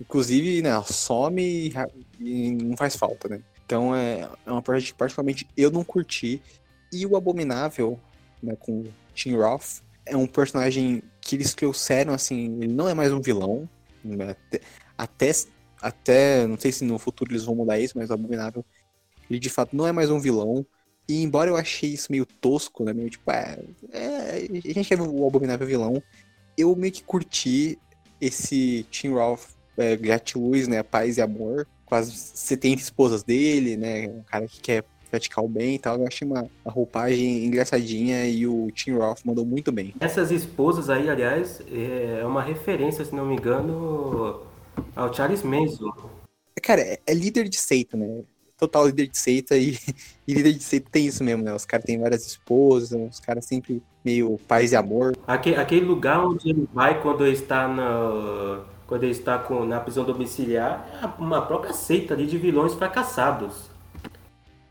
Inclusive, 0.00 0.62
né, 0.62 0.70
ela 0.70 0.84
some 0.84 1.42
e, 1.42 1.72
e 2.20 2.50
não 2.52 2.76
faz 2.76 2.96
falta, 2.96 3.28
né? 3.28 3.40
Então 3.64 3.94
é, 3.94 4.28
é 4.46 4.50
uma 4.50 4.62
personagem 4.62 4.92
que 4.92 4.98
particularmente 4.98 5.46
eu 5.56 5.70
não 5.70 5.84
curti. 5.84 6.40
E 6.92 7.04
o 7.04 7.16
Abominável, 7.16 7.98
né, 8.42 8.56
com 8.56 8.84
Tim 9.14 9.34
Roth, 9.34 9.82
é 10.04 10.16
um 10.16 10.26
personagem 10.26 11.02
que 11.26 11.34
eles 11.34 11.54
trouxeram, 11.54 12.14
assim, 12.14 12.56
ele 12.62 12.72
não 12.72 12.88
é 12.88 12.94
mais 12.94 13.12
um 13.12 13.20
vilão. 13.20 13.68
Né? 14.04 14.36
Até, 14.96 15.34
até, 15.80 16.46
não 16.46 16.58
sei 16.58 16.70
se 16.70 16.84
no 16.84 16.98
futuro 16.98 17.32
eles 17.32 17.44
vão 17.44 17.56
mudar 17.56 17.78
isso, 17.78 17.98
mas 17.98 18.10
o 18.10 18.14
Abominável, 18.14 18.64
ele 19.28 19.40
de 19.40 19.50
fato 19.50 19.74
não 19.74 19.86
é 19.86 19.92
mais 19.92 20.10
um 20.10 20.20
vilão. 20.20 20.64
E 21.08 21.22
embora 21.22 21.50
eu 21.50 21.56
achei 21.56 21.90
isso 21.90 22.10
meio 22.10 22.26
tosco, 22.26 22.84
né, 22.84 22.92
meio 22.92 23.10
tipo, 23.10 23.30
é, 23.30 23.58
é 23.92 24.48
a 24.64 24.72
gente 24.72 24.88
quer 24.88 25.00
o 25.00 25.26
Abominável 25.26 25.66
vilão, 25.66 26.02
eu 26.56 26.74
meio 26.74 26.92
que 26.92 27.02
curti 27.02 27.78
esse 28.20 28.84
Tim 28.90 29.10
Roth 29.10 29.50
é, 29.76 29.96
gratiluz, 29.96 30.66
né, 30.66 30.82
paz 30.82 31.16
e 31.16 31.22
amor, 31.22 31.66
quase 31.84 32.10
70 32.12 32.82
esposas 32.82 33.22
dele, 33.22 33.76
né, 33.76 34.08
um 34.08 34.22
cara 34.22 34.48
que 34.48 34.60
quer 34.60 34.84
praticar 35.10 35.44
o 35.44 35.48
bem 35.48 35.74
e 35.74 35.78
tal. 35.78 35.98
Eu 35.98 36.06
achei 36.06 36.26
uma, 36.26 36.48
uma 36.64 36.72
roupagem 36.72 37.44
engraçadinha 37.44 38.26
e 38.26 38.46
o 38.46 38.70
Tim 38.72 38.92
Roth 38.92 39.20
mandou 39.24 39.44
muito 39.44 39.72
bem. 39.72 39.94
Essas 40.00 40.30
esposas 40.30 40.90
aí, 40.90 41.08
aliás, 41.08 41.60
é 41.70 42.24
uma 42.24 42.42
referência, 42.42 43.04
se 43.04 43.14
não 43.14 43.26
me 43.26 43.34
engano, 43.34 44.42
ao 44.94 45.12
Charles 45.12 45.42
Manson. 45.42 45.92
Cara, 46.62 46.80
é, 46.80 46.98
é 47.06 47.14
líder 47.14 47.48
de 47.48 47.56
seita, 47.56 47.96
né? 47.96 48.22
Total 48.58 48.86
líder 48.86 49.08
de 49.08 49.18
seita 49.18 49.56
e, 49.56 49.78
e 50.26 50.34
líder 50.34 50.54
de 50.54 50.62
seita 50.62 50.88
tem 50.90 51.06
isso 51.06 51.22
mesmo, 51.22 51.42
né? 51.42 51.54
Os 51.54 51.64
caras 51.64 51.84
têm 51.84 52.00
várias 52.00 52.26
esposas, 52.26 52.92
os 52.92 53.20
caras 53.20 53.44
sempre 53.44 53.82
meio 54.04 54.38
paz 54.48 54.72
e 54.72 54.76
amor. 54.76 55.16
Aquele, 55.26 55.56
aquele 55.56 55.84
lugar 55.84 56.24
onde 56.24 56.50
ele 56.50 56.68
vai 56.72 57.00
quando 57.02 57.24
ele 57.26 57.34
está 57.34 57.68
na, 57.68 58.64
quando 58.86 59.02
ele 59.02 59.12
está 59.12 59.38
com, 59.38 59.64
na 59.64 59.80
prisão 59.80 60.04
domiciliar 60.04 60.88
é 61.02 61.06
uma 61.20 61.42
própria 61.42 61.72
seita 61.72 62.14
ali 62.14 62.26
de 62.26 62.38
vilões 62.38 62.74
fracassados. 62.74 63.70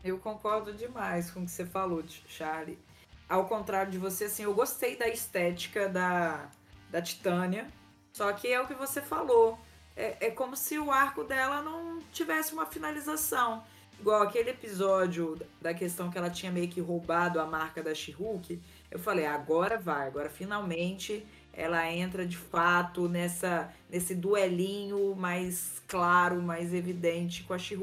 Eu 0.08 0.18
concordo 0.18 0.72
demais 0.72 1.30
com 1.30 1.40
o 1.40 1.44
que 1.44 1.50
você 1.50 1.66
falou, 1.66 2.02
Charlie. 2.28 2.78
Ao 3.28 3.46
contrário 3.46 3.90
de 3.90 3.98
você, 3.98 4.24
assim, 4.24 4.44
eu 4.44 4.54
gostei 4.54 4.96
da 4.96 5.08
estética 5.08 5.88
da, 5.88 6.48
da 6.90 7.02
Titânia. 7.02 7.66
Só 8.12 8.32
que 8.32 8.48
é 8.48 8.60
o 8.60 8.66
que 8.66 8.74
você 8.74 9.02
falou. 9.02 9.58
É, 9.96 10.26
é 10.26 10.30
como 10.30 10.56
se 10.56 10.78
o 10.78 10.90
arco 10.90 11.24
dela 11.24 11.60
não 11.60 12.00
tivesse 12.12 12.52
uma 12.52 12.66
finalização. 12.66 13.64
Igual 13.98 14.22
aquele 14.22 14.50
episódio 14.50 15.40
da 15.60 15.72
questão 15.72 16.10
que 16.10 16.18
ela 16.18 16.30
tinha 16.30 16.52
meio 16.52 16.68
que 16.68 16.80
roubado 16.80 17.40
a 17.40 17.46
marca 17.46 17.82
da 17.82 17.94
she 17.94 18.14
Eu 18.90 18.98
falei, 18.98 19.26
agora 19.26 19.78
vai, 19.78 20.06
agora 20.06 20.28
finalmente 20.28 21.26
ela 21.52 21.90
entra 21.90 22.26
de 22.26 22.36
fato 22.36 23.08
nessa 23.08 23.72
nesse 23.88 24.14
duelinho 24.14 25.16
mais 25.16 25.82
claro, 25.88 26.42
mais 26.42 26.74
evidente 26.74 27.42
com 27.44 27.54
a 27.54 27.58
she 27.58 27.76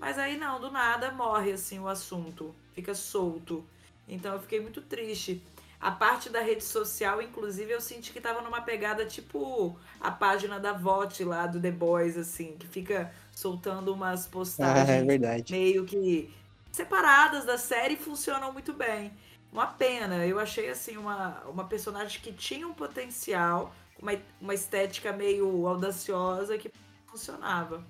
mas 0.00 0.18
aí 0.18 0.38
não, 0.38 0.58
do 0.58 0.70
nada 0.70 1.12
morre 1.12 1.52
assim 1.52 1.78
o 1.78 1.86
assunto, 1.86 2.54
fica 2.74 2.94
solto. 2.94 3.64
Então 4.08 4.32
eu 4.32 4.40
fiquei 4.40 4.58
muito 4.58 4.80
triste. 4.80 5.42
A 5.78 5.90
parte 5.90 6.28
da 6.28 6.40
rede 6.40 6.64
social, 6.64 7.22
inclusive, 7.22 7.70
eu 7.70 7.80
senti 7.80 8.12
que 8.12 8.20
tava 8.20 8.42
numa 8.42 8.60
pegada 8.60 9.04
tipo 9.04 9.78
a 10.00 10.10
página 10.10 10.58
da 10.58 10.72
VOT 10.72 11.24
lá 11.24 11.46
do 11.46 11.60
The 11.60 11.70
Boys, 11.70 12.18
assim, 12.18 12.56
que 12.58 12.66
fica 12.66 13.12
soltando 13.32 13.92
umas 13.92 14.26
postagens 14.26 14.88
ah, 14.88 14.92
é 14.92 15.42
meio 15.50 15.84
que 15.86 16.30
separadas 16.72 17.44
da 17.44 17.56
série 17.56 17.94
e 17.94 17.96
funcionam 17.96 18.52
muito 18.52 18.72
bem. 18.72 19.12
Uma 19.52 19.66
pena, 19.66 20.26
eu 20.26 20.38
achei 20.38 20.68
assim 20.68 20.96
uma, 20.96 21.40
uma 21.46 21.64
personagem 21.64 22.20
que 22.20 22.32
tinha 22.32 22.66
um 22.68 22.74
potencial, 22.74 23.74
uma, 23.98 24.12
uma 24.40 24.54
estética 24.54 25.12
meio 25.12 25.66
audaciosa 25.66 26.56
que 26.56 26.70
funcionava. 27.06 27.82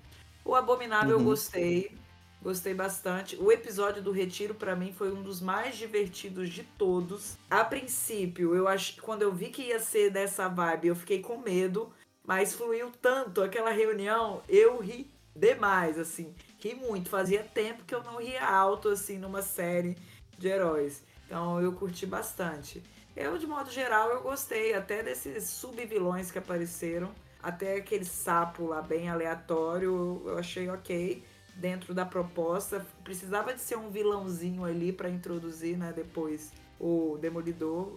O 0.44 0.54
Abominável 0.54 1.16
uhum. 1.16 1.22
eu 1.22 1.28
gostei. 1.28 1.99
Gostei 2.42 2.72
bastante. 2.72 3.36
O 3.36 3.52
episódio 3.52 4.02
do 4.02 4.10
Retiro, 4.10 4.54
para 4.54 4.74
mim, 4.74 4.92
foi 4.92 5.12
um 5.12 5.22
dos 5.22 5.42
mais 5.42 5.76
divertidos 5.76 6.48
de 6.48 6.62
todos. 6.62 7.36
A 7.50 7.62
princípio, 7.62 8.54
eu 8.54 8.66
acho 8.66 9.00
quando 9.02 9.20
eu 9.20 9.32
vi 9.32 9.50
que 9.50 9.62
ia 9.62 9.78
ser 9.78 10.10
dessa 10.10 10.48
vibe, 10.48 10.88
eu 10.88 10.96
fiquei 10.96 11.20
com 11.20 11.36
medo. 11.36 11.92
Mas 12.24 12.54
fluiu 12.54 12.90
tanto 13.02 13.42
aquela 13.42 13.70
reunião, 13.70 14.42
eu 14.48 14.78
ri 14.78 15.10
demais, 15.36 15.98
assim. 15.98 16.34
Ri 16.58 16.74
muito. 16.74 17.10
Fazia 17.10 17.42
tempo 17.42 17.84
que 17.84 17.94
eu 17.94 18.02
não 18.02 18.16
ria 18.18 18.46
alto, 18.46 18.88
assim, 18.88 19.18
numa 19.18 19.42
série 19.42 19.96
de 20.38 20.48
heróis. 20.48 21.02
Então 21.26 21.60
eu 21.60 21.72
curti 21.72 22.06
bastante. 22.06 22.82
Eu, 23.14 23.36
de 23.36 23.46
modo 23.46 23.70
geral, 23.70 24.10
eu 24.10 24.22
gostei 24.22 24.72
até 24.72 25.02
desses 25.02 25.44
sub-vilões 25.44 26.30
que 26.30 26.38
apareceram. 26.38 27.10
Até 27.42 27.76
aquele 27.76 28.04
sapo 28.04 28.66
lá 28.66 28.80
bem 28.80 29.10
aleatório, 29.10 30.22
eu 30.24 30.38
achei 30.38 30.68
ok 30.70 31.22
dentro 31.60 31.92
da 31.92 32.04
proposta. 32.04 32.84
Precisava 33.04 33.52
de 33.52 33.60
ser 33.60 33.76
um 33.76 33.90
vilãozinho 33.90 34.64
ali 34.64 34.92
para 34.92 35.08
introduzir, 35.08 35.76
né, 35.76 35.92
depois 35.94 36.52
o 36.78 37.18
Demolidor. 37.20 37.94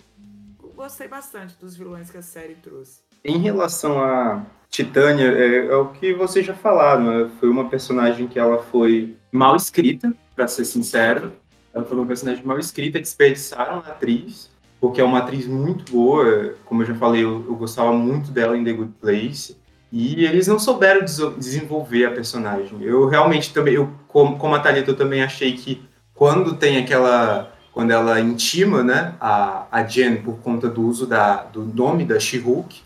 Gostei 0.75 1.07
bastante 1.07 1.55
dos 1.59 1.75
vilões 1.75 2.09
que 2.09 2.17
a 2.17 2.21
série 2.21 2.55
trouxe. 2.55 3.01
Em 3.23 3.37
relação 3.37 4.03
a 4.03 4.45
Titânia, 4.69 5.25
é, 5.25 5.67
é 5.67 5.75
o 5.75 5.89
que 5.89 6.13
vocês 6.13 6.45
já 6.45 6.53
falaram, 6.53 7.05
né? 7.05 7.31
foi 7.39 7.49
uma 7.49 7.69
personagem 7.69 8.27
que 8.27 8.37
ela 8.37 8.61
foi 8.61 9.15
mal 9.31 9.55
escrita, 9.55 10.13
para 10.35 10.47
ser 10.47 10.65
sincero. 10.65 11.31
Ela 11.73 11.85
foi 11.85 11.97
uma 11.97 12.05
personagem 12.05 12.43
mal 12.43 12.59
escrita, 12.59 12.99
desperdiçaram 12.99 13.75
a 13.75 13.79
atriz, 13.79 14.51
porque 14.79 14.99
é 14.99 15.03
uma 15.03 15.19
atriz 15.19 15.47
muito 15.47 15.91
boa. 15.91 16.55
Como 16.65 16.81
eu 16.81 16.87
já 16.87 16.95
falei, 16.95 17.23
eu, 17.23 17.43
eu 17.47 17.55
gostava 17.55 17.93
muito 17.93 18.31
dela 18.31 18.57
em 18.57 18.63
The 18.63 18.73
Good 18.73 18.93
Place. 18.99 19.57
E 19.95 20.25
eles 20.25 20.47
não 20.47 20.57
souberam 20.57 21.05
desenvolver 21.37 22.05
a 22.05 22.09
personagem. 22.09 22.81
Eu 22.81 23.07
realmente 23.07 23.53
também, 23.53 23.75
eu, 23.75 23.91
como, 24.07 24.39
como 24.39 24.55
a 24.55 24.59
Thalita, 24.59 24.89
eu 24.89 24.97
também 24.97 25.21
achei 25.21 25.53
que 25.53 25.83
quando 26.15 26.55
tem 26.55 26.77
aquela. 26.77 27.53
Quando 27.71 27.91
ela 27.91 28.19
intima 28.19 28.83
né, 28.83 29.13
a, 29.19 29.65
a 29.71 29.83
Jen 29.83 30.17
por 30.17 30.37
conta 30.37 30.67
do 30.67 30.81
uso 30.83 31.07
da, 31.07 31.43
do 31.43 31.63
nome 31.63 32.05
da 32.05 32.19
She-Hulk, 32.19 32.81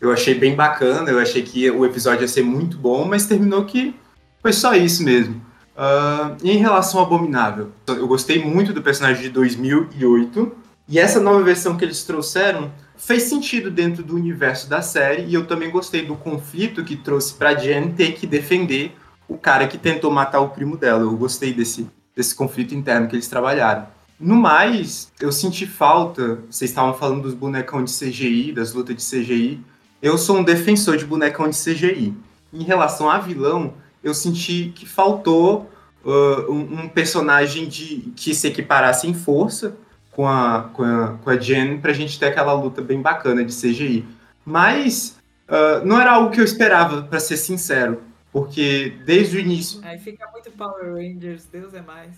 eu 0.00 0.12
achei 0.12 0.34
bem 0.34 0.54
bacana, 0.54 1.10
eu 1.10 1.18
achei 1.18 1.42
que 1.42 1.70
o 1.70 1.84
episódio 1.84 2.22
ia 2.22 2.28
ser 2.28 2.42
muito 2.42 2.76
bom, 2.76 3.06
mas 3.06 3.26
terminou 3.26 3.64
que 3.64 3.94
foi 4.42 4.52
só 4.52 4.74
isso 4.74 5.02
mesmo. 5.02 5.40
Uh, 5.74 6.36
em 6.44 6.58
relação 6.58 7.00
ao 7.00 7.06
Abominável, 7.06 7.70
eu 7.86 8.06
gostei 8.06 8.44
muito 8.44 8.72
do 8.74 8.82
personagem 8.82 9.22
de 9.22 9.30
2008, 9.30 10.52
e 10.86 10.98
essa 10.98 11.20
nova 11.20 11.42
versão 11.42 11.76
que 11.76 11.84
eles 11.84 12.04
trouxeram 12.04 12.70
fez 12.98 13.22
sentido 13.22 13.70
dentro 13.70 14.02
do 14.02 14.16
universo 14.16 14.68
da 14.68 14.82
série 14.82 15.22
e 15.22 15.34
eu 15.34 15.46
também 15.46 15.70
gostei 15.70 16.04
do 16.04 16.16
conflito 16.16 16.84
que 16.84 16.96
trouxe 16.96 17.32
para 17.32 17.54
Jen 17.54 17.92
ter 17.92 18.12
que 18.12 18.26
defender 18.26 18.94
o 19.28 19.38
cara 19.38 19.68
que 19.68 19.78
tentou 19.78 20.10
matar 20.10 20.40
o 20.40 20.48
primo 20.48 20.76
dela. 20.76 21.02
Eu 21.02 21.16
gostei 21.16 21.52
desse, 21.52 21.88
desse 22.14 22.34
conflito 22.34 22.74
interno 22.74 23.06
que 23.06 23.14
eles 23.14 23.28
trabalharam. 23.28 23.86
No 24.18 24.34
mais, 24.34 25.12
eu 25.20 25.30
senti 25.30 25.64
falta. 25.64 26.40
Vocês 26.50 26.70
estavam 26.70 26.92
falando 26.92 27.22
dos 27.22 27.34
bonecão 27.34 27.84
de 27.84 27.92
CGI, 27.92 28.52
das 28.52 28.72
lutas 28.72 28.96
de 28.96 29.02
CGI. 29.02 29.60
Eu 30.02 30.18
sou 30.18 30.38
um 30.38 30.42
defensor 30.42 30.96
de 30.96 31.04
bonecão 31.04 31.48
de 31.48 31.56
CGI. 31.56 32.14
Em 32.52 32.62
relação 32.64 33.08
a 33.08 33.18
vilão, 33.18 33.74
eu 34.02 34.12
senti 34.12 34.72
que 34.74 34.86
faltou 34.86 35.70
uh, 36.04 36.52
um, 36.52 36.82
um 36.82 36.88
personagem 36.88 37.68
de 37.68 38.12
que 38.16 38.34
se 38.34 38.48
equiparasse 38.48 39.06
em 39.06 39.14
força 39.14 39.76
com 40.18 40.26
a, 40.26 40.68
com 40.72 40.82
a, 40.82 41.16
com 41.22 41.30
a 41.30 41.36
Jen 41.36 41.78
pra 41.78 41.92
gente 41.92 42.18
ter 42.18 42.26
aquela 42.26 42.52
luta 42.52 42.82
bem 42.82 43.00
bacana 43.00 43.44
de 43.44 43.54
CGI. 43.54 44.04
Mas 44.44 45.16
uh, 45.48 45.86
não 45.86 46.00
era 46.00 46.14
algo 46.14 46.32
que 46.32 46.40
eu 46.40 46.44
esperava, 46.44 47.02
para 47.02 47.20
ser 47.20 47.36
sincero. 47.36 48.02
Porque 48.32 48.94
desde 49.06 49.36
o 49.36 49.40
início. 49.40 49.80
Aí 49.84 49.96
fica 49.96 50.28
muito 50.32 50.50
Power 50.50 50.94
Rangers, 50.94 51.44
Deus 51.44 51.72
é 51.72 51.80
mais. 51.82 52.16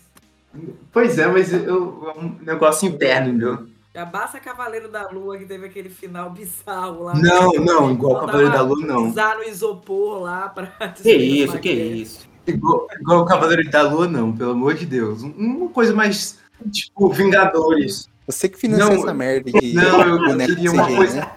Pois 0.90 1.18
é, 1.18 1.26
mas 1.26 1.52
eu, 1.52 2.10
é 2.16 2.18
um 2.18 2.36
negócio 2.40 2.88
interno, 2.88 3.34
meu. 3.34 3.66
Já 3.94 4.06
basta 4.06 4.40
Cavaleiro 4.40 4.88
da 4.88 5.06
Lua, 5.10 5.36
que 5.36 5.44
teve 5.44 5.66
aquele 5.66 5.90
final 5.90 6.30
bizarro 6.30 7.02
lá. 7.04 7.14
Não, 7.14 7.52
não, 7.52 7.92
igual 7.92 8.20
Cavaleiro 8.24 8.50
da 8.50 8.62
Lua, 8.62 8.86
não. 8.86 9.10
Pisar 9.10 9.36
no 9.36 9.42
isopor 9.42 10.22
lá 10.22 10.48
pra. 10.48 10.72
Que 10.96 11.12
isso, 11.12 11.58
que 11.58 11.70
isso. 11.70 12.26
Igual, 12.46 12.86
igual 12.98 13.20
o 13.20 13.26
Cavaleiro 13.26 13.70
da 13.70 13.82
Lua, 13.82 14.08
não, 14.08 14.34
pelo 14.34 14.52
amor 14.52 14.72
de 14.72 14.86
Deus. 14.86 15.22
Um- 15.22 15.34
Uma 15.36 15.68
coisa 15.68 15.94
mais, 15.94 16.38
tipo, 16.70 17.08
Vingadores. 17.10 18.08
Você 18.26 18.48
que 18.48 18.58
financia 18.58 18.86
Não, 18.86 18.94
essa 18.94 19.14
merda 19.14 19.50
Não, 19.52 20.02
eu, 20.02 20.38
eu 20.38 20.46
queria 20.46 20.72
uma 20.72 20.86
coisa. 20.86 21.16
né? 21.16 21.32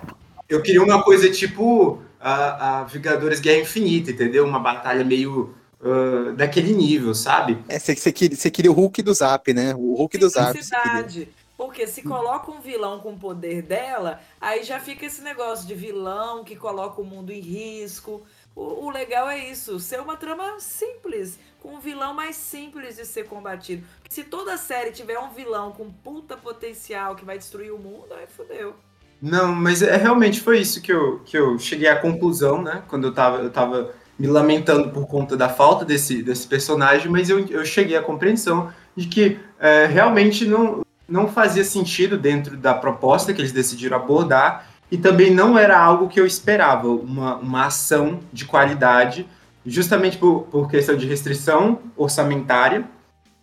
Eu 0.48 0.62
queria 0.62 0.84
uma 0.84 1.04
coisa 1.04 1.32
tipo 1.32 2.02
a, 2.20 2.80
a 2.80 2.84
Vingadores 2.84 3.40
Guerra 3.40 3.62
Infinita, 3.62 4.12
entendeu? 4.12 4.46
Uma 4.46 4.60
batalha 4.60 5.04
meio 5.04 5.54
ah, 5.84 6.32
daquele 6.36 6.74
nível, 6.74 7.14
sabe? 7.14 7.58
É, 7.68 7.78
você, 7.78 7.96
você 7.96 8.12
queria, 8.12 8.38
você 8.38 8.50
queria 8.50 8.72
o 8.72 8.74
Hulk 8.74 9.02
do 9.02 9.14
Zap, 9.14 9.54
né? 9.54 9.76
O 9.76 9.96
Hulk 9.96 10.18
do 10.18 10.30
Zap. 10.30 10.58
Porque 11.58 11.86
se 11.86 12.02
coloca 12.02 12.52
um 12.52 12.60
vilão 12.60 13.00
com 13.00 13.14
o 13.14 13.18
poder 13.18 13.62
dela, 13.62 14.20
aí 14.42 14.64
já 14.64 14.80
fica 14.80 15.06
esse 15.06 15.22
negócio 15.22 15.68
de 15.68 15.76
vilão 15.76 16.44
que 16.44 16.56
coloca 16.56 17.00
o 17.00 17.06
mundo 17.06 17.32
em 17.32 17.40
risco. 17.40 18.24
O, 18.56 18.86
o 18.86 18.89
legal 18.89 19.28
é 19.30 19.49
isso, 19.49 19.80
ser 19.80 19.99
uma 19.99 20.16
trama 20.16 20.60
simples, 20.60 21.39
com 21.60 21.76
um 21.76 21.80
vilão 21.80 22.14
mais 22.14 22.36
simples 22.36 22.97
de 22.97 23.06
ser 23.06 23.26
combatido. 23.28 23.84
Se 24.10 24.24
toda 24.24 24.58
série 24.58 24.91
tiver 24.91 25.18
um 25.18 25.30
vilão 25.30 25.72
com 25.72 25.89
puta 25.89 26.38
potencial 26.38 27.16
que 27.16 27.26
vai 27.26 27.38
destruir 27.38 27.74
o 27.74 27.80
mundo, 27.80 28.14
aí 28.14 28.28
fodeu. 28.28 28.76
Não, 29.22 29.56
mas 29.56 29.82
é, 29.82 29.95
realmente 29.95 30.41
foi 30.41 30.60
isso 30.60 30.82
que 30.82 30.91
eu, 30.91 31.20
que 31.20 31.38
eu 31.38 31.58
cheguei 31.58 31.88
à 31.88 31.95
conclusão, 31.95 32.62
né? 32.62 32.84
Quando 32.89 33.08
eu 33.08 33.14
tava, 33.14 33.38
eu 33.38 33.49
tava 33.49 33.93
me 34.20 34.28
lamentando 34.28 34.89
por 34.89 35.08
conta 35.08 35.36
da 35.36 35.49
falta 35.49 35.86
desse, 35.86 36.22
desse 36.22 36.45
personagem, 36.45 37.10
mas 37.10 37.30
eu, 37.30 37.39
eu 37.47 37.66
cheguei 37.66 37.95
à 37.95 38.01
compreensão 38.01 38.72
de 38.95 39.08
que 39.08 39.39
é, 39.60 39.86
realmente 39.86 40.45
não, 40.45 40.86
não 41.08 41.28
fazia 41.28 41.64
sentido 41.64 42.18
dentro 42.18 42.58
da 42.58 42.74
proposta 42.74 43.34
que 43.34 43.41
eles 43.41 43.51
decidiram 43.51 43.97
abordar 43.97 44.68
e 44.92 44.98
também 44.98 45.32
não 45.34 45.58
era 45.58 45.78
algo 45.80 46.08
que 46.08 46.20
eu 46.20 46.26
esperava, 46.26 46.88
uma, 46.88 47.36
uma 47.38 47.66
ação 47.66 48.20
de 48.32 48.46
qualidade, 48.46 49.28
justamente 49.66 50.18
por, 50.18 50.42
por 50.44 50.70
questão 50.70 50.96
de 50.96 51.08
restrição 51.08 51.80
orçamentária 51.98 52.86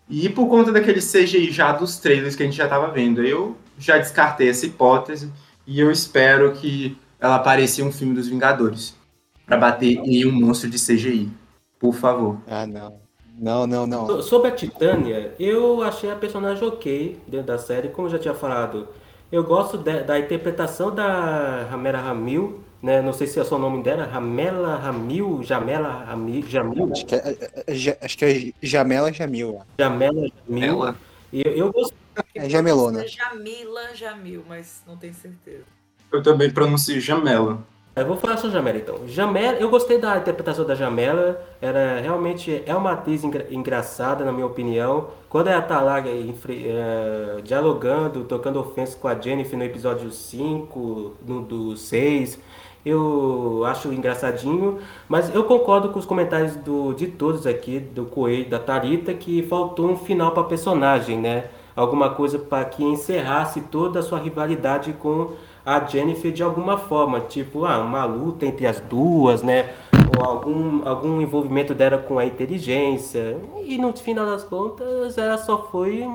e 0.08 0.28
por 0.28 0.46
conta 0.48 0.70
daquele 0.72 1.00
CGI 1.00 1.50
já 1.50 1.72
dos 1.72 1.98
trailers 1.98 2.36
que 2.36 2.42
a 2.42 2.46
gente 2.46 2.56
já 2.56 2.64
estava 2.64 2.88
vendo. 2.88 3.22
Eu 3.24 3.56
já 3.78 3.98
descartei 3.98 4.48
essa 4.48 4.66
hipótese 4.66 5.32
e 5.66 5.80
eu 5.80 5.90
espero 5.90 6.52
que 6.52 6.96
ela 7.20 7.36
apareça 7.36 7.80
em 7.80 7.84
um 7.84 7.92
filme 7.92 8.14
dos 8.14 8.28
Vingadores 8.28 8.94
para 9.46 9.56
bater 9.56 9.98
em 10.04 10.26
um 10.26 10.32
monstro 10.32 10.68
de 10.70 10.78
CGI. 10.78 11.30
Por 11.78 11.94
favor. 11.94 12.38
Ah, 12.46 12.66
não. 12.66 13.00
Não, 13.38 13.66
não, 13.66 13.86
não. 13.86 14.06
So- 14.06 14.22
Sobre 14.22 14.48
a 14.48 14.50
Titânia, 14.50 15.34
eu 15.38 15.82
achei 15.82 16.10
a 16.10 16.16
personagem 16.16 16.62
ok 16.66 17.18
dentro 17.26 17.46
da 17.46 17.56
série, 17.58 17.88
como 17.88 18.06
eu 18.06 18.12
já 18.12 18.18
tinha 18.18 18.34
falado. 18.34 18.88
Eu 19.30 19.44
gosto 19.44 19.78
de- 19.78 20.02
da 20.02 20.18
interpretação 20.18 20.92
da 20.94 21.64
Ramela 21.70 21.98
Ramil, 21.98 22.60
né? 22.82 23.00
Não 23.00 23.12
sei 23.12 23.26
se 23.26 23.38
é 23.38 23.44
só 23.44 23.56
o 23.56 23.58
nome 23.58 23.82
dela, 23.82 24.04
Ramela 24.04 24.76
Ramil, 24.76 25.40
Jamela 25.42 26.04
Ramil, 26.04 26.44
Jamil, 26.48 26.90
Acho 26.92 27.06
que 27.06 27.14
é, 27.14 27.18
é- 27.18 27.88
é- 27.90 27.98
acho 28.02 28.18
que 28.18 28.24
é 28.24 28.52
Jamela 28.66 29.12
Jamil. 29.12 29.56
ó. 29.60 29.64
Jamela 29.78 30.28
Jamil. 30.48 30.94
E 31.32 31.42
eu, 31.46 31.52
eu 31.52 31.72
gostei. 31.72 31.96
É 32.34 32.48
Jamelona. 32.48 33.04
É 33.04 33.06
Jamila 33.08 33.94
Jamil, 33.94 34.44
mas 34.48 34.82
não 34.86 34.96
tenho 34.96 35.14
certeza. 35.14 35.62
Eu 36.12 36.22
também 36.22 36.50
pronuncio 36.50 37.00
Jamela. 37.00 37.60
Eu 37.94 38.06
vou 38.06 38.16
falar 38.16 38.36
sobre 38.36 38.52
Jamela 38.52 38.78
então. 38.78 38.96
Jamela, 39.06 39.58
eu 39.58 39.68
gostei 39.68 39.98
da 39.98 40.16
interpretação 40.16 40.64
da 40.64 40.74
Jamela. 40.74 41.40
Ela 41.60 42.00
realmente 42.00 42.62
é 42.64 42.74
uma 42.74 42.92
atriz 42.92 43.24
engra- 43.24 43.46
engraçada, 43.50 44.24
na 44.24 44.32
minha 44.32 44.46
opinião. 44.46 45.08
Quando 45.28 45.48
ela 45.48 45.60
tá 45.60 45.80
lá 45.80 46.00
enfre- 46.00 46.66
eh, 46.68 47.40
dialogando, 47.42 48.24
tocando 48.24 48.60
ofensa 48.60 48.96
com 48.96 49.08
a 49.08 49.14
Jennifer 49.20 49.58
no 49.58 49.64
episódio 49.64 50.10
5, 50.12 51.14
no 51.26 51.42
do 51.42 51.76
6, 51.76 52.38
eu 52.86 53.64
acho 53.66 53.92
engraçadinho. 53.92 54.78
Mas 55.08 55.34
eu 55.34 55.44
concordo 55.44 55.88
com 55.90 55.98
os 55.98 56.06
comentários 56.06 56.54
do, 56.56 56.94
de 56.94 57.08
todos 57.08 57.44
aqui, 57.46 57.80
do 57.80 58.04
Coelho, 58.06 58.48
da 58.48 58.58
Tarita, 58.60 59.12
que 59.12 59.42
faltou 59.42 59.90
um 59.90 59.96
final 59.96 60.30
para 60.30 60.44
personagem, 60.44 61.18
né? 61.18 61.46
Alguma 61.76 62.10
coisa 62.10 62.38
para 62.38 62.64
que 62.64 62.82
encerrasse 62.84 63.62
toda 63.62 63.98
a 64.00 64.02
sua 64.02 64.18
rivalidade 64.18 64.92
com 64.94 65.30
a 65.70 65.86
Jennifer 65.86 66.32
de 66.32 66.42
alguma 66.42 66.76
forma, 66.76 67.20
tipo, 67.20 67.64
ah, 67.64 67.78
uma 67.78 68.04
luta 68.04 68.44
entre 68.44 68.66
as 68.66 68.80
duas, 68.80 69.40
né? 69.40 69.72
Ou 70.18 70.24
algum, 70.24 70.88
algum 70.88 71.20
envolvimento 71.20 71.72
dela 71.72 71.96
com 71.96 72.18
a 72.18 72.26
inteligência. 72.26 73.38
E 73.64 73.78
no 73.78 73.96
final 73.96 74.26
das 74.26 74.42
contas, 74.42 75.16
ela 75.16 75.38
só 75.38 75.68
foi 75.70 76.10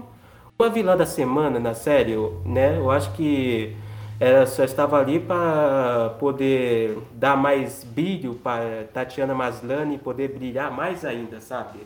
uma 0.60 0.70
vilã 0.70 0.98
da 0.98 1.06
semana 1.06 1.58
na 1.58 1.74
série, 1.74 2.18
né? 2.44 2.78
Eu 2.78 2.92
acho 2.92 3.14
que 3.14 3.74
ela 4.20 4.46
só 4.46 4.66
estava 4.66 5.00
ali 5.00 5.22
para 5.22 6.18
poder 6.20 6.98
dar 7.14 7.38
mais 7.38 7.86
brilho 7.86 8.36
para 8.36 8.84
Tatiana 8.94 9.34
Maslany 9.34 9.98
poder 9.98 10.34
brilhar 10.34 10.70
mais 10.70 11.06
ainda, 11.06 11.40
sabe? 11.40 11.80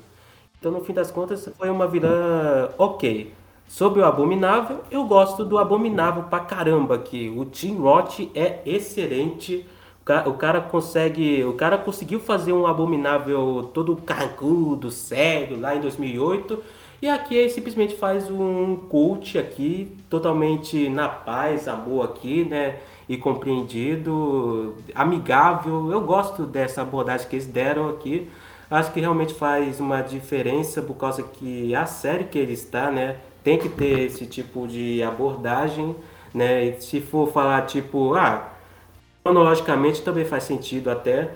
Então, 0.59 0.72
no 0.72 0.84
fim 0.84 0.93
das 0.93 1.11
contas, 1.11 1.47
foi 1.55 1.70
uma 1.70 1.88
vilã 1.88 2.70
ok. 2.80 3.32
Sobre 3.70 4.01
o 4.01 4.05
Abominável, 4.05 4.80
eu 4.89 5.05
gosto 5.05 5.45
do 5.45 5.59
Abominável 5.59 6.24
pra 6.24 6.39
caramba 6.39 6.95
aqui. 6.95 7.32
O 7.38 7.45
Tim 7.45 7.78
Roth 7.78 8.20
é 8.34 8.61
excelente. 8.65 9.63
O 10.26 10.34
cara 10.34 10.59
consegue, 10.59 11.43
o 11.43 11.53
cara 11.53 11.78
conseguiu 11.78 12.20
fazer 12.20 12.51
um 12.51 12.65
Abominável 12.65 13.70
todo 13.72 13.95
carrancudo, 13.95 14.89
sério, 14.89 15.59
lá 15.59 15.76
em 15.76 15.82
2008. 15.82 16.63
E 16.99 17.07
aqui 17.07 17.36
ele 17.36 17.49
simplesmente 17.49 17.95
faz 17.95 18.28
um 18.28 18.76
coach 18.76 19.38
aqui, 19.38 19.95
totalmente 20.09 20.89
na 20.89 21.07
paz, 21.07 21.67
amor 21.67 22.05
aqui, 22.05 22.43
né? 22.43 22.80
E 23.07 23.17
compreendido, 23.17 24.78
amigável. 24.95 25.91
Eu 25.91 26.01
gosto 26.01 26.47
dessa 26.47 26.82
abordagem 26.82 27.30
que 27.30 27.36
eles 27.36 27.45
deram 27.45 27.88
aqui. 27.88 28.28
Acho 28.70 28.91
que 28.91 28.99
realmente 28.99 29.34
faz 29.34 29.80
uma 29.80 30.01
diferença 30.01 30.82
por 30.82 30.95
causa 30.95 31.24
que 31.24 31.74
a 31.74 31.86
série 31.86 32.26
que 32.26 32.38
ele 32.38 32.53
está, 32.53 32.91
né, 32.91 33.17
tem 33.43 33.57
que 33.57 33.67
ter 33.70 34.01
esse 34.01 34.26
tipo 34.26 34.67
de 34.67 35.01
abordagem, 35.01 35.95
né? 36.34 36.65
E 36.65 36.82
se 36.82 37.01
for 37.01 37.32
falar 37.32 37.63
tipo, 37.63 38.13
ah, 38.13 38.53
cronologicamente 39.24 40.01
também 40.01 40.26
faz 40.26 40.43
sentido 40.43 40.89
até. 40.89 41.32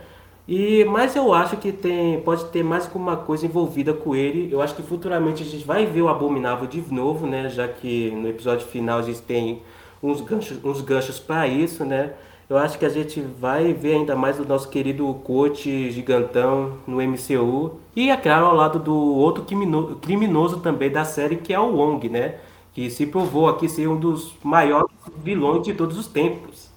E 0.48 0.84
mas 0.86 1.16
eu 1.16 1.34
acho 1.34 1.58
que 1.58 1.72
tem 1.72 2.20
pode 2.22 2.46
ter 2.46 2.64
mais 2.64 2.86
alguma 2.86 3.16
coisa 3.18 3.46
envolvida 3.46 3.94
com 3.94 4.16
ele. 4.16 4.50
Eu 4.52 4.62
acho 4.62 4.76
que 4.76 4.82
futuramente 4.84 5.42
a 5.44 5.46
gente 5.46 5.66
vai 5.66 5.86
ver 5.86 6.02
o 6.02 6.10
Abominável 6.10 6.68
de 6.68 6.82
novo, 6.94 7.26
né? 7.26 7.50
Já 7.50 7.68
que 7.68 8.12
no 8.12 8.28
episódio 8.28 8.68
final 8.68 9.00
a 9.00 9.02
gente 9.02 9.22
tem 9.22 9.62
uns 10.02 10.22
ganchos, 10.22 10.64
uns 10.64 10.82
ganchos 10.82 11.20
para 11.20 11.48
isso, 11.48 11.86
né? 11.86 12.14
Eu 12.50 12.58
acho 12.58 12.78
que 12.78 12.86
a 12.86 12.90
gente 12.90 13.22
vai 13.22 13.74
ver 13.74 13.96
ainda 13.96 14.16
mais 14.16 14.40
o 14.40 14.46
nosso 14.46 14.70
querido 14.70 15.12
coach 15.24 15.92
gigantão 15.92 16.78
no 16.88 17.02
MCU. 17.02 17.80
E 17.96 18.10
é 18.10 18.18
claro, 18.18 18.46
ao 18.48 18.56
lado 18.56 18.80
do 18.80 18.94
outro 18.96 19.44
crimino- 19.46 19.96
criminoso 19.98 20.60
também 20.60 20.92
da 20.92 21.06
série, 21.06 21.38
que 21.38 21.54
é 21.54 21.60
o 21.60 21.76
Wong, 21.76 22.10
né? 22.10 22.36
Que 22.74 22.90
se 22.90 23.06
provou 23.06 23.48
aqui 23.50 23.70
ser 23.70 23.88
um 23.88 24.00
dos 24.00 24.34
maiores 24.44 24.90
vilões 25.24 25.64
de 25.64 25.74
todos 25.74 25.98
os 25.98 26.08
tempos. 26.08 26.70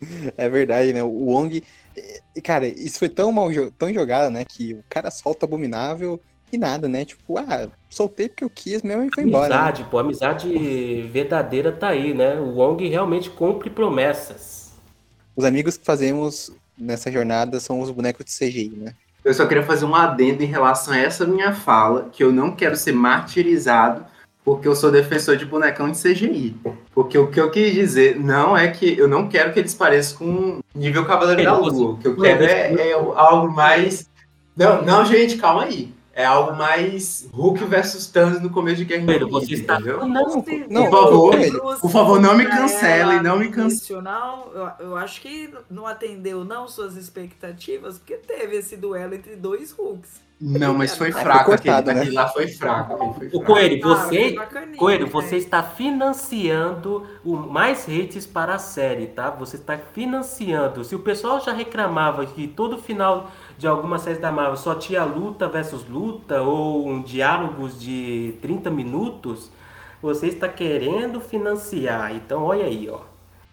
É 0.36 0.48
verdade, 0.48 0.92
né? 0.92 1.02
O 1.02 1.08
Wong. 1.08 1.62
Cara, 2.44 2.66
isso 2.66 2.98
foi 2.98 3.08
tão 3.08 3.32
mal 3.32 3.48
tão 3.78 3.92
jogado, 3.92 4.30
né? 4.30 4.44
Que 4.44 4.74
o 4.74 4.84
cara 4.88 5.10
solta 5.10 5.46
abominável 5.46 6.20
e 6.52 6.58
nada, 6.58 6.88
né? 6.88 7.04
Tipo, 7.04 7.38
ah, 7.38 7.70
soltei 7.88 8.28
porque 8.28 8.44
eu 8.44 8.50
quis 8.50 8.82
mesmo 8.82 9.04
e 9.04 9.10
foi 9.12 9.24
embora. 9.24 9.54
né? 9.56 9.60
Amizade, 9.60 9.84
pô, 9.90 9.98
amizade 9.98 11.02
verdadeira 11.12 11.72
tá 11.72 11.88
aí, 11.88 12.14
né? 12.14 12.38
O 12.40 12.54
Wong 12.56 12.86
realmente 12.88 13.30
cumpre 13.30 13.70
promessas. 13.70 14.59
Os 15.36 15.44
amigos 15.44 15.76
que 15.76 15.84
fazemos 15.84 16.52
nessa 16.78 17.10
jornada 17.10 17.60
são 17.60 17.80
os 17.80 17.90
bonecos 17.90 18.24
de 18.24 18.32
CGI, 18.32 18.72
né? 18.76 18.94
Eu 19.24 19.34
só 19.34 19.46
queria 19.46 19.62
fazer 19.62 19.84
um 19.84 19.94
adendo 19.94 20.42
em 20.42 20.46
relação 20.46 20.94
a 20.94 20.98
essa 20.98 21.26
minha 21.26 21.52
fala, 21.52 22.08
que 22.10 22.24
eu 22.24 22.32
não 22.32 22.52
quero 22.52 22.74
ser 22.74 22.92
martirizado 22.92 24.04
porque 24.42 24.66
eu 24.66 24.74
sou 24.74 24.90
defensor 24.90 25.36
de 25.36 25.44
bonecão 25.44 25.90
de 25.90 25.98
CGI. 25.98 26.56
Porque 26.92 27.18
o 27.18 27.28
que 27.28 27.38
eu 27.38 27.50
quis 27.50 27.74
dizer 27.74 28.18
não 28.18 28.56
é 28.56 28.68
que 28.68 28.98
eu 28.98 29.06
não 29.06 29.28
quero 29.28 29.52
que 29.52 29.58
eles 29.58 29.74
pareçam 29.74 30.18
com 30.18 30.60
nível 30.74 31.04
Cavaleiro 31.04 31.44
da 31.44 31.56
Lua. 31.56 31.92
O 31.92 31.98
que 31.98 32.08
eu 32.08 32.16
quero 32.16 32.44
é, 32.44 32.72
é 32.72 32.92
algo 32.92 33.52
mais. 33.52 34.08
Não, 34.56 34.82
não, 34.82 35.04
gente, 35.04 35.36
calma 35.36 35.64
aí. 35.64 35.92
É 36.12 36.24
algo 36.24 36.56
mais 36.56 37.28
Hulk 37.32 37.64
versus 37.66 38.06
Thanos 38.08 38.40
no 38.40 38.50
começo 38.50 38.78
de 38.78 38.84
Guerra 38.84 39.02
Infinita, 39.04 39.26
você 39.26 39.54
está 39.54 39.74
entendeu? 39.76 40.06
não, 40.06 40.44
Não, 40.68 40.84
Por 40.86 40.90
favor, 40.90 41.30
Coelho, 41.30 41.60
por 41.80 41.90
favor, 41.90 42.20
não 42.20 42.36
me 42.36 42.44
Pra 42.44 42.56
cancele, 42.58 43.20
não 43.20 43.38
me 43.38 43.48
cancele. 43.50 44.00
eu, 44.54 44.86
eu 44.88 44.96
acho 44.96 45.20
que 45.20 45.54
não 45.70 45.86
atendeu 45.86 46.44
não 46.44 46.66
suas 46.66 46.96
expectativas, 46.96 47.98
porque 47.98 48.16
teve 48.16 48.56
esse 48.56 48.76
duelo 48.76 49.14
entre 49.14 49.36
dois 49.36 49.70
Hulks. 49.72 50.20
Não, 50.42 50.72
mas 50.72 50.96
foi 50.96 51.10
Ah, 51.10 51.12
foi 51.12 51.22
fraco. 51.22 51.44
cortado, 51.44 51.90
aquele, 51.90 51.94
né? 51.94 52.00
aquele 52.00 52.16
lá 52.16 52.28
foi 52.28 52.48
fraco. 52.48 52.94
aquele 52.94 53.12
foi 53.14 53.26
O 53.26 53.30
fraco. 53.30 53.44
Coelho, 53.44 53.80
Ah, 53.84 53.88
você, 53.88 54.32
bacaninha, 54.32 54.76
Coelho, 54.78 55.04
né? 55.04 55.12
você 55.12 55.36
está 55.36 55.62
financiando 55.62 57.06
o 57.24 57.36
mais 57.36 57.86
hits 57.86 58.26
para 58.26 58.54
a 58.54 58.58
série, 58.58 59.06
tá? 59.06 59.30
Você 59.30 59.56
está 59.56 59.78
financiando. 59.78 60.82
Se 60.82 60.94
o 60.94 60.98
pessoal 61.00 61.40
já 61.40 61.52
reclamava 61.52 62.24
que 62.26 62.48
todo 62.48 62.78
final 62.78 63.30
de 63.60 63.66
alguma 63.66 63.98
série 63.98 64.18
da 64.18 64.32
Marvel 64.32 64.56
só 64.56 64.74
tinha 64.74 65.04
luta 65.04 65.46
versus 65.46 65.86
luta 65.86 66.40
ou 66.40 66.88
um 66.88 67.02
diálogos 67.02 67.78
de 67.78 68.34
30 68.40 68.70
minutos, 68.70 69.50
Você 70.02 70.28
está 70.28 70.48
querendo 70.48 71.20
financiar, 71.20 72.14
então 72.16 72.42
olha 72.44 72.64
aí, 72.64 72.88
ó. 72.90 73.00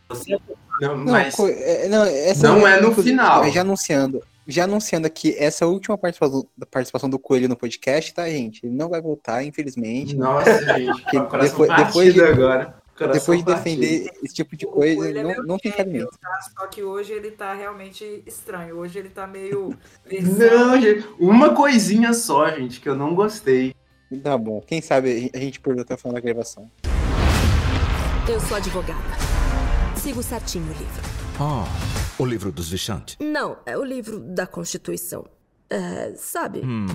Você 0.08 0.38
Não, 0.80 0.96
Não, 0.96 1.12
mas 1.12 1.36
co- 1.36 1.50
é, 1.50 1.90
não, 1.90 2.06
essa 2.06 2.48
não 2.48 2.66
é 2.66 2.80
no 2.80 2.88
inclusive, 2.92 3.10
final. 3.10 3.52
Já 3.52 3.62
anunciando. 3.62 4.24
Já 4.48 4.64
anunciando 4.64 5.06
aqui 5.08 5.36
essa 5.38 5.68
última 5.68 5.98
participação, 5.98 6.48
da 6.58 6.66
participação 6.66 7.10
do 7.10 7.20
Coelho 7.20 7.50
no 7.50 7.58
podcast, 7.58 8.14
tá, 8.14 8.30
gente? 8.30 8.66
Ele 8.66 8.74
não 8.74 8.88
vai 8.88 9.02
voltar, 9.02 9.44
infelizmente. 9.44 10.16
Nossa, 10.16 10.58
gente, 10.80 11.04
depois- 11.12 11.54
depois 11.76 12.14
de- 12.14 12.24
agora. 12.24 12.74
Coração 12.98 13.20
Depois 13.20 13.40
de 13.40 13.46
partido. 13.46 13.80
defender 13.82 14.12
esse 14.24 14.34
tipo 14.34 14.58
de 14.58 14.66
coisa, 14.66 14.96
Coelho 14.96 15.20
é 15.20 15.24
não, 15.24 15.44
não 15.44 15.58
tem 15.60 15.72
cabimento. 15.72 16.18
tá? 16.20 16.40
Só 16.58 16.66
que 16.68 16.82
hoje 16.82 17.14
ele 17.14 17.30
tá 17.32 17.54
realmente 17.54 18.24
estranho. 18.26 18.78
Hoje 18.78 18.98
ele 18.98 19.10
tá 19.10 19.28
meio. 19.28 19.78
Não, 20.10 20.82
gente, 20.82 21.08
uma 21.20 21.54
coisinha 21.54 22.12
só, 22.14 22.50
gente, 22.50 22.80
que 22.82 22.90
eu 22.90 22.96
não 22.96 23.14
gostei. 23.14 23.76
Tá 24.24 24.38
bom. 24.38 24.62
Quem 24.66 24.82
sabe 24.82 25.30
a 25.34 25.38
gente 25.38 25.60
perdeu 25.60 25.84
até 25.84 25.94
o 25.94 25.98
final 25.98 26.14
da 26.16 26.20
gravação. 26.22 26.70
Eu 28.28 28.40
sou 28.42 28.58
advogada. 28.58 29.00
Sigo 29.98 30.24
certinho 30.24 30.66
o 30.66 30.70
livro. 30.70 31.02
Ah, 31.40 31.66
o 32.18 32.26
livro 32.26 32.52
dos 32.52 32.70
Vichantes. 32.70 33.16
Não, 33.20 33.58
é 33.66 33.78
o 33.78 33.84
livro 33.84 34.20
da 34.20 34.48
Constituição. 34.48 35.26
É, 35.70 36.14
sabe? 36.16 36.62
Hum. 36.64 36.88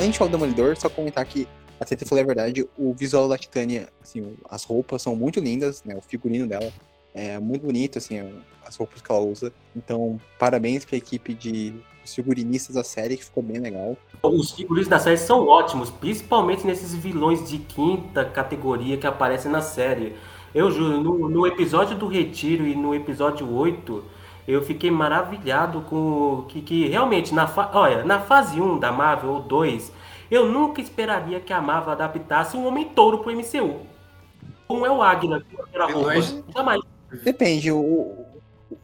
Antes 0.00 0.12
de 0.12 0.18
falar 0.18 0.30
do 0.30 0.38
Demolidor, 0.38 0.76
só 0.78 0.88
comentar 0.88 1.22
que 1.26 1.46
a 1.78 1.84
Teta 1.84 2.06
falou 2.06 2.24
a 2.24 2.26
verdade, 2.26 2.66
o 2.78 2.94
visual 2.94 3.28
da 3.28 3.36
Titânia, 3.36 3.88
assim, 4.02 4.34
as 4.48 4.64
roupas 4.64 5.02
são 5.02 5.14
muito 5.14 5.40
lindas, 5.40 5.84
né? 5.84 5.94
O 5.94 6.00
figurino 6.00 6.46
dela 6.46 6.72
é 7.14 7.38
muito 7.38 7.66
bonito, 7.66 7.98
assim, 7.98 8.18
as 8.64 8.76
roupas 8.76 9.02
que 9.02 9.12
ela 9.12 9.20
usa. 9.20 9.52
Então, 9.76 10.18
parabéns 10.38 10.86
pra 10.86 10.96
equipe 10.96 11.34
de 11.34 11.74
figurinistas 12.06 12.76
da 12.76 12.82
série, 12.82 13.18
que 13.18 13.24
ficou 13.26 13.42
bem 13.42 13.58
legal. 13.58 13.94
Os 14.22 14.52
figurinos 14.52 14.88
da 14.88 14.98
série 14.98 15.18
são 15.18 15.46
ótimos, 15.46 15.90
principalmente 15.90 16.66
nesses 16.66 16.94
vilões 16.94 17.48
de 17.48 17.58
quinta 17.58 18.24
categoria 18.24 18.96
que 18.96 19.06
aparecem 19.06 19.50
na 19.50 19.60
série. 19.60 20.14
Eu 20.54 20.70
juro, 20.70 21.02
no, 21.02 21.28
no 21.28 21.46
episódio 21.46 21.96
do 21.96 22.08
Retiro 22.08 22.66
e 22.66 22.74
no 22.74 22.94
episódio 22.94 23.50
8, 23.54 24.02
eu 24.48 24.62
fiquei 24.62 24.90
maravilhado 24.90 25.80
com 25.82 26.44
que, 26.48 26.60
que 26.62 26.88
realmente, 26.88 27.34
na, 27.34 27.46
fa- 27.46 27.70
olha, 27.74 28.04
na 28.04 28.20
fase 28.20 28.60
1 28.60 28.78
da 28.78 28.90
Marvel, 28.92 29.30
ou 29.30 29.40
2, 29.42 29.92
eu 30.30 30.46
nunca 30.50 30.80
esperaria 30.80 31.40
que 31.40 31.52
a 31.52 31.60
Marvel 31.60 31.92
adaptasse 31.92 32.56
um 32.56 32.66
Homem-Touro 32.66 33.18
pro 33.18 33.30
MCU. 33.32 33.80
Como 34.66 34.86
é 34.86 34.90
o 34.90 35.02
Águila, 35.02 35.40
que 35.40 35.56
era 35.74 35.86
roupa. 35.86 36.10
Vilões- 36.10 36.44
Jamais. 36.54 36.80
Depende, 37.24 37.72
o, 37.72 38.24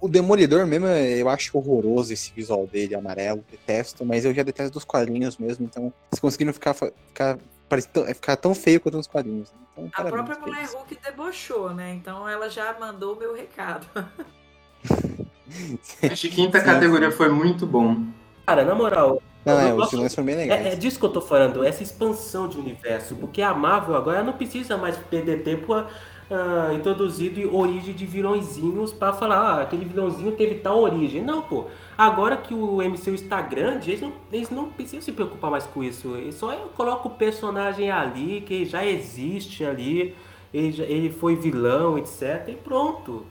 o 0.01 0.09
Demolidor 0.09 0.67
mesmo, 0.67 0.87
eu 0.89 1.29
acho 1.29 1.57
horroroso 1.57 2.13
esse 2.13 2.33
visual 2.33 2.67
dele, 2.67 2.95
amarelo, 2.95 3.45
detesto, 3.51 4.05
mas 4.05 4.25
eu 4.25 4.35
já 4.35 4.43
detesto 4.43 4.73
dos 4.73 4.85
quadrinhos 4.85 5.37
mesmo, 5.39 5.65
então 5.65 5.93
eles 6.11 6.19
conseguiram 6.21 6.53
ficar, 6.53 6.75
ficar, 6.75 7.39
é, 8.05 8.15
ficar 8.15 8.37
tão 8.37 8.53
feio 8.53 8.81
quanto 8.81 8.97
nos 8.97 9.07
quadrinhos. 9.07 9.53
né? 9.53 9.59
Então, 9.87 9.91
A 10.07 10.11
própria 10.11 10.39
mulher. 10.41 10.67
Hulk 10.67 10.99
debochou, 11.05 11.73
né? 11.73 11.93
Então 11.95 12.29
ela 12.29 12.51
já 12.51 12.75
mandou 12.81 13.15
o 13.15 13.19
meu 13.19 13.33
recado. 13.35 13.87
Acho 16.11 16.29
que 16.29 16.35
quinta 16.35 16.61
categoria 16.61 17.11
foi 17.11 17.29
muito 17.29 17.67
bom. 17.67 17.97
Cara, 18.47 18.65
na 18.65 18.75
moral, 18.75 19.23
Não, 19.45 19.59
é, 19.61 19.67
Eu 19.67 19.75
os 19.75 19.77
gosto- 19.77 19.91
vilões 19.93 20.15
foram 20.15 20.27
bem 20.27 20.37
legais. 20.37 20.67
É, 20.67 20.73
é 20.73 20.77
disso 20.77 20.99
que 20.99 21.05
eu 21.05 21.11
tô 21.11 21.21
falando, 21.21 21.65
essa 21.65 21.83
expansão 21.83 22.49
de 22.49 22.59
universo, 22.59 23.15
porque 23.17 23.41
a 23.43 23.55
Marvel 23.55 23.95
agora 23.95 24.23
não 24.23 24.33
precisa 24.33 24.77
mais 24.77 24.97
perder 24.97 25.43
tempo 25.45 25.73
a, 25.73 25.87
a 26.29 26.75
introduzir 26.75 27.47
origem 27.55 27.95
de 27.95 28.05
vilõezinhos 28.07 28.93
pra 28.93 29.13
falar, 29.13 29.39
ah, 29.39 29.63
aquele 29.63 29.85
vilãozinho 29.85 30.33
teve 30.33 30.57
tal 30.57 30.81
origem. 30.81 31.23
Não, 31.23 31.43
pô. 31.43 31.67
Agora 31.97 32.37
que 32.37 32.53
o 32.53 32.83
MCU 32.83 33.15
está 33.15 33.41
grande, 33.41 33.91
eles 33.93 34.01
não, 34.01 34.13
eles 34.33 34.51
não 34.51 34.65
precisam 34.71 35.01
se 35.01 35.13
preocupar 35.13 35.51
mais 35.53 35.65
com 35.65 35.83
isso. 35.85 36.17
Eles 36.17 36.35
só 36.35 36.53
colocam 36.77 37.11
o 37.11 37.15
personagem 37.15 37.89
ali, 37.91 38.41
que 38.41 38.65
já 38.65 38.85
existe 38.85 39.65
ali, 39.65 40.15
ele, 40.53 40.83
ele 40.83 41.11
foi 41.11 41.37
vilão, 41.37 41.97
etc. 41.97 42.49
E 42.49 42.53
pronto. 42.57 43.25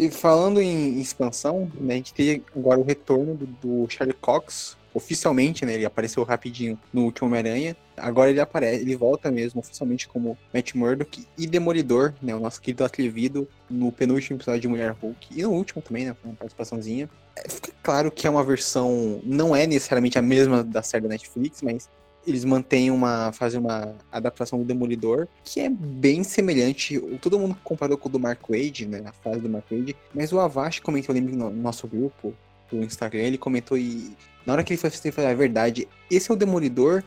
E 0.00 0.10
falando 0.10 0.62
em 0.62 0.98
expansão, 0.98 1.70
né, 1.78 1.92
a 1.92 1.96
gente 1.98 2.14
teve 2.14 2.42
agora 2.56 2.80
o 2.80 2.82
retorno 2.82 3.34
do, 3.34 3.44
do 3.46 3.90
Charlie 3.90 4.16
Cox, 4.18 4.74
oficialmente, 4.94 5.66
né? 5.66 5.74
Ele 5.74 5.84
apareceu 5.84 6.24
rapidinho 6.24 6.80
no 6.90 7.02
último 7.02 7.28
Homem-Aranha. 7.28 7.76
Agora 7.98 8.30
ele 8.30 8.40
aparece, 8.40 8.80
ele 8.80 8.96
volta 8.96 9.30
mesmo 9.30 9.60
oficialmente 9.60 10.08
como 10.08 10.38
Matt 10.54 10.74
Murdock 10.74 11.26
e 11.36 11.46
Demolidor, 11.46 12.14
né? 12.22 12.34
O 12.34 12.40
nosso 12.40 12.62
querido 12.62 12.82
atrevido 12.82 13.46
no 13.68 13.92
penúltimo 13.92 14.38
episódio 14.38 14.62
de 14.62 14.68
Mulher 14.68 14.96
Hulk. 15.02 15.28
E 15.38 15.42
no 15.42 15.50
último 15.50 15.82
também, 15.82 16.06
né? 16.06 16.16
Uma 16.24 16.32
participaçãozinha. 16.32 17.06
É, 17.36 17.46
Fica 17.46 17.70
claro 17.82 18.10
que 18.10 18.26
é 18.26 18.30
uma 18.30 18.42
versão, 18.42 19.20
não 19.22 19.54
é 19.54 19.66
necessariamente 19.66 20.18
a 20.18 20.22
mesma 20.22 20.64
da 20.64 20.82
série 20.82 21.02
da 21.02 21.10
Netflix, 21.10 21.60
mas 21.60 21.90
eles 22.26 22.44
mantêm 22.44 22.90
uma. 22.90 23.32
fazem 23.32 23.60
uma 23.60 23.94
adaptação 24.12 24.58
do 24.58 24.64
Demolidor 24.64 25.26
que 25.44 25.60
é 25.60 25.68
bem 25.68 26.22
semelhante. 26.22 26.98
Todo 27.20 27.38
mundo 27.38 27.56
comparou 27.64 27.96
com 27.96 28.08
o 28.08 28.12
do 28.12 28.20
Mark 28.20 28.40
Wade, 28.48 28.86
né? 28.86 29.02
A 29.06 29.12
fase 29.12 29.40
do 29.40 29.48
Mark 29.48 29.64
Wade. 29.70 29.96
Mas 30.14 30.32
o 30.32 30.38
Avast 30.38 30.82
comentou 30.82 31.14
ali 31.14 31.20
no 31.20 31.50
nosso 31.50 31.86
grupo, 31.88 32.34
do 32.70 32.84
Instagram, 32.84 33.20
ele 33.20 33.38
comentou 33.38 33.76
e. 33.76 34.16
Na 34.46 34.54
hora 34.54 34.64
que 34.64 34.72
ele 34.72 34.80
foi 34.80 34.88
assistir, 34.88 35.08
ele 35.08 35.14
falou, 35.14 35.30
é 35.30 35.34
verdade, 35.34 35.86
esse 36.10 36.30
é 36.30 36.34
o 36.34 36.36
Demolidor 36.36 37.04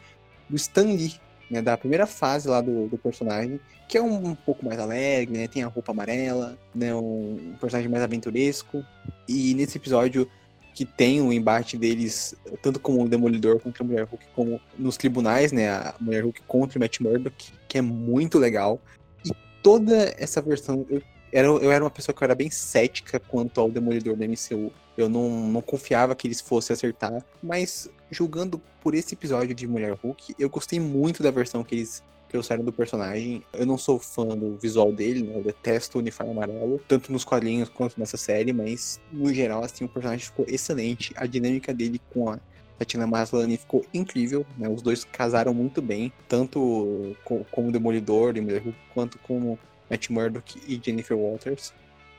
do 0.47 0.55
Stan 0.55 0.83
Lee, 0.83 1.15
né? 1.49 1.61
Da 1.61 1.77
primeira 1.77 2.05
fase 2.05 2.47
lá 2.47 2.61
do, 2.61 2.87
do 2.87 2.97
personagem, 2.97 3.59
que 3.87 3.97
é 3.97 4.01
um, 4.01 4.29
um 4.29 4.35
pouco 4.35 4.65
mais 4.65 4.79
alegre, 4.79 5.37
né? 5.37 5.47
Tem 5.47 5.63
a 5.63 5.67
roupa 5.67 5.91
amarela, 5.91 6.57
né? 6.75 6.93
Um, 6.93 7.51
um 7.51 7.57
personagem 7.59 7.89
mais 7.89 8.03
aventuresco. 8.03 8.83
E 9.27 9.53
nesse 9.55 9.77
episódio 9.77 10.27
que 10.73 10.85
tem 10.85 11.21
o 11.21 11.31
embate 11.31 11.77
deles, 11.77 12.35
tanto 12.61 12.79
como 12.79 13.03
o 13.03 13.07
Demolidor 13.07 13.59
contra 13.59 13.83
a 13.83 13.85
Mulher 13.85 14.05
Hulk, 14.05 14.25
como 14.35 14.59
nos 14.77 14.97
tribunais, 14.97 15.51
né? 15.51 15.69
A 15.69 15.95
Mulher 15.99 16.23
Hulk 16.23 16.41
contra 16.47 16.77
o 16.77 16.81
Matt 16.81 16.99
Murdock, 16.99 17.53
que 17.67 17.77
é 17.77 17.81
muito 17.81 18.39
legal. 18.39 18.81
E 19.23 19.31
toda 19.61 20.13
essa 20.17 20.41
versão. 20.41 20.85
Eu 20.89 21.01
era, 21.31 21.47
eu 21.47 21.71
era 21.71 21.83
uma 21.83 21.89
pessoa 21.89 22.15
que 22.15 22.23
eu 22.23 22.25
era 22.25 22.35
bem 22.35 22.49
cética 22.49 23.19
quanto 23.19 23.59
ao 23.59 23.69
Demolidor 23.69 24.15
da 24.15 24.27
MCU. 24.27 24.71
Eu 24.95 25.09
não, 25.09 25.29
não 25.47 25.61
confiava 25.61 26.15
que 26.15 26.27
eles 26.27 26.39
fossem 26.41 26.73
acertar. 26.73 27.23
Mas, 27.41 27.89
julgando 28.11 28.61
por 28.81 28.93
esse 28.93 29.15
episódio 29.15 29.55
de 29.55 29.67
Mulher 29.67 29.93
Hulk, 29.93 30.35
eu 30.37 30.49
gostei 30.49 30.79
muito 30.79 31.23
da 31.23 31.31
versão 31.31 31.63
que 31.63 31.73
eles 31.73 32.03
trouxeram 32.33 32.63
do 32.65 32.73
personagem. 32.73 33.43
Eu 33.53 33.65
não 33.65 33.77
sou 33.77 33.99
fã 33.99 34.25
do 34.25 34.57
visual 34.57 34.91
dele, 34.91 35.21
né? 35.23 35.37
Eu 35.37 35.43
detesto 35.43 35.97
o 35.97 36.01
uniforme 36.01 36.31
amarelo, 36.33 36.81
tanto 36.87 37.11
nos 37.11 37.23
quadrinhos 37.23 37.69
quanto 37.69 37.97
nessa 37.99 38.17
série, 38.17 38.51
mas 38.51 38.99
no 39.11 39.31
geral, 39.31 39.63
assim, 39.63 39.85
o 39.85 39.87
personagem 39.87 40.25
ficou 40.25 40.43
excelente. 40.49 41.13
A 41.15 41.27
dinâmica 41.27 41.71
dele 41.73 42.01
com 42.11 42.29
a 42.29 42.39
Tatiana 42.79 43.05
Maslany 43.05 43.55
ficou 43.55 43.85
incrível, 43.93 44.43
né? 44.57 44.67
Os 44.67 44.81
dois 44.81 45.03
casaram 45.05 45.53
muito 45.53 45.79
bem, 45.79 46.11
tanto 46.27 47.15
co- 47.23 47.45
como 47.51 47.71
Demolidor 47.71 48.35
e 48.35 48.41
Mulher 48.41 48.63
quanto 48.95 49.19
como 49.19 49.59
Matt 49.89 50.09
Murdock 50.09 50.59
e 50.67 50.81
Jennifer 50.83 51.15
Walters. 51.15 51.71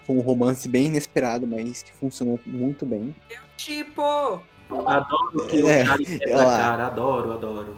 Foi 0.07 0.15
um 0.15 0.21
romance 0.21 0.69
bem 0.69 0.87
inesperado, 0.87 1.45
mas 1.45 1.83
que 1.83 1.93
funcionou 1.93 2.39
muito 2.47 2.87
bem. 2.87 3.15
Tipo, 3.57 4.41
Adoro 4.87 5.47
que 5.49 5.59
É, 5.61 5.85
o 5.85 6.29
ela- 6.29 6.45
cara. 6.57 6.87
Adoro, 6.87 7.33
adoro. 7.33 7.77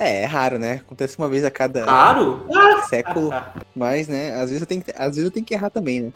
É, 0.00 0.22
é 0.22 0.24
raro, 0.24 0.58
né? 0.58 0.76
Acontece 0.76 1.18
uma 1.18 1.28
vez 1.28 1.44
a 1.44 1.50
cada 1.50 1.84
Claro! 1.84 2.46
século, 2.88 3.30
mas, 3.76 4.08
né, 4.08 4.32
às 4.34 4.48
vezes 4.50 4.62
eu 4.62 4.66
tenho 4.66 4.82
que, 4.82 4.90
às 4.92 5.08
vezes 5.14 5.24
eu 5.24 5.30
tenho 5.30 5.44
que 5.44 5.52
errar 5.54 5.68
também, 5.70 6.00
né? 6.00 6.12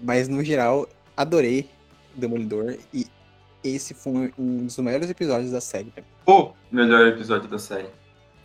Mas 0.00 0.28
no 0.28 0.42
geral, 0.42 0.88
adorei 1.16 1.70
o 2.16 2.20
Demolidor 2.20 2.76
e 2.92 3.06
esse 3.62 3.94
foi 3.94 4.34
um 4.36 4.66
dos 4.66 4.76
melhores 4.78 5.08
episódios 5.08 5.52
da 5.52 5.60
série. 5.60 5.92
O 6.26 6.50
melhor 6.70 7.06
episódio 7.06 7.48
da 7.48 7.58
série. 7.60 7.88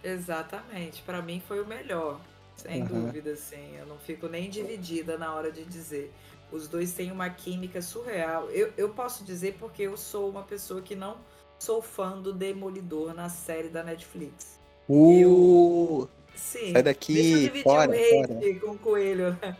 exatamente. 0.03 1.01
Pra 1.01 1.21
mim 1.21 1.41
foi 1.47 1.59
o 1.61 1.65
melhor. 1.67 2.19
Sem 2.55 2.81
Aham. 2.83 2.87
dúvida, 3.05 3.31
assim. 3.31 3.75
Eu 3.77 3.85
não 3.87 3.97
fico 3.97 4.27
nem 4.27 4.49
dividida 4.49 5.17
na 5.17 5.33
hora 5.33 5.51
de 5.51 5.63
dizer. 5.65 6.11
Os 6.51 6.67
dois 6.67 6.93
têm 6.93 7.11
uma 7.11 7.29
química 7.29 7.81
surreal. 7.81 8.49
Eu, 8.51 8.71
eu 8.77 8.89
posso 8.89 9.23
dizer 9.23 9.57
porque 9.59 9.83
eu 9.83 9.97
sou 9.97 10.29
uma 10.29 10.43
pessoa 10.43 10.81
que 10.81 10.95
não 10.95 11.17
sou 11.59 11.81
fã 11.81 12.17
do 12.19 12.31
Demolidor 12.33 13.13
na 13.13 13.29
série 13.29 13.69
da 13.69 13.83
Netflix. 13.83 14.56
Uh, 14.89 16.07
Sim. 16.35 16.71
sai 16.71 16.73
Deixa 16.73 16.79
eu 16.79 16.83
daqui, 16.83 17.13
dividir 17.13 17.63
fora, 17.63 17.91
o 17.91 17.95
fora. 17.95 18.59
com 18.59 18.71
o 18.71 18.77
Coelho, 18.77 19.37
né? 19.41 19.57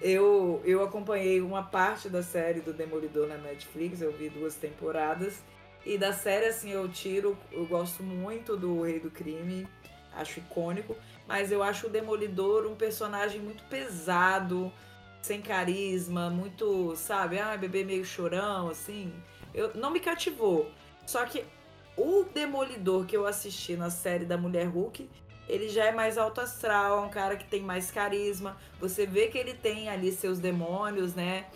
Eu, 0.00 0.62
eu 0.64 0.82
acompanhei 0.82 1.40
uma 1.42 1.62
parte 1.62 2.08
da 2.08 2.22
série 2.22 2.60
do 2.60 2.72
Demolidor 2.72 3.26
na 3.28 3.36
Netflix, 3.36 4.00
eu 4.00 4.12
vi 4.12 4.30
duas 4.30 4.54
temporadas. 4.54 5.42
E 5.84 5.98
da 5.98 6.12
série, 6.12 6.46
assim, 6.46 6.70
eu 6.70 6.88
tiro, 6.88 7.36
eu 7.52 7.66
gosto 7.66 8.02
muito 8.02 8.56
do 8.56 8.82
Rei 8.82 9.00
do 9.00 9.10
Crime, 9.10 9.66
acho 10.14 10.40
icônico, 10.40 10.96
mas 11.26 11.52
eu 11.52 11.62
acho 11.62 11.86
o 11.86 11.90
Demolidor 11.90 12.66
um 12.66 12.74
personagem 12.74 13.40
muito 13.40 13.62
pesado, 13.64 14.72
sem 15.20 15.40
carisma, 15.42 16.30
muito, 16.30 16.94
sabe, 16.96 17.38
ah, 17.38 17.56
bebê 17.56 17.84
meio 17.84 18.04
chorão, 18.04 18.68
assim. 18.68 19.12
Eu, 19.54 19.72
não 19.74 19.90
me 19.90 20.00
cativou. 20.00 20.70
Só 21.06 21.24
que 21.26 21.44
o 22.00 22.24
Demolidor 22.24 23.04
que 23.04 23.14
eu 23.14 23.26
assisti 23.26 23.76
na 23.76 23.90
série 23.90 24.24
da 24.24 24.38
Mulher 24.38 24.66
Hulk, 24.68 25.06
ele 25.46 25.68
já 25.68 25.84
é 25.84 25.92
mais 25.92 26.16
alto 26.16 26.40
astral, 26.40 26.98
é 26.98 27.06
um 27.06 27.10
cara 27.10 27.36
que 27.36 27.44
tem 27.44 27.60
mais 27.60 27.90
carisma. 27.90 28.56
Você 28.80 29.04
vê 29.04 29.28
que 29.28 29.36
ele 29.36 29.52
tem 29.52 29.90
ali 29.90 30.10
seus 30.10 30.38
demônios, 30.38 31.14
né? 31.14 31.46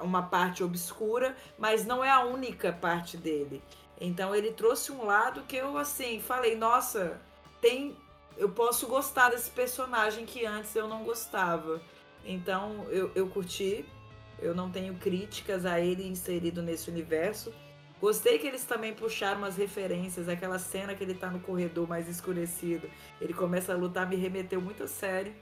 Uma 0.00 0.22
parte 0.22 0.64
obscura, 0.64 1.36
mas 1.58 1.84
não 1.84 2.02
é 2.02 2.10
a 2.10 2.24
única 2.24 2.72
parte 2.72 3.18
dele. 3.18 3.62
Então 4.00 4.34
ele 4.34 4.52
trouxe 4.52 4.90
um 4.90 5.04
lado 5.04 5.42
que 5.42 5.56
eu 5.56 5.76
assim 5.76 6.18
falei, 6.18 6.56
nossa, 6.56 7.20
tem 7.60 7.94
eu 8.38 8.48
posso 8.48 8.86
gostar 8.86 9.28
desse 9.28 9.50
personagem 9.50 10.24
que 10.24 10.46
antes 10.46 10.74
eu 10.74 10.88
não 10.88 11.04
gostava. 11.04 11.82
Então 12.24 12.86
eu, 12.88 13.10
eu 13.14 13.28
curti, 13.28 13.84
eu 14.38 14.54
não 14.54 14.70
tenho 14.70 14.94
críticas 14.94 15.66
a 15.66 15.78
ele 15.78 16.08
inserido 16.08 16.62
nesse 16.62 16.88
universo. 16.88 17.52
Gostei 18.00 18.38
que 18.38 18.46
eles 18.46 18.64
também 18.64 18.94
puxaram 18.94 19.38
umas 19.38 19.56
referências, 19.56 20.26
aquela 20.26 20.58
cena 20.58 20.94
que 20.94 21.04
ele 21.04 21.12
tá 21.12 21.28
no 21.30 21.38
corredor 21.40 21.86
mais 21.86 22.08
escurecido, 22.08 22.88
ele 23.20 23.34
começa 23.34 23.74
a 23.74 23.76
lutar, 23.76 24.08
me 24.08 24.16
remeteu 24.16 24.60
muito 24.60 24.84
a 24.84 24.88
série. 24.88 25.34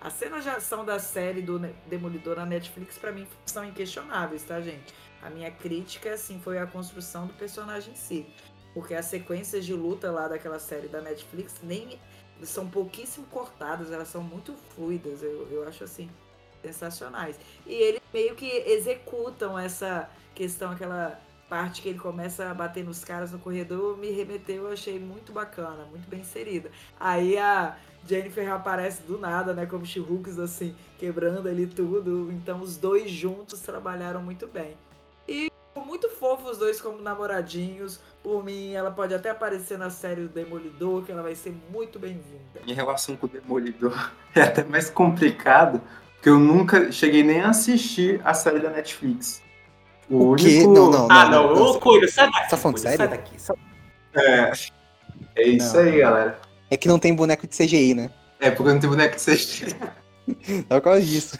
As 0.00 0.14
cenas 0.14 0.42
de 0.42 0.48
ação 0.48 0.84
da 0.84 0.98
série 0.98 1.42
do 1.42 1.58
Demolidor 1.86 2.36
na 2.36 2.46
Netflix, 2.46 2.96
para 2.96 3.12
mim, 3.12 3.26
são 3.44 3.64
inquestionáveis, 3.64 4.42
tá, 4.44 4.60
gente? 4.60 4.94
A 5.22 5.28
minha 5.28 5.50
crítica, 5.50 6.14
assim, 6.14 6.40
foi 6.40 6.58
a 6.58 6.66
construção 6.66 7.26
do 7.26 7.34
personagem 7.34 7.92
em 7.92 7.96
si. 7.96 8.26
Porque 8.72 8.94
as 8.94 9.06
sequências 9.06 9.64
de 9.64 9.74
luta 9.74 10.10
lá 10.10 10.28
daquela 10.28 10.58
série 10.58 10.88
da 10.88 11.00
Netflix 11.00 11.56
nem 11.62 11.98
são 12.42 12.68
pouquíssimo 12.68 13.26
cortadas, 13.26 13.90
elas 13.90 14.08
são 14.08 14.22
muito 14.22 14.54
fluidas, 14.74 15.22
eu, 15.22 15.48
eu 15.50 15.66
acho 15.66 15.84
assim, 15.84 16.10
sensacionais. 16.62 17.38
E 17.66 17.74
eles 17.74 18.00
meio 18.12 18.34
que 18.34 18.46
executam 18.46 19.58
essa 19.58 20.08
questão, 20.34 20.72
aquela 20.72 21.20
parte 21.48 21.82
que 21.82 21.88
ele 21.88 21.98
começa 21.98 22.50
a 22.50 22.54
bater 22.54 22.84
nos 22.84 23.04
caras 23.04 23.32
no 23.32 23.38
corredor, 23.38 23.96
me 23.96 24.10
remeteu, 24.10 24.64
eu 24.64 24.72
achei 24.72 24.98
muito 24.98 25.32
bacana, 25.32 25.84
muito 25.90 26.08
bem 26.08 26.20
inserida. 26.20 26.70
Aí 26.98 27.38
a 27.38 27.76
Jennifer 28.06 28.50
aparece 28.52 29.02
do 29.02 29.18
nada, 29.18 29.52
né, 29.52 29.66
como 29.66 29.84
she 29.84 30.04
assim, 30.42 30.74
quebrando 30.98 31.48
ali 31.48 31.66
tudo. 31.66 32.30
Então 32.32 32.60
os 32.60 32.76
dois 32.76 33.10
juntos 33.10 33.60
trabalharam 33.60 34.22
muito 34.22 34.46
bem. 34.46 34.76
E 35.28 35.50
muito 35.84 36.08
fofo 36.08 36.50
os 36.50 36.58
dois 36.58 36.80
como 36.80 37.00
namoradinhos. 37.00 38.00
Por 38.22 38.44
mim, 38.44 38.72
ela 38.72 38.90
pode 38.90 39.14
até 39.14 39.30
aparecer 39.30 39.78
na 39.78 39.90
série 39.90 40.22
do 40.22 40.28
Demolidor, 40.28 41.04
que 41.04 41.12
ela 41.12 41.22
vai 41.22 41.34
ser 41.34 41.54
muito 41.70 41.98
bem-vinda. 41.98 42.60
Em 42.66 42.72
relação 42.72 43.16
com 43.16 43.26
o 43.26 43.28
Demolidor, 43.28 44.10
é 44.34 44.42
até 44.42 44.64
mais 44.64 44.90
complicado, 44.90 45.80
porque 46.14 46.28
eu 46.28 46.38
nunca 46.38 46.90
cheguei 46.90 47.22
nem 47.22 47.40
a 47.40 47.50
assistir 47.50 48.20
a 48.24 48.34
série 48.34 48.58
da 48.58 48.70
Netflix. 48.70 49.45
O, 50.10 50.32
o 50.32 50.36
quê? 50.36 50.64
Único... 50.64 50.72
Não, 50.72 50.90
não, 50.90 51.08
Ah, 51.10 51.28
não, 51.28 51.54
não, 51.54 51.62
ô, 51.62 51.80
Coelho, 51.80 52.10
sai 52.10 52.30
daqui. 52.30 52.50
Tá 52.50 52.56
falando 52.56 52.78
sério? 52.78 52.96
Sai 52.98 53.08
daqui. 53.08 53.40
Sai... 53.40 53.56
É, 54.14 54.52
é 55.36 55.48
isso 55.48 55.76
não. 55.76 55.82
aí, 55.82 55.98
galera. 55.98 56.38
É 56.70 56.76
que 56.76 56.88
não 56.88 56.98
tem 56.98 57.14
boneco 57.14 57.46
de 57.46 57.56
CGI, 57.56 57.94
né? 57.94 58.10
É, 58.40 58.50
porque 58.50 58.72
não 58.72 58.80
tem 58.80 58.90
boneco 58.90 59.16
de 59.16 59.22
CGI. 59.22 59.76
É 60.68 60.74
por 60.74 60.80
causa 60.80 61.00
disso. 61.00 61.38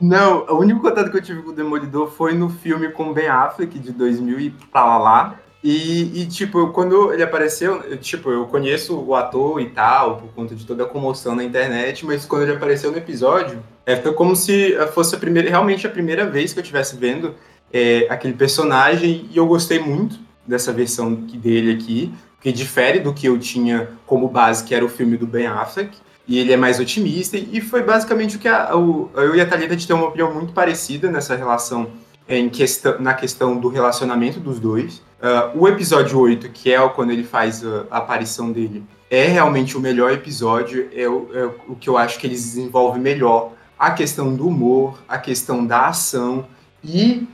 Não, 0.00 0.44
o 0.46 0.58
único 0.58 0.80
contato 0.80 1.10
que 1.10 1.16
eu 1.16 1.22
tive 1.22 1.42
com 1.42 1.50
o 1.50 1.54
Demolidor 1.54 2.10
foi 2.10 2.34
no 2.34 2.50
filme 2.50 2.90
com 2.90 3.12
Ben 3.12 3.26
Affleck, 3.26 3.78
de 3.78 3.90
2000 3.90 4.38
e 4.38 4.50
pra 4.50 4.84
lá 4.84 4.98
lá. 4.98 5.40
E, 5.62 6.22
e, 6.22 6.26
tipo, 6.26 6.68
quando 6.68 7.12
ele 7.12 7.22
apareceu, 7.22 7.82
eu, 7.82 7.96
tipo, 7.96 8.30
eu 8.30 8.46
conheço 8.46 8.96
o 8.96 9.14
ator 9.14 9.60
e 9.60 9.70
tal, 9.70 10.18
por 10.18 10.32
conta 10.32 10.54
de 10.54 10.64
toda 10.64 10.84
a 10.84 10.86
comoção 10.86 11.34
na 11.34 11.42
internet, 11.42 12.06
mas 12.06 12.24
quando 12.24 12.42
ele 12.42 12.52
apareceu 12.52 12.92
no 12.92 12.98
episódio, 12.98 13.60
é, 13.84 13.96
foi 13.96 14.12
como 14.12 14.36
se 14.36 14.76
fosse 14.94 15.16
a 15.16 15.18
primeira, 15.18 15.48
realmente 15.50 15.84
a 15.84 15.90
primeira 15.90 16.24
vez 16.24 16.52
que 16.52 16.60
eu 16.60 16.62
estivesse 16.62 16.96
vendo 16.96 17.34
é, 17.72 18.06
aquele 18.10 18.34
personagem, 18.34 19.28
e 19.30 19.36
eu 19.36 19.46
gostei 19.46 19.78
muito 19.78 20.18
dessa 20.46 20.72
versão 20.72 21.14
dele 21.14 21.72
aqui, 21.72 22.12
que 22.40 22.52
difere 22.52 23.00
do 23.00 23.12
que 23.12 23.26
eu 23.26 23.38
tinha 23.38 23.90
como 24.06 24.28
base, 24.28 24.64
que 24.64 24.74
era 24.74 24.84
o 24.84 24.88
filme 24.88 25.16
do 25.16 25.26
Ben 25.26 25.46
Affleck 25.46 25.98
e 26.28 26.38
ele 26.38 26.52
é 26.52 26.56
mais 26.58 26.78
otimista, 26.78 27.38
e 27.38 27.58
foi 27.58 27.82
basicamente 27.82 28.36
o 28.36 28.38
que 28.38 28.46
a, 28.46 28.68
eu 28.70 29.34
e 29.34 29.40
a 29.40 29.46
Thalita 29.46 29.74
de 29.74 29.86
ter 29.86 29.94
uma 29.94 30.08
opinião 30.08 30.32
muito 30.32 30.52
parecida 30.52 31.10
nessa 31.10 31.34
relação, 31.34 31.88
em 32.28 32.50
questão, 32.50 33.00
na 33.00 33.14
questão 33.14 33.58
do 33.58 33.68
relacionamento 33.68 34.38
dos 34.38 34.60
dois. 34.60 34.98
Uh, 35.18 35.58
o 35.58 35.66
episódio 35.66 36.20
8, 36.20 36.50
que 36.50 36.70
é 36.70 36.88
quando 36.90 37.10
ele 37.12 37.24
faz 37.24 37.64
a, 37.64 37.86
a, 37.90 37.96
aparição 37.96 38.52
dele, 38.52 38.84
é 39.10 39.24
realmente 39.24 39.74
o 39.74 39.80
melhor 39.80 40.12
episódio, 40.12 40.90
é 40.94 41.08
o, 41.08 41.28
é 41.32 41.44
o 41.66 41.74
que 41.74 41.88
eu 41.88 41.96
acho 41.96 42.18
que 42.18 42.26
eles 42.26 42.44
desenvolvem 42.44 43.00
melhor. 43.00 43.52
A 43.78 43.92
questão 43.92 44.34
do 44.34 44.46
humor, 44.46 44.98
a 45.08 45.16
questão 45.16 45.64
da 45.64 45.88
ação 45.88 46.46
e, 46.84 47.26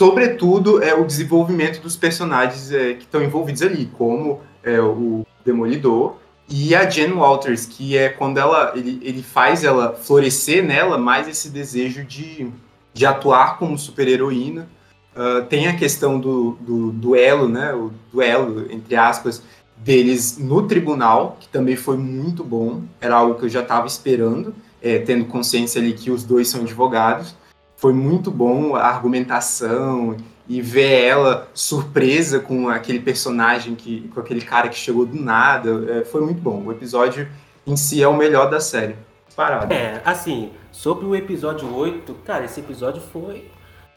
sobretudo, 0.00 0.82
é 0.82 0.94
o 0.94 1.04
desenvolvimento 1.04 1.82
dos 1.82 1.94
personagens 1.94 2.72
é, 2.72 2.94
que 2.94 3.02
estão 3.02 3.22
envolvidos 3.22 3.60
ali, 3.60 3.84
como 3.98 4.40
é, 4.62 4.80
o 4.80 5.26
Demolidor, 5.44 6.16
e 6.48 6.74
a 6.74 6.88
Jen 6.88 7.12
Walters, 7.12 7.66
que 7.66 7.98
é 7.98 8.08
quando 8.08 8.38
ela 8.38 8.72
ele, 8.74 8.98
ele 9.02 9.22
faz 9.22 9.62
ela 9.62 9.92
florescer 9.92 10.64
nela 10.64 10.96
mais 10.96 11.28
esse 11.28 11.50
desejo 11.50 12.02
de, 12.02 12.50
de 12.94 13.04
atuar 13.04 13.58
como 13.58 13.76
super-heroína. 13.76 14.66
Uh, 15.14 15.44
tem 15.44 15.68
a 15.68 15.76
questão 15.76 16.18
do, 16.18 16.52
do 16.62 16.92
duelo, 16.92 17.46
né? 17.46 17.74
O 17.74 17.92
duelo, 18.10 18.72
entre 18.72 18.96
aspas, 18.96 19.42
deles 19.76 20.38
no 20.38 20.66
tribunal, 20.66 21.36
que 21.38 21.48
também 21.48 21.76
foi 21.76 21.98
muito 21.98 22.42
bom. 22.42 22.84
Era 23.02 23.16
algo 23.16 23.34
que 23.34 23.44
eu 23.44 23.50
já 23.50 23.60
estava 23.60 23.86
esperando, 23.86 24.54
é, 24.80 24.98
tendo 24.98 25.26
consciência 25.26 25.78
ali 25.78 25.92
que 25.92 26.10
os 26.10 26.24
dois 26.24 26.48
são 26.48 26.62
advogados. 26.62 27.34
Foi 27.80 27.94
muito 27.94 28.30
bom 28.30 28.76
a 28.76 28.82
argumentação 28.82 30.14
e 30.46 30.60
ver 30.60 31.02
ela 31.02 31.48
surpresa 31.54 32.38
com 32.38 32.68
aquele 32.68 33.00
personagem, 33.00 33.74
que, 33.74 34.06
com 34.08 34.20
aquele 34.20 34.42
cara 34.42 34.68
que 34.68 34.76
chegou 34.76 35.06
do 35.06 35.18
nada, 35.18 35.86
é, 35.90 36.04
foi 36.04 36.20
muito 36.20 36.42
bom. 36.42 36.62
O 36.66 36.72
episódio 36.72 37.26
em 37.66 37.78
si 37.78 38.02
é 38.02 38.06
o 38.06 38.14
melhor 38.14 38.50
da 38.50 38.60
série. 38.60 38.96
Parado. 39.34 39.72
É, 39.72 40.02
assim, 40.04 40.50
sobre 40.70 41.06
o 41.06 41.16
episódio 41.16 41.74
8, 41.74 42.12
cara, 42.22 42.44
esse 42.44 42.60
episódio 42.60 43.00
foi 43.00 43.50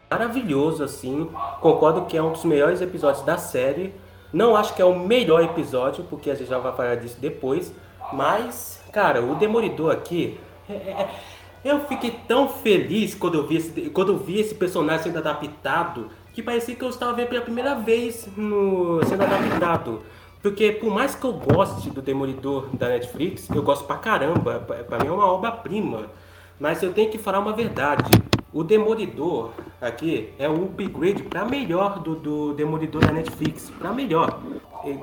maravilhoso, 0.09 0.81
assim. 0.81 1.29
Concordo 1.59 2.05
que 2.05 2.15
é 2.15 2.23
um 2.23 2.31
dos 2.31 2.45
melhores 2.45 2.79
episódios 2.79 3.25
da 3.25 3.37
série. 3.37 3.93
Não 4.31 4.55
acho 4.55 4.73
que 4.73 4.81
é 4.81 4.85
o 4.85 4.97
melhor 4.97 5.43
episódio, 5.43 6.05
porque 6.05 6.31
a 6.31 6.35
gente 6.35 6.49
já 6.49 6.57
vai 6.57 6.73
falar 6.73 6.95
disso 6.95 7.17
depois. 7.19 7.73
Mas, 8.13 8.79
cara, 8.93 9.21
o 9.21 9.35
Demolidor 9.35 9.91
aqui. 9.91 10.39
É, 10.69 10.73
é, 10.73 11.09
eu 11.63 11.81
fiquei 11.87 12.11
tão 12.27 12.49
feliz 12.49 13.15
quando 13.15 13.35
eu 13.35 13.47
vi 13.47 13.57
esse, 13.57 13.89
quando 13.89 14.13
eu 14.13 14.17
vi 14.17 14.39
esse 14.39 14.53
personagem 14.53 15.03
sendo 15.03 15.17
adaptado 15.17 16.09
que 16.33 16.41
parecia 16.41 16.75
que 16.75 16.83
eu 16.83 16.89
estava 16.89 17.13
vendo 17.13 17.29
pela 17.29 17.41
primeira 17.41 17.75
vez 17.75 18.27
no, 18.35 19.03
sendo 19.05 19.23
adaptado. 19.23 20.01
Porque 20.41 20.73
por 20.73 20.91
mais 20.91 21.15
que 21.15 21.23
eu 21.23 21.31
goste 21.31 21.89
do 21.89 22.01
Demolidor 22.01 22.67
da 22.75 22.89
Netflix, 22.89 23.49
eu 23.49 23.61
gosto 23.61 23.85
pra 23.85 23.95
caramba, 23.97 24.59
pra 24.59 24.99
mim 24.99 25.07
é 25.07 25.11
uma 25.11 25.31
obra-prima. 25.31 26.07
Mas 26.59 26.83
eu 26.83 26.91
tenho 26.91 27.09
que 27.09 27.17
falar 27.17 27.39
uma 27.39 27.53
verdade. 27.53 28.11
O 28.51 28.63
Demolidor 28.63 29.51
aqui 29.81 30.33
é 30.37 30.49
um 30.49 30.65
upgrade 30.65 31.23
para 31.23 31.45
melhor 31.45 31.99
do, 31.99 32.15
do 32.15 32.53
Demolidor 32.53 33.05
da 33.05 33.11
Netflix, 33.11 33.69
para 33.79 33.93
melhor. 33.93 34.41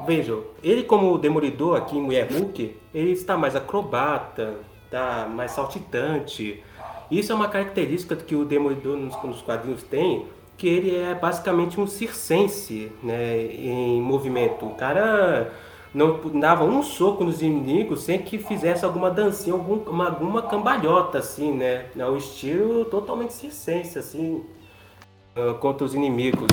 Vejam, 0.07 0.43
ele 0.63 0.83
como 0.83 1.17
Demolidor 1.17 1.77
aqui 1.77 1.97
em 1.97 2.03
Mulher 2.03 2.31
Hulk, 2.31 2.77
ele 2.93 3.13
está 3.13 3.37
mais 3.37 3.57
acrobata, 3.57 4.57
está 4.91 5.29
mais 5.29 5.53
saltitante. 5.53 6.63
Isso 7.11 7.31
é 7.33 7.35
uma 7.35 7.49
característica 7.49 8.17
que 8.17 8.35
o 8.35 8.45
Demolidor 8.45 8.97
nos, 8.97 9.21
nos 9.23 9.41
quadrinhos 9.41 9.83
tem, 9.85 10.27
que 10.57 10.69
ele 10.69 10.97
é 10.97 11.15
basicamente 11.15 11.81
um 11.81 11.87
circense 11.87 12.93
né, 13.03 13.47
em 13.47 14.03
movimento. 14.03 14.67
O 14.67 14.75
cara 14.75 15.53
não 15.95 16.21
dava 16.35 16.65
um 16.65 16.83
soco 16.83 17.25
nos 17.25 17.41
inimigos 17.41 18.03
sem 18.03 18.19
que 18.19 18.39
fizesse 18.39 18.85
alguma 18.85 19.11
dancinha, 19.11 19.55
alguma, 19.55 20.07
alguma 20.07 20.43
cambalhota, 20.43 21.19
assim, 21.19 21.53
né? 21.53 21.87
É 21.97 22.07
um 22.07 22.17
estilo 22.17 22.85
totalmente 22.85 23.33
circense, 23.33 23.99
assim, 23.99 24.45
uh, 25.37 25.55
contra 25.55 25.85
os 25.85 25.95
inimigos. 25.95 26.49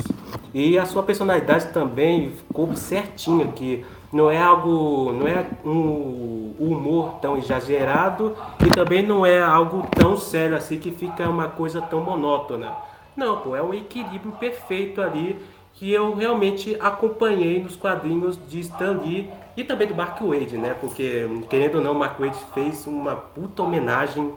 E 0.54 0.78
a 0.78 0.86
sua 0.86 1.02
personalidade 1.02 1.72
também 1.72 2.32
ficou 2.32 2.74
certinho, 2.74 3.52
que 3.52 3.84
não 4.12 4.30
é 4.30 4.40
algo, 4.40 5.12
não 5.12 5.26
é 5.26 5.46
um 5.64 6.54
humor 6.58 7.18
tão 7.20 7.36
exagerado 7.36 8.36
e 8.64 8.70
também 8.70 9.02
não 9.02 9.24
é 9.24 9.40
algo 9.40 9.86
tão 9.94 10.16
sério 10.16 10.56
assim 10.56 10.78
que 10.78 10.90
fica 10.90 11.28
uma 11.28 11.48
coisa 11.48 11.80
tão 11.80 12.00
monótona. 12.00 12.72
Não, 13.16 13.40
pô, 13.40 13.54
é 13.54 13.62
um 13.62 13.74
equilíbrio 13.74 14.32
perfeito 14.32 15.00
ali 15.00 15.38
que 15.74 15.92
eu 15.92 16.14
realmente 16.14 16.76
acompanhei 16.80 17.62
nos 17.62 17.76
quadrinhos 17.76 18.38
de 18.48 18.58
Stan 18.60 19.00
Lee 19.00 19.30
e 19.56 19.62
também 19.62 19.86
do 19.86 19.94
Mark 19.94 20.20
Wade, 20.20 20.56
né? 20.56 20.74
Porque, 20.80 21.28
querendo 21.48 21.76
ou 21.76 21.80
não, 21.80 21.92
o 21.92 21.98
Mark 21.98 22.18
Wade 22.18 22.38
fez 22.52 22.86
uma 22.86 23.14
puta 23.14 23.62
homenagem 23.62 24.32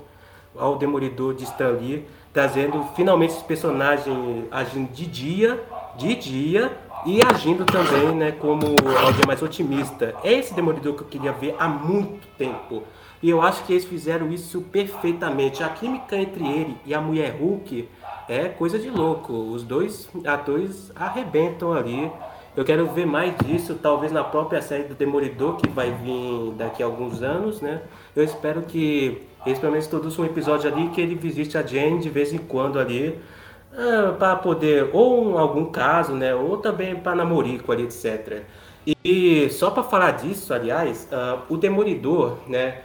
ao 0.55 0.77
Demolidor 0.77 1.33
de 1.33 1.43
Stan 1.45 1.71
Lee, 1.79 2.05
trazendo 2.31 2.83
finalmente 2.95 3.33
esse 3.33 3.43
personagem 3.43 4.47
agindo 4.51 4.91
de 4.91 5.05
dia, 5.07 5.63
de 5.97 6.15
dia, 6.15 6.71
e 7.05 7.19
agindo 7.23 7.65
também, 7.65 8.15
né, 8.15 8.31
como 8.31 8.67
alguém 8.67 9.25
mais 9.25 9.41
otimista. 9.41 10.15
É 10.23 10.33
esse 10.33 10.53
Demolidor 10.53 10.93
que 10.95 11.01
eu 11.01 11.07
queria 11.07 11.31
ver 11.31 11.55
há 11.57 11.67
muito 11.67 12.27
tempo. 12.37 12.83
E 13.21 13.29
eu 13.29 13.41
acho 13.41 13.63
que 13.65 13.73
eles 13.73 13.85
fizeram 13.85 14.31
isso 14.31 14.61
perfeitamente. 14.61 15.63
A 15.63 15.69
química 15.69 16.15
entre 16.15 16.43
ele 16.43 16.75
e 16.85 16.93
a 16.93 16.99
mulher 16.99 17.37
Hulk 17.39 17.87
é 18.27 18.47
coisa 18.49 18.79
de 18.79 18.89
louco. 18.89 19.33
Os 19.33 19.63
dois 19.63 20.09
atores 20.25 20.91
arrebentam 20.95 21.73
ali. 21.73 22.11
Eu 22.55 22.65
quero 22.65 22.85
ver 22.87 23.05
mais 23.05 23.33
disso, 23.45 23.75
talvez 23.81 24.11
na 24.11 24.23
própria 24.23 24.61
série 24.61 24.83
do 24.83 24.93
Demolidor, 24.93 25.55
que 25.55 25.69
vai 25.69 25.91
vir 25.91 26.51
daqui 26.57 26.83
a 26.83 26.85
alguns 26.85 27.21
anos, 27.21 27.61
né? 27.61 27.81
Eu 28.15 28.23
espero 28.23 28.63
que 28.63 29.21
eles 29.45 29.57
pelo 29.57 29.71
menos 29.71 29.87
introduzam 29.87 30.25
um 30.25 30.27
episódio 30.27 30.71
ali 30.71 30.89
que 30.89 30.99
ele 30.99 31.15
visite 31.15 31.57
a 31.57 31.65
Jane 31.65 31.99
de 31.99 32.09
vez 32.09 32.33
em 32.33 32.37
quando 32.37 32.79
ali. 32.79 33.19
Ah, 33.73 34.15
para 34.17 34.35
poder, 34.37 34.89
ou 34.93 35.37
algum 35.37 35.65
caso, 35.65 36.13
né? 36.13 36.35
Ou 36.35 36.57
também 36.57 36.95
para 36.95 37.15
namorico 37.15 37.71
ali, 37.71 37.83
etc. 37.83 38.43
E, 39.03 39.49
só 39.51 39.69
para 39.69 39.83
falar 39.83 40.11
disso, 40.11 40.53
aliás, 40.53 41.07
uh, 41.11 41.41
o 41.49 41.57
Demolidor, 41.57 42.37
né? 42.47 42.81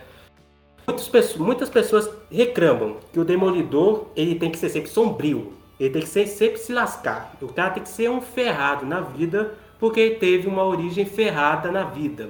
Muitas 0.86 1.08
pessoas, 1.08 1.40
muitas 1.40 1.68
pessoas 1.68 2.10
reclamam 2.30 2.96
que 3.12 3.18
o 3.18 3.24
Demolidor 3.24 4.06
ele 4.14 4.36
tem 4.36 4.50
que 4.50 4.58
ser 4.58 4.68
sempre 4.68 4.88
sombrio, 4.90 5.52
ele 5.80 5.90
tem 5.90 6.02
que 6.02 6.08
ser, 6.08 6.26
sempre 6.26 6.58
se 6.58 6.72
lascar. 6.72 7.34
O 7.42 7.48
cara 7.48 7.70
tem 7.70 7.82
que 7.82 7.88
ser 7.88 8.08
um 8.08 8.20
ferrado 8.20 8.86
na 8.86 9.00
vida 9.00 9.54
porque 9.80 9.98
ele 9.98 10.14
teve 10.16 10.46
uma 10.46 10.64
origem 10.64 11.04
ferrada 11.04 11.72
na 11.72 11.84
vida. 11.84 12.28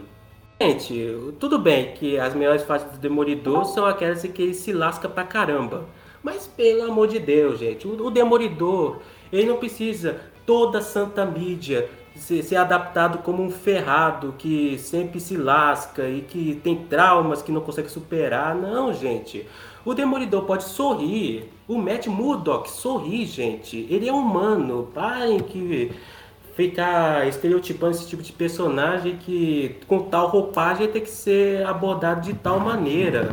Gente, 0.60 1.34
tudo 1.38 1.58
bem 1.58 1.92
que 1.92 2.18
as 2.18 2.34
melhores 2.34 2.62
fases 2.62 2.90
do 2.90 2.98
Demolidor 2.98 3.66
são 3.66 3.84
aquelas 3.84 4.24
em 4.24 4.32
que 4.32 4.42
ele 4.42 4.54
se 4.54 4.72
lasca 4.72 5.06
pra 5.06 5.22
caramba. 5.22 5.84
Mas 6.26 6.44
pelo 6.48 6.82
amor 6.82 7.06
de 7.06 7.20
Deus, 7.20 7.60
gente, 7.60 7.86
o, 7.86 8.06
o 8.06 8.10
Demolidor, 8.10 8.98
ele 9.32 9.46
não 9.46 9.58
precisa 9.58 10.20
toda 10.44 10.80
santa 10.80 11.24
mídia 11.24 11.88
ser, 12.16 12.42
ser, 12.42 12.56
adaptado 12.56 13.18
como 13.18 13.44
um 13.44 13.48
ferrado 13.48 14.34
que 14.36 14.76
sempre 14.76 15.20
se 15.20 15.36
lasca 15.36 16.08
e 16.08 16.22
que 16.22 16.60
tem 16.64 16.78
traumas 16.86 17.42
que 17.42 17.52
não 17.52 17.60
consegue 17.60 17.88
superar. 17.88 18.56
Não, 18.56 18.92
gente. 18.92 19.46
O 19.84 19.94
Demolidor 19.94 20.42
pode 20.42 20.64
sorrir. 20.64 21.48
O 21.68 21.78
Matt 21.78 22.08
Murdock 22.08 22.68
sorri, 22.72 23.24
gente. 23.24 23.86
Ele 23.88 24.08
é 24.08 24.12
humano. 24.12 24.90
Parem 24.92 25.38
que 25.38 25.92
ficar 26.56 27.28
estereotipando 27.28 27.94
esse 27.94 28.08
tipo 28.08 28.22
de 28.22 28.32
personagem 28.32 29.18
que 29.18 29.78
com 29.86 30.08
tal 30.08 30.28
roupagem 30.28 30.88
tem 30.88 31.02
que 31.02 31.10
ser 31.10 31.64
abordado 31.66 32.22
de 32.22 32.32
tal 32.32 32.58
maneira. 32.58 33.28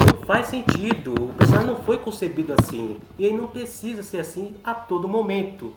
Não 0.00 0.26
faz 0.26 0.48
sentido. 0.48 1.14
O 1.14 1.32
personagem 1.34 1.68
não 1.68 1.76
foi 1.76 1.96
concebido 1.96 2.52
assim. 2.58 2.98
E 3.16 3.24
ele 3.24 3.36
não 3.36 3.46
precisa 3.46 4.02
ser 4.02 4.18
assim 4.18 4.56
a 4.64 4.74
todo 4.74 5.06
momento. 5.06 5.72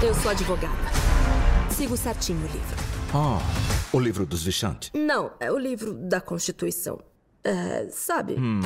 Eu 0.00 0.14
sou 0.14 0.30
advogada. 0.30 0.90
Sigo 1.70 1.96
certinho 1.96 2.38
o 2.38 2.42
livro. 2.42 2.76
Ah, 3.12 3.38
o 3.92 3.98
livro 3.98 4.24
dos 4.24 4.44
Vichantes? 4.44 4.90
Não, 4.94 5.32
é 5.40 5.50
o 5.50 5.58
livro 5.58 5.92
da 5.92 6.20
Constituição. 6.20 7.00
É, 7.44 7.88
sabe? 7.90 8.36
Hum. 8.38 8.60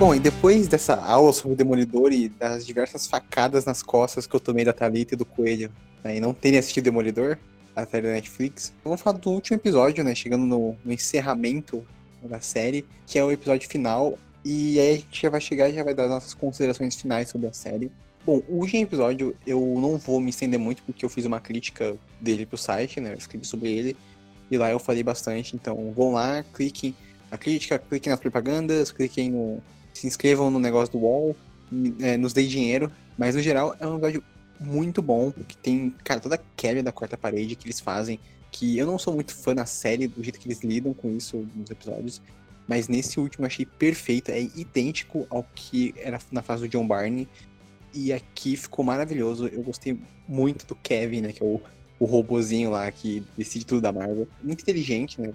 Bom, 0.00 0.14
e 0.14 0.18
depois 0.18 0.66
dessa 0.66 0.94
aula 0.94 1.30
sobre 1.30 1.52
o 1.52 1.56
Demolidor 1.56 2.10
e 2.10 2.30
das 2.30 2.64
diversas 2.64 3.06
facadas 3.06 3.66
nas 3.66 3.82
costas 3.82 4.26
que 4.26 4.34
eu 4.34 4.40
tomei 4.40 4.64
da 4.64 4.72
Thalita 4.72 5.12
e 5.12 5.16
do 5.16 5.26
Coelho, 5.26 5.70
né, 6.02 6.16
e 6.16 6.20
não 6.20 6.32
terem 6.32 6.58
assistido 6.58 6.84
Demolidor, 6.84 7.36
a 7.76 7.84
série 7.84 8.06
da 8.06 8.14
Netflix, 8.14 8.72
vamos 8.82 9.02
falar 9.02 9.18
do 9.18 9.28
último 9.28 9.58
episódio, 9.58 10.02
né? 10.02 10.14
Chegando 10.14 10.46
no, 10.46 10.74
no 10.82 10.90
encerramento 10.90 11.86
da 12.22 12.40
série, 12.40 12.86
que 13.06 13.18
é 13.18 13.24
o 13.24 13.30
episódio 13.30 13.68
final. 13.68 14.18
E 14.42 14.80
aí 14.80 14.92
a 14.92 14.96
gente 14.96 15.20
já 15.20 15.28
vai 15.28 15.38
chegar 15.38 15.68
e 15.68 15.74
já 15.74 15.84
vai 15.84 15.92
dar 15.92 16.08
nossas 16.08 16.32
considerações 16.32 16.94
finais 16.94 17.28
sobre 17.28 17.48
a 17.48 17.52
série. 17.52 17.92
Bom, 18.24 18.40
o 18.48 18.60
último 18.60 18.82
episódio 18.82 19.36
eu 19.46 19.60
não 19.78 19.98
vou 19.98 20.18
me 20.18 20.30
estender 20.30 20.58
muito, 20.58 20.82
porque 20.82 21.04
eu 21.04 21.10
fiz 21.10 21.26
uma 21.26 21.40
crítica 21.40 21.94
dele 22.18 22.46
pro 22.46 22.56
site, 22.56 23.02
né? 23.02 23.12
Eu 23.12 23.18
escrevi 23.18 23.44
sobre 23.44 23.70
ele. 23.70 23.94
E 24.50 24.56
lá 24.56 24.70
eu 24.70 24.78
falei 24.78 25.02
bastante, 25.02 25.54
então 25.54 25.92
vão 25.94 26.12
lá, 26.12 26.42
cliquem 26.54 26.96
na 27.30 27.36
crítica, 27.36 27.78
cliquem 27.78 28.10
nas 28.10 28.18
propagandas, 28.18 28.90
cliquem 28.90 29.30
no, 29.30 29.62
se 29.92 30.06
inscrevam 30.06 30.50
no 30.50 30.58
negócio 30.58 30.92
do 30.92 30.98
UOL, 30.98 31.36
é, 32.00 32.16
nos 32.16 32.32
dê 32.32 32.46
dinheiro. 32.46 32.90
Mas 33.16 33.34
no 33.34 33.42
geral 33.42 33.76
é 33.78 33.86
um 33.86 33.96
episódio 33.96 34.24
muito 34.58 35.00
bom, 35.00 35.32
que 35.32 35.56
tem, 35.56 35.94
cara, 36.04 36.20
toda 36.20 36.34
a 36.34 36.40
quebra 36.56 36.82
da 36.82 36.92
quarta 36.92 37.16
parede 37.16 37.56
que 37.56 37.66
eles 37.66 37.80
fazem. 37.80 38.18
Que 38.50 38.76
eu 38.76 38.86
não 38.86 38.98
sou 38.98 39.14
muito 39.14 39.34
fã 39.34 39.54
na 39.54 39.66
série, 39.66 40.08
do 40.08 40.22
jeito 40.22 40.38
que 40.38 40.48
eles 40.48 40.60
lidam 40.60 40.92
com 40.92 41.10
isso 41.16 41.46
nos 41.54 41.70
episódios. 41.70 42.20
Mas 42.66 42.88
nesse 42.88 43.18
último 43.18 43.44
eu 43.44 43.46
achei 43.46 43.66
perfeito, 43.66 44.30
é 44.30 44.40
idêntico 44.40 45.26
ao 45.28 45.44
que 45.54 45.94
era 45.98 46.20
na 46.30 46.42
fase 46.42 46.62
do 46.62 46.68
John 46.68 46.86
Barney. 46.86 47.28
E 47.92 48.12
aqui 48.12 48.56
ficou 48.56 48.84
maravilhoso. 48.84 49.48
Eu 49.48 49.62
gostei 49.62 49.98
muito 50.28 50.66
do 50.66 50.76
Kevin, 50.76 51.22
né? 51.22 51.32
Que 51.32 51.42
é 51.42 51.46
o, 51.46 51.60
o 51.98 52.04
robozinho 52.04 52.70
lá 52.70 52.90
que 52.90 53.24
decide 53.36 53.66
tudo 53.66 53.80
da 53.80 53.92
Marvel. 53.92 54.28
Muito 54.42 54.62
inteligente, 54.62 55.20
né? 55.20 55.32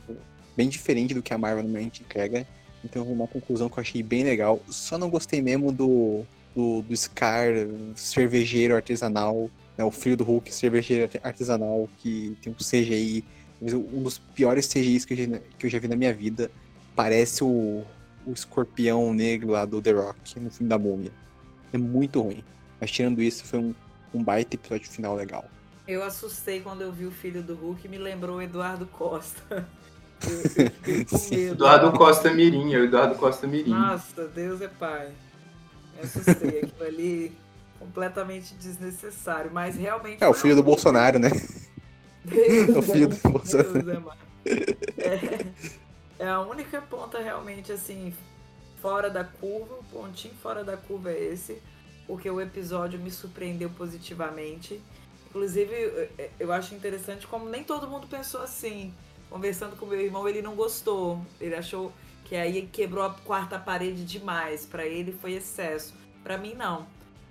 Bem 0.55 0.69
diferente 0.69 1.13
do 1.13 1.21
que 1.21 1.33
a 1.33 1.37
Marvel 1.37 1.63
normalmente 1.63 2.03
entrega. 2.03 2.47
Então 2.85 3.03
uma 3.11 3.27
conclusão 3.27 3.67
que 3.67 3.77
eu 3.77 3.81
achei 3.81 4.03
bem 4.03 4.23
legal. 4.23 4.61
Só 4.69 4.97
não 4.97 5.09
gostei 5.09 5.41
mesmo 5.41 5.71
do, 5.71 6.23
do, 6.55 6.83
do 6.83 6.95
Scar, 6.95 7.47
cervejeiro 7.95 8.75
artesanal, 8.75 9.49
né, 9.77 9.83
o 9.83 9.91
filho 9.91 10.15
do 10.15 10.23
Hulk, 10.23 10.53
cervejeiro 10.53 11.09
artesanal, 11.23 11.89
que 11.97 12.37
tem 12.41 12.53
um 12.53 12.55
CGI, 12.55 13.25
um 13.61 14.03
dos 14.03 14.19
piores 14.19 14.67
CGIs 14.67 15.03
que 15.03 15.13
eu 15.13 15.17
já, 15.17 15.39
que 15.57 15.65
eu 15.65 15.69
já 15.69 15.79
vi 15.79 15.87
na 15.87 15.95
minha 15.95 16.13
vida. 16.13 16.51
Parece 16.95 17.43
o, 17.43 17.83
o 18.25 18.31
escorpião 18.31 19.13
negro 19.13 19.51
lá 19.51 19.65
do 19.65 19.81
The 19.81 19.91
Rock, 19.91 20.39
no 20.39 20.51
filme 20.51 20.69
da 20.69 20.77
múmia. 20.77 21.11
É 21.73 21.77
muito 21.77 22.21
ruim. 22.21 22.43
Mas 22.79 22.91
tirando 22.91 23.21
isso, 23.21 23.43
foi 23.45 23.59
um, 23.59 23.75
um 24.13 24.23
baita 24.23 24.55
episódio 24.55 24.89
final 24.89 25.15
legal. 25.15 25.45
Eu 25.87 26.03
assustei 26.03 26.61
quando 26.61 26.81
eu 26.81 26.91
vi 26.91 27.05
o 27.05 27.11
filho 27.11 27.43
do 27.43 27.53
Hulk 27.53 27.85
e 27.85 27.89
me 27.89 27.97
lembrou 27.97 28.37
o 28.37 28.41
Eduardo 28.41 28.85
Costa. 28.85 29.67
Eduardo 31.31 31.91
Costa 31.93 32.31
Mirim, 32.33 32.73
é 32.73 32.77
o 32.77 32.83
Eduardo 32.85 33.15
Costa 33.15 33.47
Mirim. 33.47 33.71
Nossa, 33.71 34.27
Deus 34.27 34.61
é 34.61 34.67
pai. 34.67 35.11
Me 35.95 36.01
assustei 36.01 36.59
aquilo 36.59 36.83
ali, 36.85 37.37
completamente 37.79 38.53
desnecessário, 38.55 39.51
mas 39.53 39.75
realmente. 39.75 40.23
É 40.23 40.27
o 40.27 40.33
filho 40.33 40.55
do 40.55 40.63
Bolsonaro, 40.63 41.19
né? 41.19 41.29
Deus, 42.23 42.69
é 42.69 42.77
o 42.77 42.81
filho 42.81 43.07
do 43.07 43.29
Bolsonaro. 43.29 43.83
Deus 43.83 44.15
é, 44.97 45.45
é, 46.19 46.27
a 46.27 46.41
única 46.41 46.81
ponta 46.81 47.19
realmente 47.19 47.71
assim, 47.71 48.13
fora 48.81 49.09
da 49.09 49.23
curva, 49.23 49.75
o 49.79 49.83
pontinho 49.85 50.33
fora 50.35 50.63
da 50.63 50.77
curva 50.77 51.11
é 51.11 51.33
esse, 51.33 51.61
porque 52.05 52.29
o 52.29 52.39
episódio 52.39 52.99
me 52.99 53.09
surpreendeu 53.09 53.69
positivamente. 53.71 54.79
Inclusive, 55.29 56.09
eu 56.39 56.51
acho 56.53 56.73
interessante 56.75 57.27
como 57.27 57.49
nem 57.49 57.63
todo 57.63 57.87
mundo 57.87 58.07
pensou 58.07 58.41
assim 58.41 58.93
conversando 59.35 59.75
com 59.75 59.85
meu 59.85 59.99
irmão, 59.99 60.29
ele 60.29 60.41
não 60.41 60.55
gostou. 60.55 61.19
Ele 61.41 61.55
achou 61.55 61.91
que 62.23 62.37
aí 62.37 62.69
quebrou 62.71 63.03
a 63.03 63.09
quarta 63.09 63.59
parede 63.59 64.05
demais. 64.05 64.65
Para 64.65 64.85
ele 64.85 65.11
foi 65.11 65.33
excesso. 65.33 65.93
Para 66.23 66.37
mim, 66.37 66.53
não. 66.53 66.87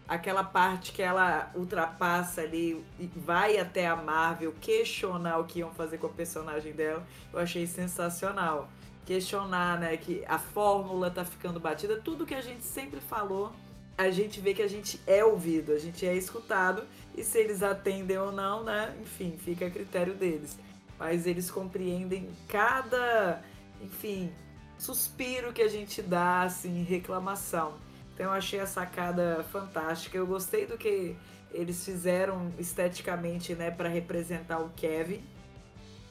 Aquela 0.06 0.44
parte 0.44 0.92
que 0.92 1.00
ela 1.00 1.50
ultrapassa 1.54 2.42
ali 2.42 2.84
e 3.00 3.06
vai 3.16 3.56
até 3.56 3.86
a 3.86 3.96
Marvel 3.96 4.52
questionar 4.60 5.38
o 5.38 5.44
que 5.44 5.60
iam 5.60 5.70
fazer 5.70 5.96
com 5.96 6.06
a 6.06 6.10
personagem 6.10 6.74
dela, 6.74 7.02
eu 7.32 7.38
achei 7.38 7.66
sensacional. 7.66 8.68
Questionar, 9.06 9.80
né, 9.80 9.96
que 9.96 10.22
a 10.28 10.38
fórmula 10.38 11.10
tá 11.10 11.24
ficando 11.24 11.58
batida, 11.58 11.96
tudo 11.96 12.26
que 12.26 12.34
a 12.34 12.42
gente 12.42 12.64
sempre 12.64 13.00
falou, 13.00 13.50
a 13.96 14.10
gente 14.10 14.40
vê 14.40 14.52
que 14.52 14.60
a 14.60 14.68
gente 14.68 15.00
é 15.06 15.24
ouvido, 15.24 15.72
a 15.72 15.78
gente 15.78 16.06
é 16.06 16.14
escutado, 16.14 16.82
e 17.16 17.24
se 17.24 17.38
eles 17.38 17.62
atendem 17.62 18.18
ou 18.18 18.30
não, 18.30 18.62
né, 18.62 18.94
enfim, 19.00 19.38
fica 19.38 19.66
a 19.66 19.70
critério 19.70 20.14
deles 20.14 20.58
mas 20.98 21.26
eles 21.26 21.50
compreendem 21.50 22.28
cada, 22.48 23.42
enfim, 23.82 24.32
suspiro 24.78 25.52
que 25.52 25.62
a 25.62 25.68
gente 25.68 26.02
dá, 26.02 26.42
assim, 26.42 26.82
reclamação. 26.82 27.74
Então 28.14 28.26
eu 28.26 28.32
achei 28.32 28.60
a 28.60 28.66
sacada 28.66 29.44
fantástica. 29.50 30.16
Eu 30.16 30.26
gostei 30.26 30.66
do 30.66 30.78
que 30.78 31.16
eles 31.52 31.84
fizeram 31.84 32.52
esteticamente, 32.58 33.54
né, 33.54 33.70
para 33.70 33.88
representar 33.88 34.58
o 34.58 34.70
Kevin. 34.70 35.22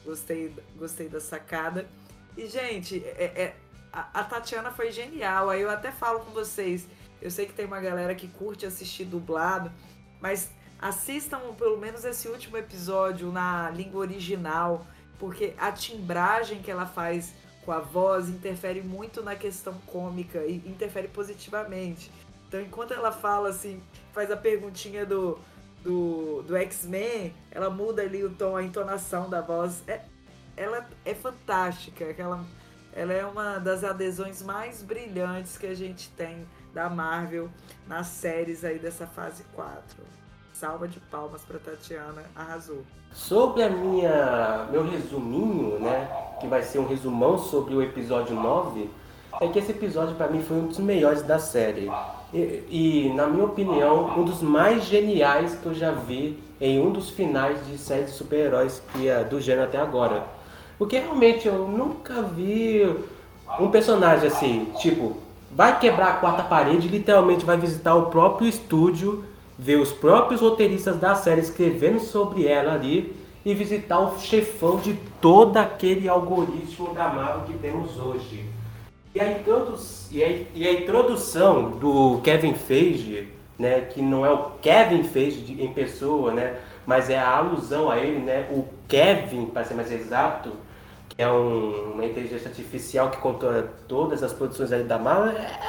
Gostei, 0.06 0.54
gostei 0.76 1.08
da 1.08 1.20
sacada. 1.20 1.88
E 2.36 2.48
gente, 2.48 3.04
é, 3.06 3.32
é, 3.36 3.56
a, 3.92 4.22
a 4.22 4.24
Tatiana 4.24 4.72
foi 4.72 4.92
genial. 4.92 5.50
Aí 5.50 5.62
eu 5.62 5.70
até 5.70 5.92
falo 5.92 6.22
com 6.22 6.32
vocês. 6.32 6.88
Eu 7.22 7.32
sei 7.32 7.46
que 7.46 7.54
tem 7.54 7.66
uma 7.66 7.80
galera 7.80 8.14
que 8.16 8.28
curte 8.28 8.66
assistir 8.66 9.06
dublado, 9.06 9.72
mas 10.20 10.50
assistam 10.84 11.40
pelo 11.58 11.78
menos 11.78 12.04
esse 12.04 12.28
último 12.28 12.58
episódio 12.58 13.32
na 13.32 13.70
língua 13.70 14.02
original, 14.02 14.86
porque 15.18 15.54
a 15.58 15.72
timbragem 15.72 16.62
que 16.62 16.70
ela 16.70 16.86
faz 16.86 17.34
com 17.64 17.72
a 17.72 17.80
voz 17.80 18.28
interfere 18.28 18.82
muito 18.82 19.24
na 19.24 19.34
questão 19.34 19.74
cômica 19.88 20.40
e 20.40 20.58
interfere 20.68 21.08
positivamente. 21.08 22.12
Então, 22.46 22.60
enquanto 22.60 22.94
ela 22.94 23.14
fala 23.14 23.48
assim, 23.48 23.82
faz 24.12 24.30
a 24.30 24.36
perguntinha 24.36 25.06
do, 25.06 25.40
do, 25.82 26.42
do 26.42 26.58
X-Men, 26.58 27.34
ela 27.50 27.70
muda 27.70 28.02
ali 28.02 28.22
o 28.22 28.32
tom, 28.32 28.58
a 28.58 28.62
entonação 28.62 29.30
da 29.30 29.40
voz. 29.40 29.82
É, 29.88 30.02
ela 30.58 30.86
é 31.06 31.16
fantástica. 31.16 32.04
Ela, 32.18 32.46
ela 32.92 33.14
é 33.14 33.26
uma 33.26 33.58
das 33.58 33.86
adesões 33.86 34.42
mais 34.42 34.84
brilhantes 34.84 35.58
que 35.58 35.66
a 35.66 35.74
gente 35.74 36.10
tem 36.10 36.46
da 36.74 36.90
Marvel 36.90 37.50
nas 37.88 38.08
séries 38.08 38.66
aí 38.66 38.78
dessa 38.78 39.08
fase 39.08 39.46
4 39.56 40.23
salva 40.64 40.88
de 40.88 40.98
palmas 41.12 41.42
para 41.42 41.60
Tatiana, 41.60 42.24
arrasou. 42.34 42.84
Sobre 43.12 43.64
a 43.64 43.70
minha 43.70 44.66
meu 44.72 44.90
resuminho, 44.90 45.78
né, 45.78 46.08
que 46.40 46.48
vai 46.48 46.64
ser 46.64 46.80
um 46.80 46.88
resumão 46.88 47.38
sobre 47.38 47.76
o 47.76 47.82
episódio 47.82 48.34
9, 48.34 48.90
é 49.42 49.48
que 49.50 49.60
esse 49.60 49.72
episódio 49.72 50.16
para 50.16 50.30
mim 50.30 50.42
foi 50.42 50.56
um 50.56 50.68
dos 50.68 50.78
melhores 50.78 51.22
da 51.22 51.38
série. 51.38 51.92
E, 52.34 52.64
e, 52.70 53.14
na 53.14 53.28
minha 53.28 53.44
opinião, 53.44 54.18
um 54.18 54.24
dos 54.24 54.42
mais 54.42 54.86
geniais 54.86 55.54
que 55.54 55.66
eu 55.66 55.74
já 55.74 55.92
vi 55.92 56.42
em 56.62 56.80
um 56.80 56.94
dos 56.94 57.10
finais 57.10 57.68
de 57.68 57.78
série 57.78 58.06
de 58.06 58.12
super-heróis 58.12 58.82
é 59.04 59.22
do 59.22 59.42
gênero 59.42 59.68
até 59.68 59.78
agora. 59.78 60.24
Porque 60.78 60.98
realmente 60.98 61.46
eu 61.46 61.68
nunca 61.68 62.22
vi 62.22 62.90
um 63.60 63.70
personagem 63.70 64.30
assim, 64.30 64.72
tipo, 64.80 65.18
vai 65.52 65.78
quebrar 65.78 66.08
a 66.08 66.14
quarta 66.14 66.42
parede 66.42 66.88
literalmente 66.88 67.44
vai 67.44 67.58
visitar 67.58 67.96
o 67.96 68.06
próprio 68.06 68.48
estúdio, 68.48 69.26
ver 69.64 69.78
os 69.78 69.94
próprios 69.94 70.42
roteiristas 70.42 70.98
da 70.98 71.16
série 71.16 71.40
escrevendo 71.40 72.02
sobre 72.02 72.46
ela 72.46 72.74
ali 72.74 73.16
e 73.46 73.54
visitar 73.54 74.00
o 74.00 74.20
chefão 74.20 74.78
de 74.78 74.94
todo 75.22 75.56
aquele 75.56 76.10
algoritmo 76.10 76.94
da 76.94 77.08
Marvel 77.08 77.46
que 77.46 77.58
temos 77.60 77.98
hoje. 77.98 78.46
E 79.16 79.22
a, 79.22 79.26
e 80.12 80.24
a, 80.24 80.30
e 80.54 80.68
a 80.68 80.74
introdução 80.74 81.72
do 81.72 82.20
Kevin 82.22 82.56
Feige, 82.56 83.30
né, 83.58 83.82
que 83.82 84.02
não 84.02 84.26
é 84.26 84.32
o 84.32 84.52
Kevin 84.62 85.04
Feige 85.04 85.62
em 85.62 85.72
pessoa, 85.72 86.34
né, 86.34 86.58
mas 86.86 87.10
é 87.10 87.18
a 87.18 87.38
alusão 87.38 87.90
a 87.90 87.98
ele, 87.98 88.20
né, 88.20 88.48
o 88.52 88.66
Kevin, 88.88 89.46
para 89.46 89.64
ser 89.64 89.76
mais 89.76 89.92
exato, 89.92 90.52
que 91.08 91.22
é 91.22 91.32
um, 91.32 91.94
uma 91.94 92.06
inteligência 92.06 92.50
artificial 92.50 93.10
que 93.10 93.18
controla 93.18 93.72
todas 93.88 94.24
as 94.24 94.34
produções 94.34 94.74
ali 94.74 94.84
da 94.84 94.98
Marvel, 94.98 95.38
é, 95.38 95.60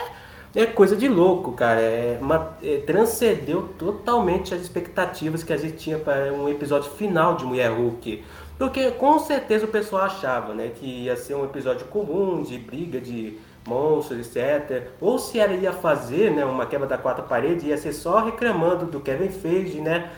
é 0.55 0.67
coisa 0.67 0.95
de 0.95 1.09
louco, 1.09 1.53
cara. 1.53 1.81
É 1.81 2.19
uma, 2.21 2.57
é, 2.63 2.79
transcendeu 2.87 3.69
totalmente 3.79 4.55
as 4.55 4.61
expectativas 4.61 5.43
que 5.43 5.53
a 5.53 5.57
gente 5.57 5.77
tinha 5.77 5.99
para 5.99 6.33
um 6.33 6.49
episódio 6.49 6.91
final 6.93 7.37
de 7.37 7.45
Mulher 7.45 7.71
Hulk. 7.71 8.25
Porque 8.59 8.91
com 8.93 9.19
certeza 9.19 9.65
o 9.65 9.69
pessoal 9.69 10.05
achava 10.05 10.55
né, 10.55 10.71
que 10.75 10.87
ia 11.05 11.17
ser 11.17 11.35
um 11.35 11.45
episódio 11.45 11.87
comum, 11.87 12.43
de 12.43 12.57
briga 12.57 13.01
de 13.01 13.37
monstros, 13.67 14.37
etc. 14.37 14.89
Ou 15.01 15.19
se 15.19 15.39
ela 15.41 15.55
ia 15.55 15.73
fazer 15.73 16.31
né, 16.31 16.45
uma 16.45 16.67
quebra 16.67 16.87
da 16.87 16.99
quarta 16.99 17.23
parede, 17.23 17.67
ia 17.67 17.77
ser 17.77 17.93
só 17.93 18.25
reclamando 18.25 18.87
do 18.87 19.01
Kevin 19.01 19.31
Feige, 19.31 19.81
né? 19.81 20.11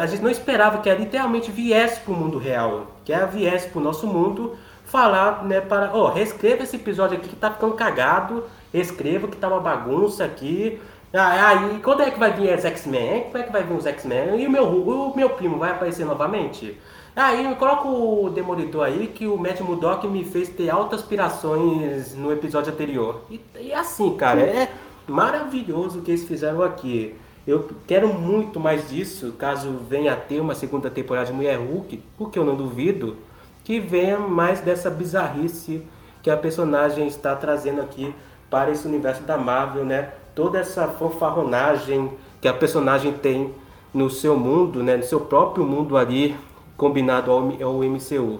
A 0.00 0.06
gente 0.06 0.22
não 0.22 0.30
esperava 0.30 0.78
que 0.78 0.88
ela 0.88 0.98
literalmente 0.98 1.50
viesse 1.50 2.00
para 2.00 2.14
o 2.14 2.16
mundo 2.16 2.38
real, 2.38 2.86
que 3.04 3.12
ela 3.12 3.26
viesse 3.26 3.68
para 3.68 3.80
o 3.80 3.82
nosso 3.82 4.06
mundo 4.06 4.56
falar, 4.82 5.44
né, 5.44 5.60
para, 5.60 5.94
ó, 5.94 6.04
oh, 6.04 6.08
reescreva 6.08 6.62
esse 6.62 6.76
episódio 6.76 7.18
aqui 7.18 7.28
que 7.28 7.36
tá 7.36 7.50
ficando 7.50 7.74
cagado, 7.74 8.44
reescreva 8.74 9.28
que 9.28 9.36
tá 9.36 9.46
uma 9.46 9.60
bagunça 9.60 10.24
aqui. 10.24 10.80
Ah, 11.12 11.48
aí, 11.50 11.78
quando 11.80 12.02
é 12.02 12.10
que 12.10 12.18
vai 12.18 12.32
vir 12.32 12.52
os 12.58 12.64
X-Men? 12.64 13.26
Quando 13.30 13.44
é 13.44 13.46
que 13.46 13.52
vai 13.52 13.62
vir 13.62 13.76
os 13.76 13.86
X-Men? 13.86 14.40
E 14.40 14.46
o 14.48 14.50
meu, 14.50 14.64
o 14.64 15.16
meu 15.16 15.30
primo 15.30 15.58
vai 15.58 15.70
aparecer 15.70 16.04
novamente? 16.04 16.76
Aí, 17.14 17.54
coloca 17.54 17.86
o 17.86 18.28
Demolidor 18.30 18.84
aí, 18.84 19.06
que 19.06 19.28
o 19.28 19.38
Matt 19.38 19.60
Murdock 19.60 20.08
me 20.08 20.24
fez 20.24 20.48
ter 20.48 20.68
altas 20.68 21.00
aspirações 21.00 22.16
no 22.16 22.32
episódio 22.32 22.72
anterior. 22.72 23.22
E, 23.30 23.40
e 23.60 23.72
assim, 23.72 24.16
cara, 24.16 24.40
é 24.40 24.68
maravilhoso 25.06 26.00
o 26.00 26.02
que 26.02 26.10
eles 26.10 26.24
fizeram 26.24 26.60
aqui. 26.60 27.14
Eu 27.46 27.68
quero 27.86 28.08
muito 28.08 28.58
mais 28.58 28.88
disso, 28.90 29.34
caso 29.38 29.78
venha 29.88 30.14
a 30.14 30.16
ter 30.16 30.40
uma 30.40 30.56
segunda 30.56 30.90
temporada 30.90 31.26
de 31.26 31.32
Mulher 31.32 31.58
Hulk, 31.58 32.02
porque 32.18 32.36
eu 32.36 32.44
não 32.44 32.56
duvido 32.56 33.18
que 33.62 33.78
venha 33.78 34.18
mais 34.18 34.60
dessa 34.60 34.90
bizarrice 34.90 35.82
que 36.22 36.30
a 36.30 36.36
personagem 36.36 37.06
está 37.06 37.36
trazendo 37.36 37.80
aqui 37.80 38.12
para 38.54 38.70
esse 38.70 38.86
universo 38.86 39.24
da 39.24 39.36
Marvel, 39.36 39.84
né? 39.84 40.10
Toda 40.32 40.60
essa 40.60 40.86
fanfarronagem 40.86 42.12
que 42.40 42.46
a 42.46 42.54
personagem 42.54 43.12
tem 43.12 43.52
no 43.92 44.08
seu 44.08 44.38
mundo, 44.38 44.80
né? 44.80 44.96
No 44.96 45.02
seu 45.02 45.18
próprio 45.18 45.64
mundo 45.64 45.96
ali, 45.96 46.36
combinado 46.76 47.32
ao, 47.32 47.40
ao 47.60 47.82
MCU. 47.82 48.38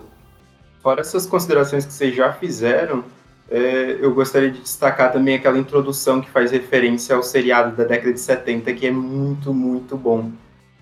Fora 0.81 1.01
essas 1.01 1.27
considerações 1.27 1.85
que 1.85 1.93
vocês 1.93 2.15
já 2.15 2.33
fizeram, 2.33 3.03
é, 3.51 3.99
eu 4.01 4.15
gostaria 4.15 4.53
de 4.53 4.61
destacar 4.61 5.13
também 5.13 5.35
aquela 5.35 5.59
introdução 5.59 6.21
que 6.21 6.31
faz 6.31 6.53
referência 6.53 7.17
ao 7.17 7.23
seriado 7.25 7.75
da 7.75 7.83
década 7.83 8.13
de 8.13 8.21
70, 8.21 8.73
que 8.73 8.87
é 8.87 8.93
muito, 8.93 9.53
muito 9.53 9.97
bom. 9.97 10.31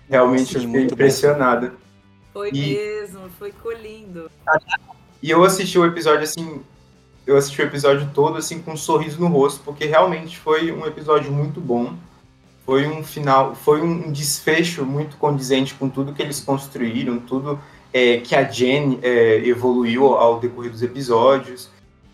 Realmente 0.07 0.59
Sim, 0.59 0.65
eu 0.65 0.67
fiquei 0.67 0.83
impressionada. 0.83 1.73
Foi 2.31 2.51
e... 2.53 2.75
mesmo, 2.75 3.21
foi 3.39 3.51
colindo. 3.51 4.29
E 5.23 5.31
eu 5.31 5.43
assisti 5.43 5.79
o 5.79 5.85
episódio 5.87 6.21
assim, 6.21 6.61
eu 7.25 7.37
assisti 7.37 7.61
o 7.61 7.65
episódio 7.65 8.09
todo 8.13 8.37
assim 8.37 8.59
com 8.59 8.73
um 8.73 8.77
sorriso 8.77 9.19
no 9.19 9.27
rosto, 9.27 9.61
porque 9.63 9.85
realmente 9.85 10.37
foi 10.37 10.71
um 10.71 10.85
episódio 10.85 11.31
muito 11.31 11.59
bom. 11.61 11.93
Foi 12.65 12.87
um 12.87 13.03
final, 13.03 13.55
foi 13.55 13.81
um 13.81 14.11
desfecho 14.11 14.85
muito 14.85 15.17
condizente 15.17 15.73
com 15.73 15.89
tudo 15.89 16.13
que 16.13 16.21
eles 16.21 16.39
construíram, 16.39 17.19
tudo 17.19 17.59
é, 17.91 18.17
que 18.17 18.35
a 18.35 18.43
Jen 18.43 18.99
é, 19.01 19.45
evoluiu 19.45 20.05
ao 20.15 20.39
decorrer 20.39 20.71
dos 20.71 20.81
episódios. 20.81 21.69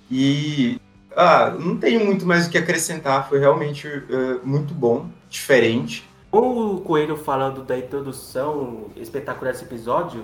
E 0.09 0.79
ah, 1.15 1.55
não 1.57 1.77
tenho 1.77 2.05
muito 2.05 2.25
mais 2.25 2.47
o 2.47 2.49
que 2.49 2.57
acrescentar, 2.57 3.27
foi 3.27 3.39
realmente 3.39 3.87
uh, 3.87 4.39
muito 4.43 4.73
bom, 4.73 5.07
diferente. 5.29 6.07
O 6.31 6.81
Coelho 6.81 7.17
falando 7.17 7.63
da 7.63 7.77
introdução 7.77 8.85
espetacular 8.95 9.51
desse 9.51 9.65
episódio, 9.65 10.23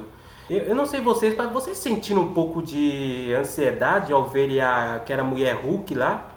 eu, 0.49 0.57
eu, 0.59 0.75
não 0.75 0.85
sei 0.85 1.01
vocês, 1.01 1.35
mas 1.35 1.51
vocês 1.51 1.77
sentindo 1.77 2.21
um 2.21 2.33
pouco 2.33 2.61
de 2.61 3.33
ansiedade 3.33 4.13
ao 4.13 4.27
verem 4.27 4.59
a, 4.61 4.95
aquela 4.95 5.23
mulher 5.23 5.55
Hulk 5.55 5.93
lá? 5.95 6.29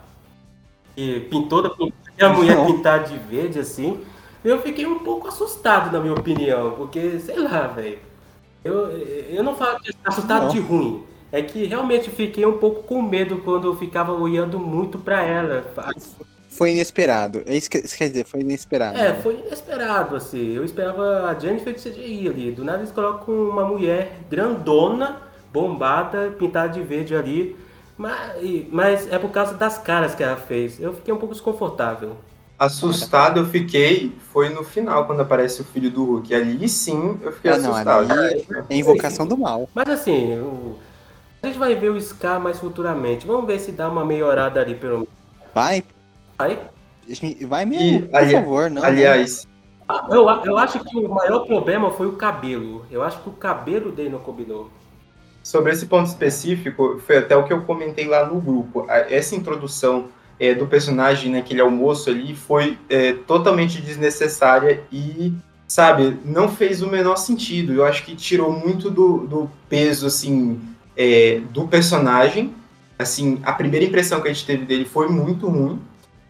E 0.97 1.19
pintou 1.21 1.61
da 1.61 1.69
a 2.25 2.29
mulher 2.29 2.65
pintada 2.65 3.07
de 3.07 3.17
verde 3.17 3.59
assim. 3.59 4.03
Eu 4.43 4.61
fiquei 4.61 4.85
um 4.85 4.99
pouco 4.99 5.27
assustado, 5.27 5.91
na 5.91 5.99
minha 5.99 6.13
opinião, 6.13 6.71
porque, 6.71 7.19
sei 7.19 7.37
lá, 7.39 7.67
velho. 7.67 7.99
Eu, 8.63 8.89
eu 8.89 9.43
não 9.43 9.55
falo 9.55 9.79
que 9.79 9.93
assustado 10.03 10.43
não. 10.43 10.49
de 10.49 10.59
ruim, 10.59 11.03
é 11.31 11.41
que 11.41 11.65
realmente 11.65 12.09
fiquei 12.09 12.45
um 12.45 12.57
pouco 12.57 12.83
com 12.83 13.01
medo 13.01 13.37
quando 13.37 13.67
eu 13.67 13.75
ficava 13.75 14.11
olhando 14.11 14.59
muito 14.59 14.97
para 14.97 15.23
ela. 15.23 15.65
Foi 16.49 16.71
inesperado. 16.71 17.43
É 17.45 17.55
isso 17.55 17.69
que 17.69 17.77
isso 17.77 17.97
quer 17.97 18.09
dizer, 18.09 18.25
foi 18.25 18.41
inesperado. 18.41 18.97
É, 18.97 19.13
foi 19.13 19.39
inesperado, 19.39 20.15
assim. 20.15 20.55
Eu 20.55 20.65
esperava 20.65 21.29
a 21.29 21.39
Jennifer 21.39 21.73
de 21.73 21.79
CGI 21.79 22.27
ali. 22.27 22.51
Do 22.51 22.63
nada 22.63 22.79
eles 22.79 22.91
colocam 22.91 23.33
uma 23.33 23.65
mulher 23.65 24.19
grandona, 24.29 25.21
bombada, 25.53 26.33
pintada 26.37 26.69
de 26.69 26.81
verde 26.81 27.15
ali. 27.15 27.55
Mas, 27.97 28.65
mas 28.71 29.11
é 29.11 29.17
por 29.19 29.29
causa 29.29 29.53
das 29.53 29.77
caras 29.77 30.15
que 30.15 30.23
ela 30.23 30.37
fez. 30.37 30.79
Eu 30.79 30.93
fiquei 30.93 31.13
um 31.13 31.17
pouco 31.17 31.33
desconfortável. 31.33 32.17
Assustado 32.57 33.39
eu 33.39 33.45
fiquei, 33.45 34.13
foi 34.33 34.49
no 34.49 34.65
final, 34.65 35.05
quando 35.05 35.21
aparece 35.21 35.61
o 35.61 35.63
filho 35.63 35.89
do 35.89 36.03
Hulk. 36.03 36.33
Ali 36.33 36.67
sim 36.67 37.17
eu 37.21 37.31
fiquei 37.31 37.51
ah, 37.51 37.55
assustado. 37.55 38.07
Não, 38.07 38.17
ali 38.17 38.45
é 38.69 38.75
invocação 38.75 39.25
do 39.25 39.37
mal. 39.37 39.69
Mas 39.73 39.87
assim, 39.87 40.37
o 40.39 40.77
a 41.41 41.47
gente 41.47 41.57
vai 41.57 41.73
ver 41.73 41.89
o 41.89 41.99
Scar 42.01 42.39
mais 42.39 42.59
futuramente. 42.59 43.25
Vamos 43.25 43.47
ver 43.47 43.59
se 43.59 43.71
dá 43.71 43.87
uma 43.89 44.03
melhorada 44.03 44.59
ali 44.59 44.75
pelo 44.75 45.07
Vai. 45.53 45.83
Vai? 46.39 46.57
Vai 47.47 47.65
mesmo, 47.65 47.97
e, 47.97 48.01
por 48.03 48.15
ali, 48.15 48.31
favor, 48.31 48.71
não. 48.71 48.81
Aliás. 48.81 49.45
Eu, 50.09 50.29
eu 50.45 50.57
acho 50.57 50.79
que 50.79 50.97
o 50.97 51.09
maior 51.09 51.39
problema 51.45 51.91
foi 51.91 52.07
o 52.07 52.13
cabelo. 52.13 52.85
Eu 52.89 53.03
acho 53.03 53.21
que 53.21 53.27
o 53.27 53.33
cabelo 53.33 53.91
dele 53.91 54.09
não 54.09 54.19
combinou. 54.19 54.69
Sobre 55.43 55.73
esse 55.73 55.85
ponto 55.87 56.07
específico, 56.07 57.01
foi 57.05 57.17
até 57.17 57.35
o 57.35 57.43
que 57.43 57.51
eu 57.51 57.63
comentei 57.63 58.07
lá 58.07 58.25
no 58.25 58.39
grupo. 58.39 58.85
Essa 58.87 59.35
introdução 59.35 60.07
é, 60.39 60.53
do 60.53 60.65
personagem 60.65 61.31
naquele 61.31 61.59
almoço 61.59 62.09
ali 62.09 62.33
foi 62.33 62.77
é, 62.87 63.13
totalmente 63.13 63.81
desnecessária 63.81 64.83
e, 64.91 65.33
sabe, 65.67 66.17
não 66.23 66.47
fez 66.47 66.81
o 66.81 66.87
menor 66.87 67.17
sentido. 67.17 67.73
Eu 67.73 67.83
acho 67.83 68.05
que 68.05 68.15
tirou 68.15 68.51
muito 68.51 68.89
do, 68.89 69.27
do 69.27 69.51
peso, 69.67 70.05
assim, 70.05 70.61
é, 70.95 71.41
do 71.51 71.67
personagem. 71.67 72.53
Assim, 72.97 73.41
a 73.43 73.51
primeira 73.51 73.85
impressão 73.85 74.21
que 74.21 74.29
a 74.29 74.33
gente 74.33 74.45
teve 74.45 74.65
dele 74.65 74.85
foi 74.85 75.09
muito 75.09 75.47
ruim. 75.47 75.81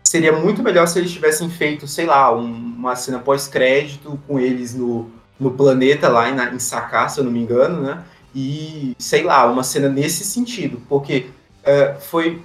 Seria 0.09 0.31
muito 0.31 0.63
melhor 0.63 0.87
se 0.87 0.97
eles 0.97 1.11
tivessem 1.11 1.47
feito, 1.51 1.87
sei 1.87 2.07
lá, 2.07 2.35
um, 2.35 2.51
uma 2.51 2.95
cena 2.95 3.19
pós-crédito 3.19 4.19
com 4.27 4.39
eles 4.39 4.73
no, 4.73 5.07
no 5.39 5.51
planeta 5.51 6.09
lá 6.09 6.27
em, 6.27 6.55
em 6.55 6.57
Sakar, 6.57 7.11
se 7.11 7.19
eu 7.19 7.23
não 7.23 7.31
me 7.31 7.39
engano, 7.39 7.83
né? 7.83 8.03
E, 8.33 8.95
sei 8.97 9.21
lá, 9.21 9.45
uma 9.45 9.61
cena 9.63 9.87
nesse 9.87 10.23
sentido, 10.23 10.81
porque 10.89 11.29
uh, 11.61 12.01
foi. 12.01 12.41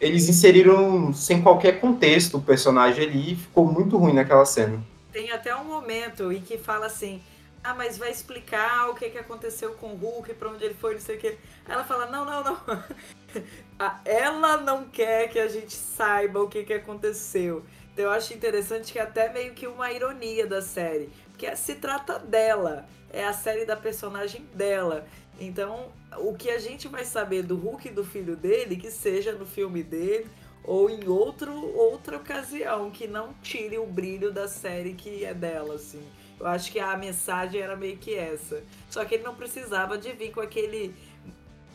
Eles 0.00 0.28
inseriram 0.28 1.12
sem 1.12 1.42
qualquer 1.42 1.80
contexto 1.80 2.36
o 2.36 2.40
personagem 2.40 3.08
ali 3.08 3.32
e 3.32 3.36
ficou 3.36 3.66
muito 3.66 3.96
ruim 3.98 4.12
naquela 4.12 4.44
cena. 4.44 4.80
Tem 5.12 5.32
até 5.32 5.56
um 5.56 5.64
momento 5.64 6.30
em 6.30 6.40
que 6.40 6.56
fala 6.56 6.86
assim: 6.86 7.20
ah, 7.64 7.74
mas 7.74 7.98
vai 7.98 8.12
explicar 8.12 8.90
o 8.90 8.94
que, 8.94 9.10
que 9.10 9.18
aconteceu 9.18 9.72
com 9.72 9.88
o 9.88 9.96
Hulk, 9.96 10.34
pra 10.34 10.50
onde 10.50 10.64
ele 10.64 10.74
foi, 10.74 10.94
não 10.94 11.00
sei 11.00 11.16
o 11.16 11.18
que. 11.18 11.36
Ela 11.68 11.82
fala, 11.82 12.06
não, 12.06 12.24
não, 12.24 12.44
não. 12.44 12.84
Ela 14.04 14.58
não 14.58 14.84
quer 14.88 15.28
que 15.28 15.38
a 15.38 15.48
gente 15.48 15.74
saiba 15.74 16.40
o 16.40 16.48
que, 16.48 16.64
que 16.64 16.74
aconteceu. 16.74 17.64
Então 17.92 18.06
eu 18.06 18.10
acho 18.10 18.32
interessante 18.32 18.92
que 18.92 18.98
é 18.98 19.02
até 19.02 19.32
meio 19.32 19.54
que 19.54 19.66
uma 19.66 19.90
ironia 19.92 20.46
da 20.46 20.62
série. 20.62 21.10
Porque 21.30 21.54
se 21.56 21.76
trata 21.76 22.18
dela. 22.18 22.86
É 23.10 23.24
a 23.24 23.32
série 23.32 23.64
da 23.64 23.74
personagem 23.74 24.44
dela. 24.54 25.06
Então, 25.40 25.90
o 26.18 26.34
que 26.34 26.50
a 26.50 26.58
gente 26.58 26.88
vai 26.88 27.04
saber 27.04 27.42
do 27.42 27.56
Hulk 27.56 27.88
e 27.88 27.90
do 27.90 28.04
filho 28.04 28.36
dele, 28.36 28.76
que 28.76 28.90
seja 28.90 29.32
no 29.32 29.46
filme 29.46 29.82
dele 29.82 30.26
ou 30.64 30.90
em 30.90 31.08
outro, 31.08 31.52
outra 31.76 32.18
ocasião, 32.18 32.90
que 32.90 33.06
não 33.06 33.32
tire 33.42 33.78
o 33.78 33.86
brilho 33.86 34.30
da 34.30 34.46
série 34.46 34.92
que 34.92 35.24
é 35.24 35.32
dela, 35.32 35.76
assim. 35.76 36.02
Eu 36.38 36.46
acho 36.46 36.70
que 36.70 36.78
a 36.78 36.96
mensagem 36.96 37.60
era 37.60 37.74
meio 37.74 37.96
que 37.96 38.14
essa. 38.14 38.62
Só 38.90 39.04
que 39.04 39.14
ele 39.14 39.24
não 39.24 39.34
precisava 39.34 39.96
de 39.96 40.12
vir 40.12 40.30
com 40.30 40.40
aquele 40.40 40.94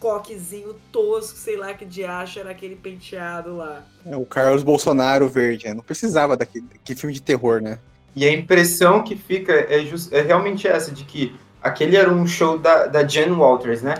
coquezinho 0.03 0.75
tosco, 0.91 1.37
sei 1.37 1.55
lá 1.55 1.73
que 1.73 1.85
de 1.85 2.03
acha 2.03 2.41
era 2.41 2.51
aquele 2.51 2.75
penteado 2.75 3.55
lá. 3.55 3.85
É, 4.05 4.17
o 4.17 4.25
Carlos 4.25 4.61
Bolsonaro 4.61 5.29
verde, 5.29 5.65
né? 5.65 5.73
Não 5.73 5.81
precisava 5.81 6.35
daquele, 6.35 6.65
daquele 6.65 6.99
filme 6.99 7.13
de 7.13 7.21
terror, 7.21 7.61
né? 7.61 7.79
E 8.13 8.25
a 8.25 8.33
impressão 8.33 9.01
que 9.01 9.15
fica 9.15 9.53
é, 9.53 9.79
just, 9.85 10.11
é 10.11 10.21
realmente 10.21 10.67
essa, 10.67 10.91
de 10.91 11.05
que 11.05 11.33
aquele 11.61 11.95
era 11.95 12.11
um 12.11 12.27
show 12.27 12.59
da, 12.59 12.85
da 12.85 13.07
Jen 13.07 13.31
Walters, 13.31 13.81
né? 13.81 13.95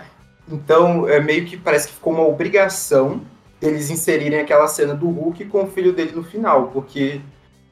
Então, 0.52 1.08
é 1.08 1.22
meio 1.22 1.46
que 1.46 1.56
parece 1.56 1.88
que 1.88 1.94
ficou 1.94 2.12
uma 2.12 2.28
obrigação 2.28 3.22
eles 3.62 3.90
inserirem 3.90 4.42
aquela 4.42 4.68
cena 4.68 4.94
do 4.94 5.08
Hulk 5.08 5.46
com 5.46 5.64
o 5.64 5.68
filho 5.68 5.94
dele 5.94 6.12
no 6.14 6.22
final, 6.22 6.68
porque 6.68 7.22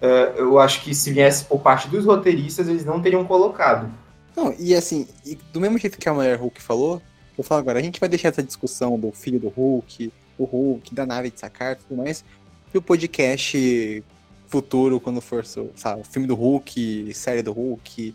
uh, 0.01 0.37
eu 0.37 0.57
acho 0.57 0.81
que 0.83 0.95
se 0.95 1.11
viesse 1.11 1.43
por 1.43 1.59
parte 1.59 1.89
dos 1.89 2.05
roteiristas, 2.05 2.69
eles 2.69 2.85
não 2.85 3.01
teriam 3.01 3.25
colocado. 3.25 3.91
Não, 4.33 4.55
e 4.57 4.73
assim, 4.73 5.05
e 5.25 5.37
do 5.51 5.59
mesmo 5.59 5.77
jeito 5.77 5.97
que 5.97 6.07
a 6.07 6.13
mulher 6.13 6.39
Hulk 6.39 6.61
falou, 6.61 7.01
eu 7.37 7.43
falo 7.43 7.59
agora, 7.61 7.79
a 7.79 7.81
gente 7.81 7.99
vai 7.99 8.09
deixar 8.09 8.29
essa 8.29 8.43
discussão 8.43 8.99
do 8.99 9.11
filho 9.11 9.39
do 9.39 9.49
Hulk, 9.49 10.11
do 10.37 10.43
Hulk, 10.45 10.93
da 10.93 11.05
nave 11.05 11.31
de 11.31 11.39
Sakar 11.39 11.73
e 11.73 11.75
tudo 11.75 11.97
mais, 11.97 12.23
pro 12.71 12.81
podcast 12.81 14.03
futuro, 14.47 14.99
quando 14.99 15.21
for, 15.21 15.45
sabe, 15.45 16.03
filme 16.03 16.27
do 16.27 16.35
Hulk, 16.35 17.13
série 17.13 17.41
do 17.41 17.51
Hulk, 17.51 18.13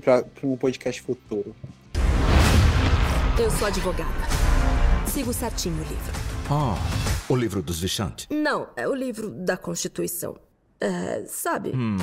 para 0.00 0.24
um 0.42 0.56
podcast 0.56 1.02
futuro. 1.02 1.54
Eu 3.38 3.50
sou 3.50 3.66
advogada. 3.66 4.10
Sigo 5.06 5.32
certinho 5.32 5.74
o 5.74 5.78
livro. 5.80 6.12
Ah, 6.50 6.76
o 7.28 7.36
livro 7.36 7.62
dos 7.62 7.80
Vichantes. 7.80 8.26
Não, 8.30 8.68
é 8.76 8.88
o 8.88 8.94
livro 8.94 9.30
da 9.30 9.56
Constituição. 9.56 10.36
É, 10.80 11.24
sabe? 11.26 11.72
Hum. 11.74 11.96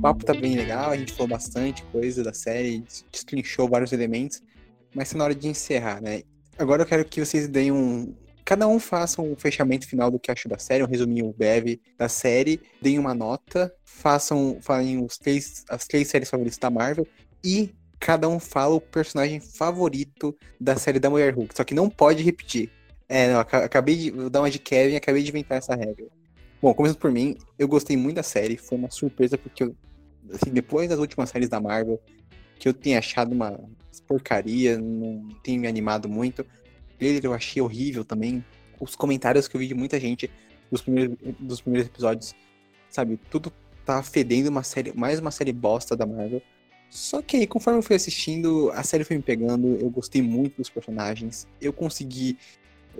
O 0.00 0.02
papo 0.02 0.24
tá 0.24 0.32
bem 0.32 0.56
legal, 0.56 0.92
a 0.92 0.96
gente 0.96 1.12
falou 1.12 1.28
bastante 1.28 1.82
coisa 1.92 2.24
da 2.24 2.32
série, 2.32 2.82
destrinchou 3.12 3.68
vários 3.68 3.92
elementos, 3.92 4.40
mas 4.94 5.10
tá 5.10 5.18
na 5.18 5.24
hora 5.24 5.34
de 5.34 5.46
encerrar, 5.46 6.00
né? 6.00 6.22
Agora 6.58 6.80
eu 6.80 6.86
quero 6.86 7.04
que 7.04 7.22
vocês 7.22 7.46
deem 7.46 7.70
um. 7.70 8.14
Cada 8.42 8.66
um 8.66 8.80
faça 8.80 9.20
um 9.20 9.36
fechamento 9.36 9.86
final 9.86 10.10
do 10.10 10.18
que 10.18 10.30
achou 10.30 10.48
da 10.48 10.58
série, 10.58 10.82
um 10.82 10.86
resuminho 10.86 11.34
breve 11.36 11.82
da 11.98 12.08
série, 12.08 12.62
deem 12.80 12.98
uma 12.98 13.12
nota, 13.12 13.70
façam, 13.84 14.56
falem 14.62 15.04
os 15.04 15.18
três, 15.18 15.66
as 15.68 15.86
três 15.86 16.08
séries 16.08 16.30
favoritas 16.30 16.56
da 16.56 16.70
Marvel 16.70 17.06
e 17.44 17.70
cada 17.98 18.26
um 18.26 18.40
fala 18.40 18.76
o 18.76 18.80
personagem 18.80 19.38
favorito 19.38 20.34
da 20.58 20.76
série 20.76 20.98
da 20.98 21.10
Mulher 21.10 21.34
Hulk. 21.34 21.54
Só 21.54 21.62
que 21.62 21.74
não 21.74 21.90
pode 21.90 22.22
repetir. 22.22 22.70
É, 23.06 23.30
não, 23.30 23.40
acabei 23.40 23.96
de 23.96 24.10
vou 24.12 24.30
dar 24.30 24.40
uma 24.40 24.50
de 24.50 24.58
Kevin 24.58 24.96
acabei 24.96 25.22
de 25.22 25.28
inventar 25.28 25.58
essa 25.58 25.74
regra. 25.74 26.06
Bom, 26.62 26.72
começando 26.72 26.98
por 26.98 27.12
mim, 27.12 27.36
eu 27.58 27.68
gostei 27.68 27.98
muito 27.98 28.16
da 28.16 28.22
série, 28.22 28.56
foi 28.56 28.76
uma 28.76 28.90
surpresa 28.90 29.38
porque 29.38 29.64
eu, 29.64 29.74
assim, 30.32 30.50
depois 30.50 30.88
das 30.88 30.98
últimas 30.98 31.30
séries 31.30 31.48
da 31.48 31.60
Marvel, 31.60 32.00
que 32.58 32.68
eu 32.68 32.74
tenho 32.74 32.98
achado 32.98 33.32
uma 33.32 33.58
porcaria, 34.06 34.78
não 34.78 35.28
tenho 35.42 35.60
me 35.60 35.68
animado 35.68 36.08
muito. 36.08 36.44
Ele 37.00 37.26
eu 37.26 37.32
achei 37.32 37.62
horrível 37.62 38.04
também. 38.04 38.44
Os 38.78 38.96
comentários 38.96 39.46
que 39.46 39.56
eu 39.56 39.60
vi 39.60 39.68
de 39.68 39.74
muita 39.74 39.98
gente 40.00 40.30
dos 40.70 40.82
primeiros, 40.82 41.16
dos 41.38 41.60
primeiros 41.60 41.88
episódios, 41.88 42.34
sabe, 42.88 43.18
tudo 43.30 43.52
tá 43.84 44.02
fedendo 44.02 44.48
uma 44.48 44.62
série, 44.62 44.92
mais 44.96 45.18
uma 45.18 45.30
série 45.30 45.52
bosta 45.52 45.96
da 45.96 46.06
Marvel. 46.06 46.42
Só 46.88 47.22
que 47.22 47.36
aí, 47.36 47.46
conforme 47.46 47.78
eu 47.78 47.82
fui 47.82 47.94
assistindo, 47.94 48.70
a 48.74 48.82
série 48.82 49.04
foi 49.04 49.16
me 49.16 49.22
pegando, 49.22 49.78
eu 49.80 49.88
gostei 49.88 50.20
muito 50.20 50.56
dos 50.56 50.68
personagens, 50.68 51.46
eu 51.60 51.72
consegui 51.72 52.36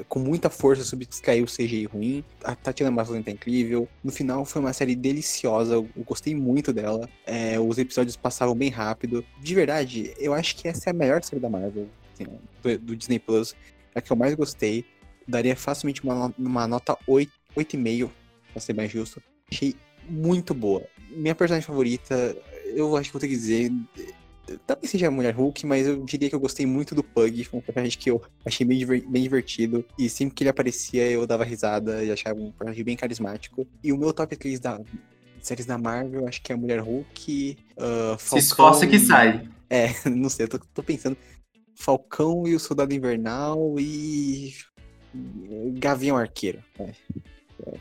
com 0.08 0.18
muita 0.18 0.48
força 0.48 0.84
subtrair 0.84 1.42
o 1.42 1.46
CGI 1.46 1.84
ruim. 1.86 2.24
A 2.44 2.54
Tatiana 2.54 2.90
Maslany 2.90 3.22
tá 3.22 3.30
incrível. 3.30 3.88
No 4.02 4.12
final 4.12 4.44
foi 4.44 4.60
uma 4.60 4.72
série 4.72 4.94
deliciosa, 4.94 5.74
eu 5.74 5.88
gostei 5.98 6.34
muito 6.34 6.72
dela. 6.72 7.08
É, 7.26 7.58
os 7.58 7.78
episódios 7.78 8.16
passavam 8.16 8.54
bem 8.54 8.70
rápido. 8.70 9.24
De 9.40 9.54
verdade, 9.54 10.14
eu 10.18 10.34
acho 10.34 10.56
que 10.56 10.68
essa 10.68 10.90
é 10.90 10.92
a 10.92 10.94
melhor 10.94 11.22
série 11.22 11.40
da 11.40 11.48
Marvel, 11.48 11.88
assim, 12.12 12.24
do, 12.62 12.78
do, 12.78 12.96
Disney 12.96 13.18
Plus. 13.18 13.54
É 13.94 13.98
a 13.98 14.02
que 14.02 14.10
eu 14.10 14.16
mais 14.16 14.34
gostei. 14.34 14.84
Daria 15.26 15.54
facilmente 15.54 16.02
uma, 16.02 16.34
uma 16.38 16.66
nota 16.66 16.96
8, 17.06 17.32
8,5, 17.56 18.10
pra 18.52 18.60
ser 18.60 18.74
mais 18.74 18.90
justo. 18.90 19.22
Achei 19.50 19.74
muito 20.08 20.54
boa. 20.54 20.84
Minha 21.10 21.34
personagem 21.34 21.66
favorita 21.66 22.36
eu 22.74 22.96
acho 22.96 23.08
que 23.08 23.12
vou 23.12 23.20
ter 23.20 23.28
que 23.28 23.36
dizer. 23.36 23.72
Talvez 24.66 24.90
seja 24.90 25.08
a 25.08 25.10
Mulher 25.10 25.34
Hulk, 25.34 25.64
mas 25.64 25.86
eu 25.86 26.02
diria 26.04 26.28
que 26.28 26.34
eu 26.34 26.40
gostei 26.40 26.66
muito 26.66 26.94
do 26.94 27.04
Pug. 27.04 27.44
Foi 27.44 27.60
um 27.60 27.62
personagem 27.62 27.98
que 27.98 28.10
eu 28.10 28.22
achei 28.44 28.66
bem, 28.66 28.84
bem 28.86 29.22
divertido. 29.22 29.84
E 29.98 30.08
sempre 30.08 30.34
que 30.34 30.42
ele 30.42 30.50
aparecia, 30.50 31.08
eu 31.08 31.26
dava 31.26 31.44
risada 31.44 32.02
e 32.02 32.10
achava 32.10 32.40
um 32.40 32.50
personagem 32.50 32.84
bem 32.84 32.96
carismático. 32.96 33.66
E 33.82 33.92
o 33.92 33.96
meu 33.96 34.12
top 34.12 34.36
3 34.36 34.58
da 34.58 34.80
séries 35.40 35.66
da 35.66 35.78
Marvel, 35.78 36.28
acho 36.28 36.42
que 36.42 36.52
é 36.52 36.54
a 36.54 36.58
Mulher 36.58 36.80
Hulk. 36.80 37.56
Uh, 37.76 38.18
Se 38.18 38.38
esforça 38.38 38.86
que 38.86 38.98
sai. 38.98 39.48
É, 39.68 39.88
não 40.08 40.28
sei, 40.28 40.44
eu 40.44 40.48
tô, 40.48 40.58
tô 40.58 40.82
pensando. 40.82 41.16
Falcão 41.74 42.46
e 42.46 42.54
o 42.54 42.60
Soldado 42.60 42.94
Invernal 42.94 43.76
e. 43.78 44.54
Gavião 45.74 46.16
Arqueiro. 46.16 46.62
É, 46.78 46.92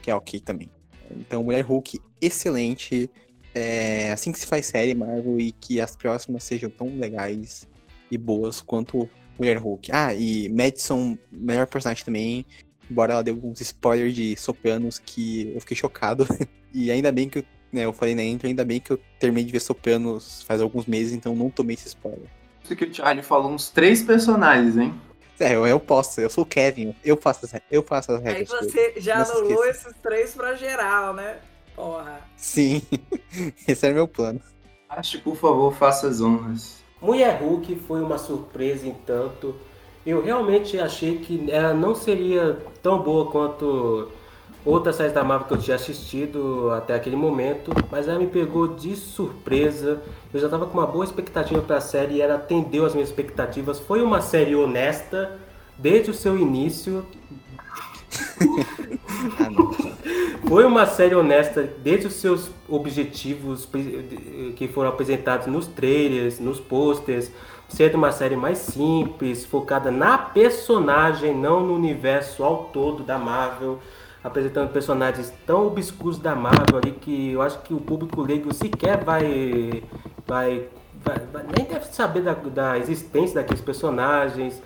que 0.02 0.10
é 0.10 0.16
ok 0.16 0.40
também. 0.40 0.70
Então, 1.12 1.44
Mulher 1.44 1.62
Hulk, 1.62 2.00
excelente. 2.22 3.10
É 3.54 4.12
assim 4.12 4.32
que 4.32 4.40
se 4.40 4.46
faz 4.46 4.68
série 4.68 4.94
Marvel 4.94 5.40
e 5.40 5.52
que 5.52 5.82
as 5.82 5.96
próximas 5.96 6.44
sejam 6.44 6.70
tão 6.70 6.96
legais 6.98 7.68
e 8.12 8.18
boas 8.18 8.62
quanto 8.62 9.10
Mulher 9.38 9.58
Hulk. 9.58 9.90
Ah, 9.92 10.14
e 10.14 10.50
Madison, 10.50 11.18
melhor 11.32 11.66
personagem 11.68 12.04
também. 12.04 12.46
Embora 12.90 13.14
ela 13.14 13.24
dê 13.24 13.32
alguns 13.32 13.62
spoilers 13.62 14.14
de 14.14 14.36
Sopranos 14.36 15.00
que 15.00 15.52
eu 15.54 15.60
fiquei 15.62 15.78
chocado. 15.78 16.28
e 16.74 16.92
ainda 16.92 17.12
bem 17.12 17.30
que 17.30 17.40
eu, 17.40 17.44
né, 17.72 17.86
eu 17.86 17.94
falei 17.94 18.16
na 18.16 18.24
intro, 18.24 18.48
ainda 18.48 18.66
bem 18.66 18.80
que 18.80 18.92
eu 18.92 19.00
terminei 19.20 19.46
de 19.46 19.52
ver 19.52 19.62
Sopranos 19.62 20.44
faz 20.44 20.62
alguns 20.62 20.86
meses, 20.86 21.14
então 21.14 21.36
não 21.36 21.50
tomei 21.50 21.76
esse 21.76 21.88
spoiler. 21.88 22.30
Isso 22.64 22.76
que 22.76 22.86
o 22.86 22.94
Charlie 22.94 23.24
falou 23.24 23.52
uns 23.52 23.70
três 23.70 24.04
personagens, 24.04 24.78
hein? 24.78 24.94
É, 25.40 25.56
eu, 25.56 25.66
eu 25.66 25.80
posso, 25.80 26.20
eu 26.20 26.30
sou 26.30 26.44
o 26.44 26.48
Kevin, 26.48 26.94
eu 27.04 27.16
faço 27.16 27.46
as, 27.46 27.54
eu 27.72 27.82
faço 27.82 28.12
as 28.12 28.22
regras. 28.22 28.52
Aí 28.52 28.60
você 28.60 28.94
já 28.98 29.24
anulou 29.24 29.66
esses 29.66 29.94
três 30.04 30.36
pra 30.36 30.54
geral, 30.56 31.14
né? 31.14 31.40
Porra. 31.80 32.20
Sim, 32.36 32.82
esse 33.66 33.86
era 33.86 33.96
meu 33.96 34.06
plano. 34.06 34.42
Acho, 34.90 35.22
por 35.22 35.38
favor, 35.38 35.74
faça 35.74 36.10
as 36.10 36.20
honras. 36.20 36.84
Mulher 37.02 37.42
Hulk 37.42 37.74
foi 37.88 38.02
uma 38.02 38.18
surpresa 38.18 38.86
em 38.86 38.94
tanto. 38.94 39.56
Eu 40.06 40.22
realmente 40.22 40.78
achei 40.78 41.20
que 41.20 41.50
ela 41.50 41.74
não 41.74 41.96
seria 41.96 42.60
tão 42.84 43.02
boa 43.02 43.32
quanto 43.32 44.12
outras 44.66 44.98
séries 44.98 45.14
da 45.14 45.24
Marvel 45.24 45.48
que 45.48 45.54
eu 45.54 45.58
tinha 45.58 45.78
assistido 45.78 46.70
até 46.72 46.96
aquele 46.96 47.16
momento, 47.16 47.72
mas 47.90 48.10
ela 48.10 48.20
me 48.20 48.28
pegou 48.28 48.76
de 48.76 48.98
surpresa. 48.98 50.02
Eu 50.34 50.40
já 50.42 50.48
estava 50.48 50.66
com 50.66 50.78
uma 50.78 50.88
boa 50.88 51.06
expectativa 51.06 51.62
para 51.62 51.78
a 51.78 51.82
série 51.82 52.16
e 52.16 52.22
ela 52.22 52.36
atendeu 52.36 52.86
as 52.86 52.94
minhas 52.94 53.08
expectativas. 53.08 53.80
Foi 53.80 54.02
uma 54.02 54.20
série 54.20 54.54
honesta 54.54 55.40
desde 55.78 56.12
o 56.12 56.14
seu 56.14 56.38
início. 56.38 57.06
ah, 59.40 59.89
foi 60.50 60.66
uma 60.66 60.88
série 60.88 61.14
honesta 61.14 61.62
desde 61.62 62.08
os 62.08 62.14
seus 62.14 62.50
objetivos 62.68 63.70
que 64.56 64.68
foram 64.68 64.90
apresentados 64.90 65.46
nos 65.46 65.68
trailers, 65.68 66.40
nos 66.40 66.60
posters, 66.60 67.32
sendo 67.68 67.98
uma 67.98 68.12
série 68.12 68.36
mais 68.36 68.58
simples, 68.58 69.46
focada 69.46 69.92
na 69.92 70.18
personagem, 70.18 71.38
não 71.38 71.62
no 71.64 71.76
universo 71.76 72.44
ao 72.44 72.64
todo 72.74 73.04
da 73.04 73.20
Marvel, 73.20 73.78
apresentando 74.24 74.72
personagens 74.72 75.32
tão 75.46 75.68
obscuros 75.68 76.18
da 76.18 76.36
Marvel 76.36 76.80
ali 76.84 76.94
que 76.94 77.34
eu 77.34 77.44
acho 77.44 77.60
que 77.60 77.72
o 77.72 77.80
público 77.80 78.20
leigo 78.20 78.52
sequer 78.52 79.04
vai, 79.04 79.84
vai, 80.26 80.68
vai, 80.96 81.20
vai 81.32 81.44
nem 81.56 81.68
deve 81.68 81.86
saber 81.86 82.24
da, 82.24 82.34
da 82.34 82.76
existência 82.80 83.36
daqueles 83.36 83.62
personagens 83.62 84.60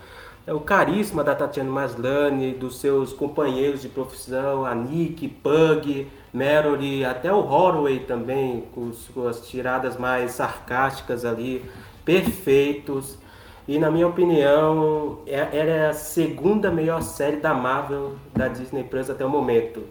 o 0.52 0.60
carisma 0.60 1.24
da 1.24 1.34
Tatiana 1.34 1.72
Maslany, 1.72 2.54
dos 2.54 2.80
seus 2.80 3.14
companheiros 3.14 3.82
de 3.82 3.88
profissão, 3.88 4.66
a 4.66 4.76
Nick, 4.76 5.28
Pug, 5.28 6.08
Mallory, 6.34 7.06
até 7.06 7.32
o 7.32 7.40
Holloway 7.40 8.00
também, 8.00 8.66
com 8.74 8.92
suas 8.92 9.48
tiradas 9.48 9.98
mais 9.98 10.32
sarcásticas 10.32 11.24
ali, 11.24 11.64
perfeitos. 12.04 13.18
E 13.66 13.80
na 13.80 13.90
minha 13.90 14.08
opinião, 14.08 15.20
é, 15.26 15.58
ela 15.58 15.70
é 15.70 15.88
a 15.88 15.94
segunda 15.94 16.70
melhor 16.70 17.02
série 17.02 17.38
da 17.38 17.54
Marvel 17.54 18.16
da 18.36 18.50
Disney 18.50 18.84
Plus 18.84 19.10
até 19.10 19.26
o 19.26 19.30
momento. 19.30 19.84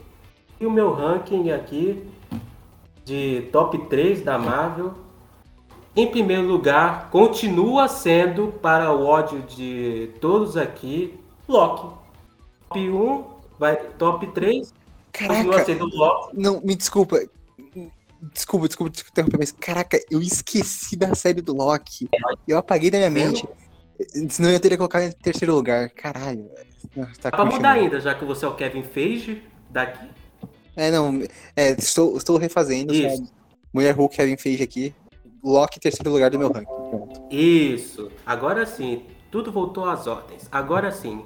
E 0.60 0.66
o 0.66 0.70
meu 0.70 0.92
ranking 0.92 1.50
aqui 1.50 2.06
de 3.04 3.48
top 3.50 3.78
3 3.86 4.22
da 4.22 4.38
Marvel 4.38 4.92
em 5.94 6.06
primeiro 6.06 6.47
lugar, 6.47 7.10
continua 7.10 7.86
sendo, 7.86 8.48
para 8.62 8.93
o 8.93 9.05
ódio 9.05 9.43
de 9.43 10.10
todos 10.20 10.56
aqui, 10.56 11.19
Loki. 11.47 11.94
Top 12.69 12.90
1, 12.90 13.24
vai, 13.59 13.77
top 13.77 14.27
3, 14.28 14.73
caraca, 15.12 15.35
continua 15.35 15.64
sendo 15.64 15.86
Loki. 15.86 16.36
Não, 16.40 16.60
me 16.62 16.74
desculpa. 16.74 17.20
Desculpa, 18.32 18.69
desculpa, 18.69 18.90
desculpa 18.90 19.36
mas 19.36 19.51
caraca, 19.52 20.01
eu 20.10 20.23
esqueci 20.23 20.97
da 20.97 21.14
série 21.14 21.43
do 21.43 21.55
Loki. 21.55 22.09
Eu 22.47 22.56
apaguei 22.56 22.90
da 22.90 22.98
minha 22.98 23.10
mente. 23.10 23.47
Senão 24.31 24.51
eu 24.51 24.60
teria 24.60 24.78
colocado 24.78 25.02
em 25.02 25.12
terceiro 25.12 25.55
lugar. 25.55 25.90
Caralho. 25.90 26.48
Tá 27.20 27.31
pra 27.31 27.44
mudar 27.44 27.73
ainda, 27.73 28.01
já 28.01 28.14
que 28.14 28.24
você 28.24 28.44
é 28.44 28.48
o 28.48 28.55
Kevin 28.55 28.82
Feige 28.82 29.43
daqui. 29.69 30.09
É, 30.77 30.90
não. 30.90 31.23
É, 31.56 31.70
estou, 31.73 32.16
estou 32.16 32.39
refazendo. 32.39 32.93
Mulher 33.73 33.94
Hulk, 33.94 34.16
Kevin 34.16 34.36
Feige 34.36 34.62
aqui. 34.62 34.94
Loki 35.43 35.78
em 35.78 35.81
terceiro 35.81 36.10
lugar 36.10 36.31
do 36.31 36.39
meu 36.39 36.52
ranking. 36.52 37.27
Isso. 37.31 38.10
Agora 38.24 38.64
sim, 38.64 39.02
tudo 39.31 39.51
voltou 39.51 39.85
às 39.85 40.06
ordens. 40.06 40.48
Agora 40.52 40.90
sim. 40.93 41.24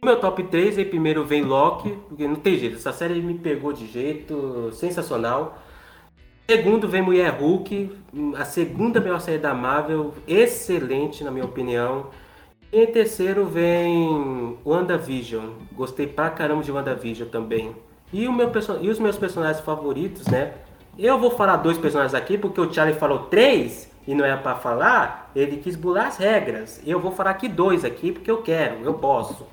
No 0.00 0.06
meu 0.06 0.20
top 0.20 0.44
3, 0.44 0.78
aí 0.78 0.84
primeiro 0.84 1.24
vem 1.24 1.42
Loki, 1.42 1.90
porque 2.08 2.28
não 2.28 2.36
tem 2.36 2.56
jeito, 2.56 2.76
essa 2.76 2.92
série 2.92 3.20
me 3.20 3.34
pegou 3.34 3.72
de 3.72 3.86
jeito 3.86 4.70
sensacional. 4.72 5.58
Segundo 6.48 6.88
vem 6.88 7.02
Mulher 7.02 7.30
Hulk, 7.38 7.90
a 8.36 8.44
segunda 8.44 9.00
melhor 9.00 9.20
série 9.20 9.38
da 9.38 9.52
Marvel, 9.52 10.14
excelente 10.26 11.24
na 11.24 11.30
minha 11.30 11.44
opinião. 11.44 12.06
E 12.72 12.80
em 12.80 12.86
terceiro 12.86 13.44
vem 13.44 14.56
WandaVision. 14.64 15.50
Gostei 15.72 16.06
pra 16.06 16.30
caramba 16.30 16.62
de 16.62 16.70
WandaVision 16.70 17.28
também. 17.28 17.74
E, 18.12 18.26
o 18.28 18.32
meu 18.32 18.50
e 18.80 18.88
os 18.88 18.98
meus 18.98 19.18
personagens 19.18 19.62
favoritos, 19.64 20.26
né? 20.28 20.54
Eu 20.98 21.16
vou 21.16 21.30
falar 21.30 21.58
dois 21.58 21.78
personagens 21.78 22.12
aqui, 22.12 22.36
porque 22.36 22.60
o 22.60 22.72
Charlie 22.72 22.98
falou 22.98 23.20
três 23.20 23.88
e 24.04 24.16
não 24.16 24.24
é 24.24 24.36
pra 24.36 24.56
falar. 24.56 25.30
Ele 25.34 25.58
quis 25.58 25.76
bular 25.76 26.08
as 26.08 26.16
regras. 26.16 26.82
Eu 26.84 26.98
vou 26.98 27.12
falar 27.12 27.30
aqui 27.30 27.48
dois 27.48 27.84
aqui, 27.84 28.10
porque 28.10 28.28
eu 28.28 28.42
quero, 28.42 28.84
eu 28.84 28.94
posso. 28.94 29.46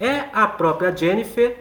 É 0.00 0.24
a 0.32 0.48
própria 0.48 0.94
Jennifer 0.96 1.58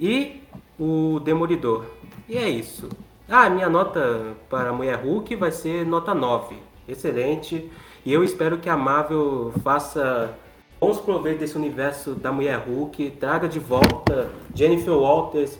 e 0.00 0.42
o 0.80 1.20
Demolidor. 1.20 1.84
E 2.28 2.36
é 2.36 2.48
isso. 2.48 2.88
Ah, 3.28 3.48
minha 3.48 3.68
nota 3.68 4.34
para 4.50 4.70
a 4.70 4.72
Mulher 4.72 4.96
Hulk 4.96 5.36
vai 5.36 5.52
ser 5.52 5.86
nota 5.86 6.12
9. 6.12 6.56
Excelente. 6.88 7.70
E 8.04 8.12
eu 8.12 8.24
espero 8.24 8.58
que 8.58 8.68
a 8.68 8.76
Marvel 8.76 9.52
faça 9.62 10.34
bons 10.80 11.00
proveitos 11.00 11.38
desse 11.38 11.56
universo 11.56 12.14
da 12.14 12.32
Mulher 12.32 12.58
Hulk, 12.66 13.12
traga 13.12 13.46
de 13.46 13.60
volta 13.60 14.28
Jennifer 14.52 14.92
Walters 14.92 15.56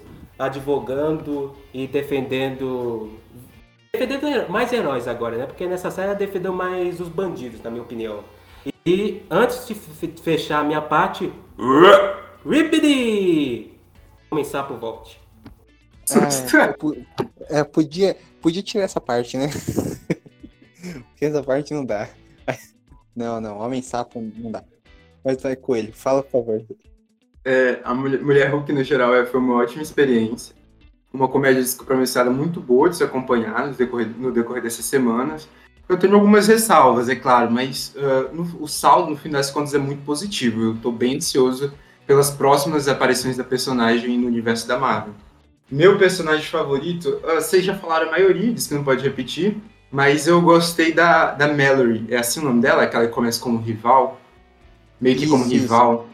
advogando 0.46 1.54
e 1.72 1.86
defendendo 1.86 3.10
defendendo 3.92 4.48
mais 4.50 4.72
heróis 4.72 5.06
agora, 5.06 5.36
né? 5.36 5.46
Porque 5.46 5.66
nessa 5.66 5.90
série 5.90 6.08
ela 6.08 6.16
defendeu 6.16 6.52
mais 6.52 6.98
os 7.00 7.08
bandidos, 7.08 7.62
na 7.62 7.70
minha 7.70 7.82
opinião. 7.82 8.24
E 8.86 9.22
antes 9.30 9.66
de 9.66 9.74
fe- 9.74 10.14
fechar 10.22 10.60
a 10.60 10.64
minha 10.64 10.80
parte, 10.80 11.30
Rippity! 12.44 13.72
Começar 14.30 14.62
por 14.64 14.78
volte. 14.78 15.20
É, 16.10 16.72
pu- 16.72 16.96
é, 17.48 17.62
podia, 17.64 18.16
podia 18.40 18.62
tirar 18.62 18.84
essa 18.84 19.00
parte, 19.00 19.36
né? 19.36 19.48
Porque 21.10 21.24
essa 21.26 21.42
parte 21.42 21.72
não 21.72 21.84
dá. 21.84 22.08
Não, 23.14 23.40
não, 23.40 23.58
Homem 23.58 23.82
Sapo 23.82 24.20
não 24.36 24.50
dá. 24.50 24.64
Mas 25.24 25.40
vai, 25.40 25.54
Coelho, 25.54 25.92
fala 25.92 26.22
por 26.22 26.30
favor. 26.32 26.64
É, 27.44 27.80
a 27.84 27.92
Mulher, 27.94 28.50
Hulk, 28.52 28.72
no 28.72 28.84
geral, 28.84 29.14
é, 29.14 29.24
foi 29.26 29.40
uma 29.40 29.56
ótima 29.56 29.82
experiência. 29.82 30.54
Uma 31.12 31.28
comédia 31.28 31.60
descompromissada 31.60 32.30
muito 32.30 32.60
boa 32.60 32.88
de 32.88 32.96
se 32.96 33.04
acompanhar 33.04 33.66
no 33.68 33.74
decorrer, 33.74 34.08
no 34.16 34.32
decorrer 34.32 34.62
dessas 34.62 34.84
semanas. 34.84 35.48
Eu 35.88 35.98
tenho 35.98 36.14
algumas 36.14 36.46
ressalvas, 36.46 37.08
é 37.08 37.16
claro, 37.16 37.50
mas 37.50 37.94
ah, 37.98 38.30
no- 38.32 38.62
o 38.62 38.66
saldo, 38.68 39.10
no 39.10 39.16
fim 39.16 39.28
das 39.28 39.50
contas, 39.50 39.74
é 39.74 39.78
muito 39.78 40.02
positivo. 40.04 40.62
Eu 40.62 40.74
estou 40.74 40.90
bem 40.92 41.16
ansioso 41.16 41.72
pelas 42.06 42.30
próximas 42.30 42.88
aparições 42.88 43.36
da 43.36 43.44
personagem 43.44 44.18
no 44.18 44.26
universo 44.26 44.66
da 44.66 44.78
Marvel. 44.78 45.12
Meu 45.70 45.98
personagem 45.98 46.46
favorito, 46.46 47.20
ah, 47.24 47.34
vocês 47.40 47.64
já 47.64 47.74
falaram 47.74 48.08
a 48.08 48.10
maioria, 48.12 48.52
diz 48.52 48.66
que 48.68 48.74
não 48.74 48.84
pode 48.84 49.02
repetir, 49.02 49.56
mas 49.90 50.26
eu 50.26 50.40
gostei 50.40 50.92
da, 50.92 51.32
da 51.32 51.48
Mallory. 51.48 52.06
É 52.08 52.16
assim 52.16 52.40
o 52.40 52.44
nome 52.44 52.62
dela? 52.62 52.86
Que 52.86 53.08
começa 53.08 53.38
como 53.40 53.58
rival? 53.58 54.18
Meio 54.98 55.16
que 55.18 55.26
como 55.26 55.44
Isso, 55.44 55.52
isso. 55.54 55.62
rival. 55.64 56.06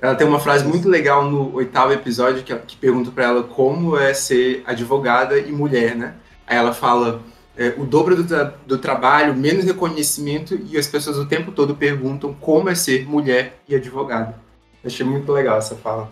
Ela 0.00 0.14
tem 0.14 0.26
uma 0.26 0.38
frase 0.38 0.64
muito 0.64 0.88
legal 0.88 1.28
no 1.28 1.54
oitavo 1.54 1.92
episódio 1.92 2.42
que, 2.44 2.54
que 2.54 2.76
pergunta 2.76 3.10
pra 3.10 3.24
ela 3.24 3.42
como 3.42 3.96
é 3.96 4.14
ser 4.14 4.62
advogada 4.66 5.38
e 5.38 5.50
mulher, 5.50 5.96
né? 5.96 6.14
Aí 6.46 6.56
ela 6.56 6.72
fala 6.72 7.20
é, 7.56 7.74
o 7.76 7.84
dobro 7.84 8.14
do, 8.14 8.24
tra- 8.24 8.54
do 8.66 8.78
trabalho, 8.78 9.34
menos 9.34 9.64
reconhecimento 9.64 10.58
e 10.70 10.78
as 10.78 10.86
pessoas 10.86 11.18
o 11.18 11.26
tempo 11.26 11.50
todo 11.50 11.74
perguntam 11.74 12.32
como 12.32 12.68
é 12.68 12.74
ser 12.74 13.06
mulher 13.08 13.58
e 13.68 13.74
advogada. 13.74 14.36
Achei 14.84 15.04
muito 15.04 15.32
legal 15.32 15.58
essa 15.58 15.74
fala. 15.74 16.10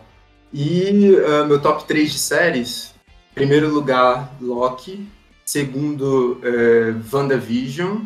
E 0.53 1.17
ah, 1.25 1.45
meu 1.45 1.61
top 1.61 1.85
3 1.85 2.13
de 2.13 2.19
séries, 2.19 2.95
primeiro 3.35 3.69
lugar, 3.73 4.35
Loki, 4.41 5.07
segundo, 5.45 6.41
é, 6.43 6.93
WandaVision 7.13 7.99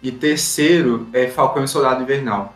e 0.00 0.12
terceiro 0.12 1.08
é 1.12 1.26
Falcão 1.26 1.64
e 1.64 1.68
Soldado 1.68 2.02
Invernal. 2.02 2.54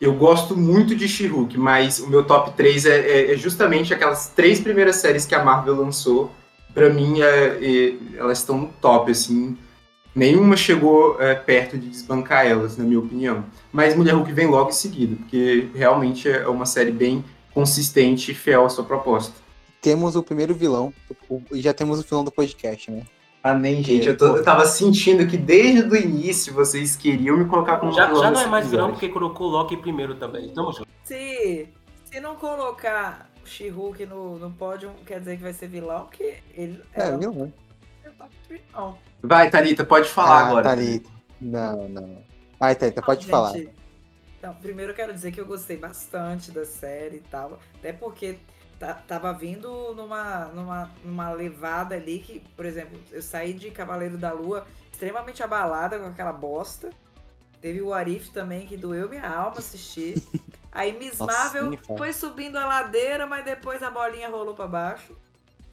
Eu 0.00 0.14
gosto 0.14 0.56
muito 0.56 0.94
de 0.96 1.06
She-Hulk, 1.06 1.58
mas 1.58 1.98
o 1.98 2.08
meu 2.08 2.24
top 2.24 2.52
3 2.56 2.86
é, 2.86 2.98
é- 3.00 3.32
é 3.34 3.36
justamente 3.36 3.92
aquelas 3.92 4.28
três 4.28 4.58
primeiras 4.58 4.96
séries 4.96 5.26
que 5.26 5.34
a 5.34 5.44
Marvel 5.44 5.74
lançou. 5.76 6.30
Pra 6.72 6.88
mim, 6.88 7.20
é- 7.20 7.58
é- 7.60 7.94
elas 8.16 8.38
estão 8.38 8.56
no 8.56 8.68
top, 8.80 9.10
assim. 9.10 9.58
Nenhuma 10.14 10.56
chegou 10.56 11.20
é, 11.20 11.34
perto 11.34 11.76
de 11.76 11.88
desbancar 11.88 12.46
elas, 12.46 12.76
na 12.76 12.84
minha 12.84 12.98
opinião. 12.98 13.44
Mas 13.72 13.94
Mulher 13.94 14.14
Hulk 14.14 14.32
vem 14.32 14.46
logo 14.46 14.70
em 14.70 14.72
seguida, 14.72 15.16
porque 15.16 15.68
realmente 15.74 16.28
é 16.28 16.48
uma 16.48 16.64
série 16.66 16.90
bem 16.90 17.22
consistente 17.52 18.32
e 18.32 18.34
fiel 18.34 18.64
à 18.64 18.68
sua 18.68 18.84
proposta. 18.84 19.34
Temos 19.82 20.16
o 20.16 20.22
primeiro 20.22 20.54
vilão, 20.54 20.92
e 21.52 21.60
já 21.60 21.72
temos 21.74 22.00
o 22.00 22.02
vilão 22.02 22.24
do 22.24 22.30
podcast, 22.32 22.90
né? 22.90 23.02
Ah, 23.42 23.54
nem, 23.54 23.82
gente. 23.82 24.06
Eu, 24.06 24.16
tô- 24.16 24.36
eu 24.36 24.44
tava 24.44 24.66
sentindo 24.66 25.26
que 25.26 25.36
desde 25.36 25.88
o 25.88 25.96
início 25.96 26.52
vocês 26.52 26.94
queriam 26.96 27.36
me 27.38 27.46
colocar 27.46 27.78
como 27.78 27.92
Já, 27.92 28.06
vilão 28.06 28.22
já 28.22 28.30
não 28.30 28.40
é 28.40 28.46
mais 28.46 28.68
vilão 28.68 28.88
episódio. 28.88 28.92
porque 29.00 29.08
colocou 29.08 29.48
o 29.48 29.50
Loki 29.50 29.76
primeiro 29.78 30.14
também. 30.16 30.48
Tamo 30.52 30.72
junto. 30.72 30.86
Se, 31.04 31.68
se 32.04 32.20
não 32.20 32.36
colocar 32.36 33.30
o 33.42 33.46
She-Hulk 33.48 34.04
no, 34.06 34.38
no 34.38 34.50
pódio, 34.50 34.92
quer 35.06 35.20
dizer 35.20 35.36
que 35.38 35.42
vai 35.42 35.54
ser 35.54 35.68
vilão, 35.68 36.04
porque 36.04 36.36
ele 36.54 36.82
É, 36.94 37.00
ela 37.02 37.16
vilão. 37.18 37.34
não 37.34 37.44
é 37.46 38.58
não. 38.74 38.98
Vai, 39.22 39.50
Thalita, 39.50 39.84
pode 39.84 40.08
falar 40.08 40.40
ah, 40.42 40.46
agora. 40.48 40.64
Thalita. 40.68 41.08
Não, 41.40 41.88
não. 41.88 42.22
Vai, 42.58 42.74
Thalita, 42.74 43.00
pode 43.02 43.26
falar. 43.26 43.52
gente, 43.52 43.70
Não, 44.42 44.54
primeiro 44.54 44.92
eu 44.92 44.96
quero 44.96 45.12
dizer 45.14 45.32
que 45.32 45.40
eu 45.40 45.46
gostei 45.46 45.76
bastante 45.76 46.50
da 46.50 46.64
série 46.66 47.16
e 47.16 47.20
tal. 47.20 47.58
Até 47.78 47.92
porque 47.92 48.36
tá- 48.80 48.94
tava 48.94 49.32
vindo 49.32 49.94
numa, 49.94 50.46
numa, 50.46 50.90
numa 51.04 51.30
levada 51.30 51.94
ali 51.94 52.18
que, 52.18 52.40
por 52.56 52.64
exemplo, 52.64 52.98
eu 53.12 53.22
saí 53.22 53.52
de 53.52 53.70
Cavaleiro 53.70 54.16
da 54.18 54.32
Lua 54.32 54.66
extremamente 54.90 55.42
abalada 55.42 55.98
com 55.98 56.06
aquela 56.06 56.32
bosta. 56.32 56.90
Teve 57.60 57.82
o 57.82 57.92
Arif 57.92 58.30
também, 58.32 58.66
que 58.66 58.76
doeu 58.76 59.08
minha 59.08 59.28
alma 59.28 59.58
assistir. 59.58 60.20
Aí 60.72 60.92
Miss 60.98 61.18
Marvel 61.18 61.70
foi 61.98 62.12
subindo 62.12 62.56
a 62.56 62.64
ladeira, 62.66 63.26
mas 63.26 63.44
depois 63.44 63.82
a 63.82 63.90
bolinha 63.90 64.28
rolou 64.30 64.54
pra 64.54 64.66
baixo. 64.66 65.14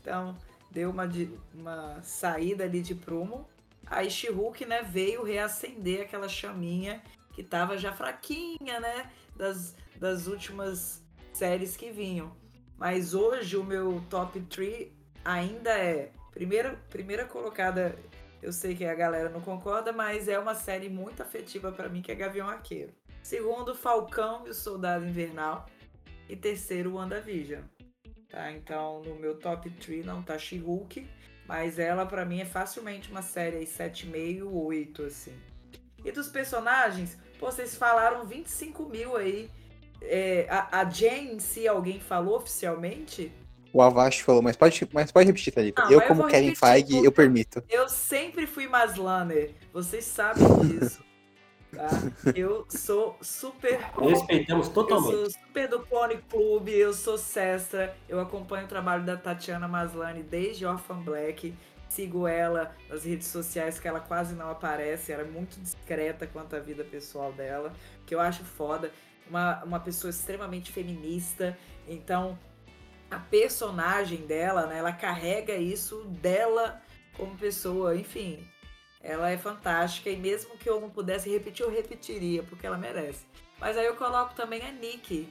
Então, 0.02 0.38
deu 0.70 0.90
uma, 0.90 1.08
de- 1.08 1.32
uma 1.54 1.98
saída 2.04 2.66
ali 2.66 2.82
de 2.82 2.94
prumo. 2.94 3.48
Aí 3.86 4.12
She-Hulk, 4.12 4.66
né, 4.66 4.82
veio 4.84 5.24
reacender 5.24 6.02
aquela 6.02 6.28
chaminha 6.28 7.02
que 7.34 7.42
tava 7.42 7.78
já 7.78 7.94
fraquinha, 7.94 8.82
né, 8.82 9.10
das, 9.36 9.74
das 9.96 10.28
últimas 10.28 11.02
séries 11.32 11.78
que 11.78 11.90
vinham. 11.90 12.32
Mas 12.78 13.14
hoje 13.14 13.58
o 13.58 13.64
meu 13.64 14.04
top 14.10 14.40
3 14.42 14.90
ainda 15.26 15.72
é 15.72 16.12
primeira, 16.32 16.80
primeira 16.90 17.26
colocada, 17.26 17.98
eu 18.42 18.54
sei 18.54 18.76
que 18.76 18.86
a 18.86 18.94
galera 18.94 19.30
não 19.30 19.42
concorda, 19.42 19.92
mas 19.92 20.28
é 20.28 20.38
uma 20.38 20.54
série 20.54 20.88
muito 20.88 21.22
afetiva 21.22 21.72
pra 21.72 21.90
mim 21.90 22.02
que 22.02 22.12
é 22.12 22.16
Gavião 22.16 22.48
Arqueiro. 22.48 22.94
Segundo, 23.24 23.76
Falcão 23.76 24.46
e 24.46 24.52
o 24.52 24.54
Soldado 24.54 25.06
Invernal. 25.06 25.66
E 26.30 26.36
terceiro, 26.36 26.96
WandaVision. 26.96 27.62
Tá? 28.30 28.52
Então, 28.52 29.02
no 29.02 29.16
meu 29.16 29.38
top 29.40 29.70
3 29.70 30.06
não 30.06 30.22
tá 30.22 30.38
She-Hulk, 30.38 31.08
mas 31.48 31.80
ela 31.80 32.06
pra 32.06 32.26
mim 32.26 32.42
é 32.42 32.46
facilmente 32.46 33.10
uma 33.10 33.22
série 33.22 33.58
aí 33.58 33.66
7,5, 33.66 34.44
8, 34.50 35.04
assim. 35.04 35.34
E 36.06 36.12
dos 36.12 36.28
personagens, 36.28 37.18
pô, 37.40 37.52
vocês 37.52 37.76
falaram 37.76 38.26
25 38.26 38.86
mil 38.86 39.16
aí. 39.16 39.50
É, 40.02 40.48
a, 40.50 40.82
a 40.82 40.90
Jane 40.90 41.36
em 41.36 41.40
si, 41.40 41.68
alguém 41.68 42.00
falou 42.00 42.38
oficialmente? 42.38 43.32
O 43.74 43.82
Avast 43.82 44.24
falou, 44.24 44.42
mas 44.42 44.56
pode, 44.56 44.88
mas 44.94 45.12
pode 45.12 45.28
repetir, 45.28 45.54
Thalita. 45.54 45.84
Não, 45.84 45.92
eu, 45.92 46.02
eu 46.02 46.08
como 46.08 46.22
vou 46.22 46.32
Kevin 46.32 46.56
Feige, 46.56 47.04
eu 47.04 47.12
permito. 47.12 47.64
Eu 47.70 47.88
sempre 47.90 48.48
fui 48.48 48.68
Maslaner, 48.68 49.54
vocês 49.74 50.06
sabem 50.06 50.48
disso. 50.62 51.06
Tá? 51.72 51.90
Eu 52.34 52.66
sou 52.70 53.18
super 53.22 53.78
Respeitamos 54.00 54.68
Eu 54.68 54.74
totalmente. 54.74 55.12
sou 55.12 55.30
super 55.30 55.68
do 55.68 55.80
Clone 55.82 56.18
Clube, 56.30 56.72
eu 56.72 56.94
sou 56.94 57.18
Cestra, 57.18 57.96
eu 58.08 58.20
acompanho 58.20 58.66
o 58.66 58.70
trabalho 58.70 59.04
da 59.04 59.18
Tatiana 59.18 59.68
Maslany 59.68 60.24
desde 60.24 60.66
Orphan 60.66 61.00
Black, 61.04 61.54
sigo 61.90 62.26
ela 62.26 62.76
nas 62.90 63.04
redes 63.04 63.28
sociais 63.28 63.80
que 63.80 63.88
ela 63.88 64.00
quase 64.00 64.34
não 64.34 64.50
aparece, 64.50 65.12
ela 65.12 65.24
é 65.24 65.26
muito 65.26 65.60
discreta 65.60 66.26
quanto 66.26 66.56
à 66.56 66.60
vida 66.60 66.84
pessoal 66.84 67.32
dela, 67.34 67.74
que 68.06 68.16
eu 68.16 68.20
acho 68.20 68.44
foda. 68.44 68.92
Uma, 69.30 69.64
uma 69.64 69.80
pessoa 69.80 70.10
extremamente 70.10 70.72
feminista, 70.72 71.58
então 71.88 72.38
a 73.10 73.20
personagem 73.20 74.26
dela, 74.26 74.66
né, 74.68 74.80
ela 74.80 74.92
carrega 74.92 75.56
isso 75.56 76.04
dela 76.22 76.82
como 77.16 77.38
pessoa, 77.38 77.96
enfim. 77.96 78.48
Ela 79.02 79.30
é 79.30 79.38
fantástica 79.38 80.10
e 80.10 80.18
mesmo 80.18 80.58
que 80.58 80.70
eu 80.70 80.82
não 80.82 80.90
pudesse 80.90 81.30
repetir, 81.30 81.66
eu 81.66 81.72
repetiria, 81.72 82.44
porque 82.44 82.68
ela 82.68 82.78
merece. 82.78 83.26
Mas 83.60 83.78
aí 83.78 83.86
eu 83.86 83.96
coloco 83.96 84.36
também 84.36 84.62
a 84.62 84.72
Nick, 84.72 85.30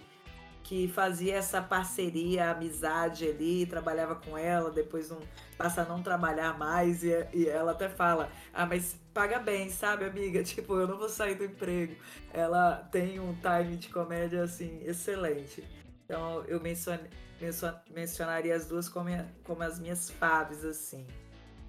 que 0.62 0.89
fazia 0.89 1.36
essa 1.36 1.62
parceria, 1.62 2.51
amizade 2.51 3.28
ali, 3.28 3.66
trabalhava 3.66 4.16
com 4.16 4.36
ela, 4.36 4.70
depois 4.70 5.10
não, 5.10 5.20
passa 5.56 5.82
a 5.82 5.85
não 5.85 6.02
trabalhar 6.02 6.59
mais, 6.59 7.05
e, 7.05 7.12
e 7.32 7.48
ela 7.48 7.73
até 7.73 7.89
fala, 7.89 8.31
ah, 8.52 8.66
mas 8.66 8.98
paga 9.16 9.38
bem, 9.38 9.70
sabe, 9.70 10.05
amiga? 10.05 10.44
Tipo, 10.44 10.74
eu 10.78 10.86
não 10.86 10.98
vou 10.98 11.09
sair 11.09 11.36
do 11.36 11.44
emprego. 11.44 11.97
Ela 12.34 12.86
tem 12.93 13.18
um 13.18 13.34
time 13.34 13.74
de 13.78 13.88
comédia, 13.88 14.43
assim, 14.43 14.82
excelente. 14.84 15.64
Então 16.05 16.44
eu 16.47 16.60
mencione- 16.60 17.09
mencio- 17.40 17.72
mencionaria 17.94 18.55
as 18.55 18.66
duas 18.66 18.90
como, 18.90 19.09
como 19.43 19.62
as 19.62 19.78
minhas 19.78 20.10
faves, 20.10 20.62
assim. 20.66 21.06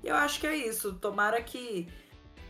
E 0.03 0.09
eu 0.09 0.15
acho 0.15 0.41
que 0.41 0.45
é 0.45 0.57
isso. 0.57 0.93
Tomara 0.95 1.41
que 1.41 1.87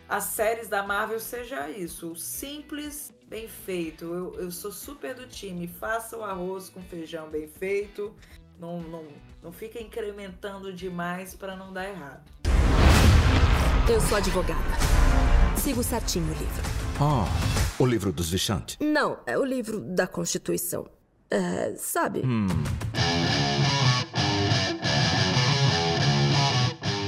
as 0.10 0.24
séries 0.24 0.68
da 0.68 0.82
Marvel 0.82 1.20
seja 1.20 1.70
isso. 1.70 2.16
Simples, 2.16 3.14
bem 3.28 3.48
feito. 3.48 4.04
Eu, 4.06 4.34
eu 4.40 4.52
sou 4.52 4.72
super 4.72 5.14
do 5.14 5.28
time. 5.28 5.68
Faça 5.68 6.18
o 6.18 6.24
arroz 6.24 6.70
com 6.70 6.82
feijão 6.82 7.30
bem 7.30 7.48
feito. 7.48 8.16
Não, 8.60 8.82
não, 8.82 9.06
não 9.44 9.52
fica 9.52 9.80
incrementando 9.80 10.74
demais 10.74 11.36
para 11.36 11.56
não 11.56 11.72
dar 11.72 11.88
errado. 11.88 12.24
Eu 13.90 14.02
sou 14.02 14.18
advogada. 14.18 14.87
Sigo 15.64 15.84
certinho 15.84 16.26
o 16.26 16.30
livro. 16.30 16.64
Oh, 17.00 17.84
o 17.84 17.86
livro 17.86 18.12
dos 18.12 18.30
Vishanti. 18.30 18.78
Não, 18.82 19.18
é 19.26 19.38
o 19.38 19.44
livro 19.44 19.80
da 19.80 20.08
Constituição. 20.08 20.88
É, 21.30 21.74
sabe? 21.76 22.22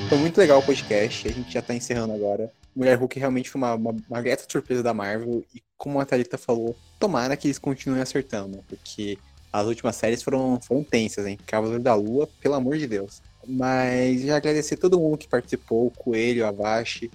Foi 0.09 0.17
muito 0.17 0.38
legal 0.38 0.59
o 0.59 0.63
podcast, 0.63 1.27
a 1.27 1.31
gente 1.31 1.53
já 1.53 1.61
tá 1.61 1.73
encerrando 1.73 2.13
agora. 2.13 2.51
Mulher 2.76 2.97
Hulk 2.97 3.19
realmente 3.19 3.49
foi 3.49 3.61
uma, 3.61 3.76
uma, 3.76 3.95
uma 4.09 4.21
grata 4.21 4.43
surpresa 4.49 4.84
da 4.84 4.93
Marvel, 4.93 5.43
e 5.53 5.61
como 5.77 5.99
a 5.99 6.05
Thalita 6.05 6.38
falou, 6.38 6.76
tomara 6.99 7.38
que 7.38 7.47
eles 7.47 7.59
continuem 7.59 8.01
acertando, 8.01 8.57
né? 8.57 8.63
porque 8.67 9.17
as 9.53 9.65
últimas 9.67 9.95
séries 9.95 10.21
foram, 10.21 10.59
foram 10.61 10.84
tensas, 10.84 11.26
hein? 11.26 11.38
Cavaleiro 11.45 11.81
da 11.81 11.95
Lua, 11.95 12.27
pelo 12.41 12.55
amor 12.55 12.77
de 12.77 12.88
Deus. 12.88 13.21
Mas 13.47 14.21
já 14.21 14.38
agradecer 14.38 14.77
todo 14.77 14.99
mundo 14.99 15.17
que 15.17 15.27
participou, 15.27 15.88
o 15.88 15.91
Coelho, 15.91 16.45
a 16.45 16.51
Vashi, 16.51 17.09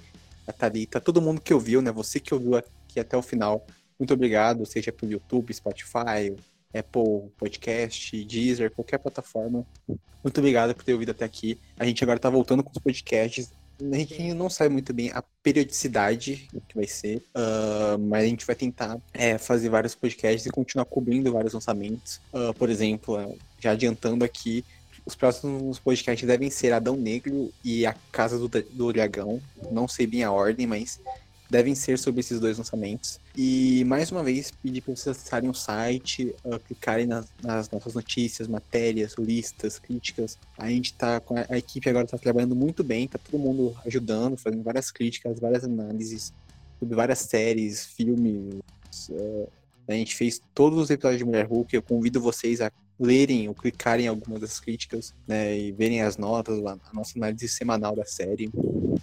a 0.46 0.52
Thalita, 0.52 1.00
todo 1.00 1.22
mundo 1.22 1.40
que 1.40 1.54
ouviu, 1.54 1.80
né? 1.80 1.90
Você 1.92 2.20
que 2.20 2.34
ouviu 2.34 2.56
aqui 2.56 3.00
até 3.00 3.16
o 3.16 3.22
final, 3.22 3.66
muito 3.98 4.12
obrigado, 4.12 4.66
seja 4.66 4.92
pelo 4.92 5.12
YouTube, 5.12 5.52
Spotify, 5.52 6.34
Apple 6.74 7.30
Podcast, 7.38 8.24
Deezer, 8.24 8.70
qualquer 8.70 8.98
plataforma. 8.98 9.64
Muito 10.22 10.38
obrigado 10.38 10.74
por 10.74 10.84
ter 10.84 10.92
ouvido 10.94 11.10
até 11.10 11.24
aqui. 11.24 11.60
A 11.78 11.84
gente 11.84 12.02
agora 12.02 12.18
tá 12.18 12.28
voltando 12.28 12.62
com 12.62 12.70
os 12.70 12.78
podcasts. 12.78 13.52
A 13.80 13.96
gente 13.96 14.34
não 14.34 14.48
sabe 14.48 14.72
muito 14.72 14.92
bem 14.92 15.10
a 15.12 15.22
periodicidade 15.42 16.48
que 16.68 16.76
vai 16.76 16.86
ser, 16.86 17.22
ah, 17.34 17.96
mas 17.98 18.24
a 18.24 18.26
gente 18.26 18.46
vai 18.46 18.54
tentar 18.54 18.98
é, 19.12 19.36
fazer 19.36 19.68
vários 19.68 19.94
podcasts 19.94 20.46
e 20.46 20.50
continuar 20.50 20.84
cobrindo 20.84 21.32
vários 21.32 21.52
lançamentos. 21.52 22.20
Ah, 22.32 22.52
por 22.56 22.70
exemplo, 22.70 23.36
já 23.58 23.72
adiantando 23.72 24.24
aqui, 24.24 24.64
os 25.06 25.14
próximos 25.14 25.78
podcasts 25.78 26.26
devem 26.26 26.50
ser 26.50 26.72
Adão 26.72 26.96
Negro 26.96 27.52
e 27.62 27.84
A 27.84 27.94
Casa 28.10 28.38
do, 28.38 28.48
do 28.48 28.92
Dragão. 28.92 29.40
Não 29.70 29.86
sei 29.86 30.06
bem 30.06 30.24
a 30.24 30.32
ordem, 30.32 30.66
mas 30.66 31.00
devem 31.50 31.74
ser 31.74 31.98
sobre 31.98 32.20
esses 32.20 32.40
dois 32.40 32.58
lançamentos. 32.58 33.20
E 33.36 33.84
mais 33.84 34.10
uma 34.10 34.24
vez 34.24 34.50
pedir 34.50 34.80
para 34.80 34.96
vocês 34.96 35.16
acessarem 35.16 35.50
o 35.50 35.54
site, 35.54 36.34
uh, 36.44 36.58
clicarem 36.58 37.06
nas, 37.06 37.26
nas 37.42 37.70
nossas 37.70 37.94
notícias, 37.94 38.48
matérias, 38.48 39.14
listas, 39.18 39.78
críticas. 39.78 40.38
A 40.56 40.68
gente 40.68 40.94
tá 40.94 41.20
com 41.20 41.36
a, 41.36 41.44
a 41.48 41.58
equipe 41.58 41.88
agora 41.88 42.06
está 42.06 42.18
trabalhando 42.18 42.56
muito 42.56 42.82
bem, 42.82 43.06
tá 43.06 43.18
todo 43.18 43.38
mundo 43.38 43.76
ajudando, 43.86 44.36
fazendo 44.36 44.62
várias 44.62 44.90
críticas, 44.90 45.38
várias 45.38 45.64
análises 45.64 46.32
sobre 46.78 46.94
várias 46.96 47.18
séries, 47.20 47.84
filmes. 47.84 48.60
uh, 49.10 49.48
a 49.86 49.92
gente 49.92 50.16
fez 50.16 50.40
todos 50.54 50.78
os 50.78 50.90
episódios 50.90 51.18
de 51.18 51.24
Mulher 51.26 51.46
Hulk. 51.46 51.74
Eu 51.74 51.82
convido 51.82 52.20
vocês 52.20 52.62
a 52.62 52.72
lerem 52.98 53.48
ou 53.48 53.54
clicarem 53.54 54.06
em 54.06 54.08
algumas 54.08 54.40
das 54.40 54.60
críticas, 54.60 55.14
né, 55.26 55.56
e 55.58 55.72
verem 55.72 56.02
as 56.02 56.16
notas, 56.16 56.58
a 56.64 56.78
nossa 56.92 57.18
análise 57.18 57.48
semanal 57.48 57.96
da 57.96 58.04
série. 58.04 58.50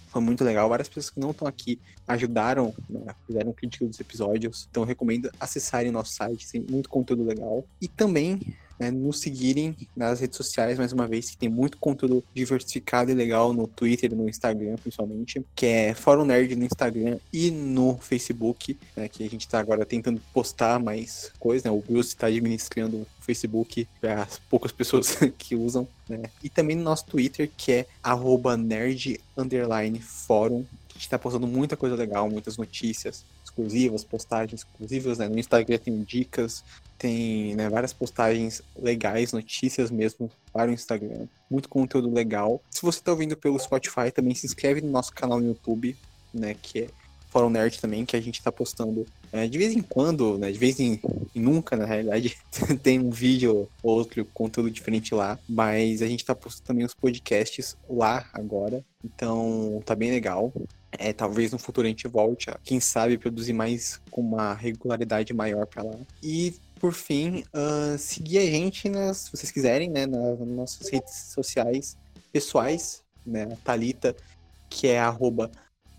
Foi 0.08 0.20
muito 0.20 0.44
legal. 0.44 0.68
Várias 0.68 0.88
pessoas 0.88 1.10
que 1.10 1.20
não 1.20 1.30
estão 1.30 1.46
aqui 1.46 1.78
ajudaram, 2.06 2.74
né, 2.88 3.14
fizeram 3.26 3.52
crítica 3.52 3.86
dos 3.86 4.00
episódios. 4.00 4.66
Então 4.70 4.84
recomendo 4.84 5.30
acessarem 5.38 5.90
nosso 5.90 6.12
site, 6.12 6.50
tem 6.50 6.64
muito 6.68 6.88
conteúdo 6.88 7.24
legal. 7.24 7.64
E 7.80 7.88
também 7.88 8.40
né, 8.82 8.90
nos 8.90 9.20
seguirem 9.20 9.76
nas 9.96 10.18
redes 10.18 10.36
sociais, 10.36 10.76
mais 10.76 10.92
uma 10.92 11.06
vez, 11.06 11.30
que 11.30 11.36
tem 11.36 11.48
muito 11.48 11.78
conteúdo 11.78 12.24
diversificado 12.34 13.12
e 13.12 13.14
legal 13.14 13.52
no 13.52 13.68
Twitter 13.68 14.12
no 14.12 14.28
Instagram, 14.28 14.74
principalmente, 14.74 15.40
que 15.54 15.66
é 15.66 15.94
Fórum 15.94 16.24
Nerd 16.24 16.56
no 16.56 16.64
Instagram 16.64 17.18
e 17.32 17.52
no 17.52 17.96
Facebook, 17.98 18.76
né, 18.96 19.08
que 19.08 19.24
a 19.24 19.30
gente 19.30 19.46
tá 19.46 19.60
agora 19.60 19.86
tentando 19.86 20.20
postar 20.32 20.80
mais 20.80 21.30
coisas, 21.38 21.62
né, 21.62 21.70
o 21.70 21.80
Bruce 21.80 22.08
está 22.08 22.26
administrando 22.26 22.96
o 22.96 23.06
Facebook 23.20 23.86
para 24.00 24.22
as 24.22 24.40
poucas 24.50 24.72
pessoas 24.72 25.16
que 25.38 25.54
usam, 25.54 25.86
né, 26.08 26.22
e 26.42 26.48
também 26.48 26.74
no 26.74 26.82
nosso 26.82 27.06
Twitter, 27.06 27.48
que 27.56 27.70
é 27.70 27.86
arroba 28.02 28.56
nerd 28.56 29.20
underline 29.36 30.00
fórum, 30.00 30.64
a 30.90 30.94
gente 30.94 31.08
tá 31.08 31.18
postando 31.18 31.46
muita 31.46 31.76
coisa 31.76 31.94
legal, 31.94 32.28
muitas 32.28 32.56
notícias 32.56 33.24
exclusivas, 33.52 34.02
postagens 34.02 34.62
exclusivas, 34.62 35.18
né, 35.18 35.28
no 35.28 35.38
Instagram 35.38 35.78
tem 35.78 36.02
dicas, 36.02 36.64
tem 36.98 37.54
né, 37.54 37.68
várias 37.68 37.92
postagens 37.92 38.62
legais, 38.76 39.32
notícias 39.32 39.90
mesmo 39.90 40.30
para 40.52 40.70
o 40.70 40.74
Instagram. 40.74 41.26
Muito 41.50 41.68
conteúdo 41.68 42.12
legal. 42.12 42.62
Se 42.70 42.82
você 42.82 42.98
está 42.98 43.12
ouvindo 43.12 43.36
pelo 43.36 43.58
Spotify, 43.58 44.10
também 44.14 44.34
se 44.34 44.46
inscreve 44.46 44.80
no 44.80 44.90
nosso 44.90 45.12
canal 45.12 45.40
no 45.40 45.48
YouTube, 45.48 45.96
né? 46.32 46.54
Que 46.54 46.82
é 46.82 46.88
Fórum 47.32 47.48
Nerd 47.48 47.80
também, 47.80 48.04
que 48.04 48.14
a 48.14 48.20
gente 48.20 48.38
está 48.38 48.52
postando 48.52 49.06
é, 49.32 49.48
de 49.48 49.56
vez 49.56 49.74
em 49.74 49.80
quando, 49.80 50.36
né? 50.36 50.52
De 50.52 50.58
vez 50.58 50.78
em, 50.78 51.00
em 51.34 51.40
nunca, 51.40 51.74
na 51.74 51.86
realidade, 51.86 52.36
tem 52.82 53.00
um 53.00 53.10
vídeo 53.10 53.66
ou 53.82 53.96
outro 53.96 54.22
conteúdo 54.26 54.70
diferente 54.70 55.14
lá. 55.14 55.38
Mas 55.48 56.02
a 56.02 56.06
gente 56.06 56.20
está 56.20 56.34
postando 56.34 56.66
também 56.66 56.84
os 56.84 56.92
podcasts 56.92 57.74
lá 57.88 58.28
agora. 58.34 58.84
Então 59.02 59.82
tá 59.86 59.94
bem 59.94 60.10
legal. 60.10 60.52
É, 60.98 61.10
talvez 61.10 61.50
no 61.50 61.58
futuro 61.58 61.86
a 61.86 61.88
gente 61.90 62.06
volte 62.06 62.50
a, 62.50 62.58
quem 62.62 62.78
sabe, 62.78 63.16
produzir 63.16 63.54
mais 63.54 63.98
com 64.10 64.20
uma 64.20 64.52
regularidade 64.52 65.32
maior 65.32 65.64
para 65.66 65.82
lá. 65.82 65.96
E 66.22 66.54
por 66.78 66.92
fim, 66.92 67.44
ah, 67.54 67.96
seguir 67.98 68.38
a 68.38 68.44
gente 68.44 68.90
nas, 68.90 69.16
se 69.16 69.30
vocês 69.30 69.50
quiserem, 69.50 69.88
né, 69.88 70.04
nas 70.04 70.38
nossas 70.40 70.90
redes 70.90 71.14
sociais 71.32 71.96
pessoais, 72.30 73.02
né, 73.24 73.44
a 73.44 73.56
Thalita, 73.56 74.14
que 74.68 74.86
é 74.86 74.98
arroba 74.98 75.50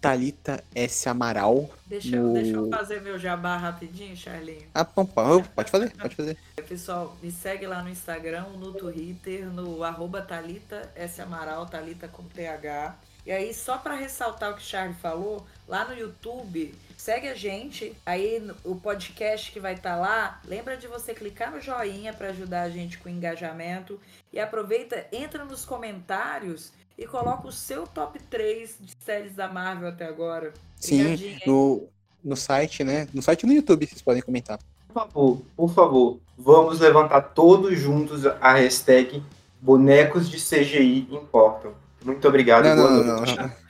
Thalita 0.03 0.61
S. 0.75 1.07
Amaral. 1.07 1.69
Deixa, 1.87 2.13
eu- 2.17 2.23
no- 2.23 2.33
deixa 2.33 2.51
eu 2.57 2.69
fazer 2.69 3.01
meu 3.01 3.17
jabá 3.17 3.55
rapidinho, 3.55 4.17
Charlinho. 4.17 4.67
Ah, 4.73 4.83
pom, 4.83 5.05
pom, 5.05 5.41
pode 5.41 5.71
fazer, 5.71 5.91
pode 5.95 6.13
fazer. 6.13 6.37
Pessoal, 6.67 7.15
me 7.23 7.31
segue 7.31 7.65
lá 7.65 7.81
no 7.81 7.89
Instagram, 7.89 8.43
no 8.57 8.73
Twitter, 8.73 9.45
no 9.45 9.81
arroba 9.81 10.21
Thalita 10.21 10.91
S. 10.93 11.21
Amaral, 11.21 11.65
Thalita 11.67 12.09
com 12.09 12.23
TH. 12.23 12.95
E 13.25 13.31
aí, 13.31 13.53
só 13.53 13.77
para 13.77 13.95
ressaltar 13.95 14.51
o 14.51 14.55
que 14.55 14.61
o 14.61 14.65
Charlie 14.65 14.95
falou, 15.01 15.47
lá 15.65 15.85
no 15.85 15.97
YouTube, 15.97 16.75
segue 16.97 17.29
a 17.29 17.33
gente. 17.35 17.95
Aí 18.05 18.45
o 18.65 18.75
podcast 18.75 19.49
que 19.49 19.61
vai 19.61 19.75
estar 19.75 19.95
lá, 19.95 20.41
lembra 20.45 20.75
de 20.75 20.87
você 20.87 21.13
clicar 21.13 21.49
no 21.49 21.61
joinha 21.61 22.11
para 22.13 22.27
ajudar 22.31 22.63
a 22.63 22.69
gente 22.69 22.97
com 22.97 23.07
o 23.07 23.11
engajamento. 23.11 23.97
E 24.33 24.39
aproveita, 24.41 25.05
entra 25.13 25.45
nos 25.45 25.63
comentários 25.63 26.73
e 26.97 27.05
coloca 27.05 27.47
o 27.47 27.51
seu 27.51 27.87
top 27.87 28.19
3 28.29 28.77
de 28.79 28.93
séries 28.99 29.35
da 29.35 29.47
Marvel 29.47 29.89
até 29.89 30.05
agora. 30.05 30.53
Sim, 30.75 31.37
no, 31.45 31.87
no 32.23 32.35
site, 32.35 32.83
né? 32.83 33.07
No 33.13 33.21
site 33.21 33.43
e 33.43 33.45
no 33.47 33.53
YouTube, 33.53 33.85
vocês 33.85 34.01
podem 34.01 34.21
comentar. 34.21 34.59
Por 34.87 34.93
favor, 34.93 35.41
por 35.57 35.73
favor, 35.73 36.19
vamos 36.37 36.79
levantar 36.79 37.21
todos 37.21 37.77
juntos 37.79 38.25
a 38.25 38.53
hashtag 38.53 39.23
bonecos 39.59 40.29
de 40.29 40.37
CGI 40.37 41.07
importam. 41.09 41.73
Muito 42.03 42.27
obrigado. 42.27 42.65
Não, 42.65 42.75
boa 42.75 42.91
não, 42.91 43.03
não, 43.03 43.25
não. 43.25 43.63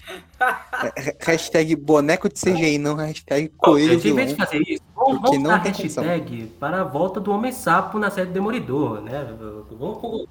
Hashtag 1.22 1.76
boneco 1.76 2.28
de 2.28 2.36
CGI, 2.36 2.78
não 2.78 2.95
hashtag 2.95 3.50
coelho 3.58 4.00
vez 4.00 4.04
vilão. 4.04 4.26
de 4.26 4.36
fazer 4.36 4.62
isso, 4.68 4.84
vamos, 4.94 5.40
não 5.40 5.60
condição. 5.62 6.04
hashtag 6.04 6.48
para 6.60 6.82
a 6.82 6.84
volta 6.84 7.22
do 7.22 7.32
Homem-Sapo 7.32 7.98
na 7.98 8.12
série 8.12 8.30
Demolidor, 8.30 9.02
né? 9.02 9.26
Vamos 9.72 10.28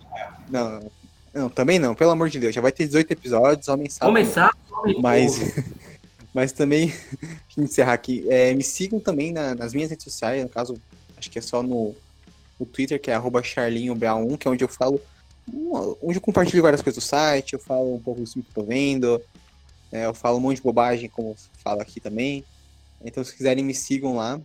Não, 0.51 0.73
não, 0.73 0.91
não, 1.35 1.49
também 1.49 1.79
não, 1.79 1.95
pelo 1.95 2.11
amor 2.11 2.29
de 2.29 2.39
Deus. 2.39 2.55
Já 2.55 2.61
vai 2.61 2.73
ter 2.73 2.87
18 2.87 3.11
episódios, 3.13 3.69
homem 3.69 3.89
sabe. 3.89 4.11
Homem-Sapo, 4.11 4.57
Homem 4.83 5.01
Mas, 5.01 5.39
mas 6.35 6.53
também, 6.53 6.87
deixa 7.21 7.59
eu 7.59 7.65
encerrar 7.65 7.93
aqui, 7.95 8.25
é, 8.29 8.55
me 8.55 8.63
sigam 8.63 9.01
também 9.01 9.33
na- 9.33 9.55
nas 9.55 9.73
minhas 9.73 9.91
redes 9.91 10.05
sociais, 10.05 10.43
no 10.43 10.49
caso, 10.49 10.77
acho 11.17 11.31
que 11.31 11.39
é 11.39 11.43
só 11.43 11.63
no, 11.63 11.95
no 12.59 12.67
Twitter, 12.67 13.01
que 13.01 13.11
é 13.11 13.15
arroba 13.15 13.41
charlinhobra1, 13.43 14.37
que 14.39 14.47
é 14.49 14.51
onde 14.51 14.65
eu 14.65 14.69
falo, 14.69 15.01
onde 16.03 16.19
eu 16.19 16.21
compartilho 16.23 16.63
várias 16.63 16.83
coisas 16.83 17.03
do 17.03 17.07
site, 17.07 17.55
eu 17.55 17.59
falo 17.59 17.95
um 17.95 18.01
pouco 18.01 18.21
do 18.21 18.27
filme 18.27 18.43
que 18.45 18.51
eu 18.59 18.63
tô 18.63 18.69
vendo, 18.69 19.21
é, 19.91 20.07
eu 20.07 20.15
falo 20.15 20.39
um 20.39 20.41
monte 20.41 20.57
de 20.57 20.63
bobagem, 20.63 21.09
como 21.09 21.37
falo 21.63 21.81
aqui 21.83 22.01
também. 22.01 22.45
Então, 23.05 23.23
se 23.25 23.35
quiserem, 23.37 23.65
me 23.65 23.75
sigam 23.75 24.17
lá. 24.17 24.41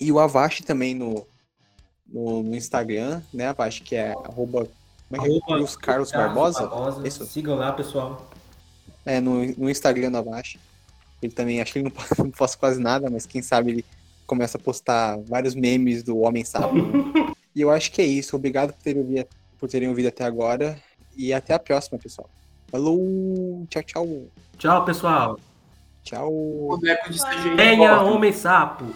E 0.00 0.10
o 0.10 0.18
Avast 0.18 0.64
também 0.64 0.94
no, 0.94 1.24
no, 2.06 2.42
no 2.42 2.56
Instagram, 2.56 3.22
né, 3.32 3.46
Avast, 3.46 3.82
que 3.82 3.94
é 3.94 4.10
arroba, 4.10 4.68
como 5.18 5.26
é 5.26 5.40
que 5.40 5.52
é? 5.52 5.56
Cruz 5.56 5.76
Carlos 5.76 6.12
Barbosa? 6.12 6.70
Isso. 7.06 7.24
Sigam 7.26 7.56
lá, 7.56 7.72
pessoal. 7.72 8.28
É, 9.04 9.20
no, 9.20 9.44
no 9.56 9.70
Instagram 9.70 10.10
da 10.10 10.18
Avashi. 10.20 10.58
Ele 11.20 11.32
também, 11.32 11.60
acho 11.60 11.72
que 11.72 11.78
ele 11.78 11.84
não, 11.84 11.90
po- 11.90 12.02
não 12.22 12.30
posta 12.30 12.56
quase 12.58 12.80
nada, 12.80 13.08
mas 13.10 13.26
quem 13.26 13.42
sabe 13.42 13.70
ele 13.70 13.84
começa 14.26 14.58
a 14.58 14.60
postar 14.60 15.18
vários 15.20 15.54
memes 15.54 16.02
do 16.02 16.18
Homem 16.18 16.44
Sapo. 16.44 16.74
e 17.54 17.60
eu 17.60 17.70
acho 17.70 17.92
que 17.92 18.00
é 18.02 18.06
isso. 18.06 18.34
Obrigado 18.36 18.72
por 18.72 18.82
terem, 18.82 19.02
ouvido, 19.02 19.26
por 19.58 19.68
terem 19.68 19.88
ouvido 19.88 20.08
até 20.08 20.24
agora. 20.24 20.76
E 21.16 21.32
até 21.32 21.54
a 21.54 21.58
próxima, 21.58 21.98
pessoal. 21.98 22.28
Falou! 22.70 23.66
Tchau, 23.68 23.82
tchau. 23.82 24.08
Tchau, 24.56 24.84
pessoal. 24.84 25.38
Tchau. 26.02 26.78
Venha, 27.56 27.74
importam. 27.74 28.14
Homem-Sapo. 28.14 28.86